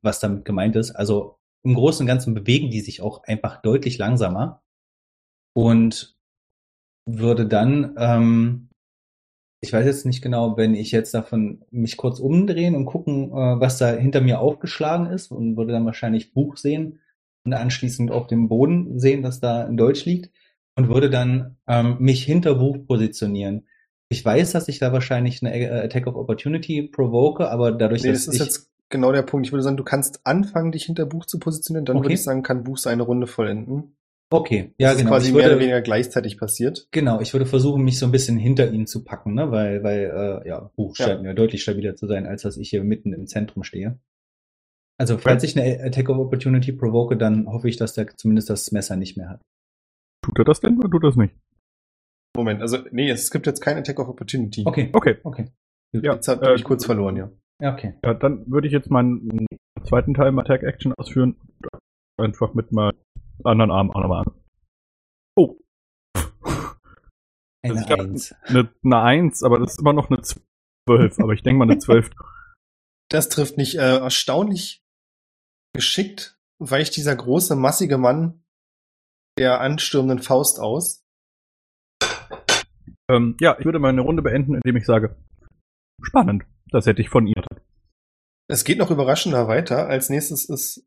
was 0.00 0.20
damit 0.20 0.44
gemeint 0.44 0.74
ist. 0.76 0.92
Also 0.92 1.38
im 1.64 1.74
Großen 1.74 2.04
und 2.04 2.08
Ganzen 2.08 2.34
bewegen 2.34 2.70
die 2.70 2.80
sich 2.80 3.02
auch 3.02 3.22
einfach 3.24 3.60
deutlich 3.60 3.98
langsamer 3.98 4.62
und 5.54 6.16
würde 7.06 7.46
dann, 7.46 7.94
ähm, 7.98 8.68
ich 9.62 9.72
weiß 9.72 9.86
jetzt 9.86 10.04
nicht 10.06 10.22
genau, 10.22 10.56
wenn 10.56 10.74
ich 10.74 10.90
jetzt 10.90 11.14
davon 11.14 11.64
mich 11.70 11.96
kurz 11.96 12.18
umdrehen 12.18 12.74
und 12.74 12.84
gucken, 12.84 13.30
äh, 13.30 13.60
was 13.60 13.78
da 13.78 13.92
hinter 13.92 14.20
mir 14.20 14.40
aufgeschlagen 14.40 15.06
ist 15.06 15.30
und 15.30 15.56
würde 15.56 15.72
dann 15.72 15.86
wahrscheinlich 15.86 16.34
Buch 16.34 16.56
sehen 16.56 16.98
und 17.44 17.54
anschließend 17.54 18.10
auf 18.10 18.26
dem 18.26 18.48
Boden 18.48 18.98
sehen, 18.98 19.22
dass 19.22 19.38
da 19.40 19.62
in 19.64 19.76
Deutsch 19.76 20.04
liegt 20.04 20.30
und 20.76 20.88
würde 20.88 21.10
dann 21.10 21.58
ähm, 21.68 21.96
mich 22.00 22.24
hinter 22.24 22.56
Buch 22.56 22.76
positionieren. 22.86 23.68
Ich 24.08 24.24
weiß, 24.24 24.50
dass 24.52 24.66
ich 24.68 24.80
da 24.80 24.92
wahrscheinlich 24.92 25.42
eine 25.42 25.54
äh, 25.56 25.84
Attack 25.84 26.08
of 26.08 26.16
Opportunity 26.16 26.82
provoke, 26.82 27.48
aber 27.48 27.70
dadurch, 27.72 28.02
Nee, 28.02 28.10
dass 28.10 28.26
das 28.26 28.34
ist 28.34 28.40
ich 28.40 28.46
jetzt 28.46 28.70
genau 28.88 29.12
der 29.12 29.22
Punkt. 29.22 29.46
Ich 29.46 29.52
würde 29.52 29.62
sagen, 29.62 29.76
du 29.76 29.84
kannst 29.84 30.20
anfangen, 30.24 30.72
dich 30.72 30.84
hinter 30.84 31.06
Buch 31.06 31.24
zu 31.24 31.38
positionieren, 31.38 31.84
dann 31.84 31.96
Okay. 31.98 32.06
würde 32.06 32.14
ich 32.14 32.22
sagen, 32.22 32.42
kann 32.42 32.64
Buch 32.64 32.78
seine 32.78 33.04
Runde 33.04 33.28
vollenden. 33.28 33.96
Okay, 34.32 34.72
ja 34.78 34.88
das 34.90 34.98
genau, 34.98 35.10
ist 35.10 35.12
quasi 35.12 35.28
ich 35.28 35.34
mehr 35.34 35.42
oder 35.44 35.50
würde, 35.54 35.60
weniger 35.60 35.80
gleichzeitig 35.82 36.38
passiert. 36.38 36.88
Genau, 36.90 37.20
ich 37.20 37.32
würde 37.32 37.46
versuchen, 37.46 37.82
mich 37.82 37.98
so 37.98 38.06
ein 38.06 38.12
bisschen 38.12 38.36
hinter 38.36 38.70
ihn 38.70 38.86
zu 38.86 39.04
packen, 39.04 39.34
ne? 39.34 39.50
weil, 39.50 39.82
weil 39.82 40.42
äh, 40.44 40.48
ja, 40.48 40.70
Buch 40.76 40.96
Ja. 40.98 41.06
scheint 41.06 41.22
mir 41.22 41.34
deutlich 41.34 41.62
stabiler 41.62 41.96
zu 41.96 42.06
sein, 42.06 42.26
als 42.26 42.42
dass 42.42 42.56
ich 42.56 42.70
hier 42.70 42.82
mitten 42.84 43.12
im 43.12 43.26
Zentrum 43.26 43.64
stehe. 43.64 43.98
Also, 44.98 45.18
falls 45.18 45.42
ich 45.42 45.58
eine 45.58 45.82
Attack 45.82 46.08
of 46.10 46.18
Opportunity 46.18 46.70
provoke, 46.72 47.16
dann 47.16 47.46
hoffe 47.46 47.68
ich, 47.68 47.76
dass 47.76 47.94
der 47.94 48.08
zumindest 48.16 48.50
das 48.50 48.70
Messer 48.72 48.96
nicht 48.96 49.16
mehr 49.16 49.28
hat. 49.30 49.40
Tut 50.24 50.38
er 50.38 50.44
das 50.44 50.60
denn 50.60 50.78
oder 50.78 50.88
tut 50.90 51.02
er 51.02 51.08
das 51.08 51.16
nicht? 51.16 51.34
Moment, 52.36 52.62
also 52.62 52.78
nee, 52.92 53.10
es 53.10 53.30
gibt 53.30 53.46
jetzt 53.46 53.60
kein 53.60 53.76
Attack 53.76 53.98
of 53.98 54.08
Opportunity. 54.08 54.62
Okay, 54.64 54.90
Okay. 54.92 55.16
okay. 55.24 55.46
Ja, 55.92 56.14
Jetzt 56.14 56.28
habe 56.28 56.46
äh, 56.46 56.54
ich 56.54 56.64
kurz 56.64 56.86
verloren, 56.86 57.16
ja. 57.16 57.30
Ja, 57.60 57.72
okay. 57.74 57.94
Ja, 58.04 58.14
dann 58.14 58.50
würde 58.50 58.66
ich 58.66 58.72
jetzt 58.72 58.90
meinen 58.90 59.46
zweiten 59.84 60.14
Teil 60.14 60.28
im 60.28 60.38
Attack 60.38 60.62
Action 60.62 60.92
ausführen. 60.94 61.36
Einfach 62.18 62.54
mit 62.54 62.72
meinem 62.72 62.96
anderen 63.44 63.70
Arm 63.70 63.90
auch 63.90 64.00
nochmal 64.00 64.24
an. 64.24 64.34
Oh. 65.36 65.58
Eine 67.62 67.80
ich 67.80 67.86
glaub, 67.86 68.00
Eins. 68.00 68.34
Eine, 68.42 68.72
eine 68.84 69.00
1, 69.00 69.42
aber 69.42 69.58
das 69.58 69.72
ist 69.72 69.80
immer 69.80 69.92
noch 69.92 70.10
eine 70.10 70.20
12. 70.20 71.20
aber 71.20 71.32
ich 71.32 71.42
denke 71.42 71.58
mal 71.58 71.70
eine 71.70 71.78
12. 71.78 72.10
Das 73.08 73.28
trifft 73.28 73.56
nicht 73.56 73.76
äh, 73.76 73.98
erstaunlich 73.98 74.82
geschickt, 75.74 76.38
weicht 76.58 76.96
dieser 76.96 77.14
große, 77.14 77.56
massige 77.56 77.98
Mann 77.98 78.42
der 79.38 79.60
anstürmenden 79.60 80.20
Faust 80.20 80.60
aus. 80.60 81.04
ähm, 83.08 83.36
ja, 83.40 83.56
ich 83.58 83.64
würde 83.64 83.78
meine 83.78 84.02
Runde 84.02 84.22
beenden, 84.22 84.54
indem 84.54 84.76
ich 84.76 84.84
sage, 84.84 85.16
spannend. 86.02 86.44
Das 86.70 86.86
hätte 86.86 87.02
ich 87.02 87.08
von 87.08 87.26
ihr. 87.26 87.44
Es 88.48 88.64
geht 88.64 88.78
noch 88.78 88.90
überraschender 88.90 89.46
weiter. 89.48 89.86
Als 89.86 90.10
nächstes 90.10 90.48
ist 90.48 90.86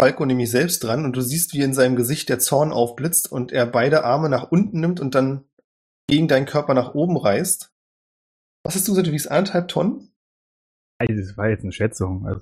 Falco 0.00 0.24
nämlich 0.24 0.50
selbst 0.50 0.82
dran 0.82 1.04
und 1.04 1.14
du 1.14 1.20
siehst, 1.20 1.52
wie 1.52 1.60
in 1.60 1.74
seinem 1.74 1.94
Gesicht 1.94 2.30
der 2.30 2.38
Zorn 2.38 2.72
aufblitzt 2.72 3.30
und 3.30 3.52
er 3.52 3.66
beide 3.66 4.02
Arme 4.02 4.30
nach 4.30 4.50
unten 4.50 4.80
nimmt 4.80 4.98
und 4.98 5.14
dann 5.14 5.44
gegen 6.08 6.26
deinen 6.26 6.46
Körper 6.46 6.72
nach 6.72 6.94
oben 6.94 7.18
reißt. 7.18 7.70
Was 8.64 8.76
hast 8.76 8.88
du 8.88 8.92
gesagt, 8.92 9.08
du 9.08 9.12
wiegst 9.12 9.30
anderthalb 9.30 9.68
Tonnen? 9.68 10.14
Das 10.98 11.36
war 11.36 11.50
jetzt 11.50 11.64
eine 11.64 11.72
Schätzung. 11.72 12.26
Also, 12.26 12.40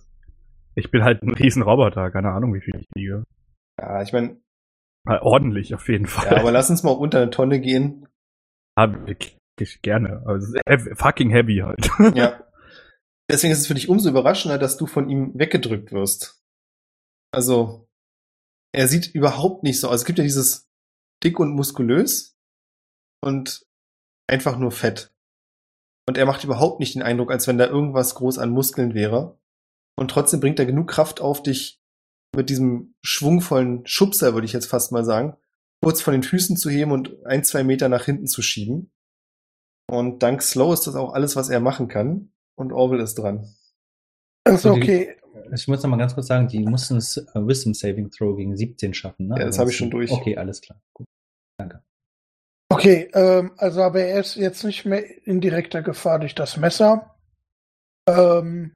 ich 0.76 0.92
bin 0.92 1.02
halt 1.02 1.24
ein 1.24 1.34
Riesenroboter, 1.34 2.12
keine 2.12 2.30
Ahnung, 2.30 2.54
wie 2.54 2.61
viel 2.61 2.76
ich 2.76 2.86
wiege. 2.94 3.24
Ja, 3.80 4.02
ich 4.02 4.12
meine, 4.12 4.40
ordentlich 5.04 5.74
auf 5.74 5.88
jeden 5.88 6.06
Fall. 6.06 6.30
ja, 6.30 6.40
aber 6.40 6.52
lass 6.52 6.70
uns 6.70 6.84
mal 6.84 6.92
unter 6.92 7.20
eine 7.20 7.30
Tonne 7.30 7.59
gehen. 7.59 8.06
Ja, 8.78 8.92
wirklich 9.04 9.82
gerne. 9.82 10.22
Also, 10.26 10.56
fucking 10.94 11.30
heavy 11.30 11.64
halt. 11.64 11.90
Ja. 12.16 12.40
Deswegen 13.28 13.52
ist 13.52 13.59
es 13.59 13.66
für 13.66 13.74
dich 13.74 13.88
umso 13.88 14.09
überraschender, 14.09 14.59
dass 14.59 14.76
du 14.76 14.86
von 14.86 15.09
ihm 15.09 15.32
weggedrückt 15.34 15.90
wirst. 15.90 16.38
Also, 17.33 17.89
er 18.74 18.89
sieht 18.89 19.14
überhaupt 19.14 19.62
nicht 19.62 19.81
so 19.81 19.89
aus. 19.89 19.97
Es 20.01 20.05
gibt 20.05 20.18
ja 20.18 20.24
dieses 20.24 20.68
dick 21.22 21.39
und 21.41 21.53
muskulös 21.55 22.37
und 23.22 23.66
einfach 24.29 24.59
nur 24.59 24.70
fett. 24.72 25.12
Und 26.09 26.16
er 26.16 26.26
macht 26.26 26.45
überhaupt 26.45 26.81
nicht 26.81 26.95
den 26.95 27.03
Eindruck, 27.03 27.31
als 27.31 27.47
wenn 27.47 27.59
da 27.59 27.66
irgendwas 27.66 28.14
groß 28.14 28.39
an 28.39 28.51
Muskeln 28.51 28.95
wäre. 28.95 29.39
Und 29.99 30.11
trotzdem 30.11 30.41
bringt 30.41 30.59
er 30.59 30.66
genug 30.66 30.89
Kraft 30.89 31.20
auf, 31.20 31.43
dich 31.43 31.83
mit 32.35 32.51
diesem 32.51 32.95
schwungvollen 33.03 33.87
Schubser, 33.87 34.33
würde 34.35 34.45
ich 34.47 34.53
jetzt 34.53 34.66
fast 34.66 34.93
mal 34.93 35.05
sagen, 35.05 35.37
kurz 35.83 36.01
von 36.01 36.12
den 36.12 36.22
Füßen 36.22 36.57
zu 36.57 36.70
heben 36.70 36.93
und 36.93 37.24
ein, 37.26 37.45
zwei 37.45 37.64
Meter 37.64 37.89
nach 37.89 38.05
hinten 38.05 38.26
zu 38.26 38.43
schieben. 38.43 38.91
Und 39.91 40.22
dank 40.22 40.43
Slow 40.43 40.72
ist 40.72 40.87
das 40.87 40.95
auch 40.95 41.14
alles, 41.14 41.37
was 41.37 41.49
er 41.49 41.61
machen 41.61 41.89
kann. 41.89 42.33
Und 42.57 42.72
Orwell 42.72 43.01
ist 43.01 43.14
dran. 43.16 43.55
Also 44.45 44.72
Und 44.72 44.81
die- 44.81 44.83
okay. 44.83 45.17
Ich 45.55 45.68
muss 45.68 45.83
noch 45.83 45.91
mal 45.91 45.97
ganz 45.97 46.14
kurz 46.14 46.26
sagen, 46.26 46.49
die 46.49 46.61
mussten 46.61 46.97
es 46.97 47.16
äh, 47.16 47.24
Wisdom 47.35 47.74
Saving 47.74 48.11
Throw 48.11 48.37
gegen 48.37 48.57
17 48.57 48.95
schaffen, 48.95 49.29
ne? 49.29 49.39
Ja, 49.39 49.47
das 49.47 49.59
habe 49.59 49.70
ich 49.70 49.76
schon 49.76 49.91
durch. 49.91 50.11
Okay, 50.11 50.37
alles 50.37 50.61
klar. 50.61 50.81
Gut. 50.93 51.07
Okay, 52.70 53.11
ähm, 53.14 53.53
also 53.57 53.83
aber 53.83 54.01
er 54.01 54.20
ist 54.20 54.37
jetzt 54.37 54.62
nicht 54.62 54.85
mehr 54.85 55.03
in 55.26 55.41
direkter 55.41 55.83
Gefahr 55.83 56.18
durch 56.18 56.35
das 56.35 56.57
Messer. 56.57 57.16
Ähm, 58.07 58.74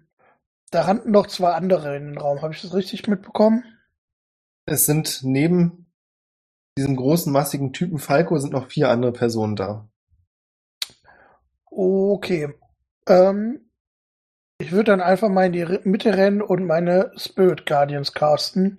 Da 0.70 0.82
rannten 0.82 1.10
noch 1.10 1.26
zwei 1.26 1.52
andere 1.52 1.96
in 1.96 2.06
den 2.06 2.18
Raum. 2.18 2.40
Habe 2.40 2.54
ich 2.54 2.62
das 2.62 2.74
richtig 2.74 3.06
mitbekommen? 3.06 3.62
Es 4.64 4.86
sind 4.86 5.20
neben 5.22 5.86
diesem 6.78 6.96
großen, 6.96 7.30
massigen 7.30 7.74
Typen 7.74 7.98
Falco 7.98 8.38
sind 8.38 8.54
noch 8.54 8.68
vier 8.68 8.88
andere 8.88 9.12
Personen 9.12 9.54
da. 9.56 9.88
Okay. 11.66 12.54
Ähm, 13.06 13.70
ich 14.62 14.72
würde 14.72 14.92
dann 14.92 15.00
einfach 15.00 15.28
mal 15.28 15.46
in 15.46 15.52
die 15.52 15.78
Mitte 15.82 16.16
rennen 16.16 16.40
und 16.40 16.66
meine 16.66 17.12
Spirit 17.16 17.66
Guardians 17.66 18.12
casten. 18.12 18.76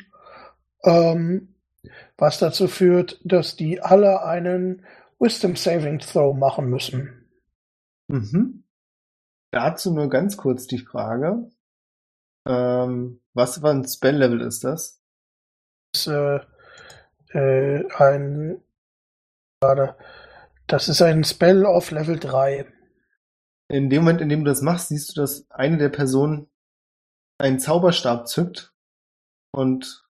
Ähm, 0.83 1.55
was 2.17 2.39
dazu 2.39 2.67
führt, 2.67 3.19
dass 3.23 3.57
die 3.57 3.81
alle 3.81 4.23
einen 4.23 4.85
Wisdom 5.19 5.55
Saving 5.57 5.99
Throw 5.99 6.35
machen 6.35 6.69
müssen. 6.69 7.27
Mhm. 8.07 8.63
Dazu 9.51 9.93
nur 9.93 10.09
ganz 10.09 10.37
kurz 10.37 10.67
die 10.67 10.79
Frage. 10.79 11.51
Ähm, 12.47 13.21
was 13.33 13.57
für 13.57 13.69
ein 13.69 13.85
Spell-Level 13.85 14.41
ist 14.41 14.63
das? 14.63 15.01
Das 15.91 16.07
ist 16.07 16.07
äh, 16.07 16.39
äh, 17.37 17.85
ein 17.97 18.61
warte, 19.59 19.95
das 20.67 20.87
ist 20.87 21.01
ein 21.01 21.25
Spell 21.25 21.65
auf 21.65 21.91
Level 21.91 22.19
3. 22.19 22.72
In 23.69 23.89
dem 23.89 24.03
Moment, 24.03 24.21
in 24.21 24.29
dem 24.29 24.43
du 24.43 24.49
das 24.49 24.61
machst, 24.61 24.89
siehst 24.89 25.09
du, 25.09 25.21
dass 25.21 25.49
eine 25.49 25.77
der 25.77 25.89
Personen 25.89 26.47
einen 27.39 27.59
Zauberstab 27.59 28.27
zückt 28.27 28.73
und 29.51 30.03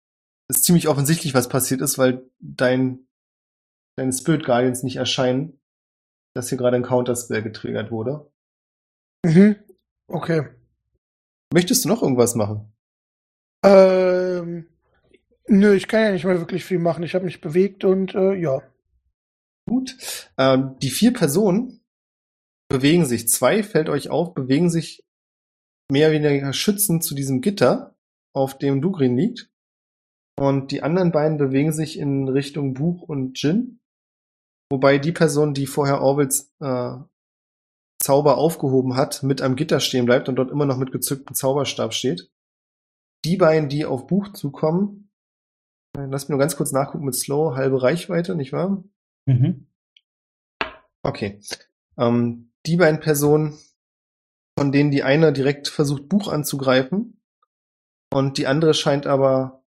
es 0.48 0.58
ist 0.58 0.64
ziemlich 0.64 0.88
offensichtlich, 0.88 1.34
was 1.34 1.48
passiert 1.48 1.80
ist, 1.80 1.98
weil 1.98 2.28
dein, 2.38 3.06
deine 3.96 4.12
Spirit 4.12 4.44
Guardians 4.44 4.82
nicht 4.82 4.96
erscheinen, 4.96 5.60
dass 6.34 6.48
hier 6.48 6.58
gerade 6.58 6.76
ein 6.76 6.82
Counterspell 6.82 7.42
getriggert 7.42 7.90
wurde. 7.90 8.30
Mhm. 9.24 9.56
Okay. 10.08 10.48
Möchtest 11.52 11.84
du 11.84 11.88
noch 11.88 12.02
irgendwas 12.02 12.34
machen? 12.34 12.72
Ähm, 13.64 14.68
nö, 15.46 15.74
ich 15.74 15.88
kann 15.88 16.02
ja 16.02 16.12
nicht 16.12 16.24
mehr 16.24 16.38
wirklich 16.38 16.64
viel 16.64 16.78
machen. 16.78 17.02
Ich 17.02 17.14
habe 17.14 17.24
mich 17.24 17.40
bewegt 17.40 17.84
und 17.84 18.14
äh, 18.14 18.34
ja. 18.34 18.62
Gut. 19.68 19.96
Ähm, 20.38 20.76
die 20.80 20.90
vier 20.90 21.12
Personen 21.12 21.81
bewegen 22.72 23.04
sich. 23.04 23.28
Zwei, 23.28 23.62
fällt 23.62 23.88
euch 23.88 24.10
auf, 24.10 24.34
bewegen 24.34 24.70
sich 24.70 25.04
mehr 25.90 26.08
oder 26.08 26.18
weniger 26.18 26.52
schützend 26.52 27.04
zu 27.04 27.14
diesem 27.14 27.40
Gitter, 27.40 27.94
auf 28.34 28.56
dem 28.58 28.80
Dugrin 28.80 29.16
liegt. 29.16 29.50
Und 30.38 30.70
die 30.70 30.82
anderen 30.82 31.12
beiden 31.12 31.36
bewegen 31.36 31.72
sich 31.72 31.98
in 31.98 32.28
Richtung 32.28 32.74
Buch 32.74 33.02
und 33.02 33.40
Jin. 33.40 33.80
Wobei 34.70 34.96
die 34.98 35.12
Person, 35.12 35.52
die 35.52 35.66
vorher 35.66 36.00
Orwells 36.00 36.50
äh, 36.60 36.96
Zauber 38.02 38.38
aufgehoben 38.38 38.96
hat, 38.96 39.22
mit 39.22 39.42
am 39.42 39.54
Gitter 39.54 39.78
stehen 39.78 40.06
bleibt 40.06 40.28
und 40.28 40.36
dort 40.36 40.50
immer 40.50 40.64
noch 40.64 40.78
mit 40.78 40.90
gezücktem 40.90 41.36
Zauberstab 41.36 41.92
steht. 41.92 42.30
Die 43.24 43.36
beiden, 43.36 43.68
die 43.68 43.84
auf 43.84 44.06
Buch 44.06 44.32
zukommen, 44.32 45.10
äh, 45.96 46.06
lass 46.06 46.24
mich 46.24 46.30
nur 46.30 46.38
ganz 46.38 46.56
kurz 46.56 46.72
nachgucken 46.72 47.04
mit 47.04 47.14
Slow, 47.14 47.54
halbe 47.54 47.82
Reichweite, 47.82 48.34
nicht 48.34 48.52
wahr? 48.52 48.82
Mhm. 49.26 49.66
Okay. 51.02 51.40
Ähm, 51.98 52.51
die 52.66 52.76
beiden 52.76 53.00
Personen, 53.00 53.58
von 54.58 54.72
denen 54.72 54.90
die 54.90 55.02
eine 55.02 55.32
direkt 55.32 55.68
versucht, 55.68 56.08
Buch 56.08 56.28
anzugreifen 56.28 57.20
und 58.12 58.38
die 58.38 58.46
andere 58.46 58.74
scheint 58.74 59.06
aber 59.06 59.64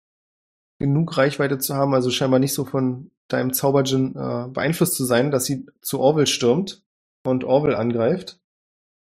genug 0.80 1.16
Reichweite 1.16 1.59
zu 1.59 1.74
haben, 1.74 1.95
also 1.95 2.11
scheinbar 2.11 2.39
nicht 2.39 2.55
so 2.55 2.64
von 2.64 3.11
deinem 3.26 3.53
Zaubergin 3.53 4.14
äh, 4.16 4.49
beeinflusst 4.49 4.95
zu 4.95 5.05
sein, 5.05 5.30
dass 5.30 5.45
sie 5.45 5.66
zu 5.82 6.01
Orwell 6.01 6.26
stürmt 6.26 6.84
und 7.26 7.45
Orwell 7.45 7.74
angreift. 7.74 8.41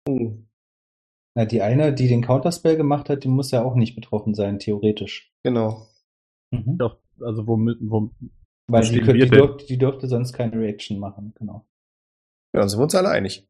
Oh, 0.08 0.32
Na, 1.36 1.44
die 1.44 1.62
eine, 1.62 1.92
die 1.92 2.08
den 2.08 2.22
Counterspell 2.22 2.76
gemacht 2.76 3.08
hat, 3.08 3.24
die 3.24 3.28
muss 3.28 3.50
ja 3.50 3.62
auch 3.62 3.74
nicht 3.74 3.94
betroffen 3.94 4.34
sein, 4.34 4.58
theoretisch. 4.58 5.32
genau. 5.44 5.86
Mhm. 6.50 6.78
Doch, 6.78 6.98
also 7.20 7.46
womit, 7.46 7.78
wo, 7.82 8.10
Weil 8.66 8.82
Wo 8.84 8.90
die, 8.90 9.00
die, 9.02 9.28
dürfte, 9.28 9.66
die 9.66 9.78
dürfte 9.78 10.08
sonst 10.08 10.32
keine 10.32 10.58
Reaction 10.58 10.98
machen, 10.98 11.34
genau. 11.38 11.66
Ja, 12.52 12.66
sind 12.66 12.80
wir 12.80 12.84
uns 12.84 12.94
alle 12.94 13.10
einig. 13.10 13.46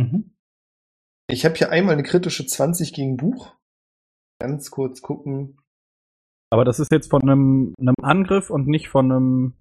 Mhm. 0.00 0.34
Ich 1.28 1.44
habe 1.44 1.54
hier 1.54 1.70
einmal 1.70 1.94
eine 1.94 2.02
kritische 2.02 2.46
20 2.46 2.92
gegen 2.92 3.16
Buch. 3.16 3.56
Ganz 4.40 4.70
kurz 4.70 5.02
gucken. 5.02 5.58
aber 6.50 6.64
das 6.64 6.80
ist 6.80 6.90
jetzt 6.90 7.10
von 7.10 7.22
einem, 7.22 7.74
einem 7.78 7.94
Angriff 8.02 8.50
und 8.50 8.66
nicht 8.66 8.88
von 8.88 9.12
einem. 9.12 9.54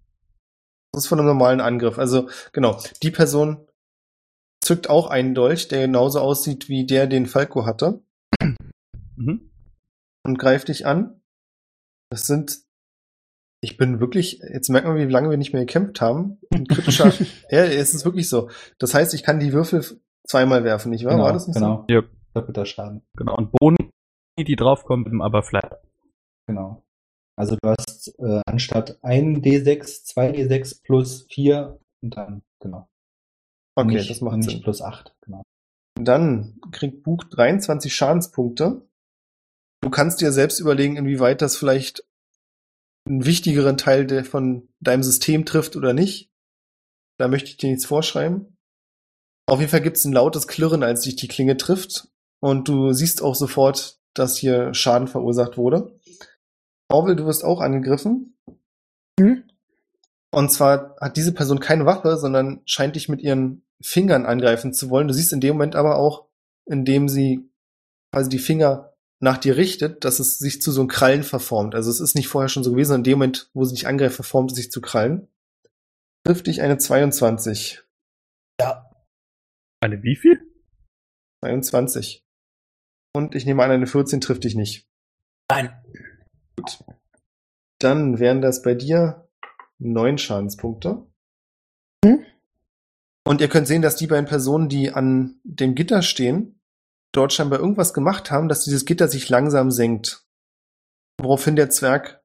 Das 0.91 1.03
ist 1.03 1.09
von 1.09 1.19
einem 1.19 1.27
normalen 1.27 1.61
Angriff. 1.61 1.99
Also, 1.99 2.29
genau. 2.53 2.81
Die 3.03 3.11
Person 3.11 3.67
zückt 4.63 4.89
auch 4.89 5.07
einen 5.07 5.35
Dolch, 5.35 5.67
der 5.67 5.85
genauso 5.85 6.19
aussieht 6.19 6.69
wie 6.69 6.85
der, 6.85 7.07
den 7.07 7.25
Falco 7.25 7.65
hatte. 7.65 8.01
Mhm. 9.21 9.51
und 10.25 10.39
greift 10.39 10.69
dich 10.69 10.85
an. 10.85 11.21
Das 12.09 12.25
sind, 12.25 12.61
ich 13.61 13.75
bin 13.75 13.99
wirklich, 13.99 14.39
jetzt 14.39 14.69
merkt 14.69 14.87
man, 14.87 14.95
wie 14.95 15.11
lange 15.11 15.29
wir 15.29 15.35
nicht 15.35 15.51
mehr 15.51 15.65
gekämpft 15.65 15.99
haben. 15.99 16.39
Ein 16.53 16.65
kritischer, 16.65 17.11
ja, 17.49 17.65
es 17.65 17.93
ist 17.93 18.05
wirklich 18.05 18.29
so. 18.29 18.49
Das 18.77 18.93
heißt, 18.93 19.13
ich 19.13 19.23
kann 19.23 19.41
die 19.41 19.51
Würfel 19.51 19.83
zweimal 20.29 20.63
werfen, 20.63 20.91
nicht 20.91 21.05
wahr? 21.05 21.13
genau, 21.13 21.25
War 21.25 21.33
das 21.33 21.47
nicht 21.47 21.55
genau. 21.55 21.85
Ja. 21.89 22.03
Doppelter 22.33 22.65
Schaden. 22.65 23.01
Genau. 23.17 23.35
Und 23.35 23.51
Boni, 23.51 23.91
die 24.37 24.55
draufkommen, 24.55 25.03
bleiben 25.03 25.21
aber 25.21 25.43
flat. 25.43 25.81
Genau. 26.47 26.83
Also 27.35 27.55
du 27.55 27.69
hast 27.69 28.13
äh, 28.19 28.41
anstatt 28.45 28.99
1 29.03 29.39
D6, 29.39 30.05
2 30.05 30.31
D6 30.31 30.83
plus 30.83 31.23
4 31.31 31.79
und 32.01 32.15
dann, 32.15 32.41
genau. 32.59 32.87
so? 33.75 33.83
Okay, 33.83 33.95
nicht, 33.95 34.09
das 34.09 34.21
macht 34.21 34.37
nicht 34.37 34.49
Sinn. 34.49 34.61
plus 34.61 34.81
8, 34.81 35.15
genau. 35.21 35.43
Dann 35.95 36.59
kriegt 36.71 37.03
Buch 37.03 37.23
23 37.23 37.93
Schadenspunkte. 37.93 38.87
Du 39.81 39.89
kannst 39.89 40.21
dir 40.21 40.31
selbst 40.31 40.59
überlegen, 40.59 40.97
inwieweit 40.97 41.41
das 41.41 41.55
vielleicht 41.55 42.05
einen 43.05 43.25
wichtigeren 43.25 43.77
Teil 43.77 44.05
der, 44.05 44.25
von 44.25 44.69
deinem 44.79 45.03
System 45.03 45.45
trifft 45.45 45.75
oder 45.75 45.93
nicht. 45.93 46.29
Da 47.17 47.27
möchte 47.27 47.49
ich 47.49 47.57
dir 47.57 47.69
nichts 47.69 47.85
vorschreiben. 47.85 48.57
Auf 49.49 49.59
jeden 49.59 49.71
Fall 49.71 49.81
gibt 49.81 49.97
es 49.97 50.05
ein 50.05 50.13
lautes 50.13 50.47
Klirren, 50.47 50.83
als 50.83 51.01
dich 51.01 51.15
die 51.15 51.27
Klinge 51.27 51.57
trifft. 51.57 52.07
Und 52.39 52.67
du 52.67 52.93
siehst 52.93 53.23
auch 53.23 53.33
sofort, 53.33 53.97
dass 54.13 54.37
hier 54.37 54.75
Schaden 54.75 55.07
verursacht 55.07 55.57
wurde. 55.57 55.99
Orwell, 56.87 57.15
du 57.15 57.25
wirst 57.25 57.43
auch 57.43 57.59
angegriffen. 57.59 58.37
Hm? 59.19 59.43
Und 60.31 60.51
zwar 60.51 60.95
hat 61.01 61.17
diese 61.17 61.33
Person 61.33 61.59
keine 61.59 61.87
Waffe, 61.87 62.17
sondern 62.17 62.61
scheint 62.65 62.95
dich 62.95 63.09
mit 63.09 63.21
ihren 63.21 63.63
Fingern 63.81 64.27
angreifen 64.27 64.71
zu 64.71 64.91
wollen. 64.91 65.07
Du 65.07 65.15
siehst 65.15 65.33
in 65.33 65.41
dem 65.41 65.55
Moment 65.55 65.75
aber 65.75 65.97
auch, 65.97 66.27
indem 66.67 67.09
sie 67.09 67.49
quasi 68.13 68.29
die 68.29 68.37
Finger 68.37 68.93
nach 69.19 69.39
dir 69.39 69.57
richtet, 69.57 70.05
dass 70.05 70.19
es 70.19 70.37
sich 70.37 70.61
zu 70.61 70.71
so 70.71 70.81
einem 70.81 70.89
Krallen 70.89 71.23
verformt. 71.23 71.73
Also 71.73 71.89
es 71.89 71.99
ist 71.99 72.15
nicht 72.15 72.27
vorher 72.27 72.49
schon 72.49 72.63
so 72.63 72.69
gewesen, 72.69 72.97
in 72.97 73.03
dem 73.03 73.17
Moment, 73.17 73.49
wo 73.55 73.65
sie 73.65 73.73
dich 73.73 73.87
angreift, 73.87 74.15
verformt 74.15 74.51
es 74.51 74.57
sich 74.57 74.71
zu 74.71 74.79
Krallen. 74.79 75.27
Trifft 76.23 76.45
dich 76.45 76.61
eine 76.61 76.77
22. 76.77 77.83
Eine 79.81 80.03
wie 80.03 80.15
viel? 80.15 80.39
22. 81.43 82.25
Und 83.13 83.35
ich 83.35 83.45
nehme 83.45 83.63
an, 83.63 83.71
eine 83.71 83.87
14 83.87 84.21
trifft 84.21 84.43
dich 84.43 84.55
nicht. 84.55 84.87
Nein. 85.49 85.71
Dann 87.79 88.19
wären 88.19 88.41
das 88.41 88.61
bei 88.61 88.75
dir 88.75 89.29
neun 89.79 90.17
Schadenspunkte. 90.17 91.07
Hm? 92.05 92.25
Und 93.25 93.41
ihr 93.41 93.47
könnt 93.47 93.67
sehen, 93.67 93.81
dass 93.81 93.95
die 93.95 94.07
beiden 94.07 94.25
Personen, 94.25 94.69
die 94.69 94.91
an 94.91 95.39
dem 95.43 95.75
Gitter 95.75 96.01
stehen, 96.01 96.59
dort 97.13 97.33
scheinbar 97.33 97.59
irgendwas 97.59 97.93
gemacht 97.93 98.31
haben, 98.31 98.49
dass 98.49 98.63
dieses 98.63 98.85
Gitter 98.85 99.07
sich 99.07 99.29
langsam 99.29 99.71
senkt. 99.71 100.27
Woraufhin 101.19 101.55
der 101.55 101.69
Zwerg 101.69 102.23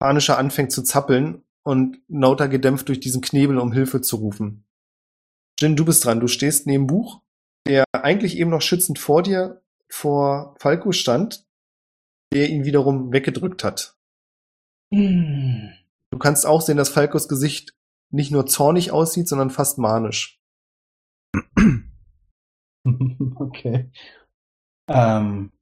panischer 0.00 0.38
anfängt 0.38 0.72
zu 0.72 0.82
zappeln 0.82 1.44
und 1.64 2.00
lauter 2.08 2.48
gedämpft 2.48 2.88
durch 2.88 3.00
diesen 3.00 3.20
Knebel, 3.20 3.58
um 3.58 3.72
Hilfe 3.72 4.00
zu 4.00 4.16
rufen. 4.16 4.67
Jin, 5.58 5.76
du 5.76 5.84
bist 5.84 6.04
dran. 6.04 6.20
Du 6.20 6.28
stehst 6.28 6.66
neben 6.66 6.86
Buch, 6.86 7.22
der 7.66 7.84
eigentlich 7.92 8.36
eben 8.36 8.50
noch 8.50 8.62
schützend 8.62 8.98
vor 8.98 9.22
dir 9.22 9.62
vor 9.90 10.54
Falco 10.58 10.92
stand, 10.92 11.46
der 12.32 12.50
ihn 12.50 12.64
wiederum 12.64 13.12
weggedrückt 13.12 13.64
hat. 13.64 13.96
Du 14.90 16.18
kannst 16.18 16.46
auch 16.46 16.60
sehen, 16.60 16.76
dass 16.76 16.90
Falcos 16.90 17.28
Gesicht 17.28 17.74
nicht 18.10 18.30
nur 18.30 18.46
zornig 18.46 18.90
aussieht, 18.90 19.28
sondern 19.28 19.50
fast 19.50 19.78
manisch. 19.78 20.40
okay. 23.36 23.90
Ähm, 24.88 25.52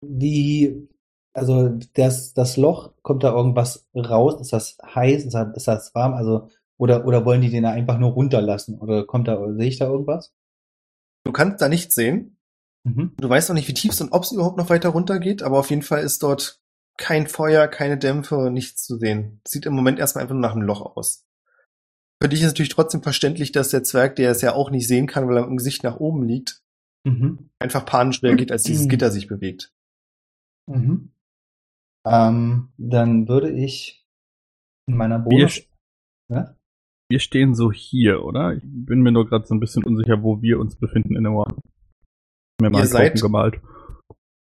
wie, 0.00 0.88
also 1.32 1.68
das, 1.94 2.34
das 2.34 2.56
Loch, 2.56 2.94
kommt 3.02 3.22
da 3.22 3.32
irgendwas 3.32 3.86
raus? 3.94 4.40
Ist 4.40 4.52
das 4.52 4.78
heiß? 4.84 5.24
Ist 5.24 5.34
das, 5.34 5.56
ist 5.56 5.68
das 5.68 5.94
warm? 5.94 6.14
Also, 6.14 6.48
oder, 6.78 7.06
oder 7.06 7.24
wollen 7.24 7.40
die 7.40 7.50
den 7.50 7.64
da 7.64 7.70
einfach 7.70 7.98
nur 7.98 8.12
runterlassen? 8.12 8.78
Oder 8.78 9.04
kommt 9.04 9.28
da, 9.28 9.52
sehe 9.54 9.68
ich 9.68 9.78
da 9.78 9.86
irgendwas? 9.86 10.32
Du 11.24 11.32
kannst 11.32 11.60
da 11.60 11.68
nichts 11.68 11.94
sehen. 11.94 12.38
Mhm. 12.84 13.12
Du 13.18 13.28
weißt 13.28 13.48
noch 13.48 13.54
nicht, 13.56 13.68
wie 13.68 13.74
tief 13.74 13.92
es 13.92 14.00
und 14.00 14.12
ob 14.12 14.22
es 14.22 14.32
überhaupt 14.32 14.56
noch 14.56 14.70
weiter 14.70 14.90
runter 14.90 15.18
geht, 15.18 15.42
aber 15.42 15.58
auf 15.58 15.70
jeden 15.70 15.82
Fall 15.82 16.02
ist 16.02 16.22
dort 16.22 16.60
kein 16.96 17.26
Feuer, 17.26 17.68
keine 17.68 17.98
Dämpfe, 17.98 18.50
nichts 18.50 18.84
zu 18.84 18.96
sehen. 18.96 19.40
Sieht 19.46 19.66
im 19.66 19.74
Moment 19.74 19.98
erstmal 19.98 20.22
einfach 20.22 20.34
nur 20.34 20.42
nach 20.42 20.54
einem 20.54 20.62
Loch 20.66 20.96
aus. 20.96 21.24
Für 22.20 22.28
dich 22.28 22.40
ist 22.40 22.46
natürlich 22.46 22.70
trotzdem 22.70 23.02
verständlich, 23.02 23.52
dass 23.52 23.68
der 23.70 23.84
Zwerg, 23.84 24.16
der 24.16 24.30
es 24.32 24.40
ja 24.40 24.54
auch 24.54 24.70
nicht 24.70 24.88
sehen 24.88 25.06
kann, 25.06 25.28
weil 25.28 25.36
er 25.36 25.46
im 25.46 25.56
Gesicht 25.56 25.84
nach 25.84 25.98
oben 25.98 26.24
liegt, 26.24 26.62
Mhm. 27.04 27.50
einfach 27.60 27.86
panisch 27.86 28.22
reagiert, 28.22 28.50
als 28.50 28.64
dieses 28.64 28.86
Mhm. 28.86 28.88
Gitter 28.90 29.10
sich 29.12 29.28
bewegt. 29.28 29.72
Mhm. 30.66 31.12
Ähm, 32.04 32.72
dann 32.76 33.28
würde 33.28 33.50
ich 33.52 34.04
in 34.86 34.96
meiner 34.96 35.24
Wir, 35.24 35.28
Bonus... 35.28 35.62
Ja? 36.28 36.56
Wir 37.10 37.20
stehen 37.20 37.54
so 37.54 37.72
hier, 37.72 38.22
oder? 38.24 38.52
Ich 38.54 38.62
bin 38.64 39.00
mir 39.00 39.12
nur 39.12 39.26
gerade 39.28 39.46
so 39.46 39.54
ein 39.54 39.60
bisschen 39.60 39.84
unsicher, 39.84 40.22
wo 40.22 40.42
wir 40.42 40.58
uns 40.58 40.76
befinden 40.76 41.16
in 41.16 41.24
der 41.24 41.32
One. 41.32 41.56
Mir 42.60 42.70
mal 42.70 42.80
Ihr 42.80 42.86
seid- 42.86 43.20
gemalt. 43.20 43.60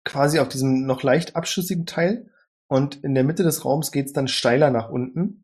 Quasi 0.05 0.39
auf 0.39 0.49
diesem 0.49 0.85
noch 0.85 1.03
leicht 1.03 1.35
abschüssigen 1.35 1.85
Teil. 1.85 2.31
Und 2.71 3.03
in 3.03 3.15
der 3.15 3.23
Mitte 3.23 3.43
des 3.43 3.65
Raums 3.65 3.91
geht's 3.91 4.13
dann 4.13 4.27
steiler 4.27 4.69
nach 4.71 4.89
unten. 4.89 5.43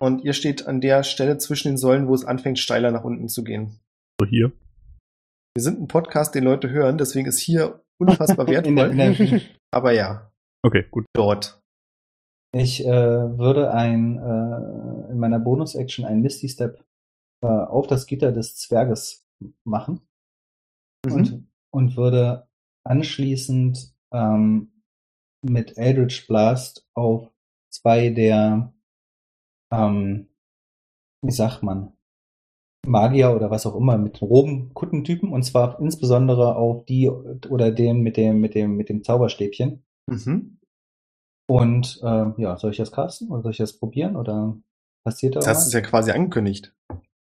Und 0.00 0.24
ihr 0.24 0.32
steht 0.32 0.66
an 0.66 0.80
der 0.80 1.02
Stelle 1.04 1.38
zwischen 1.38 1.68
den 1.68 1.76
Säulen, 1.76 2.08
wo 2.08 2.14
es 2.14 2.24
anfängt, 2.24 2.58
steiler 2.58 2.90
nach 2.90 3.04
unten 3.04 3.28
zu 3.28 3.44
gehen. 3.44 3.78
So 4.20 4.26
hier. 4.26 4.52
Wir 5.54 5.62
sind 5.62 5.80
ein 5.80 5.88
Podcast, 5.88 6.34
den 6.34 6.44
Leute 6.44 6.70
hören, 6.70 6.96
deswegen 6.98 7.28
ist 7.28 7.38
hier 7.38 7.82
unfassbar 7.98 8.48
In 8.48 8.52
der, 8.76 8.96
wertvoll. 8.96 9.26
in 9.26 9.30
der, 9.30 9.40
Aber 9.70 9.92
ja, 9.92 10.32
Okay, 10.64 10.86
gut. 10.90 11.04
dort. 11.14 11.61
Ich 12.54 12.84
äh, 12.84 13.38
würde 13.38 13.72
ein 13.72 14.18
äh, 14.18 15.10
in 15.12 15.18
meiner 15.18 15.40
Bonus-Action 15.40 16.04
einen 16.04 16.20
Misty 16.22 16.48
Step 16.48 16.84
äh, 17.42 17.46
auf 17.46 17.86
das 17.86 18.06
Gitter 18.06 18.32
des 18.32 18.56
Zwerges 18.56 19.26
machen 19.64 20.00
Mhm. 21.04 21.12
und, 21.12 21.48
und 21.72 21.96
würde 21.96 22.46
anschließend 22.84 23.92
ähm, 24.12 24.70
mit 25.44 25.76
Eldritch 25.76 26.28
Blast 26.28 26.86
auf 26.94 27.28
zwei 27.72 28.10
der 28.10 28.72
ähm, 29.72 30.28
wie 31.24 31.32
sagt 31.32 31.62
man 31.62 31.92
Magier 32.86 33.34
oder 33.34 33.50
was 33.50 33.66
auch 33.66 33.76
immer 33.76 33.96
mit 33.98 34.18
groben 34.18 34.74
Kuttentypen 34.74 35.30
und 35.32 35.44
zwar 35.44 35.80
insbesondere 35.80 36.56
auf 36.56 36.84
die 36.84 37.08
oder 37.08 37.70
den 37.72 38.00
mit 38.02 38.16
dem 38.16 38.40
mit 38.40 38.54
dem 38.54 38.76
mit 38.76 38.88
dem 38.88 39.02
Zauberstäbchen 39.02 39.84
Mhm. 40.08 40.58
Und 41.52 42.00
äh, 42.02 42.40
ja, 42.42 42.56
soll 42.56 42.70
ich 42.70 42.78
das 42.78 42.92
casten 42.92 43.30
oder 43.30 43.42
soll 43.42 43.52
ich 43.52 43.58
das 43.58 43.78
probieren 43.78 44.16
oder 44.16 44.56
passiert 45.04 45.36
da 45.36 45.40
Das 45.40 45.58
was? 45.58 45.66
es 45.66 45.72
ja 45.72 45.80
quasi 45.82 46.10
angekündigt. 46.10 46.74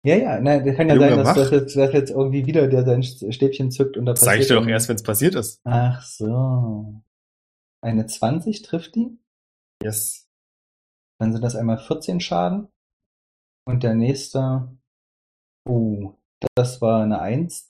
Ja, 0.04 0.16
ja, 0.16 0.40
nein, 0.40 0.64
das 0.64 0.76
kann 0.76 0.88
ja 0.88 0.94
Junge, 0.94 1.08
sein, 1.08 1.18
dass 1.24 1.34
das 1.36 1.50
jetzt, 1.50 1.76
dass 1.76 1.92
jetzt 1.92 2.10
irgendwie 2.10 2.46
wieder 2.46 2.66
der 2.68 2.84
sein 2.84 3.02
Stäbchen 3.02 3.70
zückt 3.70 3.96
und 3.96 4.06
da 4.06 4.12
Das 4.12 4.20
sage 4.22 4.40
ich 4.40 4.48
dir 4.48 4.54
doch 4.54 4.66
erst, 4.66 4.88
wenn 4.88 4.96
es 4.96 5.02
passiert 5.02 5.34
ist. 5.34 5.60
Ach 5.64 6.02
so. 6.02 7.02
Eine 7.80 8.06
20 8.06 8.62
trifft 8.62 8.94
die, 8.96 9.18
Yes. 9.82 10.28
dann 11.20 11.32
sind 11.32 11.42
das 11.42 11.54
einmal 11.54 11.78
14 11.78 12.20
Schaden 12.20 12.68
und 13.66 13.84
der 13.84 13.94
nächste, 13.94 14.76
uh, 15.68 16.12
das 16.56 16.80
war 16.80 17.02
eine 17.02 17.20
1. 17.20 17.68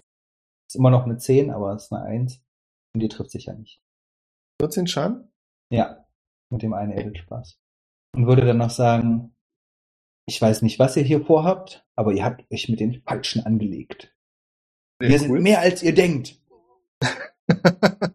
Ist 0.71 0.77
immer 0.77 0.91
noch 0.91 1.05
eine 1.05 1.19
10, 1.19 1.51
aber 1.51 1.75
es 1.75 1.85
ist 1.85 1.93
eine 1.93 2.05
1 2.05 2.41
und 2.95 3.01
die 3.03 3.09
trifft 3.09 3.31
sicher 3.33 3.53
nicht. 3.55 3.83
14 4.63 4.87
Schaden? 4.87 5.31
Ja, 5.71 6.07
mit 6.51 6.63
dem 6.63 6.73
einen 6.73 7.13
Blast. 7.27 7.59
Und 8.15 8.27
würde 8.27 8.45
dann 8.45 8.59
noch 8.59 8.71
sagen, 8.71 9.35
ich 10.27 10.41
weiß 10.41 10.63
nicht, 10.63 10.79
was 10.79 10.97
ihr 10.97 11.03
hier 11.03 11.25
vorhabt, 11.25 11.87
aber 11.97 12.13
ihr 12.13 12.25
habt 12.25 12.45
euch 12.53 12.69
mit 12.69 12.81
den 12.81 13.03
Falschen 13.03 13.45
angelegt. 13.45 14.15
Sehr 15.01 15.11
wir 15.11 15.19
sind 15.19 15.43
mehr 15.43 15.61
als 15.61 15.83
ihr 15.83 15.95
denkt. 15.95 16.41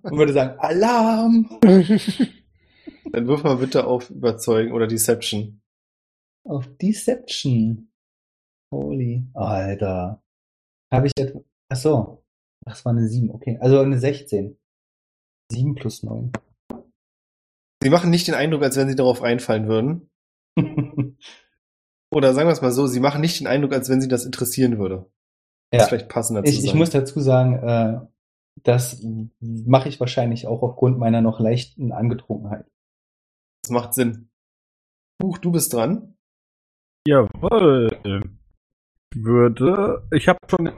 Und 0.04 0.18
würde 0.18 0.34
sagen, 0.34 0.60
Alarm! 0.60 1.60
Dann 1.62 3.28
wirf 3.28 3.44
mal 3.44 3.58
bitte 3.58 3.86
auf 3.86 4.10
Überzeugen 4.10 4.74
oder 4.74 4.88
Deception. 4.88 5.62
Auf 6.46 6.68
Deception. 6.78 7.92
Holy. 8.72 9.24
Alter. 9.34 10.24
Habe 10.92 11.08
ich 11.08 11.14
etwa. 11.18 11.42
Ach 11.70 11.78
so. 11.78 12.24
Ach, 12.66 12.74
es 12.74 12.86
war 12.86 12.92
eine 12.92 13.08
7, 13.08 13.30
okay. 13.32 13.58
Also 13.62 13.80
eine 13.80 14.00
16. 14.00 14.58
7 15.52 15.76
plus 15.76 16.04
9. 16.04 16.32
Sie 17.84 17.90
machen 17.90 18.10
nicht 18.10 18.28
den 18.28 18.36
Eindruck, 18.36 18.64
als 18.64 18.78
wenn 18.78 18.88
sie 18.88 18.96
darauf 18.96 19.22
einfallen 19.22 19.68
würden. 19.68 20.10
Oder 22.12 22.34
sagen 22.34 22.48
wir 22.48 22.54
es 22.54 22.62
mal 22.62 22.72
so, 22.72 22.88
sie 22.88 23.02
machen 23.02 23.20
nicht 23.20 23.42
den 23.42 23.48
Eindruck, 23.48 23.74
als 23.74 23.90
wenn 23.90 24.00
sie 24.00 24.08
das 24.08 24.24
interessieren 24.24 24.80
würde. 24.80 25.12
Das 25.70 25.80
ja. 25.80 25.84
ist 25.84 25.90
vielleicht 25.90 26.10
passender 26.10 26.44
zu 26.44 26.50
Ich, 26.50 26.60
ich 26.60 26.66
sagen. 26.68 26.78
muss 26.78 26.92
dazu 26.92 27.20
sagen, 27.20 27.56
äh, 27.58 28.00
das 28.64 29.06
mache 29.42 29.90
ich 29.90 30.00
wahrscheinlich 30.00 30.48
auch 30.48 30.62
aufgrund 30.62 30.98
meiner 30.98 31.22
noch 31.22 31.42
leichten 31.42 31.92
Angetrunkenheit. 31.92 32.66
das 33.64 33.72
macht 33.72 33.94
Sinn. 33.94 34.30
Buch, 35.20 35.38
du 35.40 35.52
bist 35.52 35.74
dran. 35.74 36.16
Jawohl. 37.06 38.30
Würde. 39.14 40.08
Ich 40.12 40.30
habe 40.30 40.40
schon 40.50 40.72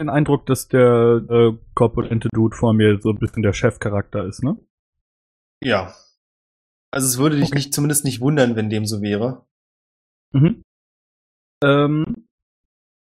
den 0.00 0.08
Eindruck, 0.08 0.46
dass 0.46 0.66
der 0.66 1.22
äh, 1.30 1.52
korpulente 1.74 2.28
Dude 2.32 2.56
vor 2.56 2.72
mir 2.72 3.00
so 3.00 3.10
ein 3.10 3.18
bisschen 3.18 3.42
der 3.42 3.52
Chefcharakter 3.52 4.24
ist, 4.24 4.42
ne? 4.42 4.58
Ja. 5.62 5.94
Also 6.90 7.06
es 7.06 7.18
würde 7.18 7.36
dich 7.36 7.46
Okay. 7.46 7.56
nicht, 7.56 7.74
zumindest 7.74 8.04
nicht 8.04 8.20
wundern, 8.20 8.56
wenn 8.56 8.70
dem 8.70 8.86
so 8.86 9.02
wäre. 9.02 9.46
Mhm. 10.32 10.62
Ähm, 11.62 12.28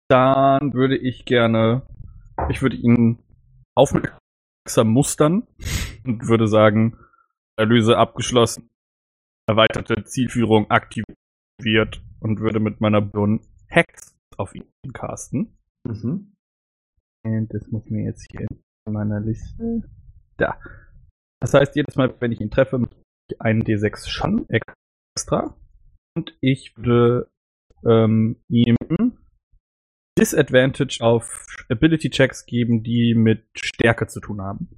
dann 0.09 0.72
würde 0.72 0.96
ich 0.96 1.24
gerne, 1.24 1.82
ich 2.48 2.62
würde 2.62 2.76
ihn 2.76 3.18
aufmerksam 3.76 4.88
mustern 4.88 5.46
und 6.05 6.26
würde 6.28 6.48
sagen, 6.48 6.98
Erlöse 7.56 7.98
abgeschlossen, 7.98 8.68
erweiterte 9.46 10.05
Zielführung 10.05 10.70
aktiviert 10.70 12.02
und 12.20 12.40
würde 12.40 12.60
mit 12.60 12.80
meiner 12.80 13.00
Birne 13.00 13.40
Hex 13.66 14.16
auf 14.36 14.55
ihn 14.55 14.64
casten. 14.92 15.59
Mhm. 15.84 16.32
Und 17.24 17.52
das 17.52 17.66
muss 17.68 17.84
mir 17.90 18.05
jetzt 18.05 18.26
hier 18.30 18.46
in 18.86 18.92
meiner 18.92 19.20
Liste. 19.20 19.82
Da. 20.36 20.59
Das 21.40 21.52
heißt, 21.55 21.76
jedes 21.76 21.96
Mal, 21.96 22.14
wenn 22.20 22.32
ich 22.32 22.40
ihn 22.40 22.50
treffe, 22.50 22.88
einen 23.40 23.62
D6 23.62 24.09
Schaden 24.09 24.46
extra. 24.48 25.56
Und 26.16 26.36
ich 26.40 26.76
würde 26.76 27.30
ähm, 27.84 28.42
ihm 28.48 28.76
Disadvantage 30.18 30.98
auf 31.00 31.46
Ability 31.68 32.10
Checks 32.10 32.44
geben, 32.46 32.82
die 32.82 33.14
mit 33.14 33.46
Stärke 33.56 34.09
zu 34.09 34.20
tun 34.20 34.40
haben. 34.40 34.68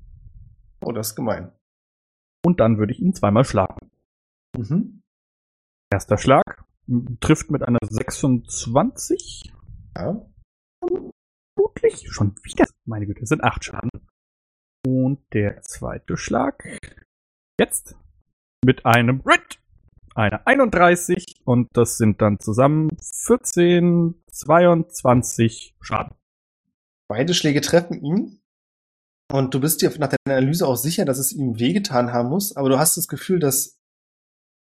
Oh, 0.82 0.93
das 0.93 1.09
ist 1.09 1.16
gemein. 1.16 1.52
Und 2.44 2.60
dann 2.60 2.78
würde 2.78 2.93
ich 2.93 3.01
ihn 3.01 3.14
zweimal 3.14 3.44
schlagen. 3.44 3.90
Mhm. 4.56 5.02
Erster 5.93 6.18
Schlag 6.18 6.64
trifft 7.20 7.51
mit 7.51 7.62
einer 7.62 7.78
26. 7.82 9.52
Ja. 9.97 10.27
Vermutlich 10.82 12.10
schon 12.10 12.35
wieder. 12.43 12.66
Meine 12.86 13.06
Güte, 13.06 13.22
es 13.22 13.28
sind 13.28 13.43
acht 13.43 13.64
Schaden. 13.64 13.90
Und 14.86 15.20
der 15.32 15.62
zweite 15.62 16.16
Schlag. 16.16 16.78
Jetzt 17.59 17.97
mit 18.65 18.85
einem 18.87 19.20
Rit. 19.20 19.59
Eine 20.15 20.47
31 20.47 21.41
und 21.45 21.69
das 21.73 21.97
sind 21.97 22.20
dann 22.20 22.41
zusammen 22.41 22.91
14, 23.01 24.23
22 24.31 25.77
Schaden. 25.81 26.15
Beide 27.09 27.32
Schläge 27.32 27.61
treffen 27.61 28.03
ihn. 28.05 28.41
Und 29.32 29.55
du 29.55 29.61
bist 29.61 29.81
dir 29.81 29.91
nach 29.99 30.09
deiner 30.09 30.39
Analyse 30.39 30.66
auch 30.66 30.77
sicher, 30.77 31.05
dass 31.05 31.19
es 31.19 31.32
ihm 31.32 31.61
wehgetan 31.61 32.12
haben 32.12 32.28
muss, 32.28 32.57
aber 32.57 32.69
du 32.69 32.78
hast 32.78 32.97
das 32.97 33.07
Gefühl, 33.07 33.39
dass 33.39 33.81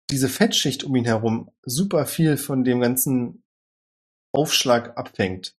diese 0.10 0.30
Fettschicht 0.30 0.84
um 0.84 0.96
ihn 0.96 1.06
herum 1.06 1.52
super 1.64 2.08
viel 2.08 2.38
von 2.38 2.64
dem 2.64 2.82
ganzen 2.82 3.44
Aufschlag 4.34 4.98
abfängt. 4.98 5.56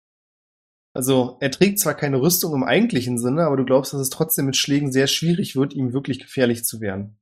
Also 0.92 1.36
er 1.40 1.50
trägt 1.50 1.78
zwar 1.78 1.94
keine 1.94 2.20
Rüstung 2.20 2.54
im 2.54 2.64
eigentlichen 2.64 3.18
Sinne, 3.18 3.44
aber 3.44 3.56
du 3.56 3.64
glaubst, 3.64 3.92
dass 3.92 4.00
es 4.00 4.10
trotzdem 4.10 4.46
mit 4.46 4.56
Schlägen 4.56 4.90
sehr 4.90 5.06
schwierig 5.06 5.54
wird, 5.54 5.74
ihm 5.74 5.92
wirklich 5.92 6.18
gefährlich 6.18 6.64
zu 6.64 6.80
werden. 6.80 7.18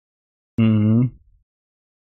Mhm. 0.58 1.18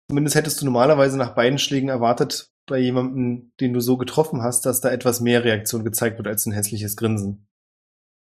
Zumindest 0.10 0.36
hättest 0.36 0.62
du 0.62 0.66
normalerweise 0.66 1.18
nach 1.18 1.36
beiden 1.36 1.60
Schlägen 1.60 1.90
erwartet, 1.90 2.52
bei 2.68 2.80
jemandem, 2.80 3.52
den 3.60 3.74
du 3.74 3.80
so 3.80 3.98
getroffen 3.98 4.42
hast, 4.42 4.66
dass 4.66 4.82
da 4.82 4.90
etwas 4.90 5.22
mehr 5.22 5.44
Reaktion 5.44 5.84
gezeigt 5.84 6.18
wird 6.18 6.28
als 6.28 6.46
ein 6.46 6.54
hässliches 6.54 6.96
Grinsen. 6.96 7.48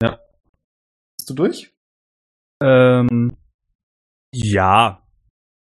Ja. 0.03 0.19
Bist 1.19 1.31
du 1.31 1.35
durch? 1.35 1.75
Ähm, 2.63 3.37
ja, 4.35 5.07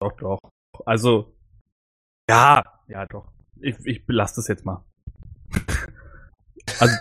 doch, 0.01 0.15
doch. 0.17 0.39
Also, 0.85 1.35
ja, 2.29 2.63
ja, 2.87 3.05
doch. 3.05 3.31
Ich, 3.59 3.75
ich 3.85 4.05
belasse 4.05 4.35
das 4.37 4.47
jetzt 4.47 4.65
mal. 4.65 4.85
also, 6.79 6.97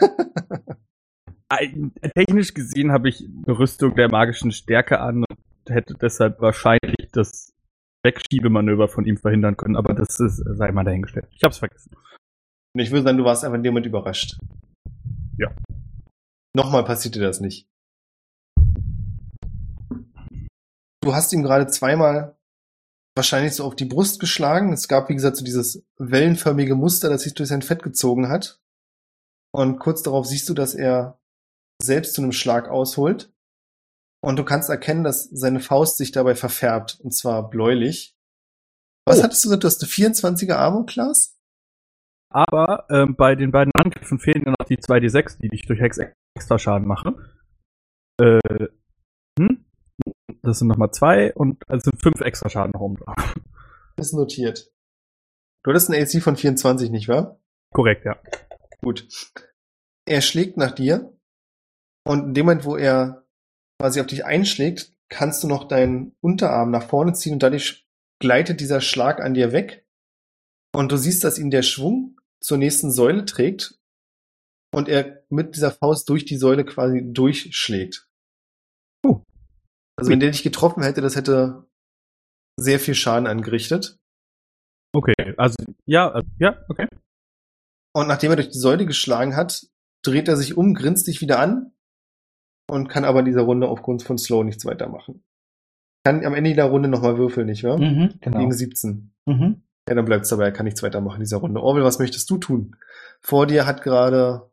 technisch 2.14 2.54
gesehen 2.54 2.92
habe 2.92 3.08
ich 3.08 3.24
eine 3.24 3.58
Rüstung 3.58 3.94
der 3.94 4.10
magischen 4.10 4.52
Stärke 4.52 5.00
an 5.00 5.24
und 5.28 5.70
hätte 5.70 5.94
deshalb 5.94 6.40
wahrscheinlich 6.40 6.95
das 7.12 7.52
Wegschiebemanöver 8.04 8.88
von 8.88 9.04
ihm 9.04 9.16
verhindern 9.16 9.56
können, 9.56 9.76
aber 9.76 9.94
das 9.94 10.20
ist, 10.20 10.36
sei 10.36 10.70
mal 10.72 10.84
dahingestellt. 10.84 11.26
Ich 11.32 11.42
hab's 11.42 11.58
vergessen. 11.58 11.94
Und 12.74 12.80
ich 12.80 12.90
würde 12.90 13.04
sagen, 13.04 13.18
du 13.18 13.24
warst 13.24 13.44
einfach 13.44 13.56
in 13.56 13.62
dem 13.62 13.72
Moment 13.72 13.86
überrascht. 13.86 14.38
Ja. 15.38 15.54
Nochmal 16.54 16.84
passiert 16.84 17.14
dir 17.14 17.22
das 17.22 17.40
nicht. 17.40 17.68
Du 21.02 21.14
hast 21.14 21.32
ihm 21.32 21.42
gerade 21.42 21.66
zweimal 21.68 22.36
wahrscheinlich 23.14 23.54
so 23.54 23.64
auf 23.64 23.74
die 23.74 23.84
Brust 23.84 24.20
geschlagen. 24.20 24.72
Es 24.72 24.88
gab, 24.88 25.08
wie 25.08 25.14
gesagt, 25.14 25.36
so 25.36 25.44
dieses 25.44 25.84
wellenförmige 25.98 26.74
Muster, 26.74 27.08
das 27.08 27.22
sich 27.22 27.34
durch 27.34 27.48
sein 27.48 27.62
Fett 27.62 27.82
gezogen 27.82 28.28
hat. 28.28 28.60
Und 29.52 29.78
kurz 29.78 30.02
darauf 30.02 30.26
siehst 30.26 30.48
du, 30.48 30.54
dass 30.54 30.74
er 30.74 31.18
selbst 31.80 32.14
zu 32.14 32.22
einem 32.22 32.32
Schlag 32.32 32.68
ausholt. 32.68 33.32
Und 34.22 34.36
du 34.38 34.44
kannst 34.44 34.68
erkennen, 34.70 35.04
dass 35.04 35.24
seine 35.24 35.60
Faust 35.60 35.98
sich 35.98 36.10
dabei 36.12 36.34
verfärbt, 36.34 36.98
und 37.00 37.12
zwar 37.12 37.48
bläulich. 37.48 38.16
Was 39.06 39.20
Oh. 39.20 39.22
hattest 39.22 39.44
du 39.44 39.48
gesagt? 39.48 39.64
Du 39.64 39.68
hast 39.68 39.82
eine 39.82 39.90
24er 39.90 40.54
Armor 40.54 40.86
Class? 40.86 41.38
Aber 42.30 42.86
ähm, 42.90 43.14
bei 43.16 43.34
den 43.36 43.52
beiden 43.52 43.72
Angriffen 43.74 44.18
fehlen 44.18 44.42
ja 44.44 44.50
noch 44.58 44.66
die 44.66 44.78
2d6, 44.78 45.38
die 45.40 45.48
ich 45.54 45.66
durch 45.66 45.80
Hex 45.80 45.98
extra 46.36 46.58
Schaden 46.58 46.88
mache. 46.88 47.14
Äh, 48.20 48.68
hm? 49.38 49.64
Das 50.42 50.58
sind 50.58 50.68
nochmal 50.68 50.90
zwei 50.90 51.32
und 51.34 51.62
es 51.68 51.84
sind 51.84 52.00
fünf 52.02 52.20
extra 52.20 52.48
Schaden 52.48 52.72
noch 52.72 52.80
oben 52.80 52.96
drauf. 52.96 53.34
Ist 53.96 54.12
notiert. 54.12 54.72
Du 55.62 55.70
hattest 55.70 55.90
einen 55.90 56.02
AC 56.02 56.22
von 56.22 56.36
24, 56.36 56.90
nicht 56.90 57.08
wahr? 57.08 57.40
Korrekt, 57.72 58.04
ja. 58.04 58.20
Gut. 58.82 59.08
Er 60.04 60.20
schlägt 60.20 60.56
nach 60.56 60.72
dir 60.72 61.16
und 62.04 62.24
in 62.26 62.34
dem 62.34 62.46
Moment, 62.46 62.64
wo 62.64 62.76
er 62.76 63.25
quasi 63.78 64.00
auf 64.00 64.06
dich 64.06 64.24
einschlägt, 64.24 64.92
kannst 65.08 65.42
du 65.42 65.48
noch 65.48 65.68
deinen 65.68 66.14
Unterarm 66.20 66.70
nach 66.70 66.88
vorne 66.88 67.12
ziehen 67.12 67.34
und 67.34 67.42
dadurch 67.42 67.86
gleitet 68.18 68.60
dieser 68.60 68.80
Schlag 68.80 69.20
an 69.20 69.34
dir 69.34 69.52
weg 69.52 69.86
und 70.74 70.90
du 70.90 70.96
siehst, 70.96 71.24
dass 71.24 71.38
ihn 71.38 71.50
der 71.50 71.62
Schwung 71.62 72.18
zur 72.40 72.58
nächsten 72.58 72.90
Säule 72.90 73.24
trägt 73.24 73.78
und 74.72 74.88
er 74.88 75.24
mit 75.28 75.54
dieser 75.54 75.70
Faust 75.70 76.08
durch 76.08 76.24
die 76.24 76.36
Säule 76.36 76.64
quasi 76.64 77.02
durchschlägt. 77.04 78.08
Oh. 79.04 79.22
Also 79.96 80.10
wenn 80.10 80.20
der 80.20 80.30
dich 80.30 80.42
getroffen 80.42 80.82
hätte, 80.82 81.00
das 81.00 81.16
hätte 81.16 81.66
sehr 82.58 82.80
viel 82.80 82.94
Schaden 82.94 83.26
angerichtet. 83.26 83.98
Okay, 84.94 85.34
also, 85.36 85.56
ja, 85.84 86.10
also, 86.10 86.28
ja, 86.38 86.64
okay. 86.68 86.86
Und 87.94 88.08
nachdem 88.08 88.30
er 88.32 88.36
durch 88.36 88.50
die 88.50 88.58
Säule 88.58 88.86
geschlagen 88.86 89.36
hat, 89.36 89.66
dreht 90.02 90.28
er 90.28 90.36
sich 90.36 90.56
um, 90.56 90.74
grinst 90.74 91.06
dich 91.06 91.20
wieder 91.20 91.38
an 91.38 91.75
und 92.68 92.88
kann 92.88 93.04
aber 93.04 93.20
in 93.20 93.26
dieser 93.26 93.42
Runde 93.42 93.68
aufgrund 93.68 94.02
von 94.02 94.18
Slow 94.18 94.44
nichts 94.44 94.64
weitermachen. 94.64 95.24
Kann 96.04 96.24
am 96.24 96.34
Ende 96.34 96.50
jeder 96.50 96.66
Runde 96.66 96.88
nochmal 96.88 97.18
würfeln, 97.18 97.46
nicht 97.46 97.64
wahr? 97.64 97.78
Mhm, 97.78 98.14
genau. 98.20 98.38
Gegen 98.38 98.52
17. 98.52 99.12
Mhm. 99.26 99.62
Ja, 99.88 99.94
dann 99.94 100.04
bleibt's 100.04 100.28
dabei, 100.28 100.44
er 100.44 100.52
kann 100.52 100.64
nichts 100.64 100.82
weitermachen 100.82 101.16
in 101.16 101.24
dieser 101.24 101.38
Runde. 101.38 101.62
Orwell, 101.62 101.84
was 101.84 101.98
möchtest 101.98 102.28
du 102.30 102.38
tun? 102.38 102.76
Vor 103.20 103.46
dir 103.46 103.66
hat 103.66 103.82
gerade 103.82 104.50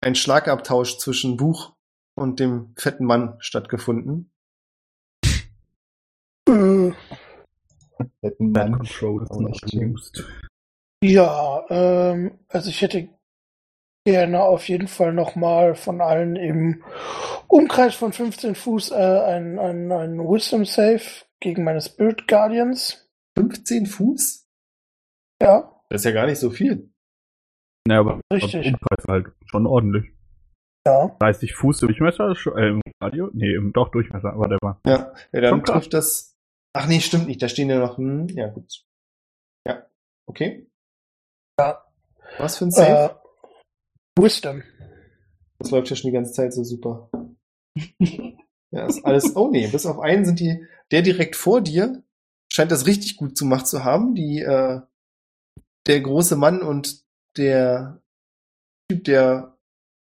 ein 0.00 0.14
Schlagabtausch 0.14 0.98
zwischen 0.98 1.36
Buch 1.36 1.74
und 2.14 2.40
dem 2.40 2.74
fetten 2.76 3.04
Mann 3.04 3.36
stattgefunden. 3.38 4.32
Fetten 8.20 8.52
Mann. 8.52 8.78
Control 8.78 9.26
ja, 11.04 11.64
ähm, 11.68 12.38
also 12.48 12.70
ich 12.70 12.80
hätte 12.80 13.08
gerne 14.04 14.42
auf 14.42 14.68
jeden 14.68 14.88
Fall 14.88 15.12
nochmal 15.12 15.74
von 15.74 16.00
allen 16.00 16.36
im 16.36 16.82
Umkreis 17.48 17.94
von 17.94 18.12
15 18.12 18.54
Fuß 18.54 18.90
äh, 18.90 18.94
ein, 18.94 19.58
ein, 19.58 19.92
ein 19.92 20.18
Wisdom 20.18 20.64
Save 20.64 21.02
gegen 21.40 21.64
meine 21.64 21.80
Spirit 21.80 22.26
Guardians. 22.26 23.08
15 23.38 23.86
Fuß? 23.86 24.46
Ja, 25.42 25.80
Das 25.88 26.02
ist 26.02 26.04
ja 26.04 26.12
gar 26.12 26.26
nicht 26.26 26.38
so 26.38 26.50
viel. 26.50 26.92
Ja, 27.88 28.00
aber 28.00 28.20
Richtig. 28.32 28.66
Umkreis 28.66 29.04
halt 29.08 29.26
schon 29.46 29.66
ordentlich. 29.66 30.12
ja. 30.86 31.08
30 31.18 31.54
Fuß 31.54 31.78
Durchmesser, 31.80 32.34
äh, 32.56 32.68
im 32.68 32.80
Radio? 33.02 33.30
Nee, 33.32 33.54
im, 33.54 33.72
doch 33.72 33.90
Durchmesser, 33.90 34.32
aber 34.32 34.48
der 34.48 34.58
war. 34.62 34.80
Ja, 34.86 35.12
ja 35.32 35.40
dann 35.40 35.50
Schon 35.50 35.62
krass. 35.62 35.74
trifft 35.74 35.94
das. 35.94 36.36
Ach 36.74 36.86
nee, 36.86 37.00
stimmt 37.00 37.26
nicht. 37.26 37.42
Da 37.42 37.48
stehen 37.48 37.70
ja 37.70 37.78
noch. 37.78 37.98
Hm, 37.98 38.28
ja, 38.28 38.48
gut. 38.48 38.84
Ja, 39.66 39.86
okay. 40.26 40.70
Ja. 41.58 41.84
Was 42.38 42.58
für 42.58 42.66
ein 42.66 42.70
Save? 42.70 43.14
Äh, 43.14 43.21
Wisdom. 44.18 44.62
Das 45.58 45.70
läuft 45.70 45.90
ja 45.90 45.96
schon 45.96 46.10
die 46.10 46.14
ganze 46.14 46.32
Zeit 46.32 46.52
so 46.52 46.64
super. 46.64 47.10
Ja, 48.74 48.86
ist 48.86 49.04
alles. 49.04 49.36
Oh 49.36 49.50
nee, 49.50 49.66
bis 49.66 49.86
auf 49.86 50.00
einen 50.00 50.24
sind 50.24 50.40
die. 50.40 50.66
Der 50.90 51.02
direkt 51.02 51.36
vor 51.36 51.60
dir 51.60 52.02
scheint 52.52 52.72
das 52.72 52.86
richtig 52.86 53.16
gut 53.16 53.38
gemacht 53.38 53.66
zu 53.66 53.84
haben. 53.84 54.14
Die, 54.14 54.40
äh, 54.40 54.80
der 55.86 56.00
große 56.00 56.36
Mann 56.36 56.62
und 56.62 57.04
der 57.36 58.02
Typ, 58.90 59.04
der 59.04 59.58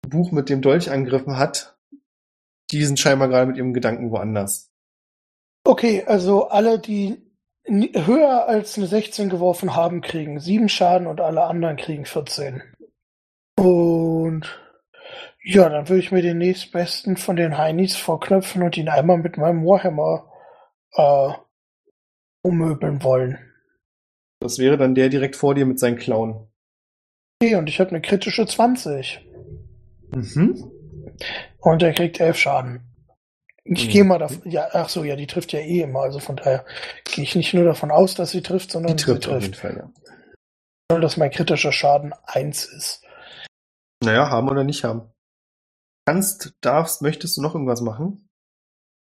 Buch 0.07 0.31
mit 0.31 0.49
dem 0.49 0.61
Dolch 0.61 0.91
angegriffen 0.91 1.37
hat, 1.37 1.77
die 2.71 2.83
sind 2.83 2.99
scheinbar 2.99 3.29
gerade 3.29 3.47
mit 3.47 3.57
ihrem 3.57 3.73
Gedanken 3.73 4.11
woanders. 4.11 4.71
Okay, 5.65 6.03
also 6.05 6.49
alle, 6.49 6.79
die 6.79 7.21
höher 7.65 8.47
als 8.47 8.77
eine 8.77 8.87
16 8.87 9.29
geworfen 9.29 9.75
haben, 9.75 10.01
kriegen 10.01 10.39
7 10.39 10.69
Schaden 10.69 11.07
und 11.07 11.21
alle 11.21 11.43
anderen 11.43 11.77
kriegen 11.77 12.05
14. 12.05 12.61
Und 13.59 14.45
ja, 15.43 15.67
dann 15.69 15.89
würde 15.89 15.99
ich 15.99 16.11
mir 16.11 16.21
den 16.21 16.37
nächstbesten 16.37 17.17
von 17.17 17.35
den 17.35 17.57
Heinis 17.57 17.95
vorknöpfen 17.97 18.63
und 18.63 18.77
ihn 18.77 18.87
einmal 18.89 19.17
mit 19.17 19.37
meinem 19.37 19.65
Warhammer 19.65 20.31
äh, 20.93 21.33
ummöbeln 22.41 23.03
wollen. 23.03 23.37
Das 24.39 24.59
wäre 24.59 24.77
dann 24.77 24.95
der 24.95 25.09
direkt 25.09 25.35
vor 25.35 25.55
dir 25.55 25.65
mit 25.65 25.79
seinen 25.79 25.97
Klauen. 25.97 26.47
Okay, 27.41 27.55
und 27.55 27.67
ich 27.67 27.79
habe 27.79 27.89
eine 27.89 28.01
kritische 28.01 28.45
20. 28.45 29.25
Mhm. 30.11 30.71
Und 31.59 31.83
er 31.83 31.93
kriegt 31.93 32.19
11 32.19 32.37
Schaden. 32.37 32.85
Ich 33.65 33.87
Mhm. 33.87 33.89
gehe 33.91 34.03
mal 34.05 34.19
davon, 34.19 34.49
ja, 34.49 34.67
ach 34.71 34.87
so, 34.89 35.03
ja, 35.03 35.15
die 35.17 35.27
trifft 35.27 35.51
ja 35.51 35.59
eh 35.59 35.81
immer, 35.81 36.01
also 36.01 36.19
von 36.19 36.37
daher 36.37 36.65
gehe 37.03 37.23
ich 37.23 37.35
nicht 37.35 37.53
nur 37.53 37.65
davon 37.65 37.91
aus, 37.91 38.15
dass 38.15 38.31
sie 38.31 38.41
trifft, 38.41 38.69
Die 38.69 38.73
sondern 38.73 38.97
trifft 38.97 39.23
sie 39.23 39.29
auf 39.29 39.41
jeden 39.41 39.53
trifft. 39.53 39.61
Fall, 39.61 39.91
ja. 40.91 40.99
Dass 40.99 41.17
mein 41.17 41.29
kritischer 41.29 41.71
Schaden 41.73 42.13
1 42.25 42.65
ist. 42.65 43.03
Naja, 44.03 44.29
haben 44.29 44.49
oder 44.49 44.63
nicht 44.63 44.83
haben. 44.83 45.11
Kannst, 46.07 46.53
darfst, 46.61 47.01
möchtest 47.01 47.37
du 47.37 47.41
noch 47.41 47.55
irgendwas 47.55 47.81
machen? 47.81 48.29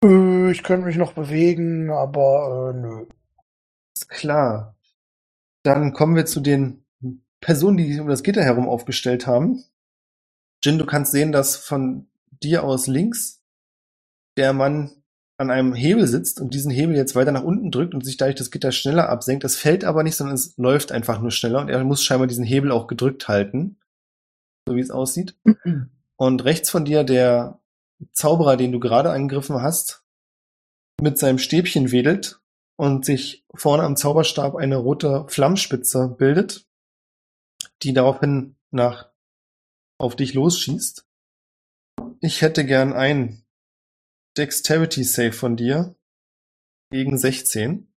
Äh, 0.04 0.50
Ich 0.50 0.62
könnte 0.62 0.86
mich 0.86 0.96
noch 0.96 1.12
bewegen, 1.14 1.90
aber 1.90 2.72
äh, 2.74 2.78
nö. 2.78 3.06
Ist 3.96 4.09
klar. 4.09 4.76
Dann 5.64 5.92
kommen 5.92 6.16
wir 6.16 6.26
zu 6.26 6.40
den 6.40 6.84
Personen, 7.40 7.76
die 7.76 7.90
sich 7.92 8.00
um 8.00 8.09
das 8.09 8.22
Gitter 8.22 8.42
herum 8.42 8.68
aufgestellt 8.68 9.26
haben. 9.26 9.64
Jin, 10.64 10.78
du 10.78 10.86
kannst 10.86 11.12
sehen, 11.12 11.32
dass 11.32 11.56
von 11.56 12.09
dir 12.30 12.64
aus 12.64 12.86
links 12.86 13.42
der 14.36 14.52
Mann 14.52 14.90
an 15.38 15.50
einem 15.50 15.74
Hebel 15.74 16.06
sitzt 16.06 16.40
und 16.40 16.54
diesen 16.54 16.70
Hebel 16.70 16.96
jetzt 16.96 17.16
weiter 17.16 17.32
nach 17.32 17.42
unten 17.42 17.70
drückt 17.70 17.94
und 17.94 18.04
sich 18.04 18.16
dadurch 18.16 18.36
das 18.36 18.50
Gitter 18.50 18.72
schneller 18.72 19.09
absenkt. 19.09 19.44
Das 19.44 19.56
fällt 19.56 19.84
aber 19.84 20.02
nicht, 20.02 20.16
sondern 20.16 20.34
es 20.34 20.56
läuft 20.56 20.92
einfach 20.92 21.20
nur 21.20 21.30
schneller 21.32 21.60
und 21.60 21.68
er 21.68 21.82
muss 21.84 22.04
scheinbar 22.04 22.28
diesen 22.28 22.44
Hebel 22.44 22.70
auch 22.70 22.86
gedrückt 22.86 23.28
halten. 23.28 23.78
So 24.66 24.76
wie 24.76 24.80
es 24.80 24.90
aussieht. 24.90 25.36
Und 26.16 26.44
rechts 26.44 26.70
von 26.70 26.84
dir 26.84 27.05
der 27.05 27.60
Zauberer, 28.12 28.56
den 28.56 28.72
du 28.72 28.80
gerade 28.80 29.10
angegriffen 29.10 29.60
hast, 29.60 30.05
mit 31.01 31.18
seinem 31.18 31.39
Stäbchen 31.39 31.90
wedelt 31.90 32.40
und 32.76 33.05
sich 33.05 33.44
vorne 33.55 33.82
am 33.82 33.97
Zauberstab 33.97 34.55
eine 34.55 34.76
rote 34.76 35.26
Flammspitze 35.28 36.14
bildet, 36.16 36.66
die 37.82 37.93
daraufhin 37.93 38.56
nach 38.70 39.10
auf 39.98 40.16
dich 40.16 40.34
losschießt. 40.34 41.06
Ich 42.20 42.43
hätte 42.43 42.64
gern 42.64 42.93
ein 42.93 43.44
Dexterity 44.36 45.05
Save 45.05 45.32
von 45.32 45.56
dir 45.56 45.97
gegen 46.90 47.18
16. 47.18 47.93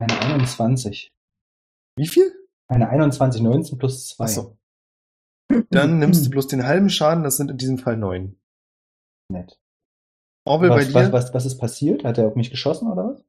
Eine 0.00 0.20
21. 0.20 1.12
Wie 1.96 2.06
viel? 2.06 2.32
Eine 2.68 2.88
21, 2.90 3.42
19 3.42 3.78
plus 3.78 4.08
2. 4.08 4.24
Achso. 4.24 4.57
Dann 5.70 5.98
nimmst 5.98 6.26
du 6.26 6.30
bloß 6.30 6.46
den 6.48 6.64
halben 6.64 6.90
Schaden, 6.90 7.24
das 7.24 7.36
sind 7.36 7.50
in 7.50 7.56
diesem 7.58 7.78
Fall 7.78 7.96
neun. 7.96 8.36
Nett. 9.30 9.58
Orwell 10.46 10.70
bei 10.70 10.76
Was, 10.78 10.88
dir? 10.88 10.94
was, 10.94 11.12
was, 11.12 11.34
was 11.34 11.46
ist 11.46 11.58
passiert? 11.58 12.04
Hat 12.04 12.18
er 12.18 12.26
auf 12.26 12.34
mich 12.36 12.50
geschossen 12.50 12.90
oder 12.90 13.10
was? 13.10 13.24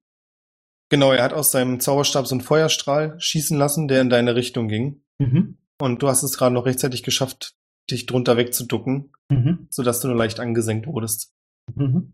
Genau, 0.90 1.12
er 1.12 1.24
hat 1.24 1.34
aus 1.34 1.52
seinem 1.52 1.80
Zauberstab 1.80 2.26
so 2.26 2.34
einen 2.36 2.42
Feuerstrahl 2.42 3.20
schießen 3.20 3.58
lassen, 3.58 3.88
der 3.88 4.02
in 4.02 4.10
deine 4.10 4.36
Richtung 4.36 4.68
ging. 4.68 5.04
Mhm. 5.20 5.58
Und 5.80 6.02
du 6.02 6.08
hast 6.08 6.24
es 6.24 6.38
gerade 6.38 6.54
noch 6.56 6.66
rechtzeitig 6.66 7.04
geschafft, 7.04 7.56
dich 7.92 8.06
drunter 8.06 8.38
wegzuducken, 8.38 9.12
Mhm. 9.32 9.68
sodass 9.70 10.00
du 10.00 10.08
nur 10.08 10.18
leicht 10.18 10.40
angesenkt 10.40 10.88
wurdest. 10.88 11.34
Mhm. 11.76 12.14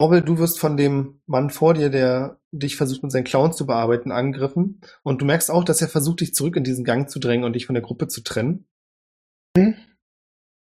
Orwell, 0.00 0.22
du 0.22 0.38
wirst 0.38 0.58
von 0.58 0.76
dem 0.76 1.20
Mann 1.26 1.50
vor 1.50 1.74
dir, 1.74 1.90
der 1.90 2.40
dich 2.52 2.76
versucht 2.76 3.02
mit 3.02 3.12
seinen 3.12 3.24
Clowns 3.24 3.56
zu 3.56 3.66
bearbeiten, 3.66 4.10
angegriffen. 4.12 4.80
Und 5.02 5.20
du 5.20 5.24
merkst 5.26 5.50
auch, 5.50 5.64
dass 5.64 5.80
er 5.82 5.88
versucht, 5.88 6.20
dich 6.20 6.34
zurück 6.34 6.56
in 6.56 6.64
diesen 6.64 6.84
Gang 6.84 7.10
zu 7.10 7.18
drängen 7.18 7.44
und 7.44 7.52
dich 7.54 7.66
von 7.66 7.74
der 7.74 7.82
Gruppe 7.82 8.08
zu 8.08 8.22
trennen. 8.22 8.66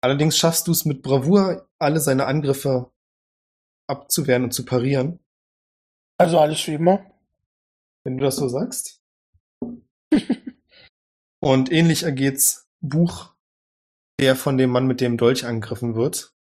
Allerdings 0.02 0.36
schaffst 0.38 0.66
du 0.66 0.72
es 0.72 0.84
mit 0.84 1.02
Bravour, 1.02 1.68
alle 1.78 2.00
seine 2.00 2.26
Angriffe 2.26 2.90
abzuwehren 3.88 4.44
und 4.44 4.52
zu 4.52 4.64
parieren, 4.64 5.18
Also 6.18 6.38
alles 6.38 6.66
wie 6.66 6.74
immer. 6.74 7.04
wenn 8.04 8.16
du 8.16 8.24
das 8.24 8.36
so 8.36 8.48
sagst. 8.48 9.02
und 11.42 11.70
ähnlich 11.72 12.02
ergeht's 12.04 12.68
Buch, 12.80 13.34
der 14.20 14.36
von 14.36 14.56
dem 14.56 14.70
Mann 14.70 14.86
mit 14.86 15.00
dem 15.00 15.16
Dolch 15.18 15.44
angegriffen 15.44 15.94
wird, 15.94 16.34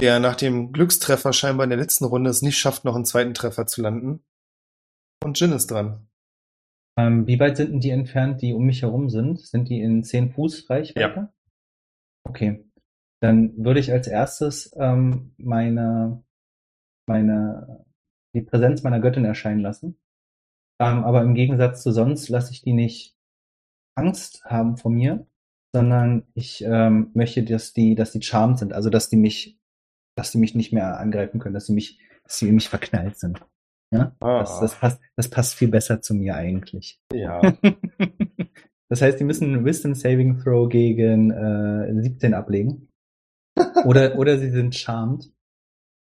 der 0.00 0.20
nach 0.20 0.36
dem 0.36 0.72
Glückstreffer 0.72 1.32
scheinbar 1.32 1.64
in 1.64 1.70
der 1.70 1.78
letzten 1.78 2.04
Runde 2.04 2.30
es 2.30 2.42
nicht 2.42 2.58
schafft, 2.58 2.84
noch 2.84 2.94
einen 2.94 3.04
zweiten 3.04 3.34
Treffer 3.34 3.66
zu 3.66 3.82
landen. 3.82 4.24
Und 5.24 5.40
Jin 5.40 5.52
ist 5.52 5.70
dran. 5.70 6.08
Ähm, 6.98 7.26
wie 7.26 7.40
weit 7.40 7.56
sind 7.56 7.72
denn 7.72 7.80
die 7.80 7.90
entfernt, 7.90 8.42
die 8.42 8.52
um 8.54 8.64
mich 8.64 8.82
herum 8.82 9.10
sind? 9.10 9.40
Sind 9.40 9.68
die 9.68 9.80
in 9.80 10.04
10 10.04 10.32
Fuß 10.32 10.70
Reichweite? 10.70 11.32
Okay. 12.28 12.64
Dann 13.22 13.56
würde 13.56 13.80
ich 13.80 13.92
als 13.92 14.06
erstes 14.06 14.74
ähm, 14.78 15.34
meine 15.38 16.22
meine, 17.08 17.84
die 18.34 18.42
Präsenz 18.42 18.82
meiner 18.82 19.00
Göttin 19.00 19.24
erscheinen 19.24 19.60
lassen. 19.60 19.98
Ähm, 20.80 21.04
aber 21.04 21.22
im 21.22 21.34
Gegensatz 21.34 21.82
zu 21.82 21.92
sonst 21.92 22.28
lasse 22.28 22.52
ich 22.52 22.62
die 22.62 22.72
nicht 22.72 23.16
Angst 23.96 24.44
haben 24.44 24.76
vor 24.76 24.90
mir, 24.90 25.26
sondern 25.74 26.26
ich 26.34 26.62
ähm, 26.62 27.10
möchte, 27.14 27.42
dass 27.44 27.72
die, 27.72 27.94
dass 27.94 28.12
die 28.12 28.22
charmed 28.22 28.58
sind, 28.58 28.72
also 28.72 28.90
dass 28.90 29.08
die 29.08 29.16
mich, 29.16 29.58
dass 30.16 30.32
die 30.32 30.38
mich 30.38 30.54
nicht 30.54 30.72
mehr 30.72 30.98
angreifen 30.98 31.40
können, 31.40 31.54
dass 31.54 31.66
sie 31.66 31.72
mich, 31.72 32.00
dass 32.24 32.38
sie 32.38 32.48
in 32.48 32.56
mich 32.56 32.68
verknallt 32.68 33.18
sind. 33.18 33.40
Ja, 33.94 34.14
Ah. 34.20 34.40
das, 34.40 34.60
das 34.60 34.74
passt, 34.74 35.00
das 35.16 35.30
passt 35.30 35.54
viel 35.54 35.68
besser 35.68 36.02
zu 36.02 36.12
mir 36.14 36.34
eigentlich. 36.34 37.00
Ja. 37.12 37.40
das 38.88 39.02
heißt, 39.02 39.18
die 39.18 39.24
müssen 39.24 39.52
einen 39.52 39.64
Wisdom 39.64 39.94
Saving 39.94 40.38
Throw 40.42 40.68
gegen 40.68 41.30
äh, 41.30 42.02
17 42.02 42.34
ablegen. 42.34 42.88
Oder, 43.86 44.18
oder 44.18 44.38
sie 44.38 44.50
sind 44.50 44.74
charmed. 44.74 45.32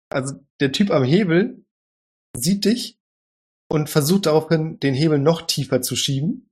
Also 0.10 0.36
der 0.60 0.74
Typ 0.74 0.91
am 0.91 1.06
Hebel 1.06 1.64
sieht 2.36 2.66
dich 2.66 2.99
und 3.70 3.90
versucht 3.90 4.26
daraufhin, 4.26 4.80
den 4.82 4.94
Hebel 4.94 5.18
noch 5.18 5.44
tiefer 5.44 5.82
zu 5.82 5.95
schieben, 5.95 6.49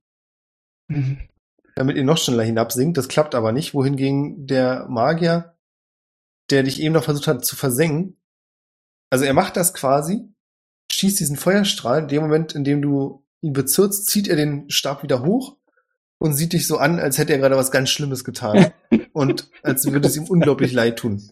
damit 1.74 1.98
ihr 1.98 2.04
noch 2.04 2.16
schneller 2.16 2.44
hinabsinkt. 2.44 2.96
Das 2.96 3.08
klappt 3.08 3.34
aber 3.34 3.52
nicht. 3.52 3.74
Wohingegen 3.74 4.46
der 4.46 4.86
Magier, 4.88 5.58
der 6.50 6.62
dich 6.62 6.80
eben 6.80 6.94
noch 6.94 7.04
versucht 7.04 7.26
hat 7.28 7.44
zu 7.44 7.56
versengen, 7.56 8.16
also 9.10 9.26
er 9.26 9.34
macht 9.34 9.56
das 9.56 9.74
quasi, 9.74 10.32
schießt 10.90 11.20
diesen 11.20 11.36
Feuerstrahl. 11.36 12.02
In 12.02 12.08
dem 12.08 12.22
Moment, 12.22 12.54
in 12.54 12.64
dem 12.64 12.80
du 12.80 13.22
ihn 13.42 13.52
bezirzt, 13.52 14.06
zieht 14.06 14.28
er 14.28 14.36
den 14.36 14.70
Stab 14.70 15.02
wieder 15.02 15.22
hoch 15.22 15.55
und 16.18 16.32
sieht 16.32 16.52
dich 16.52 16.66
so 16.66 16.78
an, 16.78 16.98
als 16.98 17.18
hätte 17.18 17.32
er 17.32 17.38
gerade 17.38 17.56
was 17.56 17.70
ganz 17.70 17.90
Schlimmes 17.90 18.24
getan. 18.24 18.72
und 19.12 19.50
als 19.62 19.90
würde 19.90 20.08
es 20.08 20.16
ihm 20.16 20.24
unglaublich 20.24 20.72
leid 20.72 20.98
tun. 20.98 21.22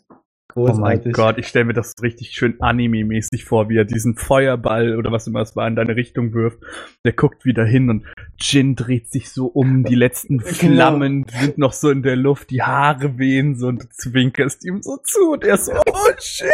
Oh 0.56 0.66
mein 0.66 0.98
Großartig. 0.98 1.12
Gott, 1.14 1.38
ich 1.38 1.48
stelle 1.48 1.64
mir 1.64 1.72
das 1.72 1.94
richtig 2.00 2.30
schön 2.30 2.60
anime-mäßig 2.60 3.44
vor, 3.44 3.68
wie 3.68 3.76
er 3.76 3.84
diesen 3.84 4.14
Feuerball 4.14 4.96
oder 4.96 5.10
was 5.10 5.26
immer 5.26 5.40
es 5.40 5.56
war 5.56 5.66
in 5.66 5.74
deine 5.74 5.96
Richtung 5.96 6.32
wirft. 6.32 6.58
Der 7.04 7.12
guckt 7.12 7.44
wieder 7.44 7.64
hin 7.64 7.90
und 7.90 8.06
Jin 8.38 8.76
dreht 8.76 9.10
sich 9.10 9.30
so 9.30 9.46
um, 9.46 9.82
die 9.82 9.96
letzten 9.96 10.38
Flammen 10.40 11.26
sind 11.28 11.58
noch 11.58 11.72
so 11.72 11.90
in 11.90 12.04
der 12.04 12.14
Luft, 12.14 12.50
die 12.50 12.62
Haare 12.62 13.18
wehen 13.18 13.56
so 13.56 13.66
und 13.66 13.82
du 13.82 13.88
zwinkerst 13.88 14.64
ihm 14.64 14.80
so 14.80 14.96
zu 14.98 15.32
und 15.32 15.44
er 15.44 15.56
so, 15.56 15.72
oh 15.72 16.12
shit, 16.18 16.46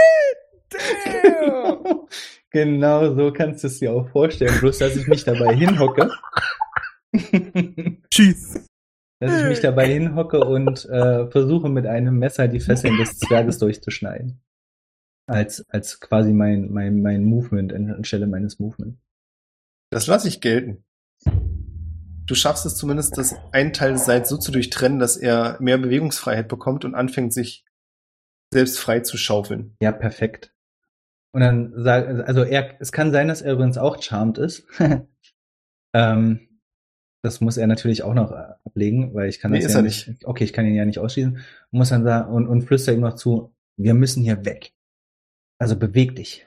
damn. 0.70 2.00
genau 2.50 3.14
so 3.14 3.32
kannst 3.34 3.64
du 3.64 3.68
es 3.68 3.80
dir 3.80 3.92
auch 3.92 4.08
vorstellen, 4.08 4.58
bloß 4.60 4.78
dass 4.78 4.96
ich 4.96 5.08
mich 5.08 5.24
dabei 5.24 5.54
hinhocke. 5.54 6.10
Tschüss. 8.20 8.64
dass 9.18 9.40
ich 9.40 9.48
mich 9.48 9.60
dabei 9.60 9.86
hinhocke 9.86 10.40
und 10.40 10.84
äh, 10.86 11.26
versuche 11.30 11.68
mit 11.68 11.86
einem 11.86 12.18
Messer 12.18 12.48
die 12.48 12.60
Fesseln 12.60 12.96
des 12.98 13.18
Zwerges 13.18 13.58
durchzuschneiden. 13.58 14.42
Als, 15.26 15.64
als 15.68 16.00
quasi 16.00 16.32
mein, 16.32 16.72
mein, 16.72 17.02
mein 17.02 17.24
Movement 17.24 17.72
anstelle 17.72 18.26
meines 18.26 18.58
Movements. 18.58 18.98
Das 19.90 20.06
lasse 20.06 20.28
ich 20.28 20.40
gelten. 20.40 20.84
Du 22.26 22.34
schaffst 22.34 22.64
es 22.64 22.76
zumindest, 22.76 23.18
das 23.18 23.34
einen 23.52 23.72
Teil 23.72 23.92
des 23.92 24.04
Seils 24.04 24.28
so 24.28 24.36
zu 24.38 24.52
durchtrennen, 24.52 24.98
dass 24.98 25.16
er 25.16 25.56
mehr 25.60 25.78
Bewegungsfreiheit 25.78 26.48
bekommt 26.48 26.84
und 26.84 26.94
anfängt, 26.94 27.34
sich 27.34 27.64
selbst 28.52 28.78
frei 28.78 29.00
zu 29.00 29.16
schaufeln. 29.16 29.76
Ja, 29.80 29.92
perfekt. 29.92 30.54
Und 31.32 31.42
dann 31.42 31.72
sag, 31.76 32.08
also 32.26 32.42
er, 32.42 32.80
es 32.80 32.92
kann 32.92 33.12
sein, 33.12 33.28
dass 33.28 33.42
er 33.42 33.52
übrigens 33.52 33.78
auch 33.78 34.02
charmed 34.02 34.38
ist. 34.38 34.64
ähm, 35.94 36.49
das 37.22 37.40
muss 37.40 37.56
er 37.56 37.66
natürlich 37.66 38.02
auch 38.02 38.14
noch 38.14 38.32
äh, 38.32 38.54
ablegen, 38.64 39.14
weil 39.14 39.28
ich 39.28 39.40
kann 39.40 39.50
Nee, 39.50 39.58
das 39.58 39.66
ist 39.66 39.72
ja 39.72 39.80
er 39.80 39.82
nicht. 39.82 40.24
Okay, 40.24 40.44
ich 40.44 40.52
kann 40.52 40.66
ihn 40.66 40.74
ja 40.74 40.84
nicht 40.84 40.98
ausschließen. 40.98 41.38
Muss 41.70 41.90
dann 41.90 42.04
sagen 42.04 42.32
und, 42.32 42.46
und 42.46 42.62
flüstert 42.62 42.94
ihm 42.94 43.02
noch 43.02 43.14
zu, 43.14 43.54
wir 43.76 43.94
müssen 43.94 44.22
hier 44.22 44.44
weg. 44.44 44.72
Also 45.58 45.76
beweg 45.76 46.16
dich. 46.16 46.46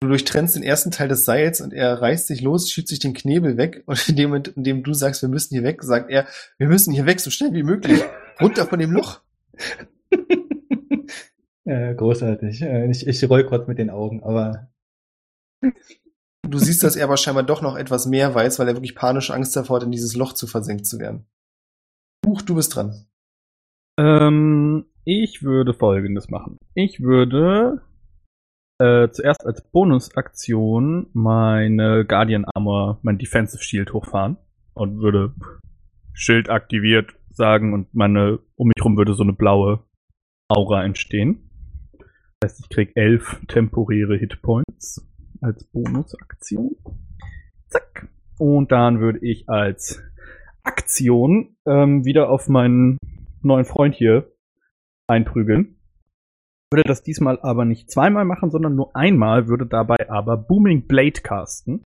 Du 0.00 0.08
durchtrennst 0.08 0.54
den 0.54 0.62
ersten 0.62 0.90
Teil 0.90 1.08
des 1.08 1.24
Seils 1.24 1.60
und 1.60 1.72
er 1.72 2.00
reißt 2.00 2.26
sich 2.26 2.42
los, 2.42 2.70
schiebt 2.70 2.88
sich 2.88 2.98
den 2.98 3.14
Knebel 3.14 3.56
weg 3.56 3.82
und 3.86 4.08
in 4.08 4.16
dem 4.16 4.34
in 4.34 4.62
dem 4.62 4.82
du 4.82 4.94
sagst, 4.94 5.22
wir 5.22 5.28
müssen 5.28 5.54
hier 5.54 5.64
weg, 5.64 5.82
sagt 5.82 6.10
er, 6.10 6.26
wir 6.58 6.68
müssen 6.68 6.92
hier 6.92 7.06
weg, 7.06 7.20
so 7.20 7.30
schnell 7.30 7.52
wie 7.54 7.62
möglich. 7.62 8.00
Runter 8.40 8.66
von 8.66 8.78
dem 8.78 8.92
Loch. 8.92 9.22
äh, 11.64 11.94
großartig. 11.94 12.62
Äh, 12.62 12.90
ich, 12.90 13.06
ich 13.06 13.28
roll 13.28 13.44
kurz 13.44 13.66
mit 13.66 13.78
den 13.78 13.90
Augen, 13.90 14.22
aber 14.22 14.68
Du 16.48 16.58
siehst, 16.58 16.82
dass 16.82 16.96
er 16.96 17.04
aber 17.04 17.16
scheinbar 17.16 17.42
doch 17.42 17.60
noch 17.60 17.76
etwas 17.76 18.06
mehr 18.06 18.34
weiß, 18.34 18.58
weil 18.58 18.68
er 18.68 18.74
wirklich 18.74 18.94
panische 18.94 19.34
Angst 19.34 19.56
davor 19.56 19.76
hat, 19.76 19.84
in 19.84 19.90
dieses 19.90 20.14
Loch 20.14 20.32
zu 20.32 20.46
versenkt 20.46 20.86
zu 20.86 20.98
werden. 20.98 21.26
Buch, 22.22 22.42
du 22.42 22.54
bist 22.54 22.74
dran. 22.74 23.06
Ähm, 23.98 24.86
ich 25.04 25.42
würde 25.42 25.74
folgendes 25.74 26.28
machen. 26.28 26.58
Ich 26.74 27.00
würde 27.00 27.82
äh, 28.78 29.08
zuerst 29.10 29.44
als 29.46 29.62
Bonusaktion 29.70 31.08
meine 31.12 32.04
Guardian 32.04 32.44
Armor, 32.54 32.98
mein 33.02 33.18
Defensive 33.18 33.62
Shield 33.62 33.92
hochfahren 33.92 34.36
und 34.74 35.00
würde 35.00 35.34
Schild 36.12 36.48
aktiviert 36.50 37.14
sagen 37.30 37.74
und 37.74 37.94
meine, 37.94 38.38
um 38.56 38.68
mich 38.68 38.84
rum 38.84 38.96
würde 38.96 39.14
so 39.14 39.22
eine 39.22 39.32
blaue 39.32 39.84
Aura 40.48 40.84
entstehen. 40.84 41.50
Das 42.40 42.52
heißt, 42.52 42.60
ich 42.60 42.68
krieg 42.68 42.92
elf 42.94 43.40
temporäre 43.48 44.16
Hitpoints 44.16 45.06
als 45.40 45.64
Bonusaktion. 45.64 46.76
Zack. 47.68 48.08
Und 48.38 48.72
dann 48.72 49.00
würde 49.00 49.18
ich 49.20 49.48
als 49.48 50.02
Aktion 50.62 51.56
ähm, 51.66 52.04
wieder 52.04 52.30
auf 52.30 52.48
meinen 52.48 52.98
neuen 53.42 53.64
Freund 53.64 53.94
hier 53.94 54.30
einprügeln. 55.08 55.76
Würde 56.72 56.88
das 56.88 57.02
diesmal 57.02 57.38
aber 57.40 57.64
nicht 57.64 57.90
zweimal 57.90 58.24
machen, 58.24 58.50
sondern 58.50 58.74
nur 58.74 58.94
einmal, 58.96 59.48
würde 59.48 59.66
dabei 59.66 60.10
aber 60.10 60.36
Booming 60.36 60.86
Blade 60.86 61.20
casten. 61.22 61.84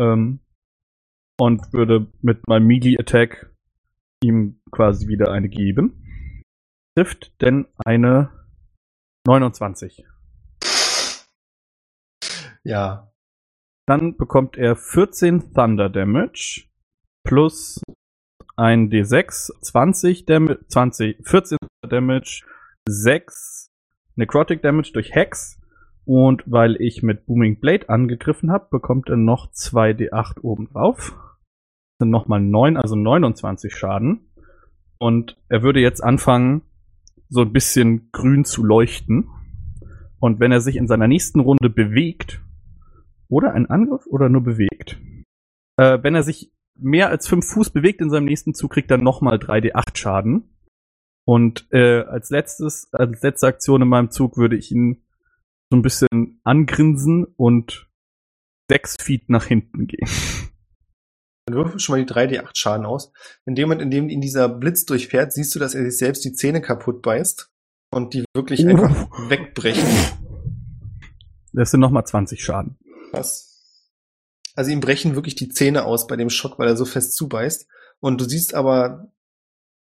Ähm, 0.00 0.40
und 1.40 1.72
würde 1.72 2.06
mit 2.20 2.46
meinem 2.46 2.66
Melee 2.66 2.96
Attack 2.98 3.52
ihm 4.22 4.60
quasi 4.70 5.08
wieder 5.08 5.32
eine 5.32 5.48
geben. 5.48 6.44
Trifft 6.96 7.40
denn 7.42 7.66
eine 7.84 8.30
29. 9.26 10.04
Ja. 12.64 13.12
Dann 13.86 14.16
bekommt 14.16 14.56
er 14.56 14.76
14 14.76 15.52
Thunder 15.52 15.90
Damage 15.90 16.68
plus 17.24 17.80
ein 18.56 18.90
D6, 18.90 19.50
20 19.60 20.26
Damage, 20.26 20.60
20, 20.68 21.26
14 21.26 21.58
Damage, 21.88 22.44
6 22.86 23.70
Necrotic 24.16 24.62
Damage 24.62 24.92
durch 24.92 25.14
Hex. 25.14 25.58
Und 26.04 26.42
weil 26.46 26.80
ich 26.80 27.02
mit 27.02 27.26
Booming 27.26 27.60
Blade 27.60 27.88
angegriffen 27.88 28.50
habe, 28.50 28.66
bekommt 28.70 29.08
er 29.08 29.16
noch 29.16 29.50
2 29.52 29.92
D8 29.92 30.40
oben 30.40 30.68
drauf. 30.68 31.12
Das 31.12 32.06
sind 32.06 32.10
nochmal 32.10 32.40
9, 32.40 32.76
also 32.76 32.96
29 32.96 33.74
Schaden. 33.74 34.28
Und 34.98 35.36
er 35.48 35.62
würde 35.62 35.80
jetzt 35.80 36.02
anfangen, 36.02 36.62
so 37.28 37.42
ein 37.42 37.52
bisschen 37.52 38.10
grün 38.12 38.44
zu 38.44 38.64
leuchten. 38.64 39.28
Und 40.18 40.38
wenn 40.38 40.52
er 40.52 40.60
sich 40.60 40.76
in 40.76 40.86
seiner 40.86 41.08
nächsten 41.08 41.40
Runde 41.40 41.70
bewegt, 41.70 42.40
oder 43.32 43.54
ein 43.54 43.66
Angriff 43.66 44.06
oder 44.06 44.28
nur 44.28 44.42
bewegt. 44.42 45.00
Äh, 45.78 45.98
wenn 46.02 46.14
er 46.14 46.22
sich 46.22 46.52
mehr 46.74 47.08
als 47.08 47.26
fünf 47.26 47.46
Fuß 47.46 47.70
bewegt 47.70 48.00
in 48.02 48.10
seinem 48.10 48.26
nächsten 48.26 48.54
Zug, 48.54 48.72
kriegt 48.72 48.90
er 48.90 48.98
nochmal 48.98 49.38
3d8 49.38 49.96
Schaden. 49.96 50.54
Und 51.24 51.66
äh, 51.72 52.02
als 52.02 52.30
letztes, 52.30 52.92
als 52.92 53.22
letzte 53.22 53.46
Aktion 53.46 53.82
in 53.82 53.88
meinem 53.88 54.10
Zug 54.10 54.36
würde 54.36 54.56
ich 54.56 54.70
ihn 54.70 55.02
so 55.70 55.76
ein 55.76 55.82
bisschen 55.82 56.40
angrinsen 56.44 57.24
und 57.24 57.88
sechs 58.70 58.96
Feet 59.00 59.30
nach 59.30 59.46
hinten 59.46 59.86
gehen. 59.86 60.08
Dann 61.46 61.56
würfel 61.56 61.80
schon 61.80 61.96
mal 61.96 62.04
die 62.04 62.12
3D8 62.12 62.50
Schaden 62.54 62.84
aus. 62.84 63.12
In 63.46 63.54
dem 63.54 63.68
Moment, 63.68 63.82
in 63.82 63.90
dem 63.90 64.08
ihn 64.10 64.20
dieser 64.20 64.48
Blitz 64.48 64.84
durchfährt, 64.84 65.32
siehst 65.32 65.54
du, 65.54 65.58
dass 65.58 65.74
er 65.74 65.84
sich 65.84 65.96
selbst 65.96 66.24
die 66.24 66.34
Zähne 66.34 66.60
kaputt 66.60 67.00
beißt 67.00 67.50
und 67.92 68.12
die 68.12 68.24
wirklich 68.34 68.66
einfach 68.66 69.08
wegbrechen. 69.30 69.88
Das 71.54 71.70
sind 71.70 71.80
nochmal 71.80 72.04
20 72.04 72.42
Schaden. 72.42 72.76
Was? 73.12 73.52
Also 74.54 74.70
ihm 74.70 74.80
brechen 74.80 75.14
wirklich 75.14 75.34
die 75.34 75.48
Zähne 75.48 75.84
aus 75.84 76.06
bei 76.06 76.16
dem 76.16 76.30
Schock, 76.30 76.58
weil 76.58 76.68
er 76.68 76.76
so 76.76 76.84
fest 76.84 77.14
zubeißt. 77.14 77.66
Und 78.00 78.20
du 78.20 78.24
siehst 78.24 78.54
aber, 78.54 79.12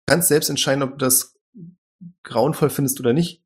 kannst 0.07 0.29
selbst 0.29 0.51
entscheiden, 0.51 0.83
ob 0.83 0.93
du 0.93 0.97
das 0.97 1.37
grauenvoll 2.25 2.71
findest 2.71 3.01
oder 3.01 3.13
nicht, 3.13 3.43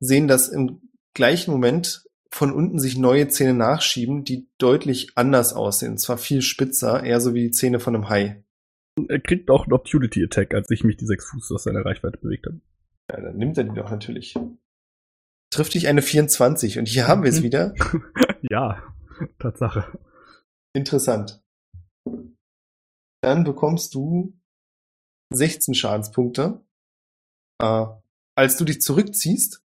sehen, 0.00 0.28
dass 0.28 0.48
im 0.48 0.80
gleichen 1.14 1.50
Moment 1.50 2.04
von 2.30 2.52
unten 2.52 2.80
sich 2.80 2.98
neue 2.98 3.28
Zähne 3.28 3.54
nachschieben, 3.54 4.24
die 4.24 4.48
deutlich 4.58 5.12
anders 5.14 5.52
aussehen. 5.52 5.92
Und 5.92 5.98
zwar 5.98 6.18
viel 6.18 6.42
spitzer, 6.42 7.04
eher 7.04 7.20
so 7.20 7.34
wie 7.34 7.42
die 7.42 7.50
Zähne 7.52 7.78
von 7.78 7.94
einem 7.94 8.08
Hai. 8.08 8.42
Er 9.08 9.20
kriegt 9.20 9.50
auch 9.50 9.64
einen 9.64 9.72
Opportunity 9.72 10.24
Attack, 10.24 10.54
als 10.54 10.70
ich 10.70 10.82
mich 10.82 10.96
die 10.96 11.06
sechs 11.06 11.26
Fuß 11.30 11.52
aus 11.52 11.64
seiner 11.64 11.84
Reichweite 11.84 12.18
bewegt 12.18 12.46
habe. 12.46 12.60
Ja, 13.10 13.20
dann 13.20 13.36
nimmt 13.36 13.58
er 13.58 13.64
die 13.64 13.74
doch 13.74 13.90
natürlich. 13.90 14.34
Trifft 15.50 15.74
dich 15.74 15.86
eine 15.86 16.02
24 16.02 16.78
und 16.78 16.88
hier 16.88 17.06
haben 17.06 17.22
wir 17.22 17.30
es 17.30 17.42
wieder. 17.44 17.74
Ja, 18.42 18.82
Tatsache. 19.38 19.98
Interessant. 20.74 21.42
Dann 23.22 23.44
bekommst 23.44 23.94
du 23.94 24.34
16 25.32 25.74
Schadenspunkte, 25.74 26.60
äh, 27.62 27.86
als 28.36 28.56
du 28.56 28.64
dich 28.64 28.80
zurückziehst 28.80 29.62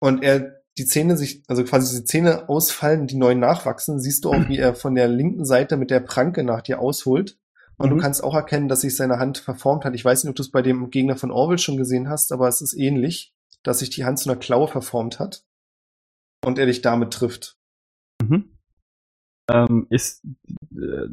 und 0.00 0.22
er 0.22 0.60
die 0.78 0.86
Zähne 0.86 1.16
sich, 1.16 1.42
also 1.48 1.64
quasi 1.64 1.98
die 2.00 2.04
Zähne 2.04 2.48
ausfallen, 2.48 3.06
die 3.06 3.16
neuen 3.16 3.40
nachwachsen, 3.40 4.00
siehst 4.00 4.24
du 4.24 4.30
auch, 4.30 4.48
wie 4.48 4.58
er 4.58 4.74
von 4.74 4.94
der 4.94 5.08
linken 5.08 5.44
Seite 5.44 5.76
mit 5.76 5.90
der 5.90 6.00
Pranke 6.00 6.44
nach 6.44 6.62
dir 6.62 6.80
ausholt. 6.80 7.38
Und 7.76 7.90
Mhm. 7.90 7.96
du 7.96 8.00
kannst 8.02 8.22
auch 8.22 8.34
erkennen, 8.34 8.68
dass 8.68 8.82
sich 8.82 8.94
seine 8.94 9.18
Hand 9.18 9.38
verformt 9.38 9.84
hat. 9.84 9.94
Ich 9.94 10.04
weiß 10.04 10.22
nicht, 10.22 10.30
ob 10.30 10.36
du 10.36 10.42
es 10.42 10.50
bei 10.50 10.62
dem 10.62 10.90
Gegner 10.90 11.16
von 11.16 11.30
Orwell 11.30 11.58
schon 11.58 11.76
gesehen 11.76 12.08
hast, 12.08 12.30
aber 12.30 12.46
es 12.46 12.60
ist 12.60 12.74
ähnlich, 12.74 13.34
dass 13.62 13.80
sich 13.80 13.90
die 13.90 14.04
Hand 14.04 14.18
zu 14.18 14.30
einer 14.30 14.38
Klaue 14.38 14.68
verformt 14.68 15.18
hat. 15.18 15.44
Und 16.44 16.58
er 16.58 16.66
dich 16.66 16.80
damit 16.82 17.12
trifft. 17.12 17.58
Mhm. 18.30 18.56
Ähm, 19.50 19.86
ist. 19.90 20.24
Äh, 20.74 21.08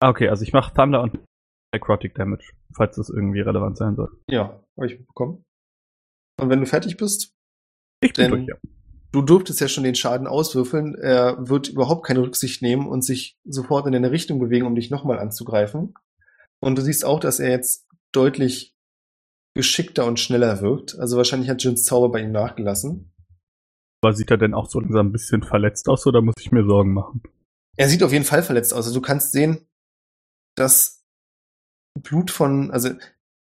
ah, 0.00 0.10
okay, 0.10 0.28
also 0.28 0.42
ich 0.42 0.52
mache 0.52 0.74
Thunder 0.74 1.02
und 1.02 1.18
Necrotic 1.72 2.14
Damage, 2.14 2.52
falls 2.74 2.96
das 2.96 3.08
irgendwie 3.08 3.40
relevant 3.40 3.76
sein 3.78 3.96
soll. 3.96 4.10
Ja, 4.28 4.62
habe 4.76 4.86
ich 4.86 4.98
bekommen. 5.06 5.44
Und 6.40 6.50
wenn 6.50 6.60
du 6.60 6.66
fertig 6.66 6.96
bist, 6.96 7.34
Ich 8.02 8.12
bin 8.12 8.30
durch, 8.30 8.46
ja. 8.48 8.56
du 9.12 9.22
durftest 9.22 9.60
ja 9.60 9.68
schon 9.68 9.84
den 9.84 9.94
Schaden 9.94 10.26
auswürfeln. 10.26 10.94
Er 10.94 11.48
wird 11.48 11.68
überhaupt 11.68 12.04
keine 12.04 12.20
Rücksicht 12.20 12.62
nehmen 12.62 12.86
und 12.86 13.02
sich 13.02 13.38
sofort 13.44 13.86
in 13.86 13.92
deine 13.92 14.10
Richtung 14.10 14.38
bewegen, 14.38 14.66
um 14.66 14.74
dich 14.74 14.90
nochmal 14.90 15.18
anzugreifen. 15.18 15.94
Und 16.60 16.76
du 16.76 16.82
siehst 16.82 17.04
auch, 17.04 17.20
dass 17.20 17.40
er 17.40 17.50
jetzt 17.50 17.86
deutlich 18.12 18.74
geschickter 19.54 20.06
und 20.06 20.18
schneller 20.18 20.60
wirkt. 20.62 20.98
Also 20.98 21.16
wahrscheinlich 21.16 21.50
hat 21.50 21.62
Jins 21.62 21.84
Zauber 21.84 22.10
bei 22.10 22.22
ihm 22.22 22.32
nachgelassen. 22.32 23.11
Aber 24.02 24.14
sieht 24.14 24.30
er 24.30 24.38
denn 24.38 24.54
auch 24.54 24.68
so 24.68 24.80
langsam 24.80 25.08
ein 25.08 25.12
bisschen 25.12 25.42
verletzt 25.42 25.88
aus 25.88 26.06
oder 26.06 26.22
muss 26.22 26.34
ich 26.40 26.50
mir 26.50 26.66
Sorgen 26.66 26.92
machen? 26.92 27.22
Er 27.76 27.88
sieht 27.88 28.02
auf 28.02 28.12
jeden 28.12 28.24
Fall 28.24 28.42
verletzt 28.42 28.74
aus. 28.74 28.86
Also 28.86 28.98
du 28.98 29.00
kannst 29.00 29.32
sehen, 29.32 29.68
dass 30.56 31.04
Blut 32.00 32.30
von, 32.30 32.70
also 32.70 32.90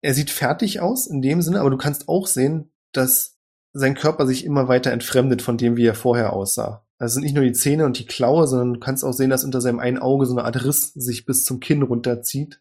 er 0.03 0.15
sieht 0.15 0.31
fertig 0.31 0.81
aus 0.81 1.07
in 1.07 1.23
dem 1.23 1.43
Sinne, 1.43 1.61
aber 1.61 1.71
du 1.71 1.77
kannst 1.77 2.09
auch 2.09 2.27
sehen, 2.27 2.73
dass 2.93 3.39
sein 3.73 3.95
Körper 3.95 4.27
sich 4.27 4.45
immer 4.45 4.69
weiter 4.69 4.91
entfremdet 4.91 5.43
von 5.43 5.57
dem, 5.57 5.77
wie 5.77 5.87
er 5.87 5.95
vorher 5.95 6.33
aussah. 6.33 6.87
Also 7.01 7.15
sind 7.15 7.25
nicht 7.25 7.35
nur 7.35 7.45
die 7.45 7.53
Zähne 7.53 7.87
und 7.87 7.99
die 7.99 8.07
Klaue, 8.07 8.49
sondern 8.49 8.75
du 8.75 8.81
kannst 8.81 9.05
auch 9.05 9.13
sehen, 9.13 9.31
dass 9.31 9.45
unter 9.45 9.61
seinem 9.61 9.79
einen 9.79 9.99
Auge 9.99 10.27
so 10.27 10.35
eine 10.35 10.45
Art 10.45 10.65
Riss 10.65 10.93
sich 10.95 11.27
bis 11.27 11.45
zum 11.45 11.61
Kinn 11.61 11.83
runterzieht. 11.83 12.61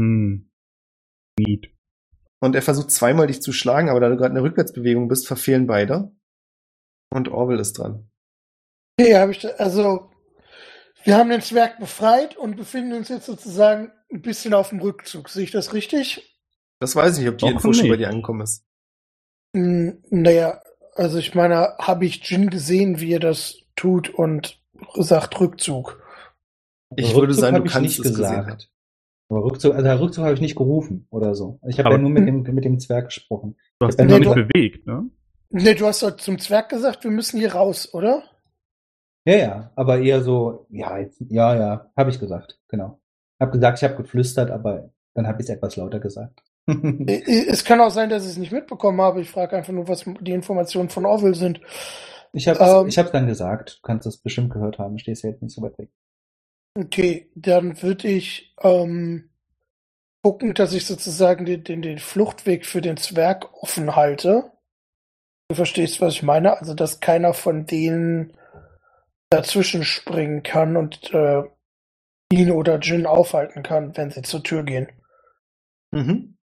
Hm. 0.00 0.50
Neat. 1.38 1.68
Und 2.40 2.54
er 2.54 2.62
versucht 2.62 2.90
zweimal 2.90 3.28
dich 3.28 3.40
zu 3.40 3.52
schlagen, 3.52 3.88
aber 3.88 4.00
da 4.00 4.10
du 4.10 4.16
gerade 4.16 4.30
in 4.30 4.34
der 4.34 4.44
Rückwärtsbewegung 4.44 5.08
bist, 5.08 5.26
verfehlen 5.26 5.66
beide. 5.66 6.12
Und 7.12 7.28
Orwell 7.28 7.60
ist 7.60 7.74
dran. 7.74 8.08
Okay, 8.98 9.16
habe 9.16 9.32
ich 9.32 9.38
da, 9.40 9.48
also 9.58 10.10
wir 11.04 11.16
haben 11.16 11.28
den 11.28 11.42
Zwerg 11.42 11.78
befreit 11.78 12.36
und 12.36 12.56
befinden 12.56 12.94
uns 12.94 13.08
jetzt 13.08 13.26
sozusagen 13.26 13.92
ein 14.10 14.22
bisschen 14.22 14.54
auf 14.54 14.70
dem 14.70 14.80
Rückzug. 14.80 15.28
Sehe 15.28 15.44
ich 15.44 15.50
das 15.50 15.74
richtig? 15.74 16.38
Das 16.80 16.96
weiß 16.96 17.14
ich 17.14 17.24
nicht, 17.24 17.28
ob 17.32 17.38
die 17.38 17.46
Doch 17.46 17.52
Info 17.52 17.72
schon 17.72 17.88
bei 17.88 17.96
dir 17.96 18.08
angekommen 18.08 18.42
ist. 18.42 18.64
Hm, 19.54 20.02
naja, 20.08 20.60
also 20.94 21.18
ich 21.18 21.34
meine, 21.34 21.76
habe 21.78 22.06
ich 22.06 22.24
Jin 22.24 22.48
gesehen, 22.48 23.00
wie 23.00 23.12
er 23.12 23.20
das 23.20 23.58
tut 23.76 24.08
und 24.08 24.58
sagt 24.94 25.38
Rückzug. 25.38 26.02
Ich 26.96 27.06
Rückzug 27.06 27.20
würde 27.20 27.34
sagen, 27.34 27.56
du 27.56 27.64
ich 27.64 27.72
kannst 27.72 27.98
nicht 27.98 28.06
es 28.06 28.14
gesagt. 28.14 28.70
Aber 29.28 29.44
Rückzug, 29.44 29.74
also 29.74 30.04
Rückzug 30.04 30.24
habe 30.24 30.34
ich 30.34 30.40
nicht 30.40 30.56
gerufen 30.56 31.06
oder 31.10 31.34
so. 31.34 31.58
Ich 31.68 31.78
habe 31.78 31.90
ja 31.90 31.98
nur 31.98 32.10
mit 32.10 32.26
dem, 32.26 32.42
mit 32.42 32.64
dem 32.64 32.78
Zwerg 32.78 33.06
gesprochen. 33.06 33.56
Du 33.78 33.86
hast 33.86 33.98
Ja, 33.98 34.04
ihn 34.04 34.10
noch 34.10 34.18
nicht 34.18 34.48
bewegt, 34.48 34.86
ne? 34.86 35.10
Ne, 35.52 35.74
du 35.74 35.86
hast 35.86 36.02
doch 36.02 36.16
zum 36.16 36.38
Zwerg 36.38 36.68
gesagt, 36.70 37.04
wir 37.04 37.10
müssen 37.10 37.38
hier 37.38 37.54
raus, 37.54 37.92
oder? 37.94 38.24
Ja, 39.24 39.36
ja, 39.36 39.72
aber 39.76 40.00
eher 40.00 40.22
so, 40.22 40.66
ja, 40.70 40.98
jetzt, 40.98 41.20
ja, 41.28 41.54
ja, 41.54 41.90
habe 41.96 42.10
ich 42.10 42.18
gesagt, 42.18 42.58
genau. 42.68 43.00
Hab 43.40 43.52
gesagt, 43.52 43.78
ich 43.78 43.84
habe 43.84 43.96
geflüstert, 44.02 44.50
aber 44.50 44.90
dann 45.14 45.26
habe 45.26 45.40
ich 45.42 45.48
es 45.48 45.54
etwas 45.54 45.76
lauter 45.76 46.00
gesagt. 46.00 46.42
Es 46.68 47.64
kann 47.64 47.80
auch 47.80 47.90
sein, 47.90 48.08
dass 48.10 48.24
ich 48.24 48.30
es 48.30 48.36
nicht 48.38 48.52
mitbekommen 48.52 49.00
habe. 49.00 49.20
Ich 49.20 49.30
frage 49.30 49.56
einfach 49.56 49.72
nur, 49.72 49.88
was 49.88 50.04
die 50.20 50.32
Informationen 50.32 50.88
von 50.90 51.06
Orwell 51.06 51.34
sind. 51.34 51.60
Ich 52.32 52.48
habe 52.48 52.60
Ähm. 52.60 52.88
ich 52.88 52.98
hab's 52.98 53.12
dann 53.12 53.26
gesagt. 53.26 53.78
Du 53.78 53.86
kannst 53.86 54.06
es 54.06 54.16
bestimmt 54.18 54.52
gehört 54.52 54.78
haben. 54.78 54.98
Stehst 54.98 55.24
ja 55.24 55.30
jetzt 55.30 55.42
nicht 55.42 55.54
so 55.54 55.62
weit 55.62 55.78
weg. 55.78 55.90
Okay, 56.78 57.30
dann 57.34 57.82
würde 57.82 58.08
ich 58.08 58.54
ähm, 58.62 59.28
gucken, 60.22 60.54
dass 60.54 60.72
ich 60.72 60.86
sozusagen 60.86 61.44
den, 61.44 61.64
den, 61.64 61.82
den 61.82 61.98
Fluchtweg 61.98 62.64
für 62.64 62.80
den 62.80 62.96
Zwerg 62.96 63.52
offen 63.62 63.96
halte. 63.96 64.51
Du 65.52 65.56
verstehst, 65.56 66.00
was 66.00 66.14
ich 66.14 66.22
meine? 66.22 66.56
Also, 66.58 66.72
dass 66.72 67.00
keiner 67.00 67.34
von 67.34 67.66
denen 67.66 68.32
dazwischen 69.28 69.84
springen 69.84 70.42
kann 70.42 70.78
und 70.78 71.12
äh, 71.12 71.42
ihn 72.32 72.50
oder 72.52 72.78
Jin 72.78 73.04
aufhalten 73.04 73.62
kann, 73.62 73.94
wenn 73.98 74.10
sie 74.10 74.22
zur 74.22 74.42
Tür 74.42 74.62
gehen. 74.62 74.88
Mhm. 75.90 76.38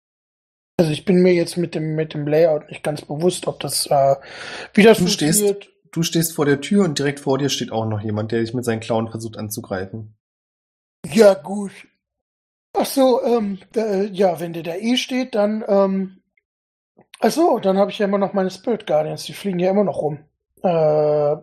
Also 0.78 0.90
ich 0.90 1.04
bin 1.04 1.16
mir 1.22 1.34
jetzt 1.34 1.58
mit 1.58 1.74
dem, 1.74 1.94
mit 1.96 2.14
dem 2.14 2.26
Layout 2.26 2.70
nicht 2.70 2.82
ganz 2.82 3.02
bewusst, 3.02 3.46
ob 3.46 3.60
das, 3.60 3.84
äh, 3.90 4.16
wie 4.72 4.82
das 4.84 4.96
Du 4.96 5.06
stehst- 5.08 5.40
funktioniert. 5.40 5.70
Du 5.92 6.02
stehst 6.02 6.32
vor 6.32 6.46
der 6.46 6.62
Tür 6.62 6.84
und 6.84 6.98
direkt 6.98 7.20
vor 7.20 7.36
dir 7.36 7.50
steht 7.50 7.72
auch 7.72 7.84
noch 7.84 8.00
jemand, 8.00 8.32
der 8.32 8.40
dich 8.40 8.54
mit 8.54 8.64
seinen 8.64 8.80
Klauen 8.80 9.10
versucht 9.10 9.36
anzugreifen. 9.36 10.16
Ja, 11.12 11.34
gut. 11.34 11.72
Ach 12.74 12.86
so, 12.86 13.22
ähm, 13.22 13.58
da, 13.72 13.84
äh, 13.84 14.06
ja, 14.06 14.40
wenn 14.40 14.54
der 14.54 14.62
da 14.62 14.74
eh 14.76 14.96
steht, 14.96 15.34
dann, 15.34 15.62
ähm, 15.68 16.20
ach 17.24 17.30
so, 17.30 17.58
dann 17.58 17.78
habe 17.78 17.90
ich 17.90 17.98
ja 17.98 18.06
immer 18.06 18.18
noch 18.18 18.32
meine 18.32 18.50
Spirit 18.50 18.86
Guardians, 18.86 19.24
die 19.24 19.32
fliegen 19.32 19.58
ja 19.58 19.70
immer 19.70 19.84
noch 19.84 20.02
rum. 20.02 20.18
Äh, 20.62 21.36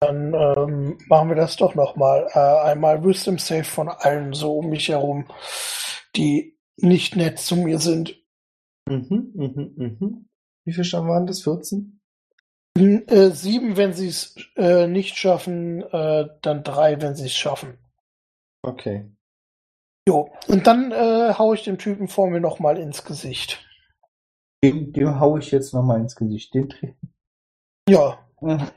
dann 0.00 0.34
ähm, 0.34 0.98
machen 1.08 1.28
wir 1.28 1.36
das 1.36 1.56
doch 1.56 1.74
noch 1.74 1.94
mal. 1.96 2.26
Äh, 2.32 2.38
einmal 2.70 3.04
Wisdom 3.04 3.38
Save 3.38 3.64
von 3.64 3.88
allen 3.88 4.32
so 4.32 4.58
um 4.58 4.68
mich 4.70 4.88
herum, 4.88 5.26
die 6.16 6.58
nicht 6.76 7.14
nett 7.16 7.38
zu 7.38 7.56
mir 7.56 7.78
sind. 7.78 8.16
Mhm, 8.88 9.30
mhm, 9.34 9.72
mhm. 9.76 10.28
Wie 10.64 10.72
viel 10.72 10.84
Stamm 10.84 11.08
waren 11.08 11.26
das? 11.26 11.42
14? 11.42 12.00
N- 12.76 13.06
Äh, 13.06 13.30
sieben, 13.30 13.76
wenn 13.76 13.92
sie 13.92 14.08
es 14.08 14.34
äh, 14.56 14.88
nicht 14.88 15.16
schaffen, 15.16 15.82
äh, 15.82 16.28
dann 16.42 16.64
drei, 16.64 17.00
wenn 17.00 17.14
sie 17.14 17.26
es 17.26 17.34
schaffen. 17.34 17.78
Okay. 18.62 19.08
Jo, 20.08 20.30
und 20.48 20.66
dann 20.66 20.90
äh, 20.90 21.34
hau 21.38 21.54
ich 21.54 21.62
dem 21.62 21.78
Typen 21.78 22.08
vor 22.08 22.28
mir 22.28 22.40
noch 22.40 22.58
mal 22.58 22.76
ins 22.76 23.04
Gesicht. 23.04 23.64
Dem, 24.62 24.92
dem 24.92 25.18
hau 25.20 25.36
ich 25.38 25.50
jetzt 25.50 25.74
nochmal 25.74 26.00
ins 26.00 26.14
Gesicht. 26.14 26.54
Den 26.54 26.68
Ja, 27.88 28.24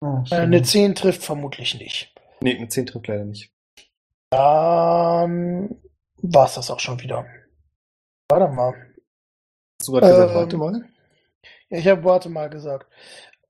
Ah, 0.00 0.22
Äh. 0.30 0.34
Eine 0.34 0.62
10 0.62 0.94
trifft 0.94 1.24
vermutlich 1.24 1.78
nicht. 1.78 2.14
Nee, 2.40 2.56
eine 2.56 2.68
10 2.68 2.86
trifft 2.86 3.08
leider 3.08 3.24
nicht. 3.24 3.52
Dann 4.30 5.80
war's 6.22 6.54
das 6.54 6.70
auch 6.70 6.78
schon 6.80 7.00
wieder. 7.00 7.26
Warte 8.30 8.52
mal. 8.52 8.74
Hast 9.80 9.88
du 9.88 9.92
gerade 9.92 10.06
gesagt, 10.08 10.30
Ähm, 10.30 10.36
warte 10.36 10.56
mal? 10.56 10.88
Ja, 11.70 11.78
ich 11.78 11.88
habe 11.88 12.04
warte 12.04 12.28
mal 12.28 12.48
gesagt. 12.48 12.86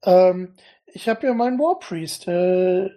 Ähm, 0.04 0.54
ich 0.86 1.08
habe 1.08 1.26
ja 1.26 1.34
meinen 1.34 1.58
Warpriest. 1.58 2.28
Äh, 2.28 2.90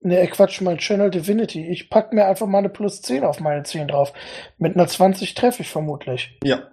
ne, 0.00 0.26
Quatsch, 0.28 0.60
mein 0.60 0.78
Channel 0.78 1.10
Divinity. 1.10 1.66
Ich 1.66 1.90
pack 1.90 2.12
mir 2.12 2.26
einfach 2.26 2.46
mal 2.46 2.58
eine 2.58 2.68
plus 2.68 3.02
10 3.02 3.24
auf 3.24 3.40
meine 3.40 3.64
10 3.64 3.88
drauf. 3.88 4.12
Mit 4.58 4.74
einer 4.76 4.86
20 4.86 5.34
treffe 5.34 5.62
ich 5.62 5.70
vermutlich. 5.70 6.38
Ja. 6.44 6.70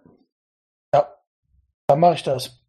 Dann 1.87 1.99
mache 1.99 2.15
ich 2.15 2.23
das. 2.23 2.63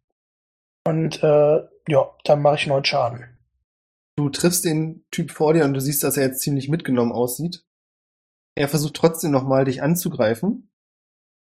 Und 0.85 1.23
äh, 1.23 1.67
ja, 1.87 2.15
dann 2.23 2.41
mache 2.41 2.55
ich 2.55 2.67
9 2.67 2.83
Schaden. 2.85 3.37
Du 4.17 4.29
triffst 4.29 4.65
den 4.65 5.05
Typ 5.11 5.31
vor 5.31 5.53
dir 5.53 5.65
und 5.65 5.73
du 5.73 5.81
siehst, 5.81 6.03
dass 6.03 6.17
er 6.17 6.23
jetzt 6.27 6.41
ziemlich 6.41 6.69
mitgenommen 6.69 7.11
aussieht. 7.11 7.65
Er 8.55 8.69
versucht 8.69 8.95
trotzdem 8.95 9.31
nochmal, 9.31 9.65
dich 9.65 9.81
anzugreifen. 9.81 10.71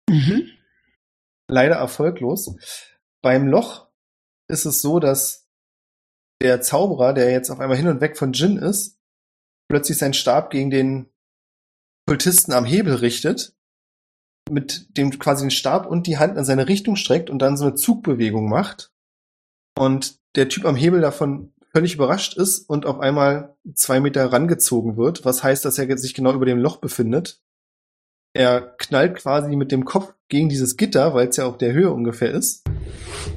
Mhm. 0.10 0.48
Leider 1.48 1.76
erfolglos. 1.76 2.56
Beim 3.24 3.48
Loch 3.48 3.90
ist 4.48 4.66
es 4.66 4.82
so, 4.82 5.00
dass 5.00 5.50
der 6.42 6.62
Zauberer, 6.62 7.14
der 7.14 7.32
jetzt 7.32 7.50
auf 7.50 7.60
einmal 7.60 7.78
hin 7.78 7.88
und 7.88 8.02
weg 8.02 8.18
von 8.18 8.34
Jin 8.34 8.58
ist, 8.58 9.00
plötzlich 9.70 9.98
seinen 9.98 10.14
Stab 10.14 10.50
gegen 10.52 10.70
den 10.70 11.10
Kultisten 12.08 12.54
am 12.54 12.66
Hebel 12.66 12.96
richtet, 12.96 13.56
mit 14.52 14.98
dem 14.98 15.18
quasi 15.18 15.44
den 15.44 15.52
Stab 15.52 15.88
und 15.88 16.08
die 16.08 16.18
Hand 16.18 16.38
in 16.38 16.46
seine 16.46 16.68
Richtung 16.68 16.96
streckt 16.96 17.30
und 17.30 17.40
dann 17.40 17.58
so 17.58 17.66
eine 17.66 17.76
Zugbewegung 17.76 18.50
macht. 18.50 18.92
Und 19.78 20.20
der 20.36 20.50
Typ 20.50 20.66
am 20.66 20.76
Hebel 20.76 21.02
davon 21.02 21.54
völlig 21.74 21.96
überrascht 21.96 22.38
ist 22.38 22.70
und 22.70 22.86
auf 22.86 23.00
einmal 23.00 23.56
zwei 23.74 24.00
Meter 24.00 24.32
rangezogen 24.32 24.98
wird, 24.98 25.26
was 25.26 25.44
heißt, 25.44 25.64
dass 25.64 25.78
er 25.78 25.98
sich 25.98 26.14
genau 26.14 26.34
über 26.34 26.46
dem 26.46 26.60
Loch 26.60 26.78
befindet. 26.78 27.42
Er 28.34 28.62
knallt 28.78 29.16
quasi 29.16 29.56
mit 29.56 29.72
dem 29.72 29.86
Kopf 29.86 30.14
gegen 30.30 30.50
dieses 30.50 30.78
Gitter, 30.78 31.14
weil 31.14 31.28
es 31.28 31.38
ja 31.38 31.46
auf 31.46 31.58
der 31.58 31.74
Höhe 31.74 31.92
ungefähr 31.92 32.32
ist, 32.32 32.64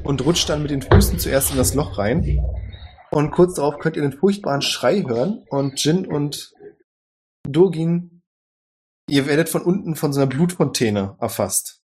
und 0.04 0.24
rutscht 0.24 0.48
dann 0.48 0.62
mit 0.62 0.70
den 0.70 0.82
Füßen 0.82 1.18
zuerst 1.18 1.50
in 1.50 1.56
das 1.56 1.74
Loch 1.74 1.98
rein. 1.98 2.40
Und 3.10 3.30
kurz 3.30 3.54
darauf 3.54 3.78
könnt 3.78 3.96
ihr 3.96 4.02
einen 4.02 4.12
furchtbaren 4.12 4.62
Schrei 4.62 5.02
hören 5.02 5.44
und 5.48 5.82
Jin 5.82 6.06
und 6.06 6.52
Dogin, 7.48 8.13
ihr 9.14 9.26
werdet 9.26 9.48
von 9.48 9.62
unten 9.62 9.94
von 9.94 10.12
so 10.12 10.20
einer 10.20 10.28
Blutfontäne 10.28 11.16
erfasst. 11.20 11.80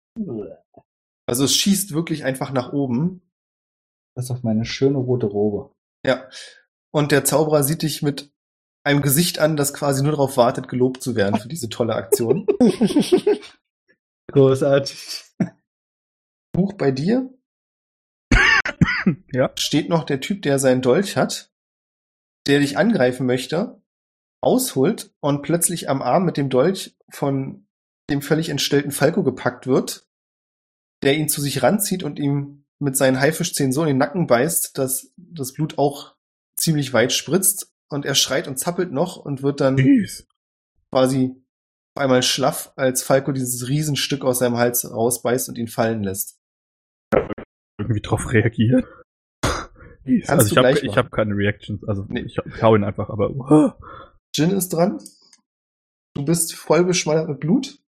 Also 1.25 1.43
es 1.43 1.53
schießt 1.53 1.91
wirklich 1.91 2.23
einfach 2.23 2.53
nach 2.53 2.71
oben. 2.71 3.21
Das 4.15 4.31
auf 4.31 4.43
meine 4.43 4.63
schöne 4.63 4.97
rote 4.97 5.25
Robe. 5.25 5.75
Ja. 6.05 6.29
Und 6.91 7.11
der 7.11 7.25
Zauberer 7.25 7.63
sieht 7.63 7.81
dich 7.81 8.01
mit 8.01 8.31
einem 8.85 9.01
Gesicht 9.01 9.39
an, 9.39 9.57
das 9.57 9.73
quasi 9.73 10.03
nur 10.03 10.13
darauf 10.13 10.37
wartet, 10.37 10.69
gelobt 10.69 11.03
zu 11.03 11.17
werden 11.17 11.37
für 11.37 11.49
diese 11.49 11.67
tolle 11.67 11.95
Aktion. 11.95 12.47
Großartig. 14.31 15.25
Buch 16.53 16.73
bei 16.77 16.91
dir. 16.91 17.29
Ja. 19.33 19.51
steht 19.57 19.89
noch 19.89 20.05
der 20.05 20.21
Typ, 20.21 20.43
der 20.43 20.59
seinen 20.59 20.81
Dolch 20.81 21.17
hat, 21.17 21.51
der 22.47 22.59
dich 22.59 22.77
angreifen 22.77 23.25
möchte, 23.25 23.81
ausholt 24.48 25.11
und 25.19 25.41
plötzlich 25.41 25.90
am 25.90 26.02
Arm 26.02 26.24
mit 26.26 26.38
dem 26.38 26.49
Dolch 26.49 26.95
von 27.10 27.68
dem 28.10 28.22
völlig 28.22 28.48
entstellten 28.49 28.91
Falco 28.91 29.22
gepackt 29.24 29.68
wird, 29.68 30.07
der 31.03 31.15
ihn 31.18 31.28
zu 31.28 31.41
sich 31.41 31.61
ranzieht 31.61 32.03
und 32.03 32.18
ihm 32.18 32.64
mit 32.80 32.95
seinen 32.95 33.19
Haifischzähnen 33.19 33.74
so 33.74 33.82
in 33.82 33.88
den 33.90 33.98
Nacken 33.98 34.28
beißt, 34.28 34.78
dass 34.78 35.11
das 35.18 35.53
Blut 35.53 35.78
auch 35.78 36.15
ziemlich 36.57 36.94
weit 36.94 37.11
spritzt 37.11 37.74
und 37.90 38.06
er 38.06 38.15
schreit 38.15 38.48
und 38.48 38.57
zappelt 38.57 38.91
noch 38.91 39.18
und 39.18 39.44
wird 39.44 39.60
dann 39.60 39.78
Jeez. 39.78 40.26
quasi 40.91 41.36
auf 41.95 42.03
einmal 42.03 42.24
schlaff, 42.24 42.72
als 42.78 43.03
Falco 43.03 43.32
dieses 43.34 43.68
Riesenstück 43.68 44.24
aus 44.24 44.40
seinem 44.40 44.57
Hals 44.57 44.90
rausbeißt 44.90 45.49
und 45.49 45.57
ihn 45.57 45.68
fallen 45.68 46.03
lässt. 46.03 46.40
Irgendwie 47.80 48.02
drauf. 48.02 48.26
Kannst 50.26 50.57
Also 50.57 50.78
ich 50.82 50.95
habe 50.95 51.07
hab 51.07 51.11
keine 51.11 51.36
Reactions. 51.36 51.84
Also 51.84 52.06
Nee. 52.07 52.22
ich, 52.22 52.38
ich 52.38 52.64
hau 52.64 52.76
ihn 52.76 52.84
einfach, 52.84 53.10
aber. 53.10 53.30
uh, 53.32 53.72
Jin 54.38 54.51
ist 54.51 54.69
dran. 54.69 55.01
Du 56.14 56.23
bist 56.23 56.53
voll 56.53 56.84
beschmallert 56.84 57.27
mit 57.27 57.39
Blut. 57.39 57.81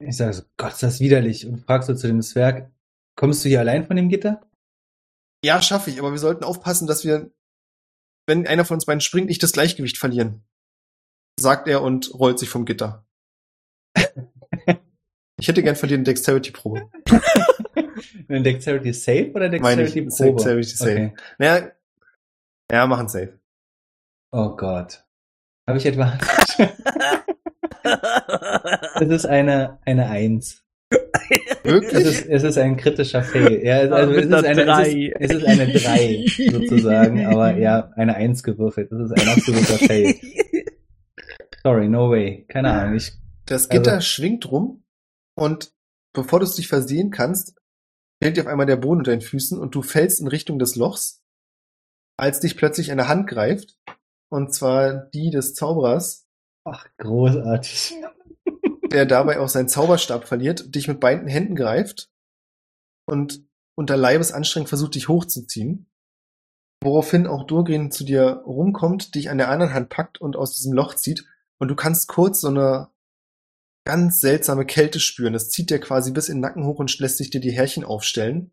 Ich 0.00 0.16
sage 0.16 0.32
so, 0.32 0.42
Gott, 0.56 0.72
ist 0.72 0.82
das 0.82 0.98
widerlich. 0.98 1.46
Und 1.46 1.64
fragst 1.64 1.88
du 1.88 1.94
zu 1.94 2.08
dem 2.08 2.22
Zwerg, 2.22 2.72
kommst 3.16 3.44
du 3.44 3.48
hier 3.48 3.60
allein 3.60 3.86
von 3.86 3.94
dem 3.96 4.08
Gitter? 4.08 4.40
Ja, 5.44 5.62
schaffe 5.62 5.90
ich, 5.90 6.00
aber 6.00 6.10
wir 6.10 6.18
sollten 6.18 6.42
aufpassen, 6.42 6.88
dass 6.88 7.04
wir, 7.04 7.30
wenn 8.26 8.46
einer 8.46 8.64
von 8.64 8.76
uns 8.76 8.86
beiden 8.86 9.00
springt, 9.00 9.28
nicht 9.28 9.42
das 9.42 9.52
Gleichgewicht 9.52 9.96
verlieren. 9.96 10.42
Sagt 11.38 11.68
er 11.68 11.82
und 11.82 12.12
rollt 12.14 12.38
sich 12.38 12.48
vom 12.48 12.64
Gitter. 12.64 13.06
Ich 15.38 15.48
hätte 15.48 15.62
gern 15.62 15.76
von 15.76 15.88
dir 15.88 15.94
eine 15.94 16.04
Dexterity-Probe. 16.04 16.90
Ein 18.28 18.44
Dexterity 18.44 18.92
Save 18.92 19.32
oder 19.32 19.48
Dexterity 19.48 20.02
Probe? 20.02 20.24
Dexterity 20.24 20.76
Save. 20.76 20.90
Okay. 20.90 21.14
Naja, 21.38 21.72
ja, 22.70 22.86
machen 22.86 23.08
safe. 23.08 23.40
Oh 24.32 24.54
Gott. 24.56 25.04
Habe 25.70 25.78
ich 25.78 25.86
etwa... 25.86 26.18
Es 29.00 29.08
ist 29.08 29.24
eine, 29.26 29.78
eine 29.86 30.08
Eins. 30.10 30.62
Es 30.90 31.64
Wirklich? 31.64 32.04
ist, 32.04 32.26
es 32.26 32.42
ist 32.42 32.58
ein 32.58 32.76
kritischer 32.76 33.22
Fail. 33.22 33.64
Ja, 33.64 33.78
also 33.78 33.94
Ah, 33.94 34.00
es, 34.02 34.24
ist 34.26 34.32
eine, 34.34 34.48
es, 34.60 34.66
Drei. 34.66 34.90
ist, 34.90 35.16
es 35.20 35.30
ist 35.36 35.46
eine 35.46 35.72
Drei 35.72 36.26
sozusagen, 36.50 37.26
aber 37.26 37.56
ja, 37.56 37.90
eine 37.94 38.16
Eins 38.16 38.42
gewürfelt. 38.42 38.90
Das 38.92 39.00
ist 39.10 39.12
ein 39.12 39.28
absoluter 39.28 39.78
Fail. 39.86 40.14
Sorry, 41.62 41.88
no 41.88 42.10
way. 42.10 42.44
Keine 42.48 42.72
Ahnung. 42.72 42.96
Ich, 42.96 43.12
Das 43.46 43.68
Gitter 43.68 43.92
Also- 43.94 44.06
schwingt 44.06 44.50
rum 44.50 44.82
und 45.36 45.72
bevor 46.12 46.40
du 46.40 46.44
es 46.46 46.56
dich 46.56 46.66
versehen 46.68 47.10
kannst, 47.10 47.54
fällt 48.22 48.36
dir 48.36 48.42
auf 48.42 48.48
einmal 48.48 48.66
der 48.66 48.76
Boden 48.76 48.98
unter 48.98 49.12
den 49.12 49.20
Füßen 49.22 49.58
und 49.58 49.74
du 49.74 49.82
fällst 49.82 50.20
in 50.20 50.26
Richtung 50.26 50.58
des 50.58 50.74
Lochs, 50.76 51.22
als 52.18 52.40
dich 52.40 52.56
plötzlich 52.56 52.90
eine 52.92 53.06
Hand 53.08 53.28
greift. 53.28 53.78
Und 54.30 54.54
zwar 54.54 54.94
die 54.94 55.30
des 55.30 55.54
Zauberers, 55.54 56.26
ach, 56.64 56.86
großartig. 56.98 57.94
der 58.92 59.06
dabei 59.06 59.40
auch 59.40 59.48
seinen 59.48 59.68
Zauberstab 59.68 60.26
verliert, 60.26 60.74
dich 60.74 60.88
mit 60.88 61.00
beiden 61.00 61.28
Händen 61.28 61.54
greift 61.54 62.10
und 63.06 63.44
unter 63.76 63.96
Leibesanstrengung 63.96 64.66
versucht, 64.66 64.94
dich 64.94 65.08
hochzuziehen. 65.08 65.86
Woraufhin 66.82 67.26
auch 67.26 67.44
Durgrin 67.44 67.90
zu 67.90 68.04
dir 68.04 68.42
rumkommt, 68.46 69.14
dich 69.14 69.30
an 69.30 69.38
der 69.38 69.50
anderen 69.50 69.74
Hand 69.74 69.90
packt 69.90 70.20
und 70.20 70.36
aus 70.36 70.54
diesem 70.54 70.72
Loch 70.72 70.94
zieht. 70.94 71.26
Und 71.58 71.68
du 71.68 71.76
kannst 71.76 72.08
kurz 72.08 72.40
so 72.40 72.48
eine 72.48 72.88
ganz 73.84 74.20
seltsame 74.20 74.64
Kälte 74.64 75.00
spüren. 75.00 75.32
Das 75.32 75.50
zieht 75.50 75.70
dir 75.70 75.78
quasi 75.78 76.10
bis 76.12 76.28
in 76.28 76.36
den 76.36 76.40
Nacken 76.40 76.64
hoch 76.64 76.78
und 76.78 76.98
lässt 76.98 77.18
sich 77.18 77.30
dir 77.30 77.40
die 77.40 77.52
Härchen 77.52 77.84
aufstellen. 77.84 78.52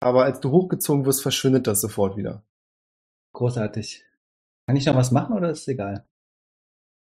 Aber 0.00 0.24
als 0.24 0.40
du 0.40 0.50
hochgezogen 0.50 1.04
wirst, 1.04 1.22
verschwindet 1.22 1.66
das 1.66 1.80
sofort 1.80 2.16
wieder. 2.16 2.42
Großartig. 3.34 4.04
Kann 4.70 4.76
ich 4.76 4.86
noch 4.86 4.94
was 4.94 5.10
machen 5.10 5.36
oder 5.36 5.50
ist 5.50 5.62
es 5.62 5.68
egal? 5.68 6.06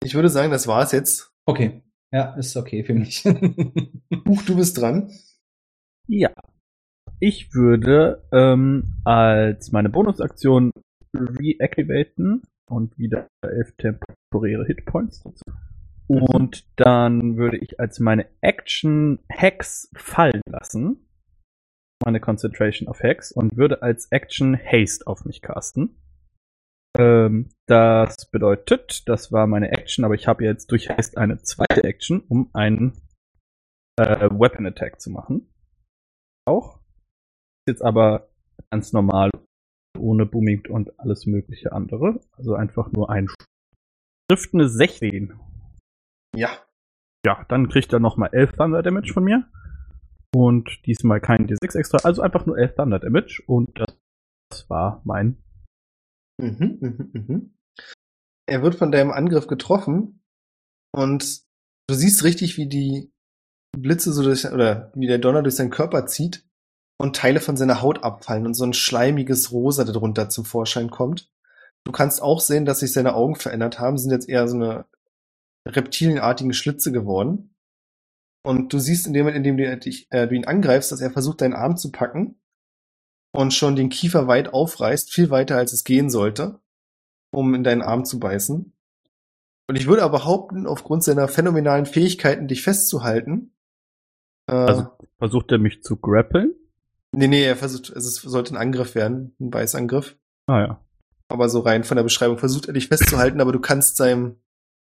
Ich 0.04 0.16
würde 0.16 0.30
sagen, 0.30 0.50
das 0.50 0.66
war's 0.66 0.91
jetzt. 0.91 1.32
Okay. 1.46 1.84
Ja, 2.12 2.34
ist 2.34 2.58
okay 2.58 2.84
für 2.84 2.96
mich. 2.96 3.24
Huch, 4.28 4.41
du 4.48 4.56
bist 4.56 4.82
dran. 4.82 5.12
Ja. 6.08 6.32
Ich 7.20 7.54
würde 7.54 8.28
ähm, 8.32 8.96
als 9.06 9.72
meine 9.72 9.90
Bonusaktion 9.90 10.72
reactivaten 11.16 12.41
und 12.68 12.98
wieder 12.98 13.28
elf 13.44 13.72
temporäre 13.78 14.66
Hitpoints 14.66 15.22
dazu. 15.22 15.44
Und 16.08 16.68
dann 16.76 17.38
würde 17.38 17.58
ich 17.58 17.80
als 17.80 18.00
meine 18.00 18.26
Action 18.41 19.20
Hex 19.30 19.91
fallen 19.96 20.41
lassen. 20.48 21.08
Meine 22.04 22.20
Concentration 22.20 22.88
auf 22.88 23.04
Hex 23.04 23.32
und 23.32 23.58
würde 23.58 23.84
als 23.84 24.08
Action 24.12 24.58
Haste 24.58 25.06
auf 25.06 25.24
mich 25.24 25.44
casten. 25.44 25.96
Ähm, 26.98 27.49
das 27.68 28.30
bedeutet, 28.32 29.07
das 29.07 29.32
war 29.32 29.48
meine 29.48 29.72
Action, 29.72 30.06
aber 30.06 30.16
ich 30.16 30.28
habe 30.28 30.44
jetzt 30.44 30.72
durch 30.72 30.90
Haste 30.90 31.18
eine 31.18 31.41
zweite 31.41 31.84
Action, 31.84 32.22
um 32.28 32.49
einen 32.53 32.94
äh, 33.98 34.30
Weapon 34.32 34.66
Attack 34.66 34.99
zu 35.02 35.11
machen. 35.11 35.49
Auch. 36.45 36.80
Jetzt 37.68 37.84
aber 37.84 38.30
ganz 38.72 38.94
normal, 38.94 39.30
ohne 39.98 40.26
Booming 40.26 40.68
und 40.70 40.99
alles 40.99 41.26
mögliche 41.26 41.72
andere. 41.72 42.22
Also 42.38 42.56
einfach 42.56 42.91
nur 42.91 43.10
ein 43.10 43.28
Schriftende 44.30 44.70
16. 44.70 45.34
Ja. 46.36 46.49
Ja, 47.26 47.45
dann 47.49 47.70
kriegt 47.70 47.91
er 47.91 47.99
nochmal 47.99 48.30
11 48.32 48.53
Thunder 48.53 48.82
Damage 48.82 49.14
von 49.14 49.24
mir. 49.24 49.48
Und 50.34 50.86
diesmal 50.86 51.20
kein 51.20 51.48
D6 51.48 51.78
extra, 51.78 51.98
also 52.03 52.22
einfach 52.22 52.45
nur 52.45 52.57
11 52.57 52.76
Thunder 52.76 52.99
Damage. 52.99 53.44
Und 53.45 53.80
das 54.49 54.70
war 54.70 55.02
mein. 55.03 55.38
Mhm, 56.40 56.78
mhm, 56.80 57.10
mhm. 57.14 57.53
Er 58.48 58.64
wird 58.64 58.76
von 58.76 58.91
deinem 58.91 59.11
Angriff 59.11 59.48
getroffen 59.48 60.24
und 60.91 61.41
du 61.88 61.94
siehst 61.94 62.24
richtig, 62.24 62.57
wie 62.57 62.68
die 62.68 63.11
Blitze 63.78 64.14
so 64.14 64.24
durch, 64.24 64.45
oder 64.45 64.91
wie 64.95 65.07
der 65.07 65.20
Donner 65.20 65.44
durch 65.44 65.56
seinen 65.56 65.70
Körper 65.70 66.07
zieht 66.07 66.45
und 66.98 67.16
Teile 67.16 67.41
von 67.41 67.57
seiner 67.57 67.82
Haut 67.82 68.03
abfallen 68.03 68.45
und 68.45 68.53
so 68.53 68.64
ein 68.64 68.74
schleimiges 68.74 69.52
Rosa 69.52 69.84
darunter 69.84 70.30
zum 70.30 70.45
Vorschein 70.45 70.90
kommt. 70.90 71.30
Du 71.86 71.91
kannst 71.91 72.22
auch 72.22 72.40
sehen, 72.40 72.66
dass 72.66 72.80
sich 72.80 72.94
seine 72.94 73.14
Augen 73.14 73.36
verändert 73.36 73.80
haben, 73.80 73.98
sind 73.98 74.11
jetzt 74.11 74.28
eher 74.28 74.48
so 74.48 74.56
eine 74.56 74.86
reptilienartigen 75.68 76.53
Schlitze 76.53 76.91
geworden. 76.91 77.53
Und 78.44 78.74
du 78.74 78.80
siehst 78.80 79.06
in 79.06 79.14
dem 79.14 79.26
Moment, 79.26 79.38
in 79.38 79.44
dem 79.44 79.57
du, 79.57 79.78
dich, 79.78 80.07
äh, 80.11 80.28
du 80.28 80.36
ihn 80.36 80.45
angreifst, 80.45 80.91
dass 80.91 81.02
er 81.02 81.11
versucht, 81.11 81.41
deinen 81.41 81.53
Arm 81.53 81.78
zu 81.78 81.91
packen 81.91 82.40
und 83.31 83.53
schon 83.53 83.76
den 83.76 83.89
Kiefer 83.89 84.27
weit 84.27 84.53
aufreißt, 84.53 85.11
viel 85.11 85.30
weiter 85.30 85.57
als 85.57 85.73
es 85.73 85.84
gehen 85.84 86.10
sollte, 86.10 86.60
um 87.31 87.53
in 87.53 87.64
deinen 87.64 87.81
Arm 87.81 88.06
zu 88.06 88.19
beißen. 88.19 88.73
Und 89.68 89.76
ich 89.76 89.85
würde 89.88 90.03
aber 90.03 90.18
behaupten, 90.19 90.65
aufgrund 90.65 91.03
seiner 91.03 91.27
phänomenalen 91.27 91.85
Fähigkeiten, 91.85 92.47
dich 92.47 92.64
festzuhalten, 92.64 93.53
äh, 94.47 94.53
Also 94.53 94.88
versucht 95.19 95.51
er 95.51 95.60
mich 95.60 95.84
zu 95.84 95.95
grappeln. 95.97 96.53
nee, 97.11 97.27
nee, 97.27 97.43
er 97.43 97.56
versucht, 97.56 97.89
es 97.91 98.06
ist, 98.06 98.22
sollte 98.22 98.56
ein 98.56 98.57
Angriff 98.57 98.95
werden, 98.95 99.35
ein 99.39 99.51
Beißangriff. 99.51 100.18
Ah 100.47 100.60
ja. 100.60 100.85
Aber 101.27 101.49
so 101.49 101.60
rein 101.60 101.84
von 101.84 101.97
der 101.97 102.03
Beschreibung 102.03 102.39
versucht 102.39 102.65
er 102.65 102.73
dich 102.73 102.88
festzuhalten, 102.88 103.41
aber 103.41 103.51
du 103.51 103.60
kannst 103.60 103.97
seinem 103.97 104.38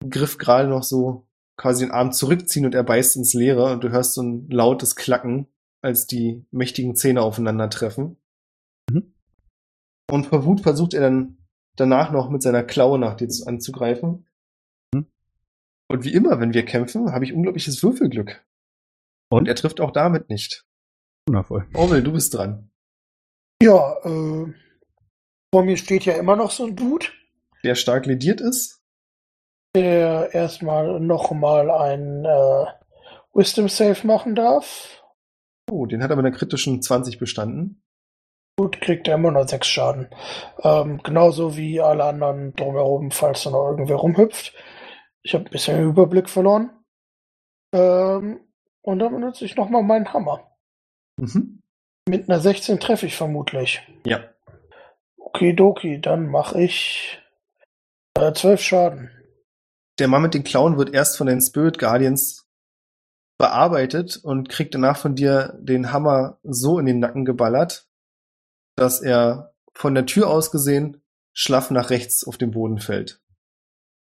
Griff 0.10 0.38
gerade 0.38 0.70
noch 0.70 0.84
so 0.84 1.28
quasi 1.58 1.84
den 1.84 1.92
Arm 1.92 2.14
zurückziehen 2.14 2.66
und 2.66 2.74
er 2.74 2.84
beißt 2.84 3.18
ins 3.18 3.34
Leere 3.34 3.74
und 3.74 3.84
du 3.84 3.90
hörst 3.90 4.14
so 4.14 4.22
ein 4.22 4.50
lautes 4.50 4.96
Klacken, 4.96 5.48
als 5.82 6.08
die 6.08 6.46
mächtigen 6.52 6.96
Zähne 6.96 7.22
aufeinandertreffen. 7.22 8.16
Mhm. 8.90 9.14
Und 10.10 10.26
vor 10.28 10.46
Wut 10.46 10.62
versucht 10.62 10.94
er 10.94 11.02
dann 11.02 11.38
danach 11.76 12.12
noch 12.12 12.30
mit 12.30 12.42
seiner 12.42 12.64
Klaue 12.64 12.98
nach 13.00 13.16
dir 13.16 13.28
zu- 13.30 13.46
anzugreifen. 13.46 14.28
Mhm. 14.94 15.08
Und 15.90 16.04
wie 16.04 16.14
immer, 16.14 16.40
wenn 16.40 16.54
wir 16.54 16.66
kämpfen, 16.66 17.12
habe 17.12 17.26
ich 17.26 17.34
unglaubliches 17.34 17.82
Würfelglück. 17.84 18.46
Und 19.30 19.40
Und? 19.40 19.48
er 19.48 19.56
trifft 19.56 19.82
auch 19.82 19.92
damit 19.92 20.30
nicht. 20.30 20.66
Wundervoll. 21.28 21.68
Orwell, 21.74 22.02
du 22.04 22.14
bist 22.14 22.34
dran. 22.34 22.72
Ja, 23.62 23.98
äh, 24.04 24.54
vor 25.54 25.64
mir 25.64 25.78
steht 25.78 26.06
ja 26.06 26.14
immer 26.14 26.36
noch 26.36 26.52
so 26.52 26.66
ein 26.66 26.76
Dude, 26.76 27.08
Der 27.64 27.76
stark 27.76 28.06
lediert 28.06 28.40
ist. 28.40 28.82
der 29.76 30.34
erstmal 30.34 31.00
nochmal 31.00 31.70
ein 31.70 32.24
äh, 32.26 32.66
Wisdom 33.34 33.68
Save 33.68 34.06
machen 34.08 34.36
darf. 34.36 35.04
Oh, 35.70 35.86
den 35.86 36.02
hat 36.02 36.10
er 36.12 36.16
mit 36.16 36.26
einer 36.26 36.36
kritischen 36.36 36.82
20 36.82 37.18
bestanden. 37.20 37.84
Gut, 38.60 38.82
kriegt 38.82 39.08
er 39.08 39.16
immer 39.16 39.32
noch 39.32 39.48
sechs 39.48 39.68
Schaden. 39.68 40.10
Ähm, 40.64 41.00
genauso 41.04 41.56
wie 41.56 41.80
alle 41.80 42.06
anderen 42.06 42.54
drumherum, 42.56 43.12
falls 43.12 43.44
da 43.44 43.52
noch 43.52 43.70
irgendwer 43.70 43.98
rumhüpft. 43.98 44.54
Ich 45.22 45.34
habe 45.36 45.46
ein 45.46 45.52
bisschen 45.52 45.78
den 45.78 45.90
Überblick 45.90 46.28
verloren. 46.28 46.72
Ähm, 47.72 48.40
und 48.82 49.00
dann 49.00 49.14
benutze 49.14 49.46
ich 49.46 49.56
nochmal 49.56 49.84
meinen 49.84 50.12
Hammer. 50.12 50.58
Mhm. 51.18 51.62
Mit 52.08 52.30
einer 52.30 52.40
16 52.40 52.80
treffe 52.80 53.06
ich 53.06 53.16
vermutlich. 53.16 53.82
Ja. 54.06 54.24
Okidoki, 55.18 56.02
dann 56.02 56.28
mache 56.28 56.62
ich 56.62 57.22
äh, 58.18 58.34
12 58.34 58.62
Schaden. 58.62 59.12
Der 60.00 60.08
Mann 60.08 60.22
mit 60.22 60.34
den 60.34 60.44
Klauen 60.44 60.78
wird 60.78 60.94
erst 60.94 61.18
von 61.18 61.28
den 61.28 61.42
Spirit 61.42 61.78
Guardians 61.78 62.48
bearbeitet 63.38 64.18
und 64.24 64.50
kriegt 64.50 64.74
danach 64.74 64.98
von 64.98 65.16
dir 65.16 65.58
den 65.60 65.92
Hammer 65.92 66.40
so 66.44 66.80
in 66.80 66.86
den 66.86 67.00
Nacken 67.00 67.26
geballert, 67.26 67.87
dass 68.78 69.02
er 69.02 69.54
von 69.74 69.94
der 69.94 70.06
Tür 70.06 70.30
aus 70.30 70.52
gesehen 70.52 71.02
schlaff 71.34 71.70
nach 71.70 71.90
rechts 71.90 72.26
auf 72.26 72.38
den 72.38 72.52
Boden 72.52 72.80
fällt. 72.80 73.20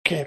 Okay. 0.05 0.27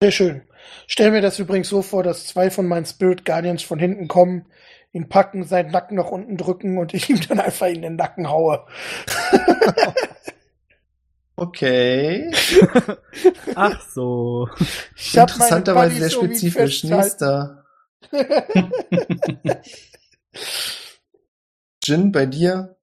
Sehr 0.00 0.10
schön. 0.12 0.42
Stell 0.86 1.10
mir 1.10 1.20
das 1.20 1.38
übrigens 1.38 1.68
so 1.68 1.82
vor, 1.82 2.02
dass 2.02 2.26
zwei 2.26 2.50
von 2.50 2.66
meinen 2.66 2.86
Spirit 2.86 3.24
Guardians 3.24 3.62
von 3.62 3.78
hinten 3.78 4.08
kommen, 4.08 4.46
ihn 4.92 5.08
packen, 5.08 5.44
seinen 5.44 5.70
Nacken 5.70 5.96
nach 5.96 6.10
unten 6.10 6.36
drücken 6.36 6.78
und 6.78 6.94
ich 6.94 7.10
ihm 7.10 7.20
dann 7.28 7.40
einfach 7.40 7.66
in 7.66 7.82
den 7.82 7.96
Nacken 7.96 8.30
haue. 8.30 8.66
Okay. 11.38 12.32
Ach 13.54 13.78
so. 13.90 14.48
Ich 14.96 15.18
hab 15.18 15.28
Interessanterweise 15.28 15.96
sehr 15.96 16.08
spezifisch. 16.08 16.84
Nächster. 16.84 17.66
Jin, 21.84 22.10
bei 22.10 22.24
dir 22.24 22.75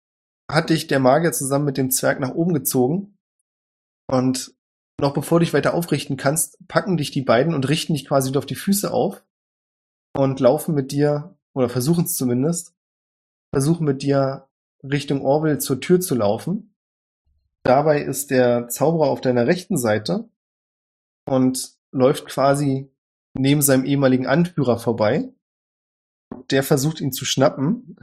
hat 0.50 0.70
dich 0.70 0.88
der 0.88 1.00
Magier 1.00 1.32
zusammen 1.32 1.66
mit 1.66 1.78
dem 1.78 1.92
Zwerg 1.92 2.20
nach 2.20 2.34
oben 2.34 2.54
gezogen. 2.54 3.18
Und 4.08 4.54
noch 5.00 5.14
bevor 5.14 5.40
du 5.40 5.46
dich 5.46 5.54
weiter 5.54 5.74
aufrichten 5.74 6.18
kannst, 6.18 6.58
packen 6.68 6.98
dich 6.98 7.12
die 7.12 7.22
beiden 7.22 7.54
und 7.54 7.68
richten 7.68 7.94
dich 7.94 8.08
quasi 8.08 8.30
wieder 8.30 8.40
auf 8.40 8.46
die 8.46 8.56
Füße 8.56 8.92
auf 8.92 9.24
und 10.16 10.40
laufen 10.40 10.76
mit 10.76 10.92
dir, 10.92 11.36
oder 11.54 11.70
versuchen 11.70 12.06
es 12.06 12.16
zumindest, 12.16 12.74
versuchen 13.54 13.86
mit 13.86 14.02
dir 14.02 14.48
Richtung 14.84 15.22
Orwell 15.22 15.60
zur 15.60 15.80
Tür 15.80 16.00
zu 16.00 16.16
laufen. 16.16 16.76
Dabei 17.64 18.02
ist 18.02 18.30
der 18.32 18.68
Zauberer 18.68 19.10
auf 19.10 19.22
deiner 19.22 19.48
rechten 19.48 19.78
Seite 19.78 20.30
und 21.26 21.78
läuft 21.92 22.26
quasi 22.26 22.92
neben 23.34 23.62
seinem 23.62 23.86
ehemaligen 23.86 24.28
Anführer 24.28 24.78
vorbei. 24.80 25.30
Der 26.52 26.64
versucht 26.64 27.00
ihn 27.00 27.14
zu 27.14 27.26
schnappen. 27.26 27.98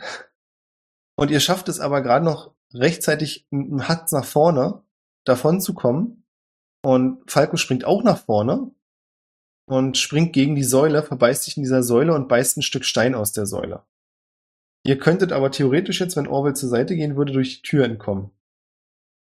Und 1.21 1.31
ihr 1.31 1.41
schafft 1.41 1.69
es 1.69 1.81
aber 1.81 2.01
gerade 2.01 2.25
noch 2.25 2.55
rechtzeitig 2.73 3.47
einen 3.53 3.89
Hatz 3.89 4.11
nach 4.11 4.25
vorne 4.25 4.83
davon 5.25 5.61
zu 5.61 5.75
kommen. 5.75 6.25
Und 6.83 7.31
Falco 7.31 7.59
springt 7.59 7.85
auch 7.85 8.03
nach 8.03 8.25
vorne 8.25 8.71
und 9.67 9.99
springt 9.99 10.33
gegen 10.33 10.55
die 10.55 10.65
Säule, 10.65 11.03
verbeißt 11.03 11.43
sich 11.43 11.59
in 11.59 11.63
dieser 11.63 11.83
Säule 11.83 12.15
und 12.15 12.29
beißt 12.29 12.57
ein 12.57 12.63
Stück 12.63 12.87
Stein 12.87 13.15
aus 13.15 13.33
der 13.33 13.45
Säule. 13.45 13.83
Ihr 14.83 14.99
könntet 14.99 15.31
aber 15.33 15.51
theoretisch 15.51 16.01
jetzt, 16.01 16.17
wenn 16.17 16.27
Orwell 16.27 16.57
zur 16.57 16.71
Seite 16.71 16.97
gehen 16.97 17.17
würde, 17.17 17.35
durch 17.35 17.57
die 17.57 17.69
Tür 17.69 17.85
entkommen. 17.85 18.31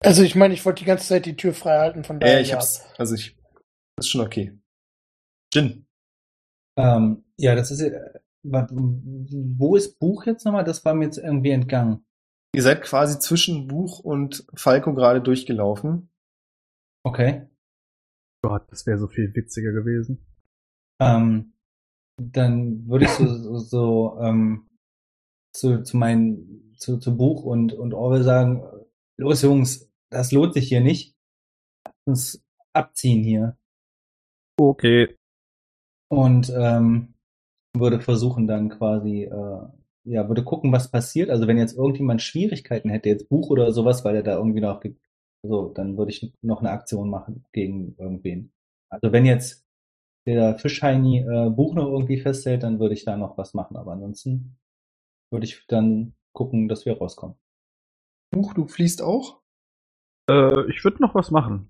Also 0.01 0.21
ich 0.21 0.35
meine, 0.35 0.53
ich 0.53 0.65
wollte 0.65 0.79
die 0.79 0.87
ganze 0.87 1.07
Zeit 1.07 1.25
die 1.25 1.37
Tür 1.37 1.53
frei 1.53 1.79
halten, 1.79 2.03
von 2.03 2.19
daher. 2.19 2.35
Ja, 2.35 2.41
ich 2.41 2.53
hab's, 2.53 2.83
also 2.97 3.15
ich, 3.15 3.37
das 3.95 4.07
ist 4.07 4.09
schon 4.09 4.19
okay. 4.19 4.59
Jin. 5.53 5.85
Ähm, 6.77 7.23
ja, 7.37 7.55
das 7.55 7.71
ist, 7.71 7.79
äh, 7.79 8.19
wo 8.51 9.75
ist 9.75 9.99
Buch 9.99 10.25
jetzt 10.25 10.45
nochmal? 10.45 10.63
Das 10.63 10.85
war 10.85 10.93
mir 10.93 11.05
jetzt 11.05 11.17
irgendwie 11.17 11.51
entgangen. 11.51 12.05
Ihr 12.53 12.61
seid 12.61 12.81
quasi 12.83 13.19
zwischen 13.19 13.67
Buch 13.67 13.99
und 13.99 14.47
Falco 14.55 14.93
gerade 14.93 15.21
durchgelaufen. 15.21 16.09
Okay. 17.03 17.47
Gott, 18.43 18.63
das 18.69 18.85
wäre 18.85 18.97
so 18.97 19.07
viel 19.07 19.33
witziger 19.35 19.71
gewesen. 19.71 20.25
Ähm, 21.01 21.53
dann 22.21 22.87
würde 22.87 23.05
ich 23.05 23.11
so, 23.11 23.25
so, 23.25 23.57
so 23.57 24.19
ähm, 24.21 24.69
zu, 25.53 25.83
zu 25.83 25.97
meinen, 25.97 26.73
zu, 26.77 26.97
zu 26.97 27.17
Buch 27.17 27.43
und, 27.43 27.73
und 27.73 27.93
Orwell 27.93 28.23
sagen, 28.23 28.63
los 29.17 29.41
Jungs, 29.41 29.91
das 30.09 30.31
lohnt 30.31 30.53
sich 30.53 30.67
hier 30.67 30.81
nicht. 30.81 31.15
Uns 32.05 32.43
abziehen 32.73 33.23
hier. 33.23 33.57
Okay. 34.57 35.17
Und 36.09 36.53
ähm, 36.55 37.14
würde 37.79 37.99
versuchen 38.01 38.47
dann 38.47 38.69
quasi, 38.69 39.23
äh, 39.23 39.59
ja, 40.05 40.27
würde 40.27 40.43
gucken, 40.43 40.71
was 40.71 40.91
passiert. 40.91 41.29
Also 41.29 41.47
wenn 41.47 41.57
jetzt 41.57 41.77
irgendjemand 41.77 42.21
Schwierigkeiten 42.21 42.89
hätte, 42.89 43.09
jetzt 43.09 43.29
Buch 43.29 43.49
oder 43.49 43.71
sowas, 43.71 44.05
weil 44.05 44.15
er 44.15 44.23
da 44.23 44.37
irgendwie 44.37 44.61
noch, 44.61 44.79
ge- 44.81 44.95
so, 45.43 45.69
dann 45.69 45.97
würde 45.97 46.11
ich 46.11 46.33
noch 46.41 46.59
eine 46.59 46.71
Aktion 46.71 47.09
machen 47.09 47.45
gegen 47.53 47.95
irgendwen. 47.97 48.51
Also 48.89 49.11
wenn 49.11 49.25
jetzt 49.25 49.65
der 50.27 50.55
Fischheini 50.57 51.19
äh, 51.19 51.49
Buch 51.49 51.75
noch 51.75 51.87
irgendwie 51.91 52.19
festhält, 52.19 52.63
dann 52.63 52.79
würde 52.79 52.93
ich 52.95 53.05
da 53.05 53.17
noch 53.17 53.37
was 53.37 53.53
machen. 53.53 53.77
Aber 53.77 53.93
ansonsten 53.93 54.57
würde 55.31 55.45
ich 55.45 55.65
dann 55.67 56.15
gucken, 56.33 56.67
dass 56.67 56.85
wir 56.85 56.97
rauskommen. 56.97 57.37
Buch, 58.31 58.53
du 58.53 58.67
fließt 58.67 59.01
auch? 59.01 59.41
Äh, 60.29 60.69
ich 60.69 60.83
würde 60.83 61.01
noch 61.01 61.15
was 61.15 61.31
machen. 61.31 61.69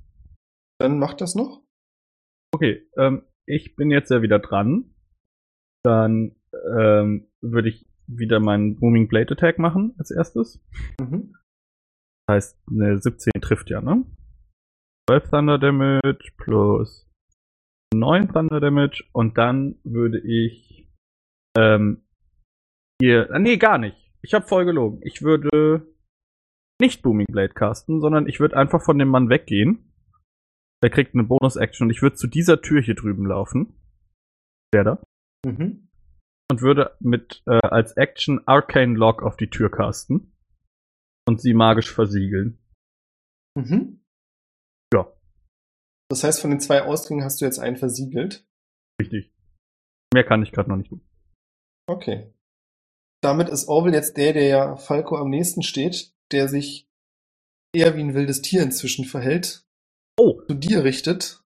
Dann 0.80 1.00
macht 1.00 1.22
das 1.22 1.36
noch. 1.36 1.62
Okay, 2.54 2.88
ähm, 2.98 3.24
ich 3.46 3.76
bin 3.76 3.92
jetzt 3.92 4.10
ja 4.12 4.22
wieder 4.22 4.40
dran. 4.40 4.95
Dann 5.86 6.36
ähm, 6.78 7.28
würde 7.42 7.70
ich 7.70 7.86
wieder 8.08 8.40
meinen 8.40 8.78
Booming 8.78 9.08
Blade 9.08 9.34
Attack 9.34 9.60
machen 9.60 9.94
als 9.98 10.12
erstes. 10.12 10.64
Mhm. 11.00 11.36
Das 12.28 12.36
heißt, 12.36 12.60
eine 12.70 13.00
17 13.00 13.32
trifft 13.42 13.70
ja, 13.70 13.82
ne? 13.82 14.06
12 15.10 15.30
Thunder 15.30 15.60
Damage 15.60 16.32
plus 16.38 17.08
9 17.94 18.30
Thunder 18.30 18.60
Damage 18.60 19.04
und 19.14 19.38
dann 19.38 19.76
würde 19.84 20.20
ich 20.20 20.90
ähm, 21.58 22.04
hier, 23.00 23.30
ah, 23.32 23.40
nee, 23.40 23.58
gar 23.58 23.78
nicht. 23.78 23.98
Ich 24.22 24.34
habe 24.34 24.48
voll 24.48 24.66
gelogen. 24.66 25.02
Ich 25.04 25.22
würde 25.22 25.86
nicht 26.82 27.04
Booming 27.04 27.28
Blade 27.28 27.54
casten, 27.54 28.02
sondern 28.02 28.28
ich 28.28 28.40
würde 28.40 28.58
einfach 28.58 28.84
von 28.84 28.98
dem 28.98 29.10
Mann 29.10 29.30
weggehen. 29.30 29.94
Der 30.84 30.90
kriegt 30.90 31.14
eine 31.14 31.24
Bonus-Action 31.24 31.86
und 31.86 31.92
ich 31.92 32.02
würde 32.02 32.16
zu 32.16 32.28
dieser 32.28 32.62
Tür 32.62 32.82
hier 32.82 32.96
drüben 32.96 33.26
laufen. 33.26 33.76
Der 34.74 34.84
da. 34.84 35.04
Mhm. 35.46 35.88
Und 36.52 36.62
würde 36.62 36.96
mit 37.00 37.42
äh, 37.48 37.60
als 37.68 37.94
Action 37.98 38.42
Arcane 38.48 38.96
Lock 38.96 39.24
auf 39.24 39.36
die 39.38 39.50
Tür 39.50 39.70
casten. 39.72 40.32
Und 41.28 41.42
sie 41.42 41.54
magisch 41.54 41.92
versiegeln. 41.92 42.60
Mhm. 43.58 44.04
Ja. 44.94 45.12
Das 46.10 46.24
heißt, 46.24 46.42
von 46.42 46.52
den 46.52 46.60
zwei 46.60 46.84
Ausgängen 46.84 47.24
hast 47.24 47.42
du 47.42 47.46
jetzt 47.46 47.60
einen 47.60 47.78
versiegelt. 47.78 48.46
Richtig. 49.02 49.34
Mehr 50.14 50.24
kann 50.24 50.44
ich 50.44 50.52
gerade 50.52 50.70
noch 50.70 50.78
nicht 50.78 50.90
tun. 50.90 51.02
Okay. 51.88 52.32
Damit 53.24 53.50
ist 53.50 53.68
Orwell 53.68 53.94
jetzt 53.94 54.18
der, 54.18 54.34
der 54.34 54.46
ja 54.48 54.76
Falco 54.76 55.18
am 55.18 55.30
nächsten 55.30 55.64
steht, 55.64 56.14
der 56.32 56.48
sich 56.48 56.88
eher 57.74 57.96
wie 57.96 58.02
ein 58.02 58.14
wildes 58.14 58.42
Tier 58.42 58.62
inzwischen 58.62 59.06
verhält, 59.06 59.66
Oh, 60.18 60.42
zu 60.48 60.54
dir 60.54 60.84
richtet. 60.84 61.44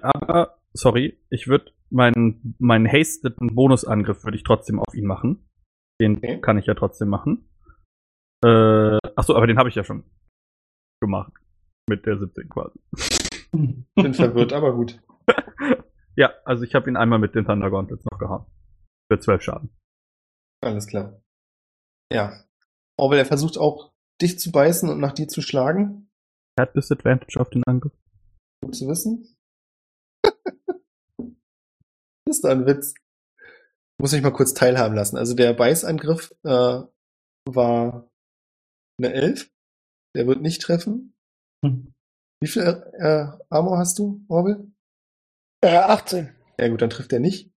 aber, 0.00 0.58
sorry, 0.72 1.18
ich 1.28 1.48
würde 1.48 1.72
meinen, 1.90 2.54
meinen 2.58 2.86
hasteden 2.86 3.54
Bonusangriff 3.54 4.24
würde 4.24 4.36
ich 4.36 4.44
trotzdem 4.44 4.80
auf 4.80 4.94
ihn 4.94 5.06
machen. 5.06 5.48
Den 6.00 6.16
Okay. 6.18 6.40
kann 6.40 6.58
ich 6.58 6.66
ja 6.66 6.74
trotzdem 6.74 7.08
machen. 7.08 7.48
Äh, 8.44 8.98
ach 9.16 9.24
so, 9.24 9.34
aber 9.34 9.46
den 9.46 9.58
habe 9.58 9.68
ich 9.68 9.74
ja 9.74 9.84
schon 9.84 10.04
gemacht. 11.00 11.32
Mit 11.88 12.06
der 12.06 12.18
17 12.18 12.48
quasi. 12.48 12.78
Bin 13.52 14.14
verwirrt, 14.14 14.52
aber 14.52 14.74
gut. 14.74 15.00
Ja, 16.16 16.34
also 16.44 16.64
ich 16.64 16.74
habe 16.74 16.90
ihn 16.90 16.96
einmal 16.96 17.20
mit 17.20 17.36
den 17.36 17.44
Thunder 17.44 17.70
Gauntlets 17.70 18.04
noch 18.10 18.18
gehauen. 18.18 18.44
Für 19.08 19.20
12 19.20 19.40
Schaden. 19.40 19.70
Alles 20.60 20.88
klar. 20.88 21.22
Ja. 22.12 22.44
Orwell, 22.98 23.20
er 23.20 23.24
versucht 23.24 23.56
auch, 23.56 23.92
dich 24.20 24.36
zu 24.40 24.50
beißen 24.50 24.88
und 24.88 24.98
nach 24.98 25.12
dir 25.12 25.28
zu 25.28 25.42
schlagen. 25.42 26.10
Er 26.58 26.62
hat 26.62 26.74
Disadvantage 26.74 27.38
auf 27.40 27.50
den 27.50 27.62
Angriff. 27.68 27.92
Gut 28.64 28.74
zu 28.74 28.88
wissen. 28.88 29.36
ist 32.28 32.44
da 32.44 32.50
ein 32.50 32.66
Witz. 32.66 32.94
Muss 34.00 34.12
ich 34.12 34.22
mal 34.22 34.30
kurz 34.32 34.54
teilhaben 34.54 34.94
lassen. 34.94 35.16
Also 35.16 35.34
der 35.34 35.52
Beißangriff 35.54 36.32
äh, 36.44 36.82
war 37.48 38.08
eine 39.00 39.12
11. 39.12 39.50
Der 40.16 40.26
wird 40.26 40.40
nicht 40.40 40.62
treffen. 40.62 41.14
Wie 41.64 42.46
viel 42.48 42.62
äh, 42.98 43.26
Armor 43.50 43.78
hast 43.78 43.98
du, 43.98 44.24
Orwell? 44.28 44.70
Äh, 45.64 45.76
18. 45.76 46.32
Ja 46.60 46.68
gut, 46.68 46.80
dann 46.82 46.90
trifft 46.90 47.12
er 47.12 47.20
nicht. 47.20 47.50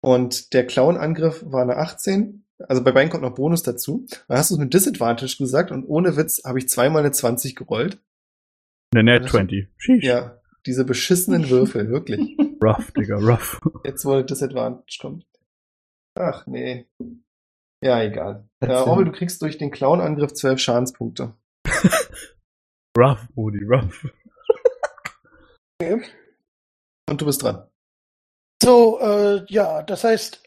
Und 0.00 0.52
der 0.52 0.66
Clown-Angriff 0.66 1.42
war 1.46 1.62
eine 1.62 1.76
18. 1.76 2.44
Also 2.60 2.82
bei 2.84 2.92
beiden 2.92 3.10
kommt 3.10 3.22
noch 3.22 3.34
Bonus 3.34 3.62
dazu. 3.64 4.06
Dann 4.28 4.38
hast 4.38 4.50
du 4.50 4.54
es 4.54 4.60
mit 4.60 4.72
Disadvantage 4.74 5.36
gesagt 5.38 5.70
und 5.72 5.84
ohne 5.84 6.16
Witz 6.16 6.42
habe 6.44 6.58
ich 6.58 6.68
zweimal 6.68 7.02
eine 7.02 7.12
20 7.12 7.56
gerollt. 7.56 8.00
Eine 8.94 9.02
Net 9.04 9.24
Das- 9.24 9.30
20. 9.32 9.68
Sheesh. 9.76 10.04
Ja, 10.04 10.37
diese 10.68 10.84
beschissenen 10.84 11.48
Würfel, 11.50 11.88
wirklich. 11.90 12.36
Rough, 12.62 12.92
Digga, 12.92 13.16
rough. 13.16 13.60
Jetzt, 13.84 14.04
wo 14.04 14.20
Disadvantage 14.22 14.98
kommt. 15.00 15.26
Ach 16.14 16.46
nee. 16.46 16.86
Ja, 17.82 18.02
egal. 18.02 18.48
Ja. 18.62 18.84
Orwell, 18.84 19.06
du 19.06 19.12
kriegst 19.12 19.40
durch 19.40 19.56
den 19.56 19.70
Clown-Angriff 19.70 20.34
12 20.34 20.60
Schadenspunkte. 20.60 21.34
rough, 22.98 23.26
Moody, 23.34 23.64
rough. 23.64 24.06
Und 25.80 27.20
du 27.20 27.24
bist 27.24 27.42
dran. 27.42 27.68
So, 28.60 28.98
äh, 29.00 29.44
ja, 29.48 29.82
das 29.82 30.02
heißt, 30.02 30.42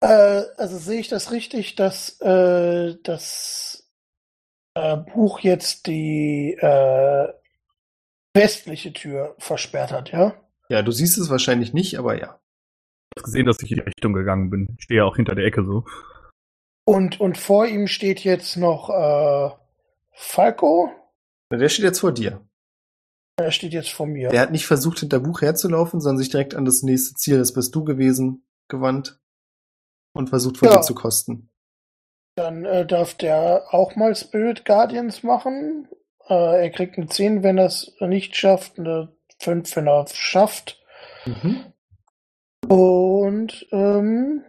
äh, 0.00 0.42
also 0.58 0.76
sehe 0.76 1.00
ich 1.00 1.08
das 1.08 1.32
richtig, 1.32 1.76
dass 1.76 2.20
äh, 2.20 2.96
das 3.02 3.90
äh, 4.74 4.98
Buch 4.98 5.40
jetzt 5.40 5.86
die 5.86 6.58
äh, 6.60 7.32
westliche 8.34 8.92
Tür 8.92 9.34
versperrt 9.38 9.92
hat, 9.92 10.10
ja? 10.10 10.34
Ja, 10.68 10.82
du 10.82 10.92
siehst 10.92 11.18
es 11.18 11.30
wahrscheinlich 11.30 11.72
nicht, 11.72 11.98
aber 11.98 12.18
ja. 12.18 12.40
Du 13.14 13.20
hast 13.20 13.24
gesehen, 13.24 13.46
dass 13.46 13.62
ich 13.62 13.70
in 13.70 13.78
die 13.78 13.84
Richtung 13.84 14.12
gegangen 14.12 14.50
bin. 14.50 14.74
Ich 14.78 14.84
stehe 14.84 14.98
ja 14.98 15.04
auch 15.04 15.16
hinter 15.16 15.34
der 15.34 15.44
Ecke 15.46 15.64
so. 15.64 15.84
Und, 16.86 17.20
und 17.20 17.38
vor 17.38 17.66
ihm 17.66 17.86
steht 17.86 18.20
jetzt 18.24 18.56
noch 18.56 18.90
äh, 18.90 19.54
Falco? 20.12 20.90
Der 21.52 21.68
steht 21.68 21.84
jetzt 21.84 22.00
vor 22.00 22.12
dir. 22.12 22.46
Er 23.36 23.50
steht 23.50 23.72
jetzt 23.72 23.90
vor 23.90 24.06
mir. 24.06 24.28
Der 24.30 24.40
hat 24.40 24.50
nicht 24.52 24.66
versucht, 24.66 25.00
hinter 25.00 25.20
Buch 25.20 25.40
herzulaufen, 25.40 26.00
sondern 26.00 26.18
sich 26.18 26.30
direkt 26.30 26.54
an 26.54 26.64
das 26.64 26.82
nächste 26.82 27.14
Ziel, 27.14 27.38
das 27.38 27.52
bist 27.52 27.74
du 27.74 27.84
gewesen, 27.84 28.46
gewandt 28.68 29.18
und 30.14 30.28
versucht 30.28 30.58
von 30.58 30.68
Ja. 30.68 30.76
dir 30.76 30.82
zu 30.82 30.94
kosten. 30.94 31.50
Dann 32.36 32.64
äh, 32.64 32.86
darf 32.86 33.14
der 33.14 33.66
auch 33.70 33.96
mal 33.96 34.14
Spirit 34.14 34.64
Guardians 34.64 35.22
machen. 35.22 35.88
Äh, 36.28 36.64
er 36.64 36.70
kriegt 36.70 36.96
eine 36.96 37.06
10, 37.06 37.42
wenn 37.42 37.58
er 37.58 37.66
es 37.66 37.94
nicht 38.00 38.36
schafft, 38.36 38.78
eine 38.78 39.14
5, 39.40 39.76
wenn 39.76 39.86
er 39.86 40.04
es 40.04 40.16
schafft. 40.16 40.80
Mhm. 41.26 41.72
Und 42.68 43.66
ähm, 43.72 44.44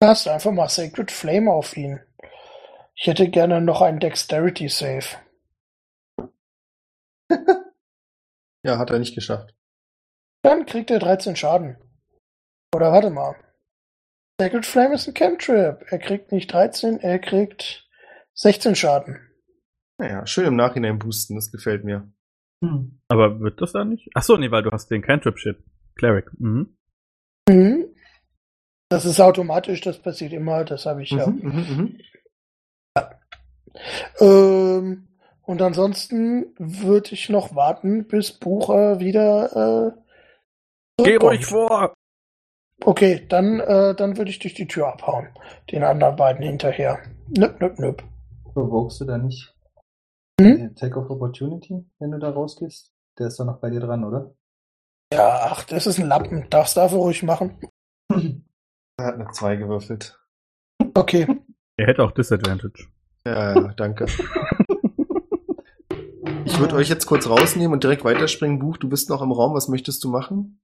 cast 0.00 0.28
einfach 0.28 0.52
mal 0.52 0.68
Sacred 0.68 1.10
Flame 1.10 1.50
auf 1.50 1.76
ihn. 1.76 2.00
Ich 2.94 3.06
hätte 3.06 3.28
gerne 3.28 3.60
noch 3.60 3.82
einen 3.82 4.00
Dexterity 4.00 4.68
Save. 4.68 5.06
Ja, 8.64 8.78
hat 8.78 8.90
er 8.90 8.98
nicht 8.98 9.14
geschafft. 9.14 9.54
Dann 10.42 10.66
kriegt 10.66 10.90
er 10.90 10.98
13 10.98 11.36
Schaden. 11.36 11.76
Oder 12.74 12.90
warte 12.90 13.10
mal. 13.10 13.36
Sacred 14.40 14.66
Flame 14.66 14.96
ist 14.96 15.06
ein 15.06 15.14
Cantrip. 15.14 15.84
Er 15.88 15.98
kriegt 16.00 16.32
nicht 16.32 16.52
13, 16.52 16.98
er 16.98 17.20
kriegt 17.20 17.85
16 18.36 18.74
Schaden. 18.74 19.18
Naja, 19.98 20.26
schön 20.26 20.46
im 20.46 20.56
Nachhinein 20.56 20.98
boosten, 20.98 21.34
das 21.34 21.50
gefällt 21.50 21.84
mir. 21.84 22.12
Hm. 22.62 23.00
Aber 23.08 23.40
wird 23.40 23.60
das 23.60 23.72
da 23.72 23.84
nicht? 23.84 24.08
Ach 24.14 24.22
so, 24.22 24.36
nee, 24.36 24.50
weil 24.50 24.62
du 24.62 24.70
hast 24.70 24.90
den 24.90 25.02
Cantrip-Shit. 25.02 25.58
Cleric. 25.96 26.30
Mhm. 26.38 26.76
Mhm. 27.48 27.86
Das 28.88 29.04
ist 29.04 29.20
automatisch, 29.20 29.80
das 29.80 29.98
passiert 29.98 30.32
immer, 30.32 30.64
das 30.64 30.86
habe 30.86 31.02
ich 31.02 31.10
ja. 31.10 31.26
Mhm, 31.26 31.40
mhm, 31.42 31.76
mhm. 31.76 31.98
Ähm, 34.20 35.08
und 35.42 35.62
ansonsten 35.62 36.54
würde 36.58 37.10
ich 37.12 37.28
noch 37.28 37.54
warten, 37.54 38.06
bis 38.06 38.32
Bucher 38.32 39.00
wieder 39.00 39.94
äh, 40.98 41.02
Geh 41.02 41.16
ruhig 41.16 41.44
vor! 41.44 41.94
Okay, 42.84 43.26
dann, 43.28 43.60
äh, 43.60 43.94
dann 43.94 44.16
würde 44.16 44.30
ich 44.30 44.38
durch 44.38 44.54
die 44.54 44.66
Tür 44.66 44.88
abhauen. 44.88 45.28
Den 45.70 45.82
anderen 45.82 46.16
beiden 46.16 46.44
hinterher. 46.44 47.00
Nüpp, 47.28 47.60
nüpp, 47.60 47.78
nüpp. 47.78 48.02
Provokest 48.56 49.02
du 49.02 49.04
da 49.04 49.18
nicht 49.18 49.54
Hm? 50.40 50.56
den 50.56 50.70
Attack 50.70 50.96
of 50.96 51.10
Opportunity, 51.10 51.84
wenn 51.98 52.10
du 52.10 52.18
da 52.18 52.30
rausgehst? 52.30 52.90
Der 53.18 53.26
ist 53.26 53.38
doch 53.38 53.44
noch 53.44 53.60
bei 53.60 53.68
dir 53.68 53.80
dran, 53.80 54.02
oder? 54.02 54.34
Ja, 55.12 55.50
ach, 55.50 55.64
das 55.64 55.86
ist 55.86 55.98
ein 55.98 56.08
Lappen. 56.08 56.46
Das 56.48 56.72
darf 56.72 56.92
er 56.92 56.98
ruhig 56.98 57.22
machen. 57.22 57.58
Er 58.98 59.04
hat 59.04 59.14
eine 59.16 59.28
2 59.30 59.56
gewürfelt. 59.56 60.18
Okay. 60.94 61.26
Er 61.76 61.86
hätte 61.86 62.02
auch 62.02 62.12
Disadvantage. 62.12 62.86
Ja, 63.26 63.54
ja, 63.54 63.74
danke. 63.74 64.06
Ich 66.46 66.58
würde 66.58 66.76
euch 66.76 66.88
jetzt 66.88 67.04
kurz 67.04 67.28
rausnehmen 67.28 67.74
und 67.74 67.84
direkt 67.84 68.04
weiterspringen. 68.04 68.58
Buch, 68.58 68.78
du 68.78 68.88
bist 68.88 69.10
noch 69.10 69.20
im 69.20 69.32
Raum. 69.32 69.52
Was 69.52 69.68
möchtest 69.68 70.02
du 70.02 70.08
machen? 70.08 70.62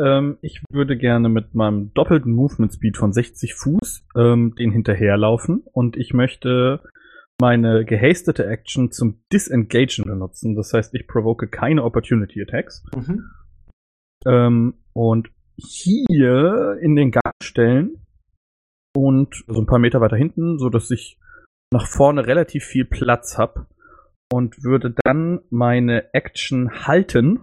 Ähm, 0.00 0.38
ich 0.40 0.62
würde 0.70 0.96
gerne 0.96 1.28
mit 1.28 1.54
meinem 1.56 1.92
doppelten 1.94 2.32
Movement 2.32 2.72
Speed 2.72 2.96
von 2.96 3.12
60 3.12 3.54
Fuß 3.54 4.06
ähm, 4.16 4.54
den 4.56 4.70
hinterherlaufen 4.70 5.64
und 5.72 5.96
ich 5.96 6.14
möchte 6.14 6.80
meine 7.44 7.84
gehastete 7.84 8.46
Action 8.46 8.90
zum 8.90 9.22
Disengagen 9.30 10.04
benutzen. 10.06 10.56
Das 10.56 10.72
heißt, 10.72 10.94
ich 10.94 11.06
provoke 11.06 11.46
keine 11.46 11.84
Opportunity 11.84 12.40
Attacks. 12.40 12.82
Mhm. 12.96 13.30
Ähm, 14.24 14.74
und 14.94 15.28
hier 15.58 16.78
in 16.80 16.96
den 16.96 17.10
Gang 17.10 17.34
stellen 17.42 17.98
und 18.96 19.44
so 19.46 19.60
ein 19.60 19.66
paar 19.66 19.78
Meter 19.78 20.00
weiter 20.00 20.16
hinten, 20.16 20.58
so 20.58 20.70
dass 20.70 20.90
ich 20.90 21.20
nach 21.70 21.86
vorne 21.86 22.26
relativ 22.26 22.64
viel 22.64 22.86
Platz 22.86 23.36
habe 23.36 23.66
und 24.32 24.64
würde 24.64 24.94
dann 25.04 25.42
meine 25.50 26.14
Action 26.14 26.86
halten 26.86 27.40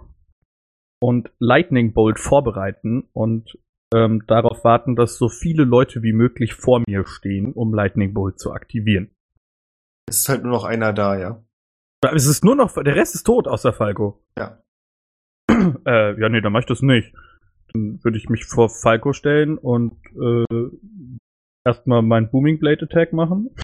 und 0.99 1.31
Lightning 1.37 1.93
Bolt 1.93 2.17
vorbereiten 2.17 3.07
und 3.13 3.59
ähm, 3.93 4.23
darauf 4.25 4.63
warten, 4.63 4.95
dass 4.95 5.19
so 5.19 5.29
viele 5.29 5.63
Leute 5.63 6.01
wie 6.01 6.13
möglich 6.13 6.55
vor 6.55 6.81
mir 6.87 7.05
stehen, 7.05 7.53
um 7.53 7.71
Lightning 7.71 8.15
Bolt 8.15 8.39
zu 8.39 8.51
aktivieren. 8.51 9.11
Es 10.11 10.19
ist 10.19 10.29
halt 10.29 10.43
nur 10.43 10.51
noch 10.51 10.65
einer 10.65 10.91
da, 10.91 11.17
ja. 11.17 11.41
Es 12.13 12.25
ist 12.27 12.43
nur 12.43 12.55
noch, 12.57 12.73
der 12.73 12.95
Rest 12.95 13.15
ist 13.15 13.23
tot, 13.23 13.47
außer 13.47 13.71
Falco. 13.71 14.21
Ja. 14.37 14.61
äh, 15.85 16.19
ja, 16.19 16.27
nee, 16.27 16.41
dann 16.41 16.51
mach 16.51 16.59
ich 16.59 16.65
das 16.65 16.81
nicht. 16.81 17.13
Dann 17.71 18.03
würde 18.03 18.17
ich 18.17 18.27
mich 18.27 18.45
vor 18.45 18.69
Falco 18.69 19.13
stellen 19.13 19.57
und 19.57 19.93
äh, 20.21 20.45
erstmal 21.65 22.01
meinen 22.01 22.29
Booming 22.29 22.59
Blade 22.59 22.83
Attack 22.85 23.13
machen. 23.13 23.55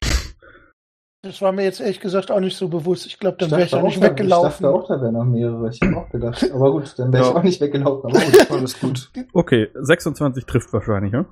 Das 1.23 1.41
war 1.41 1.51
mir 1.51 1.63
jetzt 1.63 1.81
ehrlich 1.81 1.99
gesagt 1.99 2.31
auch 2.31 2.39
nicht 2.39 2.55
so 2.55 2.69
bewusst. 2.69 3.05
Ich 3.07 3.19
glaube, 3.19 3.35
dann 3.39 3.51
wäre 3.51 3.63
ich 3.63 3.73
nicht 3.73 3.83
auch, 3.83 3.99
da- 3.99 4.09
weggelaufen. 4.11 4.47
Ich 4.49 4.53
dachte 4.61 4.69
auch, 4.69 4.87
da 4.87 5.01
wären 5.01 5.13
noch 5.15 5.25
mehrere. 5.25 5.69
Ich 5.69 5.81
habe 5.81 5.97
auch 5.97 6.09
gedacht. 6.09 6.49
Aber 6.53 6.71
gut, 6.71 6.93
dann 6.97 7.11
wäre 7.11 7.23
Ja. 7.25 7.29
ich 7.31 7.35
auch 7.35 7.43
nicht 7.43 7.59
weggelaufen. 7.59 8.09
Aber 8.09 8.23
gut. 8.25 8.51
Alles 8.51 8.79
gut. 8.79 9.11
Okay, 9.33 9.67
26 9.73 10.45
trifft 10.45 10.71
wahrscheinlich, 10.71 11.11
ja? 11.11 11.25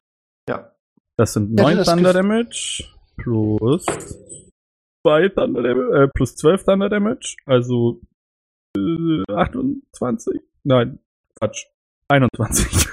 Ja. 0.50 0.72
Das 1.18 1.32
sind 1.32 1.58
Ja, 1.58 1.64
9 1.68 1.78
das 1.78 1.88
Thunder 1.88 2.12
Damage 2.12 2.84
plus 3.16 3.86
2 5.06 5.30
Thunder 5.30 5.62
Damage, 5.62 6.04
äh, 6.04 6.08
plus 6.08 6.36
12 6.36 6.64
Thunder 6.64 6.90
Damage, 6.90 7.36
also 7.46 8.02
äh, 8.76 9.24
28? 9.32 10.42
Nein, 10.64 10.98
Quatsch. 11.40 11.68
21. 12.10 12.88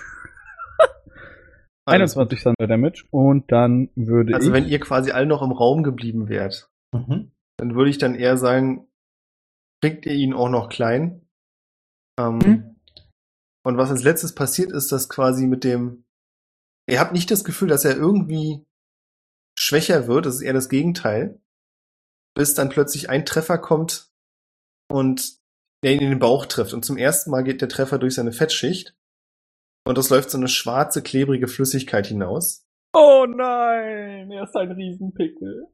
21 1.87 2.43
Thunder 2.43 2.67
Damage 2.67 3.05
und 3.11 3.51
dann 3.51 3.91
würde 3.97 4.35
Also 4.35 4.49
ich 4.49 4.53
wenn 4.55 4.69
ihr 4.69 4.79
quasi 4.79 5.11
alle 5.11 5.27
noch 5.27 5.43
im 5.43 5.53
Raum 5.53 5.83
geblieben 5.83 6.29
wärt, 6.29 6.71
Mhm. 6.95 7.33
dann 7.59 7.75
würde 7.75 7.91
ich 7.91 7.99
dann 7.99 8.15
eher 8.15 8.37
sagen, 8.37 8.87
kriegt 9.83 10.05
ihr 10.07 10.13
ihn 10.13 10.35
auch 10.35 10.49
noch 10.51 10.69
klein. 10.69 11.27
Ähm, 12.21 12.41
Hm? 12.41 12.77
Und 13.65 13.79
was 13.79 13.91
als 13.91 14.03
letztes 14.05 14.35
passiert 14.35 14.71
ist, 14.73 14.93
dass 14.93 15.09
quasi 15.09 15.47
mit 15.47 15.65
dem, 15.65 16.05
ihr 16.89 17.01
habt 17.01 17.13
nicht 17.13 17.31
das 17.31 17.43
Gefühl, 17.45 17.69
dass 17.69 17.85
er 17.85 17.97
irgendwie 17.97 18.65
schwächer 19.59 20.07
wird, 20.09 20.27
das 20.27 20.37
ist 20.37 20.43
eher 20.43 20.53
das 20.53 20.69
Gegenteil, 20.69 21.41
bis 22.35 22.55
dann 22.55 22.69
plötzlich 22.69 23.11
ein 23.11 23.27
Treffer 23.27 23.59
kommt 23.59 24.11
und 24.89 25.35
der 25.83 25.93
ihn 25.93 26.01
in 26.01 26.11
den 26.11 26.19
Bauch 26.19 26.47
trifft. 26.47 26.73
Und 26.73 26.85
zum 26.85 26.97
ersten 26.97 27.31
Mal 27.31 27.43
geht 27.43 27.61
der 27.61 27.69
Treffer 27.69 27.99
durch 27.99 28.15
seine 28.15 28.33
Fettschicht 28.33 28.95
und 29.85 29.99
es 29.99 30.11
läuft 30.11 30.31
so 30.31 30.39
eine 30.39 30.49
schwarze, 30.49 31.03
klebrige 31.03 31.49
Flüssigkeit 31.49 32.07
hinaus. 32.07 32.67
Oh 32.95 33.27
nein, 33.27 34.31
er 34.31 34.45
ist 34.45 34.57
ein 34.57 34.71
Riesenpickel. 34.71 35.67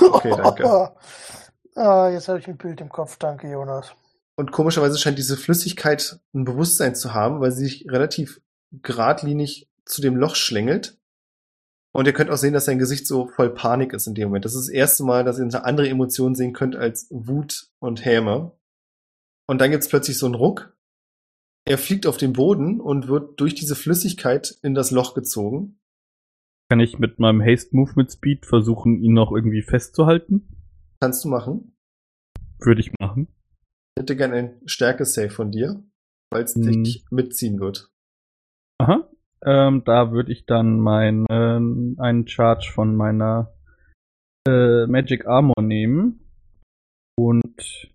Okay, 0.00 0.34
danke. 0.36 0.64
ah, 1.74 2.08
jetzt 2.10 2.28
habe 2.28 2.38
ich 2.38 2.48
ein 2.48 2.56
Bild 2.56 2.80
im 2.80 2.88
Kopf. 2.90 3.16
Danke, 3.16 3.50
Jonas. 3.50 3.94
Und 4.36 4.52
komischerweise 4.52 4.98
scheint 4.98 5.18
diese 5.18 5.36
Flüssigkeit 5.36 6.18
ein 6.34 6.44
Bewusstsein 6.44 6.94
zu 6.94 7.14
haben, 7.14 7.40
weil 7.40 7.52
sie 7.52 7.64
sich 7.64 7.86
relativ 7.88 8.40
geradlinig 8.72 9.68
zu 9.84 10.02
dem 10.02 10.16
Loch 10.16 10.34
schlängelt. 10.34 10.98
Und 11.94 12.06
ihr 12.06 12.12
könnt 12.12 12.30
auch 12.30 12.36
sehen, 12.36 12.52
dass 12.52 12.64
sein 12.64 12.80
Gesicht 12.80 13.06
so 13.06 13.28
voll 13.28 13.50
Panik 13.54 13.92
ist 13.92 14.08
in 14.08 14.14
dem 14.14 14.28
Moment. 14.28 14.44
Das 14.44 14.54
ist 14.54 14.66
das 14.66 14.74
erste 14.74 15.04
Mal, 15.04 15.22
dass 15.24 15.38
ihr 15.38 15.44
eine 15.44 15.64
andere 15.64 15.88
Emotion 15.88 16.34
sehen 16.34 16.52
könnt 16.52 16.74
als 16.74 17.06
Wut 17.10 17.68
und 17.78 18.04
Häme. 18.04 18.52
Und 19.46 19.60
dann 19.60 19.70
gibt's 19.70 19.88
plötzlich 19.88 20.18
so 20.18 20.26
einen 20.26 20.34
Ruck. 20.34 20.76
Er 21.66 21.78
fliegt 21.78 22.06
auf 22.06 22.16
den 22.16 22.32
Boden 22.32 22.80
und 22.80 23.06
wird 23.08 23.40
durch 23.40 23.54
diese 23.54 23.76
Flüssigkeit 23.76 24.58
in 24.62 24.74
das 24.74 24.90
Loch 24.90 25.14
gezogen. 25.14 25.78
Kann 26.68 26.80
ich 26.80 26.98
mit 26.98 27.20
meinem 27.20 27.40
Haste 27.40 27.76
Movement 27.76 28.10
Speed 28.10 28.44
versuchen, 28.44 28.98
ihn 28.98 29.12
noch 29.12 29.30
irgendwie 29.30 29.62
festzuhalten? 29.62 30.48
Kannst 31.00 31.24
du 31.24 31.28
machen. 31.28 31.76
Würde 32.58 32.80
ich 32.80 32.90
machen. 32.98 33.28
Ich 33.96 34.00
hätte 34.02 34.16
gerne 34.16 34.34
ein 34.34 34.60
Stärke-Save 34.66 35.30
von 35.30 35.52
dir, 35.52 35.84
weil 36.30 36.42
es 36.42 36.54
Hm. 36.54 36.82
dich 36.82 37.04
mitziehen 37.10 37.60
wird. 37.60 37.92
Aha. 38.78 39.08
Ähm, 39.44 39.82
da 39.84 40.10
würde 40.10 40.32
ich 40.32 40.46
dann 40.46 40.80
mein, 40.80 41.26
ähm, 41.30 41.96
einen 41.98 42.26
Charge 42.26 42.70
von 42.72 42.96
meiner 42.96 43.52
äh, 44.48 44.86
Magic 44.86 45.26
Armor 45.26 45.60
nehmen 45.60 46.20
und 47.16 47.92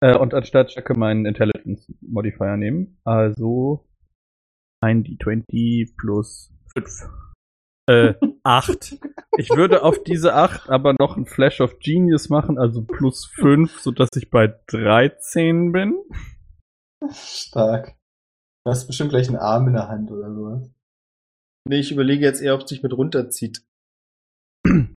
äh, 0.00 0.16
und 0.16 0.34
anstatt 0.34 0.72
Stärke 0.72 0.94
meinen 0.94 1.26
Intelligence 1.26 1.92
Modifier 2.00 2.56
nehmen. 2.56 2.98
Also 3.04 3.88
ein 4.80 5.04
D20 5.04 5.96
plus 5.96 6.52
5. 6.74 7.08
Äh, 7.88 8.14
8. 8.44 8.98
Ich 9.38 9.50
würde 9.50 9.82
auf 9.82 10.02
diese 10.02 10.34
8 10.34 10.68
aber 10.68 10.94
noch 10.98 11.16
ein 11.16 11.26
Flash 11.26 11.60
of 11.60 11.78
Genius 11.78 12.28
machen, 12.28 12.58
also 12.58 12.82
plus 12.82 13.26
5, 13.26 13.80
sodass 13.80 14.10
ich 14.16 14.30
bei 14.30 14.54
13 14.66 15.72
bin. 15.72 15.96
Stark. 17.10 17.97
Du 18.68 18.72
hast 18.72 18.86
bestimmt 18.86 19.08
gleich 19.08 19.28
einen 19.28 19.38
Arm 19.38 19.66
in 19.68 19.72
der 19.72 19.88
Hand 19.88 20.10
oder 20.10 20.30
sowas. 20.30 20.70
Nee, 21.66 21.78
ich 21.78 21.90
überlege 21.90 22.22
jetzt 22.22 22.42
eher, 22.42 22.54
ob 22.54 22.60
es 22.60 22.66
dich 22.66 22.82
mit 22.82 22.92
runterzieht. 22.92 23.62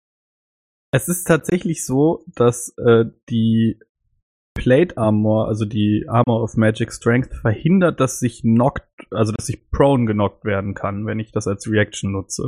Es 0.90 1.06
ist 1.06 1.24
tatsächlich 1.24 1.84
so, 1.84 2.24
dass 2.34 2.72
äh, 2.78 3.04
die 3.28 3.78
Plate 4.54 4.96
Armor, 4.96 5.48
also 5.48 5.66
die 5.66 6.06
Armor 6.08 6.42
of 6.42 6.56
Magic 6.56 6.90
Strength, 6.94 7.34
verhindert, 7.34 8.00
dass 8.00 8.20
sich 8.20 8.40
knockt, 8.40 8.88
also 9.10 9.32
dass 9.32 9.50
ich 9.50 9.70
prone 9.70 10.06
genockt 10.06 10.46
werden 10.46 10.72
kann, 10.72 11.04
wenn 11.04 11.20
ich 11.20 11.30
das 11.30 11.46
als 11.46 11.70
Reaction 11.70 12.12
nutze. 12.12 12.46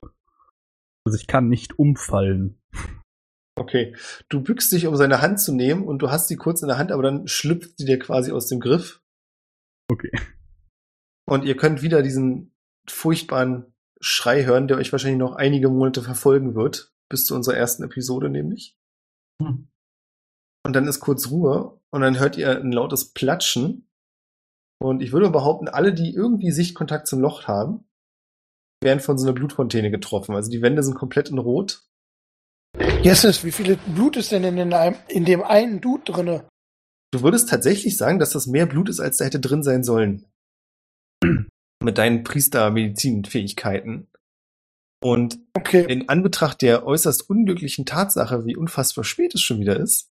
Also 1.05 1.19
ich 1.19 1.27
kann 1.27 1.51
nicht 1.51 1.79
umfallen. 1.79 2.63
Okay. 3.59 3.95
Du 4.31 4.43
bückst 4.43 4.73
dich, 4.73 4.87
um 4.87 4.97
seine 4.97 5.21
Hand 5.21 5.39
zu 5.39 5.53
nehmen 5.55 5.85
und 5.85 5.99
du 6.01 6.11
hast 6.11 6.29
sie 6.29 6.37
kurz 6.37 6.63
in 6.63 6.69
der 6.69 6.79
Hand, 6.79 6.93
aber 6.93 7.03
dann 7.03 7.29
schlüpft 7.29 7.77
sie 7.77 7.85
dir 7.85 7.99
quasi 7.99 8.33
aus 8.33 8.47
dem 8.47 8.59
Griff. 8.59 9.03
Okay. 9.91 10.13
Und 11.31 11.45
ihr 11.45 11.57
könnt 11.57 11.83
wieder 11.83 12.03
diesen 12.03 12.53
furchtbaren 12.89 13.73
Schrei 14.01 14.45
hören, 14.45 14.67
der 14.67 14.79
euch 14.79 14.91
wahrscheinlich 14.91 15.19
noch 15.19 15.37
einige 15.37 15.69
Monate 15.69 16.03
verfolgen 16.03 16.55
wird, 16.55 16.93
bis 17.09 17.25
zu 17.25 17.35
unserer 17.35 17.57
ersten 17.57 17.85
Episode 17.85 18.31
nämlich. 18.31 18.77
Hm. 19.41 19.69
Und 20.67 20.73
dann 20.75 20.89
ist 20.89 21.01
kurz 21.01 21.31
Ruhe 21.31 21.81
und 21.91 22.01
dann 22.01 22.19
hört 22.19 22.37
ihr 22.37 22.59
ein 22.61 22.73
lautes 22.73 23.13
Platschen. 23.13 23.89
Und 24.83 25.03
ich 25.03 25.13
würde 25.13 25.31
behaupten, 25.31 25.69
alle, 25.69 25.93
die 25.93 26.15
irgendwie 26.15 26.51
Sichtkontakt 26.51 27.07
zum 27.07 27.21
Loch 27.21 27.47
haben, 27.47 27.85
werden 28.83 29.01
von 29.01 29.19
so 29.19 29.27
einer 29.27 29.35
Blutfontäne 29.35 29.91
getroffen. 29.91 30.35
Also 30.35 30.51
die 30.51 30.63
Wände 30.63 30.83
sind 30.83 30.95
komplett 30.95 31.29
in 31.29 31.39
Rot. 31.39 31.87
Jesses, 33.03 33.45
wie 33.45 33.53
viel 33.53 33.77
Blut 33.77 34.17
ist 34.17 34.33
denn 34.33 34.43
in, 34.45 34.73
einem- 34.73 34.97
in 35.09 35.25
dem 35.25 35.43
einen 35.43 35.81
Dude 35.81 36.11
drinne? 36.11 36.49
Du 37.13 37.23
würdest 37.23 37.49
tatsächlich 37.51 37.97
sagen, 37.97 38.19
dass 38.19 38.31
das 38.31 38.47
mehr 38.47 38.67
Blut 38.67 38.89
ist, 38.89 39.01
als 39.01 39.19
da 39.19 39.27
hätte 39.27 39.41
drin 39.41 39.63
sein 39.63 39.85
sollen. 39.85 40.27
Mit 41.83 41.99
deinen 41.99 42.25
Priester-Medizin-Fähigkeiten. 42.25 44.09
Und 45.03 45.39
Okay. 45.57 45.85
in 45.89 46.09
Anbetracht 46.09 46.61
der 46.63 46.87
äußerst 46.87 47.29
unglücklichen 47.31 47.87
Tatsache, 47.87 48.45
wie 48.45 48.57
unfassbar 48.57 49.05
spät 49.05 49.35
es 49.35 49.41
schon 49.41 49.61
wieder 49.61 49.79
ist, 49.79 50.11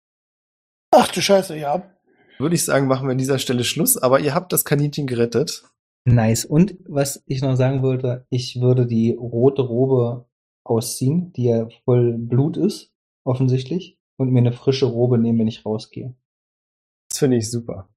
Ach 0.95 1.07
du 1.07 1.21
Scheiße, 1.21 1.57
ja. 1.57 1.89
würde 2.37 2.53
ich 2.55 2.63
sagen, 2.65 2.87
machen 2.87 3.07
wir 3.07 3.13
an 3.13 3.17
dieser 3.17 3.39
Stelle 3.39 3.63
Schluss. 3.63 3.97
Aber 3.97 4.19
ihr 4.19 4.35
habt 4.35 4.53
das 4.53 4.63
Kaninchen 4.63 5.07
gerettet. 5.07 5.63
Nice. 6.05 6.45
Und 6.45 6.75
was 6.87 7.23
ich 7.25 7.41
noch 7.41 7.55
sagen 7.55 7.81
wollte, 7.81 8.27
ich 8.29 8.59
würde 8.61 8.85
die 8.85 9.11
rote 9.11 9.63
Robe 9.63 10.27
ausziehen, 10.65 11.31
die 11.33 11.45
ja 11.45 11.67
voll 11.85 12.17
Blut 12.17 12.57
ist, 12.57 12.91
offensichtlich, 13.25 13.97
und 14.17 14.31
mir 14.31 14.39
eine 14.39 14.51
frische 14.53 14.85
Robe 14.85 15.17
nehmen, 15.17 15.39
wenn 15.39 15.47
ich 15.47 15.65
rausgehe. 15.65 16.13
Das 17.09 17.19
finde 17.19 17.37
ich 17.37 17.49
super. 17.49 17.89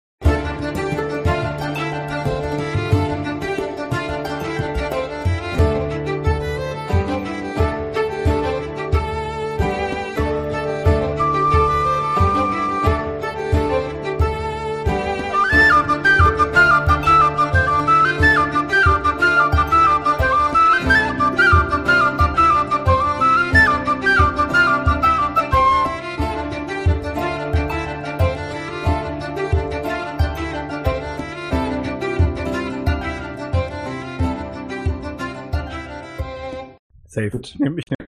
Safe. 37.16 37.30
Gut. 37.30 37.56
Nehme 37.58 37.78
ich 37.78 37.84
nehm 37.88 38.06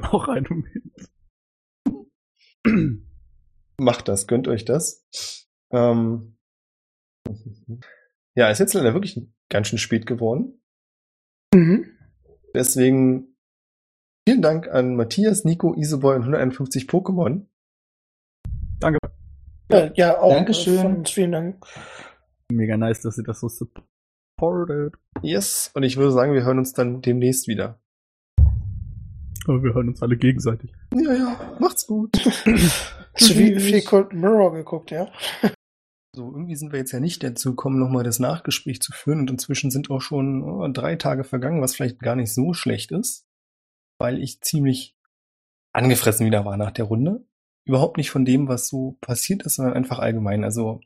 auch 0.10 0.28
eine 0.28 0.48
mit. 0.48 1.10
Macht 3.78 4.08
das, 4.08 4.26
gönnt 4.26 4.48
euch 4.48 4.64
das. 4.64 5.04
Ähm 5.70 6.38
ja, 8.34 8.48
ist 8.48 8.60
jetzt 8.60 8.72
leider 8.72 8.94
wirklich 8.94 9.20
ganz 9.50 9.68
schön 9.68 9.78
spät 9.78 10.06
geworden. 10.06 10.62
Mhm. 11.54 11.98
Deswegen 12.54 13.36
vielen 14.26 14.40
Dank 14.40 14.68
an 14.68 14.96
Matthias, 14.96 15.44
Nico, 15.44 15.74
Iseboy 15.74 16.16
und 16.16 16.22
151 16.22 16.84
Pokémon. 16.84 17.46
Danke. 18.80 18.98
Ja, 19.70 19.92
ja 19.94 20.18
auch. 20.18 20.32
Dankeschön. 20.32 21.04
äh, 21.04 21.08
vielen 21.08 21.32
Dank. 21.32 21.66
Mega 22.50 22.78
nice, 22.78 23.02
dass 23.02 23.18
ihr 23.18 23.24
das 23.24 23.40
so 23.40 23.48
supportet. 23.48 24.94
Yes. 25.20 25.70
Und 25.74 25.82
ich 25.82 25.98
würde 25.98 26.12
sagen, 26.12 26.32
wir 26.32 26.44
hören 26.44 26.58
uns 26.58 26.72
dann 26.72 27.02
demnächst 27.02 27.48
wieder. 27.48 27.82
Aber 29.48 29.62
wir 29.62 29.74
hören 29.74 29.88
uns 29.88 30.02
alle 30.02 30.16
gegenseitig. 30.16 30.72
Ja, 30.94 31.14
ja, 31.14 31.56
macht's 31.60 31.86
gut. 31.86 32.16
Hast 32.24 33.30
du 33.30 33.38
wie 33.38 33.58
viel 33.58 33.82
Cold 33.82 34.12
Mirror 34.12 34.52
geguckt, 34.52 34.90
ja? 34.90 35.08
So, 36.14 36.32
irgendwie 36.32 36.56
sind 36.56 36.72
wir 36.72 36.78
jetzt 36.78 36.92
ja 36.92 37.00
nicht 37.00 37.22
dazu 37.22 37.50
gekommen, 37.50 37.78
nochmal 37.78 38.02
das 38.02 38.18
Nachgespräch 38.20 38.80
zu 38.80 38.92
führen. 38.92 39.20
Und 39.20 39.30
inzwischen 39.30 39.70
sind 39.70 39.90
auch 39.90 40.00
schon 40.00 40.42
oh, 40.42 40.66
drei 40.72 40.96
Tage 40.96 41.24
vergangen, 41.24 41.60
was 41.60 41.74
vielleicht 41.74 42.00
gar 42.00 42.16
nicht 42.16 42.32
so 42.32 42.54
schlecht 42.54 42.90
ist, 42.90 43.26
weil 43.98 44.22
ich 44.22 44.40
ziemlich 44.40 44.96
angefressen 45.74 46.24
wieder 46.24 46.46
war 46.46 46.56
nach 46.56 46.70
der 46.70 46.86
Runde. 46.86 47.26
Überhaupt 47.66 47.98
nicht 47.98 48.10
von 48.10 48.24
dem, 48.24 48.48
was 48.48 48.66
so 48.66 48.96
passiert 49.02 49.42
ist, 49.42 49.56
sondern 49.56 49.74
einfach 49.74 49.98
allgemein. 49.98 50.42
Also 50.42 50.80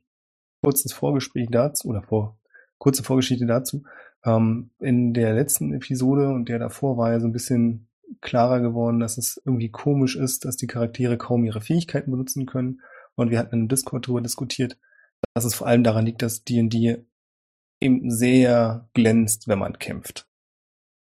kurzes 0.64 0.92
Vorgespräch 0.92 1.46
dazu 1.48 1.86
oder 1.86 2.02
vor, 2.02 2.36
kurze 2.78 3.04
Vorgeschichte 3.04 3.46
dazu. 3.46 3.84
Ähm, 4.24 4.70
in 4.80 5.14
der 5.14 5.32
letzten 5.32 5.72
Episode 5.72 6.30
und 6.30 6.48
der 6.48 6.58
davor 6.58 6.96
war 6.96 7.12
ja 7.12 7.20
so 7.20 7.28
ein 7.28 7.32
bisschen 7.32 7.86
klarer 8.20 8.60
geworden, 8.60 9.00
dass 9.00 9.18
es 9.18 9.40
irgendwie 9.44 9.70
komisch 9.70 10.16
ist, 10.16 10.44
dass 10.44 10.56
die 10.56 10.66
Charaktere 10.66 11.18
kaum 11.18 11.44
ihre 11.44 11.60
Fähigkeiten 11.60 12.10
benutzen 12.10 12.46
können. 12.46 12.80
Und 13.14 13.30
wir 13.30 13.38
hatten 13.38 13.54
in 13.54 13.68
Discord 13.68 14.06
darüber 14.06 14.20
diskutiert, 14.20 14.78
dass 15.34 15.44
es 15.44 15.54
vor 15.54 15.66
allem 15.66 15.84
daran 15.84 16.06
liegt, 16.06 16.22
dass 16.22 16.44
D&D 16.44 17.04
eben 17.80 18.10
sehr 18.10 18.88
glänzt, 18.94 19.48
wenn 19.48 19.58
man 19.58 19.78
kämpft. 19.78 20.26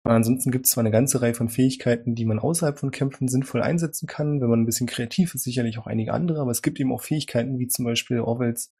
Und 0.03 0.11
ansonsten 0.11 0.51
gibt 0.51 0.65
es 0.65 0.71
zwar 0.71 0.81
eine 0.81 0.91
ganze 0.91 1.21
Reihe 1.21 1.35
von 1.35 1.49
Fähigkeiten, 1.49 2.15
die 2.15 2.25
man 2.25 2.39
außerhalb 2.39 2.79
von 2.79 2.91
Kämpfen 2.91 3.27
sinnvoll 3.27 3.61
einsetzen 3.61 4.07
kann. 4.07 4.41
Wenn 4.41 4.49
man 4.49 4.61
ein 4.61 4.65
bisschen 4.65 4.87
kreativ 4.87 5.35
ist, 5.35 5.43
sicherlich 5.43 5.77
auch 5.77 5.85
einige 5.85 6.13
andere, 6.13 6.41
aber 6.41 6.51
es 6.51 6.63
gibt 6.63 6.79
eben 6.79 6.91
auch 6.91 7.01
Fähigkeiten, 7.01 7.59
wie 7.59 7.67
zum 7.67 7.85
Beispiel 7.85 8.19
Orwells, 8.19 8.73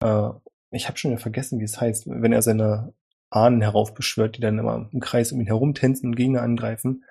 äh, 0.00 0.28
ich 0.70 0.86
habe 0.86 0.98
schon 0.98 1.10
wieder 1.10 1.20
vergessen, 1.20 1.58
wie 1.58 1.64
es 1.64 1.80
heißt, 1.80 2.04
wenn 2.06 2.32
er 2.32 2.42
seine 2.42 2.94
Ahnen 3.28 3.60
heraufbeschwört, 3.60 4.36
die 4.36 4.40
dann 4.40 4.58
immer 4.58 4.88
im 4.92 5.00
Kreis 5.00 5.32
um 5.32 5.40
ihn 5.40 5.46
herum 5.46 5.74
tänzen 5.74 6.10
und 6.10 6.16
Gegner 6.16 6.42
angreifen. 6.42 7.04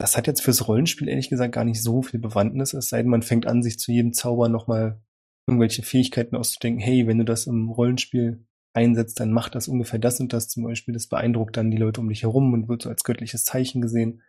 Das 0.00 0.16
hat 0.16 0.26
jetzt 0.26 0.40
fürs 0.40 0.66
Rollenspiel 0.66 1.08
ehrlich 1.08 1.28
gesagt 1.28 1.52
gar 1.52 1.64
nicht 1.64 1.82
so 1.82 2.00
viel 2.00 2.20
Bewandtnis, 2.20 2.72
es 2.72 2.88
sei 2.88 3.02
denn, 3.02 3.10
man 3.10 3.20
fängt 3.20 3.46
an, 3.46 3.62
sich 3.62 3.78
zu 3.78 3.92
jedem 3.92 4.14
Zauber 4.14 4.48
nochmal 4.48 4.98
irgendwelche 5.46 5.82
Fähigkeiten 5.82 6.36
auszudenken, 6.36 6.80
hey, 6.80 7.06
wenn 7.06 7.18
du 7.18 7.24
das 7.24 7.46
im 7.46 7.68
Rollenspiel 7.68 8.46
einsetzt, 8.72 9.20
dann 9.20 9.30
macht 9.30 9.54
das 9.54 9.68
ungefähr 9.68 9.98
das 9.98 10.18
und 10.18 10.32
das 10.32 10.48
zum 10.48 10.64
Beispiel. 10.64 10.94
Das 10.94 11.06
beeindruckt 11.06 11.54
dann 11.58 11.70
die 11.70 11.76
Leute 11.76 12.00
um 12.00 12.08
dich 12.08 12.22
herum 12.22 12.54
und 12.54 12.66
wird 12.66 12.80
so 12.80 12.88
als 12.88 13.04
göttliches 13.04 13.44
Zeichen 13.44 13.82
gesehen. 13.82 14.22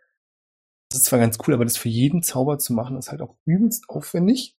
Das 0.90 1.00
ist 1.00 1.06
zwar 1.06 1.18
ganz 1.18 1.38
cool, 1.46 1.54
aber 1.54 1.64
das 1.64 1.78
für 1.78 1.88
jeden 1.88 2.22
Zauber 2.22 2.58
zu 2.58 2.74
machen, 2.74 2.98
ist 2.98 3.10
halt 3.10 3.22
auch 3.22 3.36
übelst 3.46 3.88
aufwendig. 3.88 4.58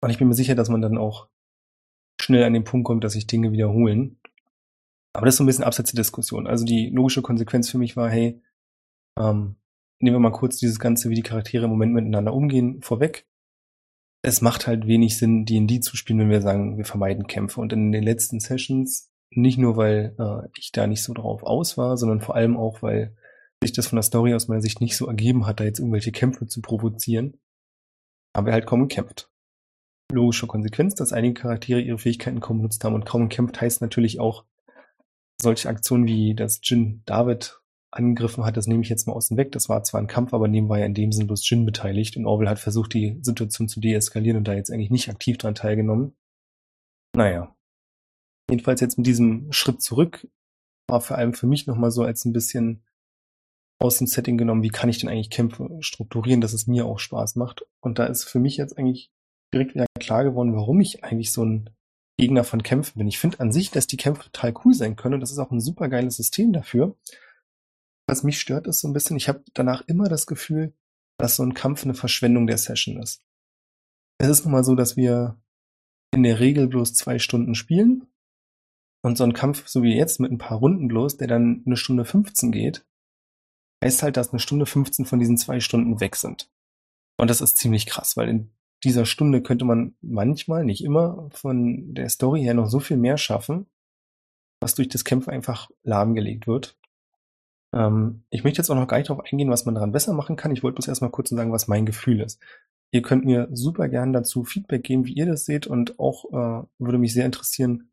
Und 0.00 0.08
ich 0.08 0.16
bin 0.16 0.28
mir 0.28 0.34
sicher, 0.34 0.54
dass 0.54 0.70
man 0.70 0.80
dann 0.80 0.96
auch 0.96 1.28
schnell 2.18 2.44
an 2.44 2.54
den 2.54 2.64
Punkt 2.64 2.86
kommt, 2.86 3.04
dass 3.04 3.12
sich 3.12 3.26
Dinge 3.26 3.52
wiederholen. 3.52 4.18
Aber 5.12 5.26
das 5.26 5.34
ist 5.34 5.38
so 5.38 5.44
ein 5.44 5.48
bisschen 5.48 5.64
abseits 5.64 5.90
der 5.90 6.00
Diskussion. 6.00 6.46
Also 6.46 6.64
die 6.64 6.88
logische 6.88 7.20
Konsequenz 7.20 7.68
für 7.68 7.76
mich 7.78 7.94
war, 7.94 8.08
hey, 8.08 8.40
ähm, 9.18 9.56
nehmen 10.04 10.16
wir 10.16 10.20
mal 10.20 10.30
kurz 10.30 10.58
dieses 10.58 10.78
Ganze, 10.78 11.10
wie 11.10 11.14
die 11.14 11.22
Charaktere 11.22 11.64
im 11.64 11.70
Moment 11.70 11.92
miteinander 11.92 12.32
umgehen, 12.32 12.80
vorweg 12.82 13.26
es 14.24 14.40
macht 14.40 14.66
halt 14.66 14.86
wenig 14.86 15.18
Sinn, 15.18 15.44
D&D 15.44 15.80
zu 15.80 15.98
spielen, 15.98 16.18
wenn 16.18 16.30
wir 16.30 16.40
sagen, 16.40 16.78
wir 16.78 16.86
vermeiden 16.86 17.26
Kämpfe. 17.26 17.60
Und 17.60 17.74
in 17.74 17.92
den 17.92 18.02
letzten 18.02 18.40
Sessions, 18.40 19.12
nicht 19.28 19.58
nur, 19.58 19.76
weil 19.76 20.16
äh, 20.18 20.48
ich 20.58 20.72
da 20.72 20.86
nicht 20.86 21.02
so 21.02 21.12
drauf 21.12 21.42
aus 21.42 21.76
war, 21.76 21.98
sondern 21.98 22.22
vor 22.22 22.34
allem 22.34 22.56
auch, 22.56 22.80
weil 22.80 23.14
sich 23.62 23.72
das 23.72 23.86
von 23.86 23.96
der 23.96 24.02
Story 24.02 24.32
aus 24.32 24.48
meiner 24.48 24.62
Sicht 24.62 24.80
nicht 24.80 24.96
so 24.96 25.06
ergeben 25.08 25.46
hat, 25.46 25.60
da 25.60 25.64
jetzt 25.64 25.78
irgendwelche 25.78 26.10
Kämpfe 26.10 26.46
zu 26.46 26.62
provozieren, 26.62 27.38
haben 28.34 28.46
wir 28.46 28.54
halt 28.54 28.64
kaum 28.64 28.88
gekämpft. 28.88 29.30
Logische 30.10 30.46
Konsequenz, 30.46 30.94
dass 30.94 31.12
einige 31.12 31.42
Charaktere 31.42 31.82
ihre 31.82 31.98
Fähigkeiten 31.98 32.40
kaum 32.40 32.58
benutzt 32.58 32.82
haben 32.82 32.94
und 32.94 33.04
kaum 33.04 33.28
gekämpft 33.28 33.60
heißt 33.60 33.82
natürlich 33.82 34.20
auch 34.20 34.46
solche 35.38 35.68
Aktionen 35.68 36.06
wie 36.06 36.34
das 36.34 36.60
Jin 36.62 37.02
David 37.04 37.60
angegriffen 37.94 38.44
hat, 38.44 38.56
das 38.56 38.66
nehme 38.66 38.82
ich 38.82 38.88
jetzt 38.88 39.06
mal 39.06 39.12
außen 39.12 39.36
weg. 39.36 39.52
Das 39.52 39.68
war 39.68 39.82
zwar 39.82 40.00
ein 40.00 40.06
Kampf, 40.06 40.34
aber 40.34 40.48
neben 40.48 40.68
war 40.68 40.78
ja 40.78 40.86
in 40.86 40.94
dem 40.94 41.12
Sinn 41.12 41.26
bloß 41.26 41.48
Jin 41.48 41.64
beteiligt 41.64 42.16
und 42.16 42.26
Orwell 42.26 42.48
hat 42.48 42.58
versucht, 42.58 42.94
die 42.94 43.18
Situation 43.22 43.68
zu 43.68 43.80
deeskalieren 43.80 44.38
und 44.38 44.48
da 44.48 44.54
jetzt 44.54 44.70
eigentlich 44.70 44.90
nicht 44.90 45.08
aktiv 45.08 45.38
dran 45.38 45.54
teilgenommen. 45.54 46.14
Naja. 47.16 47.54
Jedenfalls 48.50 48.80
jetzt 48.80 48.98
mit 48.98 49.06
diesem 49.06 49.50
Schritt 49.52 49.80
zurück 49.80 50.28
war 50.88 51.00
vor 51.00 51.16
allem 51.16 51.32
für 51.32 51.46
mich 51.46 51.66
nochmal 51.66 51.90
so 51.90 52.02
als 52.02 52.24
ein 52.24 52.32
bisschen 52.32 52.82
aus 53.80 53.98
dem 53.98 54.06
Setting 54.06 54.38
genommen, 54.38 54.62
wie 54.62 54.70
kann 54.70 54.88
ich 54.88 54.98
denn 54.98 55.08
eigentlich 55.08 55.30
Kämpfe 55.30 55.68
strukturieren, 55.80 56.40
dass 56.40 56.52
es 56.52 56.66
mir 56.66 56.86
auch 56.86 56.98
Spaß 56.98 57.36
macht. 57.36 57.66
Und 57.80 57.98
da 57.98 58.06
ist 58.06 58.24
für 58.24 58.38
mich 58.38 58.56
jetzt 58.56 58.78
eigentlich 58.78 59.10
direkt 59.52 59.74
wieder 59.74 59.86
klar 59.98 60.24
geworden, 60.24 60.54
warum 60.54 60.80
ich 60.80 61.04
eigentlich 61.04 61.32
so 61.32 61.44
ein 61.44 61.70
Gegner 62.18 62.44
von 62.44 62.62
Kämpfen 62.62 62.98
bin. 62.98 63.08
Ich 63.08 63.18
finde 63.18 63.40
an 63.40 63.52
sich, 63.52 63.70
dass 63.70 63.86
die 63.86 63.96
Kämpfe 63.96 64.24
total 64.24 64.54
cool 64.64 64.74
sein 64.74 64.96
können 64.96 65.14
und 65.14 65.20
das 65.20 65.32
ist 65.32 65.38
auch 65.38 65.50
ein 65.50 65.60
super 65.60 65.88
geiles 65.88 66.16
System 66.16 66.52
dafür. 66.52 66.96
Was 68.06 68.22
mich 68.22 68.40
stört, 68.40 68.66
ist 68.66 68.80
so 68.80 68.88
ein 68.88 68.92
bisschen, 68.92 69.16
ich 69.16 69.28
habe 69.28 69.42
danach 69.54 69.82
immer 69.86 70.08
das 70.08 70.26
Gefühl, 70.26 70.74
dass 71.18 71.36
so 71.36 71.42
ein 71.42 71.54
Kampf 71.54 71.84
eine 71.84 71.94
Verschwendung 71.94 72.46
der 72.46 72.58
Session 72.58 73.00
ist. 73.00 73.24
Es 74.18 74.28
ist 74.28 74.44
nun 74.44 74.52
mal 74.52 74.64
so, 74.64 74.74
dass 74.74 74.96
wir 74.96 75.40
in 76.12 76.22
der 76.22 76.40
Regel 76.40 76.68
bloß 76.68 76.94
zwei 76.94 77.18
Stunden 77.18 77.54
spielen 77.54 78.06
und 79.02 79.18
so 79.18 79.24
ein 79.24 79.32
Kampf, 79.32 79.68
so 79.68 79.82
wie 79.82 79.96
jetzt, 79.96 80.20
mit 80.20 80.30
ein 80.30 80.38
paar 80.38 80.58
Runden 80.58 80.88
bloß, 80.88 81.16
der 81.16 81.28
dann 81.28 81.62
eine 81.66 81.76
Stunde 81.76 82.04
15 82.04 82.52
geht, 82.52 82.86
heißt 83.82 84.02
halt, 84.02 84.16
dass 84.16 84.30
eine 84.30 84.40
Stunde 84.40 84.66
15 84.66 85.04
von 85.04 85.18
diesen 85.18 85.36
zwei 85.36 85.60
Stunden 85.60 86.00
weg 86.00 86.16
sind. 86.16 86.50
Und 87.18 87.28
das 87.28 87.40
ist 87.40 87.58
ziemlich 87.58 87.86
krass, 87.86 88.16
weil 88.16 88.28
in 88.28 88.50
dieser 88.82 89.06
Stunde 89.06 89.42
könnte 89.42 89.64
man 89.64 89.96
manchmal, 90.00 90.64
nicht 90.64 90.84
immer, 90.84 91.28
von 91.32 91.94
der 91.94 92.08
Story 92.08 92.42
her 92.42 92.54
noch 92.54 92.68
so 92.68 92.80
viel 92.80 92.96
mehr 92.96 93.18
schaffen, 93.18 93.66
was 94.60 94.74
durch 94.74 94.88
das 94.88 95.04
Kämpfen 95.04 95.30
einfach 95.30 95.70
lahmgelegt 95.82 96.46
wird. 96.46 96.78
Ähm, 97.74 98.24
ich 98.30 98.44
möchte 98.44 98.58
jetzt 98.58 98.70
auch 98.70 98.76
noch 98.76 98.86
gar 98.88 98.98
nicht 98.98 99.10
darauf 99.10 99.24
eingehen, 99.30 99.50
was 99.50 99.64
man 99.64 99.74
daran 99.74 99.92
besser 99.92 100.12
machen 100.14 100.36
kann. 100.36 100.52
Ich 100.52 100.62
wollte 100.62 100.76
bloß 100.76 100.88
erstmal 100.88 101.10
kurz 101.10 101.30
sagen, 101.30 101.52
was 101.52 101.68
mein 101.68 101.86
Gefühl 101.86 102.20
ist. 102.20 102.40
Ihr 102.92 103.02
könnt 103.02 103.24
mir 103.24 103.48
super 103.52 103.88
gern 103.88 104.12
dazu 104.12 104.44
Feedback 104.44 104.84
geben, 104.84 105.06
wie 105.06 105.14
ihr 105.14 105.26
das 105.26 105.44
seht 105.44 105.66
und 105.66 105.98
auch 105.98 106.26
äh, 106.32 106.66
würde 106.78 106.98
mich 106.98 107.12
sehr 107.12 107.26
interessieren, 107.26 107.90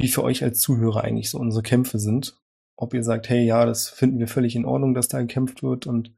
wie 0.00 0.08
für 0.08 0.24
euch 0.24 0.42
als 0.42 0.58
Zuhörer 0.60 1.04
eigentlich 1.04 1.30
so 1.30 1.38
unsere 1.38 1.62
Kämpfe 1.62 1.98
sind. 1.98 2.36
Ob 2.76 2.94
ihr 2.94 3.04
sagt, 3.04 3.28
hey, 3.28 3.44
ja, 3.44 3.66
das 3.66 3.88
finden 3.88 4.18
wir 4.18 4.26
völlig 4.26 4.56
in 4.56 4.64
Ordnung, 4.64 4.94
dass 4.94 5.08
da 5.08 5.20
gekämpft 5.20 5.62
wird 5.62 5.86
und 5.86 6.12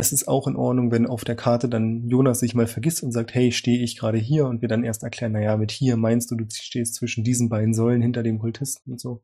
es 0.00 0.12
ist 0.12 0.28
auch 0.28 0.46
in 0.46 0.56
Ordnung, 0.56 0.92
wenn 0.92 1.06
auf 1.06 1.24
der 1.24 1.34
Karte 1.34 1.68
dann 1.68 2.08
Jonas 2.08 2.38
sich 2.38 2.54
mal 2.54 2.68
vergisst 2.68 3.02
und 3.02 3.10
sagt, 3.10 3.34
hey, 3.34 3.50
stehe 3.50 3.82
ich 3.82 3.98
gerade 3.98 4.16
hier 4.16 4.46
und 4.46 4.62
wir 4.62 4.68
dann 4.68 4.84
erst 4.84 5.02
erklären, 5.02 5.32
naja, 5.32 5.56
mit 5.56 5.72
hier 5.72 5.96
meinst 5.96 6.30
du, 6.30 6.36
du 6.36 6.44
stehst 6.48 6.94
zwischen 6.94 7.24
diesen 7.24 7.48
beiden 7.48 7.74
Säulen 7.74 8.00
hinter 8.00 8.22
dem 8.22 8.38
Kultisten 8.38 8.92
und 8.92 9.00
so. 9.00 9.22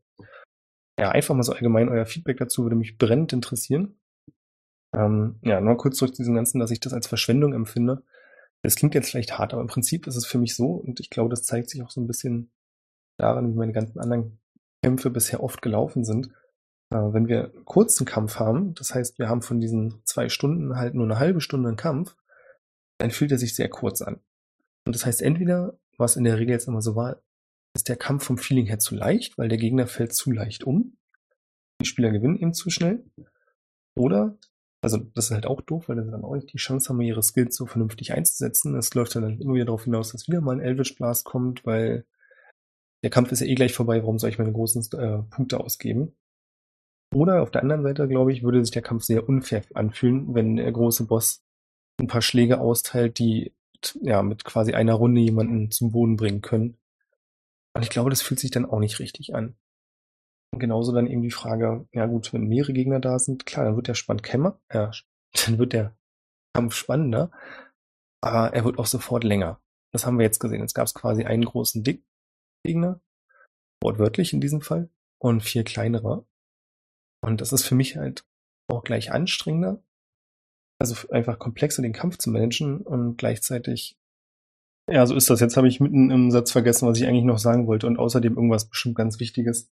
Ja, 0.99 1.11
einfach 1.11 1.35
mal 1.35 1.43
so 1.43 1.53
allgemein 1.53 1.89
euer 1.89 2.05
Feedback 2.05 2.37
dazu 2.37 2.63
würde 2.63 2.75
mich 2.75 2.97
brennend 2.97 3.33
interessieren. 3.33 3.99
Ähm, 4.93 5.39
ja, 5.41 5.59
nur 5.59 5.77
kurz 5.77 5.97
zurück 5.97 6.15
zu 6.15 6.21
diesem 6.21 6.35
Ganzen, 6.35 6.59
dass 6.59 6.71
ich 6.71 6.79
das 6.79 6.93
als 6.93 7.07
Verschwendung 7.07 7.53
empfinde. 7.53 8.03
Das 8.61 8.75
klingt 8.75 8.95
jetzt 8.95 9.09
vielleicht 9.09 9.37
hart, 9.37 9.53
aber 9.53 9.61
im 9.61 9.67
Prinzip 9.67 10.07
ist 10.07 10.15
es 10.15 10.25
für 10.25 10.37
mich 10.37 10.55
so 10.55 10.67
und 10.67 10.99
ich 10.99 11.09
glaube, 11.09 11.29
das 11.29 11.43
zeigt 11.43 11.69
sich 11.69 11.83
auch 11.83 11.91
so 11.91 12.01
ein 12.01 12.07
bisschen 12.07 12.51
daran, 13.17 13.51
wie 13.51 13.57
meine 13.57 13.73
ganzen 13.73 13.99
anderen 13.99 14.39
Kämpfe 14.81 15.09
bisher 15.09 15.43
oft 15.43 15.61
gelaufen 15.61 16.05
sind. 16.05 16.27
Äh, 16.91 16.97
wenn 16.97 17.27
wir 17.27 17.51
einen 17.51 17.65
kurzen 17.65 18.05
Kampf 18.05 18.39
haben, 18.39 18.73
das 18.75 18.93
heißt, 18.95 19.19
wir 19.19 19.27
haben 19.29 19.41
von 19.41 19.59
diesen 19.59 20.01
zwei 20.05 20.29
Stunden 20.29 20.77
halt 20.77 20.93
nur 20.93 21.05
eine 21.05 21.19
halbe 21.19 21.41
Stunde 21.41 21.67
einen 21.67 21.77
Kampf, 21.77 22.15
dann 22.99 23.11
fühlt 23.11 23.31
er 23.31 23.37
sich 23.37 23.55
sehr 23.55 23.69
kurz 23.69 24.01
an. 24.01 24.21
Und 24.85 24.95
das 24.95 25.05
heißt, 25.05 25.21
entweder, 25.21 25.77
was 25.97 26.15
in 26.15 26.23
der 26.23 26.37
Regel 26.37 26.53
jetzt 26.53 26.67
immer 26.67 26.81
so 26.81 26.95
war, 26.95 27.21
ist 27.75 27.89
der 27.89 27.97
Kampf 27.97 28.23
vom 28.23 28.37
Feeling 28.37 28.65
her 28.65 28.79
zu 28.79 28.95
leicht, 28.95 29.37
weil 29.37 29.49
der 29.49 29.57
Gegner 29.57 29.87
fällt 29.87 30.13
zu 30.13 30.31
leicht 30.31 30.63
um. 30.63 30.97
Die 31.81 31.85
Spieler 31.85 32.11
gewinnen 32.11 32.37
eben 32.37 32.53
zu 32.53 32.69
schnell. 32.69 33.05
Oder, 33.97 34.37
also 34.81 34.97
das 34.97 35.25
ist 35.25 35.31
halt 35.31 35.45
auch 35.45 35.61
doof, 35.61 35.89
weil 35.89 35.97
dann 35.97 36.23
auch 36.23 36.35
nicht 36.35 36.51
die 36.53 36.57
Chance 36.57 36.89
haben, 36.89 37.01
ihre 37.01 37.21
Skills 37.21 37.55
so 37.55 37.65
vernünftig 37.65 38.13
einzusetzen. 38.13 38.75
Es 38.75 38.93
läuft 38.93 39.15
dann 39.15 39.39
immer 39.39 39.55
wieder 39.55 39.65
darauf 39.65 39.83
hinaus, 39.83 40.11
dass 40.11 40.27
wieder 40.27 40.41
mal 40.41 40.55
ein 40.55 40.61
Eldritch 40.61 40.95
Blast 40.95 41.25
kommt, 41.25 41.65
weil 41.65 42.05
der 43.03 43.09
Kampf 43.09 43.31
ist 43.31 43.41
ja 43.41 43.47
eh 43.47 43.55
gleich 43.55 43.73
vorbei, 43.73 44.01
warum 44.01 44.19
soll 44.19 44.29
ich 44.29 44.39
meine 44.39 44.53
großen 44.53 44.81
äh, 44.97 45.23
Punkte 45.29 45.59
ausgeben? 45.59 46.15
Oder 47.13 47.43
auf 47.43 47.51
der 47.51 47.61
anderen 47.61 47.83
Seite, 47.83 48.07
glaube 48.07 48.31
ich, 48.33 48.43
würde 48.43 48.63
sich 48.63 48.71
der 48.71 48.81
Kampf 48.81 49.03
sehr 49.03 49.27
unfair 49.27 49.63
anfühlen, 49.73 50.33
wenn 50.33 50.55
der 50.55 50.71
große 50.71 51.05
Boss 51.05 51.43
ein 51.99 52.07
paar 52.07 52.21
Schläge 52.21 52.59
austeilt, 52.59 53.19
die 53.19 53.53
ja 54.01 54.23
mit 54.23 54.43
quasi 54.43 54.73
einer 54.73 54.95
Runde 54.95 55.21
jemanden 55.21 55.71
zum 55.71 55.91
Boden 55.91 56.15
bringen 56.15 56.41
können. 56.41 56.77
Und 57.75 57.83
ich 57.83 57.89
glaube, 57.89 58.09
das 58.09 58.21
fühlt 58.21 58.39
sich 58.39 58.51
dann 58.51 58.65
auch 58.65 58.79
nicht 58.79 58.99
richtig 58.99 59.35
an. 59.35 59.57
Und 60.53 60.59
genauso 60.59 60.93
dann 60.93 61.07
eben 61.07 61.21
die 61.21 61.31
Frage, 61.31 61.87
ja 61.91 62.05
gut, 62.05 62.31
wenn 62.31 62.47
mehrere 62.47 62.71
Gegner 62.71 63.01
da 63.01 63.19
sind, 63.19 63.45
klar, 63.45 63.65
dann 63.65 63.75
wird 63.75 63.89
der 63.89 63.95
Spann 63.95 64.21
kämmer, 64.21 64.61
ja, 64.73 64.91
dann 65.45 65.57
wird 65.57 65.73
der 65.73 65.97
Kampf 66.55 66.75
spannender, 66.75 67.31
aber 68.21 68.53
er 68.53 68.63
wird 68.63 68.79
auch 68.79 68.85
sofort 68.85 69.25
länger. 69.25 69.61
Das 69.91 70.05
haben 70.05 70.17
wir 70.17 70.25
jetzt 70.25 70.39
gesehen. 70.39 70.61
Jetzt 70.61 70.73
gab 70.73 70.87
es 70.87 70.93
quasi 70.93 71.25
einen 71.25 71.43
großen 71.43 71.83
Dick 71.83 72.05
Gegner, 72.63 73.01
wortwörtlich 73.81 74.33
in 74.33 74.41
diesem 74.41 74.61
Fall, 74.61 74.89
und 75.19 75.41
vier 75.41 75.63
kleinere. 75.63 76.25
Und 77.21 77.41
das 77.41 77.51
ist 77.51 77.65
für 77.65 77.75
mich 77.75 77.97
halt 77.97 78.25
auch 78.67 78.83
gleich 78.83 79.11
anstrengender. 79.11 79.83
Also 80.79 81.09
einfach 81.09 81.39
komplexer 81.39 81.81
den 81.81 81.93
Kampf 81.93 82.17
zu 82.17 82.29
managen 82.29 82.81
und 82.81 83.17
gleichzeitig 83.17 83.97
ja, 84.89 85.05
so 85.05 85.15
ist 85.15 85.29
das. 85.29 85.39
Jetzt 85.39 85.57
habe 85.57 85.67
ich 85.67 85.79
mitten 85.79 86.11
im 86.11 86.31
Satz 86.31 86.51
vergessen, 86.51 86.87
was 86.87 86.99
ich 86.99 87.07
eigentlich 87.07 87.23
noch 87.23 87.39
sagen 87.39 87.67
wollte 87.67 87.87
und 87.87 87.97
außerdem 87.97 88.35
irgendwas 88.35 88.69
bestimmt 88.69 88.95
ganz 88.95 89.19
Wichtiges. 89.19 89.71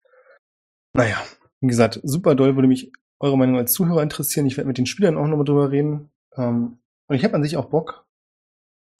Naja, 0.94 1.22
wie 1.60 1.66
gesagt, 1.68 2.00
super 2.02 2.34
doll 2.34 2.56
würde 2.56 2.68
mich 2.68 2.92
eure 3.20 3.38
Meinung 3.38 3.56
als 3.56 3.72
Zuhörer 3.72 4.02
interessieren. 4.02 4.46
Ich 4.46 4.56
werde 4.56 4.68
mit 4.68 4.78
den 4.78 4.86
Spielern 4.86 5.16
auch 5.16 5.26
nochmal 5.26 5.44
drüber 5.44 5.70
reden. 5.70 6.10
Ähm, 6.36 6.78
und 7.08 7.16
ich 7.16 7.24
habe 7.24 7.34
an 7.34 7.42
sich 7.42 7.56
auch 7.56 7.66
Bock, 7.66 8.06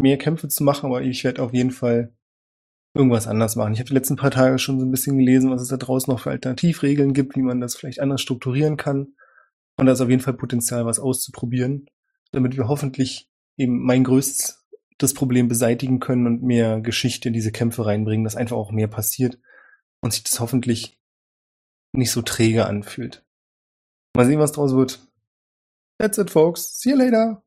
mehr 0.00 0.18
Kämpfe 0.18 0.48
zu 0.48 0.64
machen, 0.64 0.86
aber 0.86 1.02
ich 1.02 1.24
werde 1.24 1.42
auf 1.42 1.52
jeden 1.52 1.70
Fall 1.70 2.14
irgendwas 2.94 3.26
anders 3.26 3.56
machen. 3.56 3.72
Ich 3.72 3.78
habe 3.78 3.88
die 3.88 3.94
letzten 3.94 4.16
paar 4.16 4.30
Tage 4.30 4.58
schon 4.58 4.78
so 4.78 4.86
ein 4.86 4.90
bisschen 4.90 5.16
gelesen, 5.18 5.50
was 5.50 5.62
es 5.62 5.68
da 5.68 5.76
draußen 5.76 6.12
noch 6.12 6.20
für 6.20 6.30
Alternativregeln 6.30 7.14
gibt, 7.14 7.36
wie 7.36 7.42
man 7.42 7.60
das 7.60 7.74
vielleicht 7.74 8.00
anders 8.00 8.20
strukturieren 8.20 8.76
kann. 8.76 9.14
Und 9.78 9.86
da 9.86 9.92
ist 9.92 10.00
auf 10.00 10.10
jeden 10.10 10.22
Fall 10.22 10.34
Potenzial, 10.34 10.84
was 10.84 11.00
auszuprobieren, 11.00 11.86
damit 12.32 12.56
wir 12.56 12.68
hoffentlich 12.68 13.30
eben 13.56 13.82
mein 13.82 14.04
größtes 14.04 14.61
das 14.98 15.14
Problem 15.14 15.48
beseitigen 15.48 16.00
können 16.00 16.26
und 16.26 16.42
mehr 16.42 16.80
Geschichte 16.80 17.28
in 17.28 17.34
diese 17.34 17.52
Kämpfe 17.52 17.86
reinbringen, 17.86 18.24
dass 18.24 18.36
einfach 18.36 18.56
auch 18.56 18.72
mehr 18.72 18.88
passiert 18.88 19.38
und 20.00 20.12
sich 20.12 20.24
das 20.24 20.40
hoffentlich 20.40 20.98
nicht 21.92 22.10
so 22.10 22.22
träge 22.22 22.66
anfühlt. 22.66 23.24
Mal 24.16 24.26
sehen, 24.26 24.38
was 24.40 24.52
draus 24.52 24.74
wird. 24.74 25.06
That's 25.98 26.18
it, 26.18 26.30
folks. 26.30 26.80
See 26.80 26.90
you 26.90 26.96
later. 26.96 27.41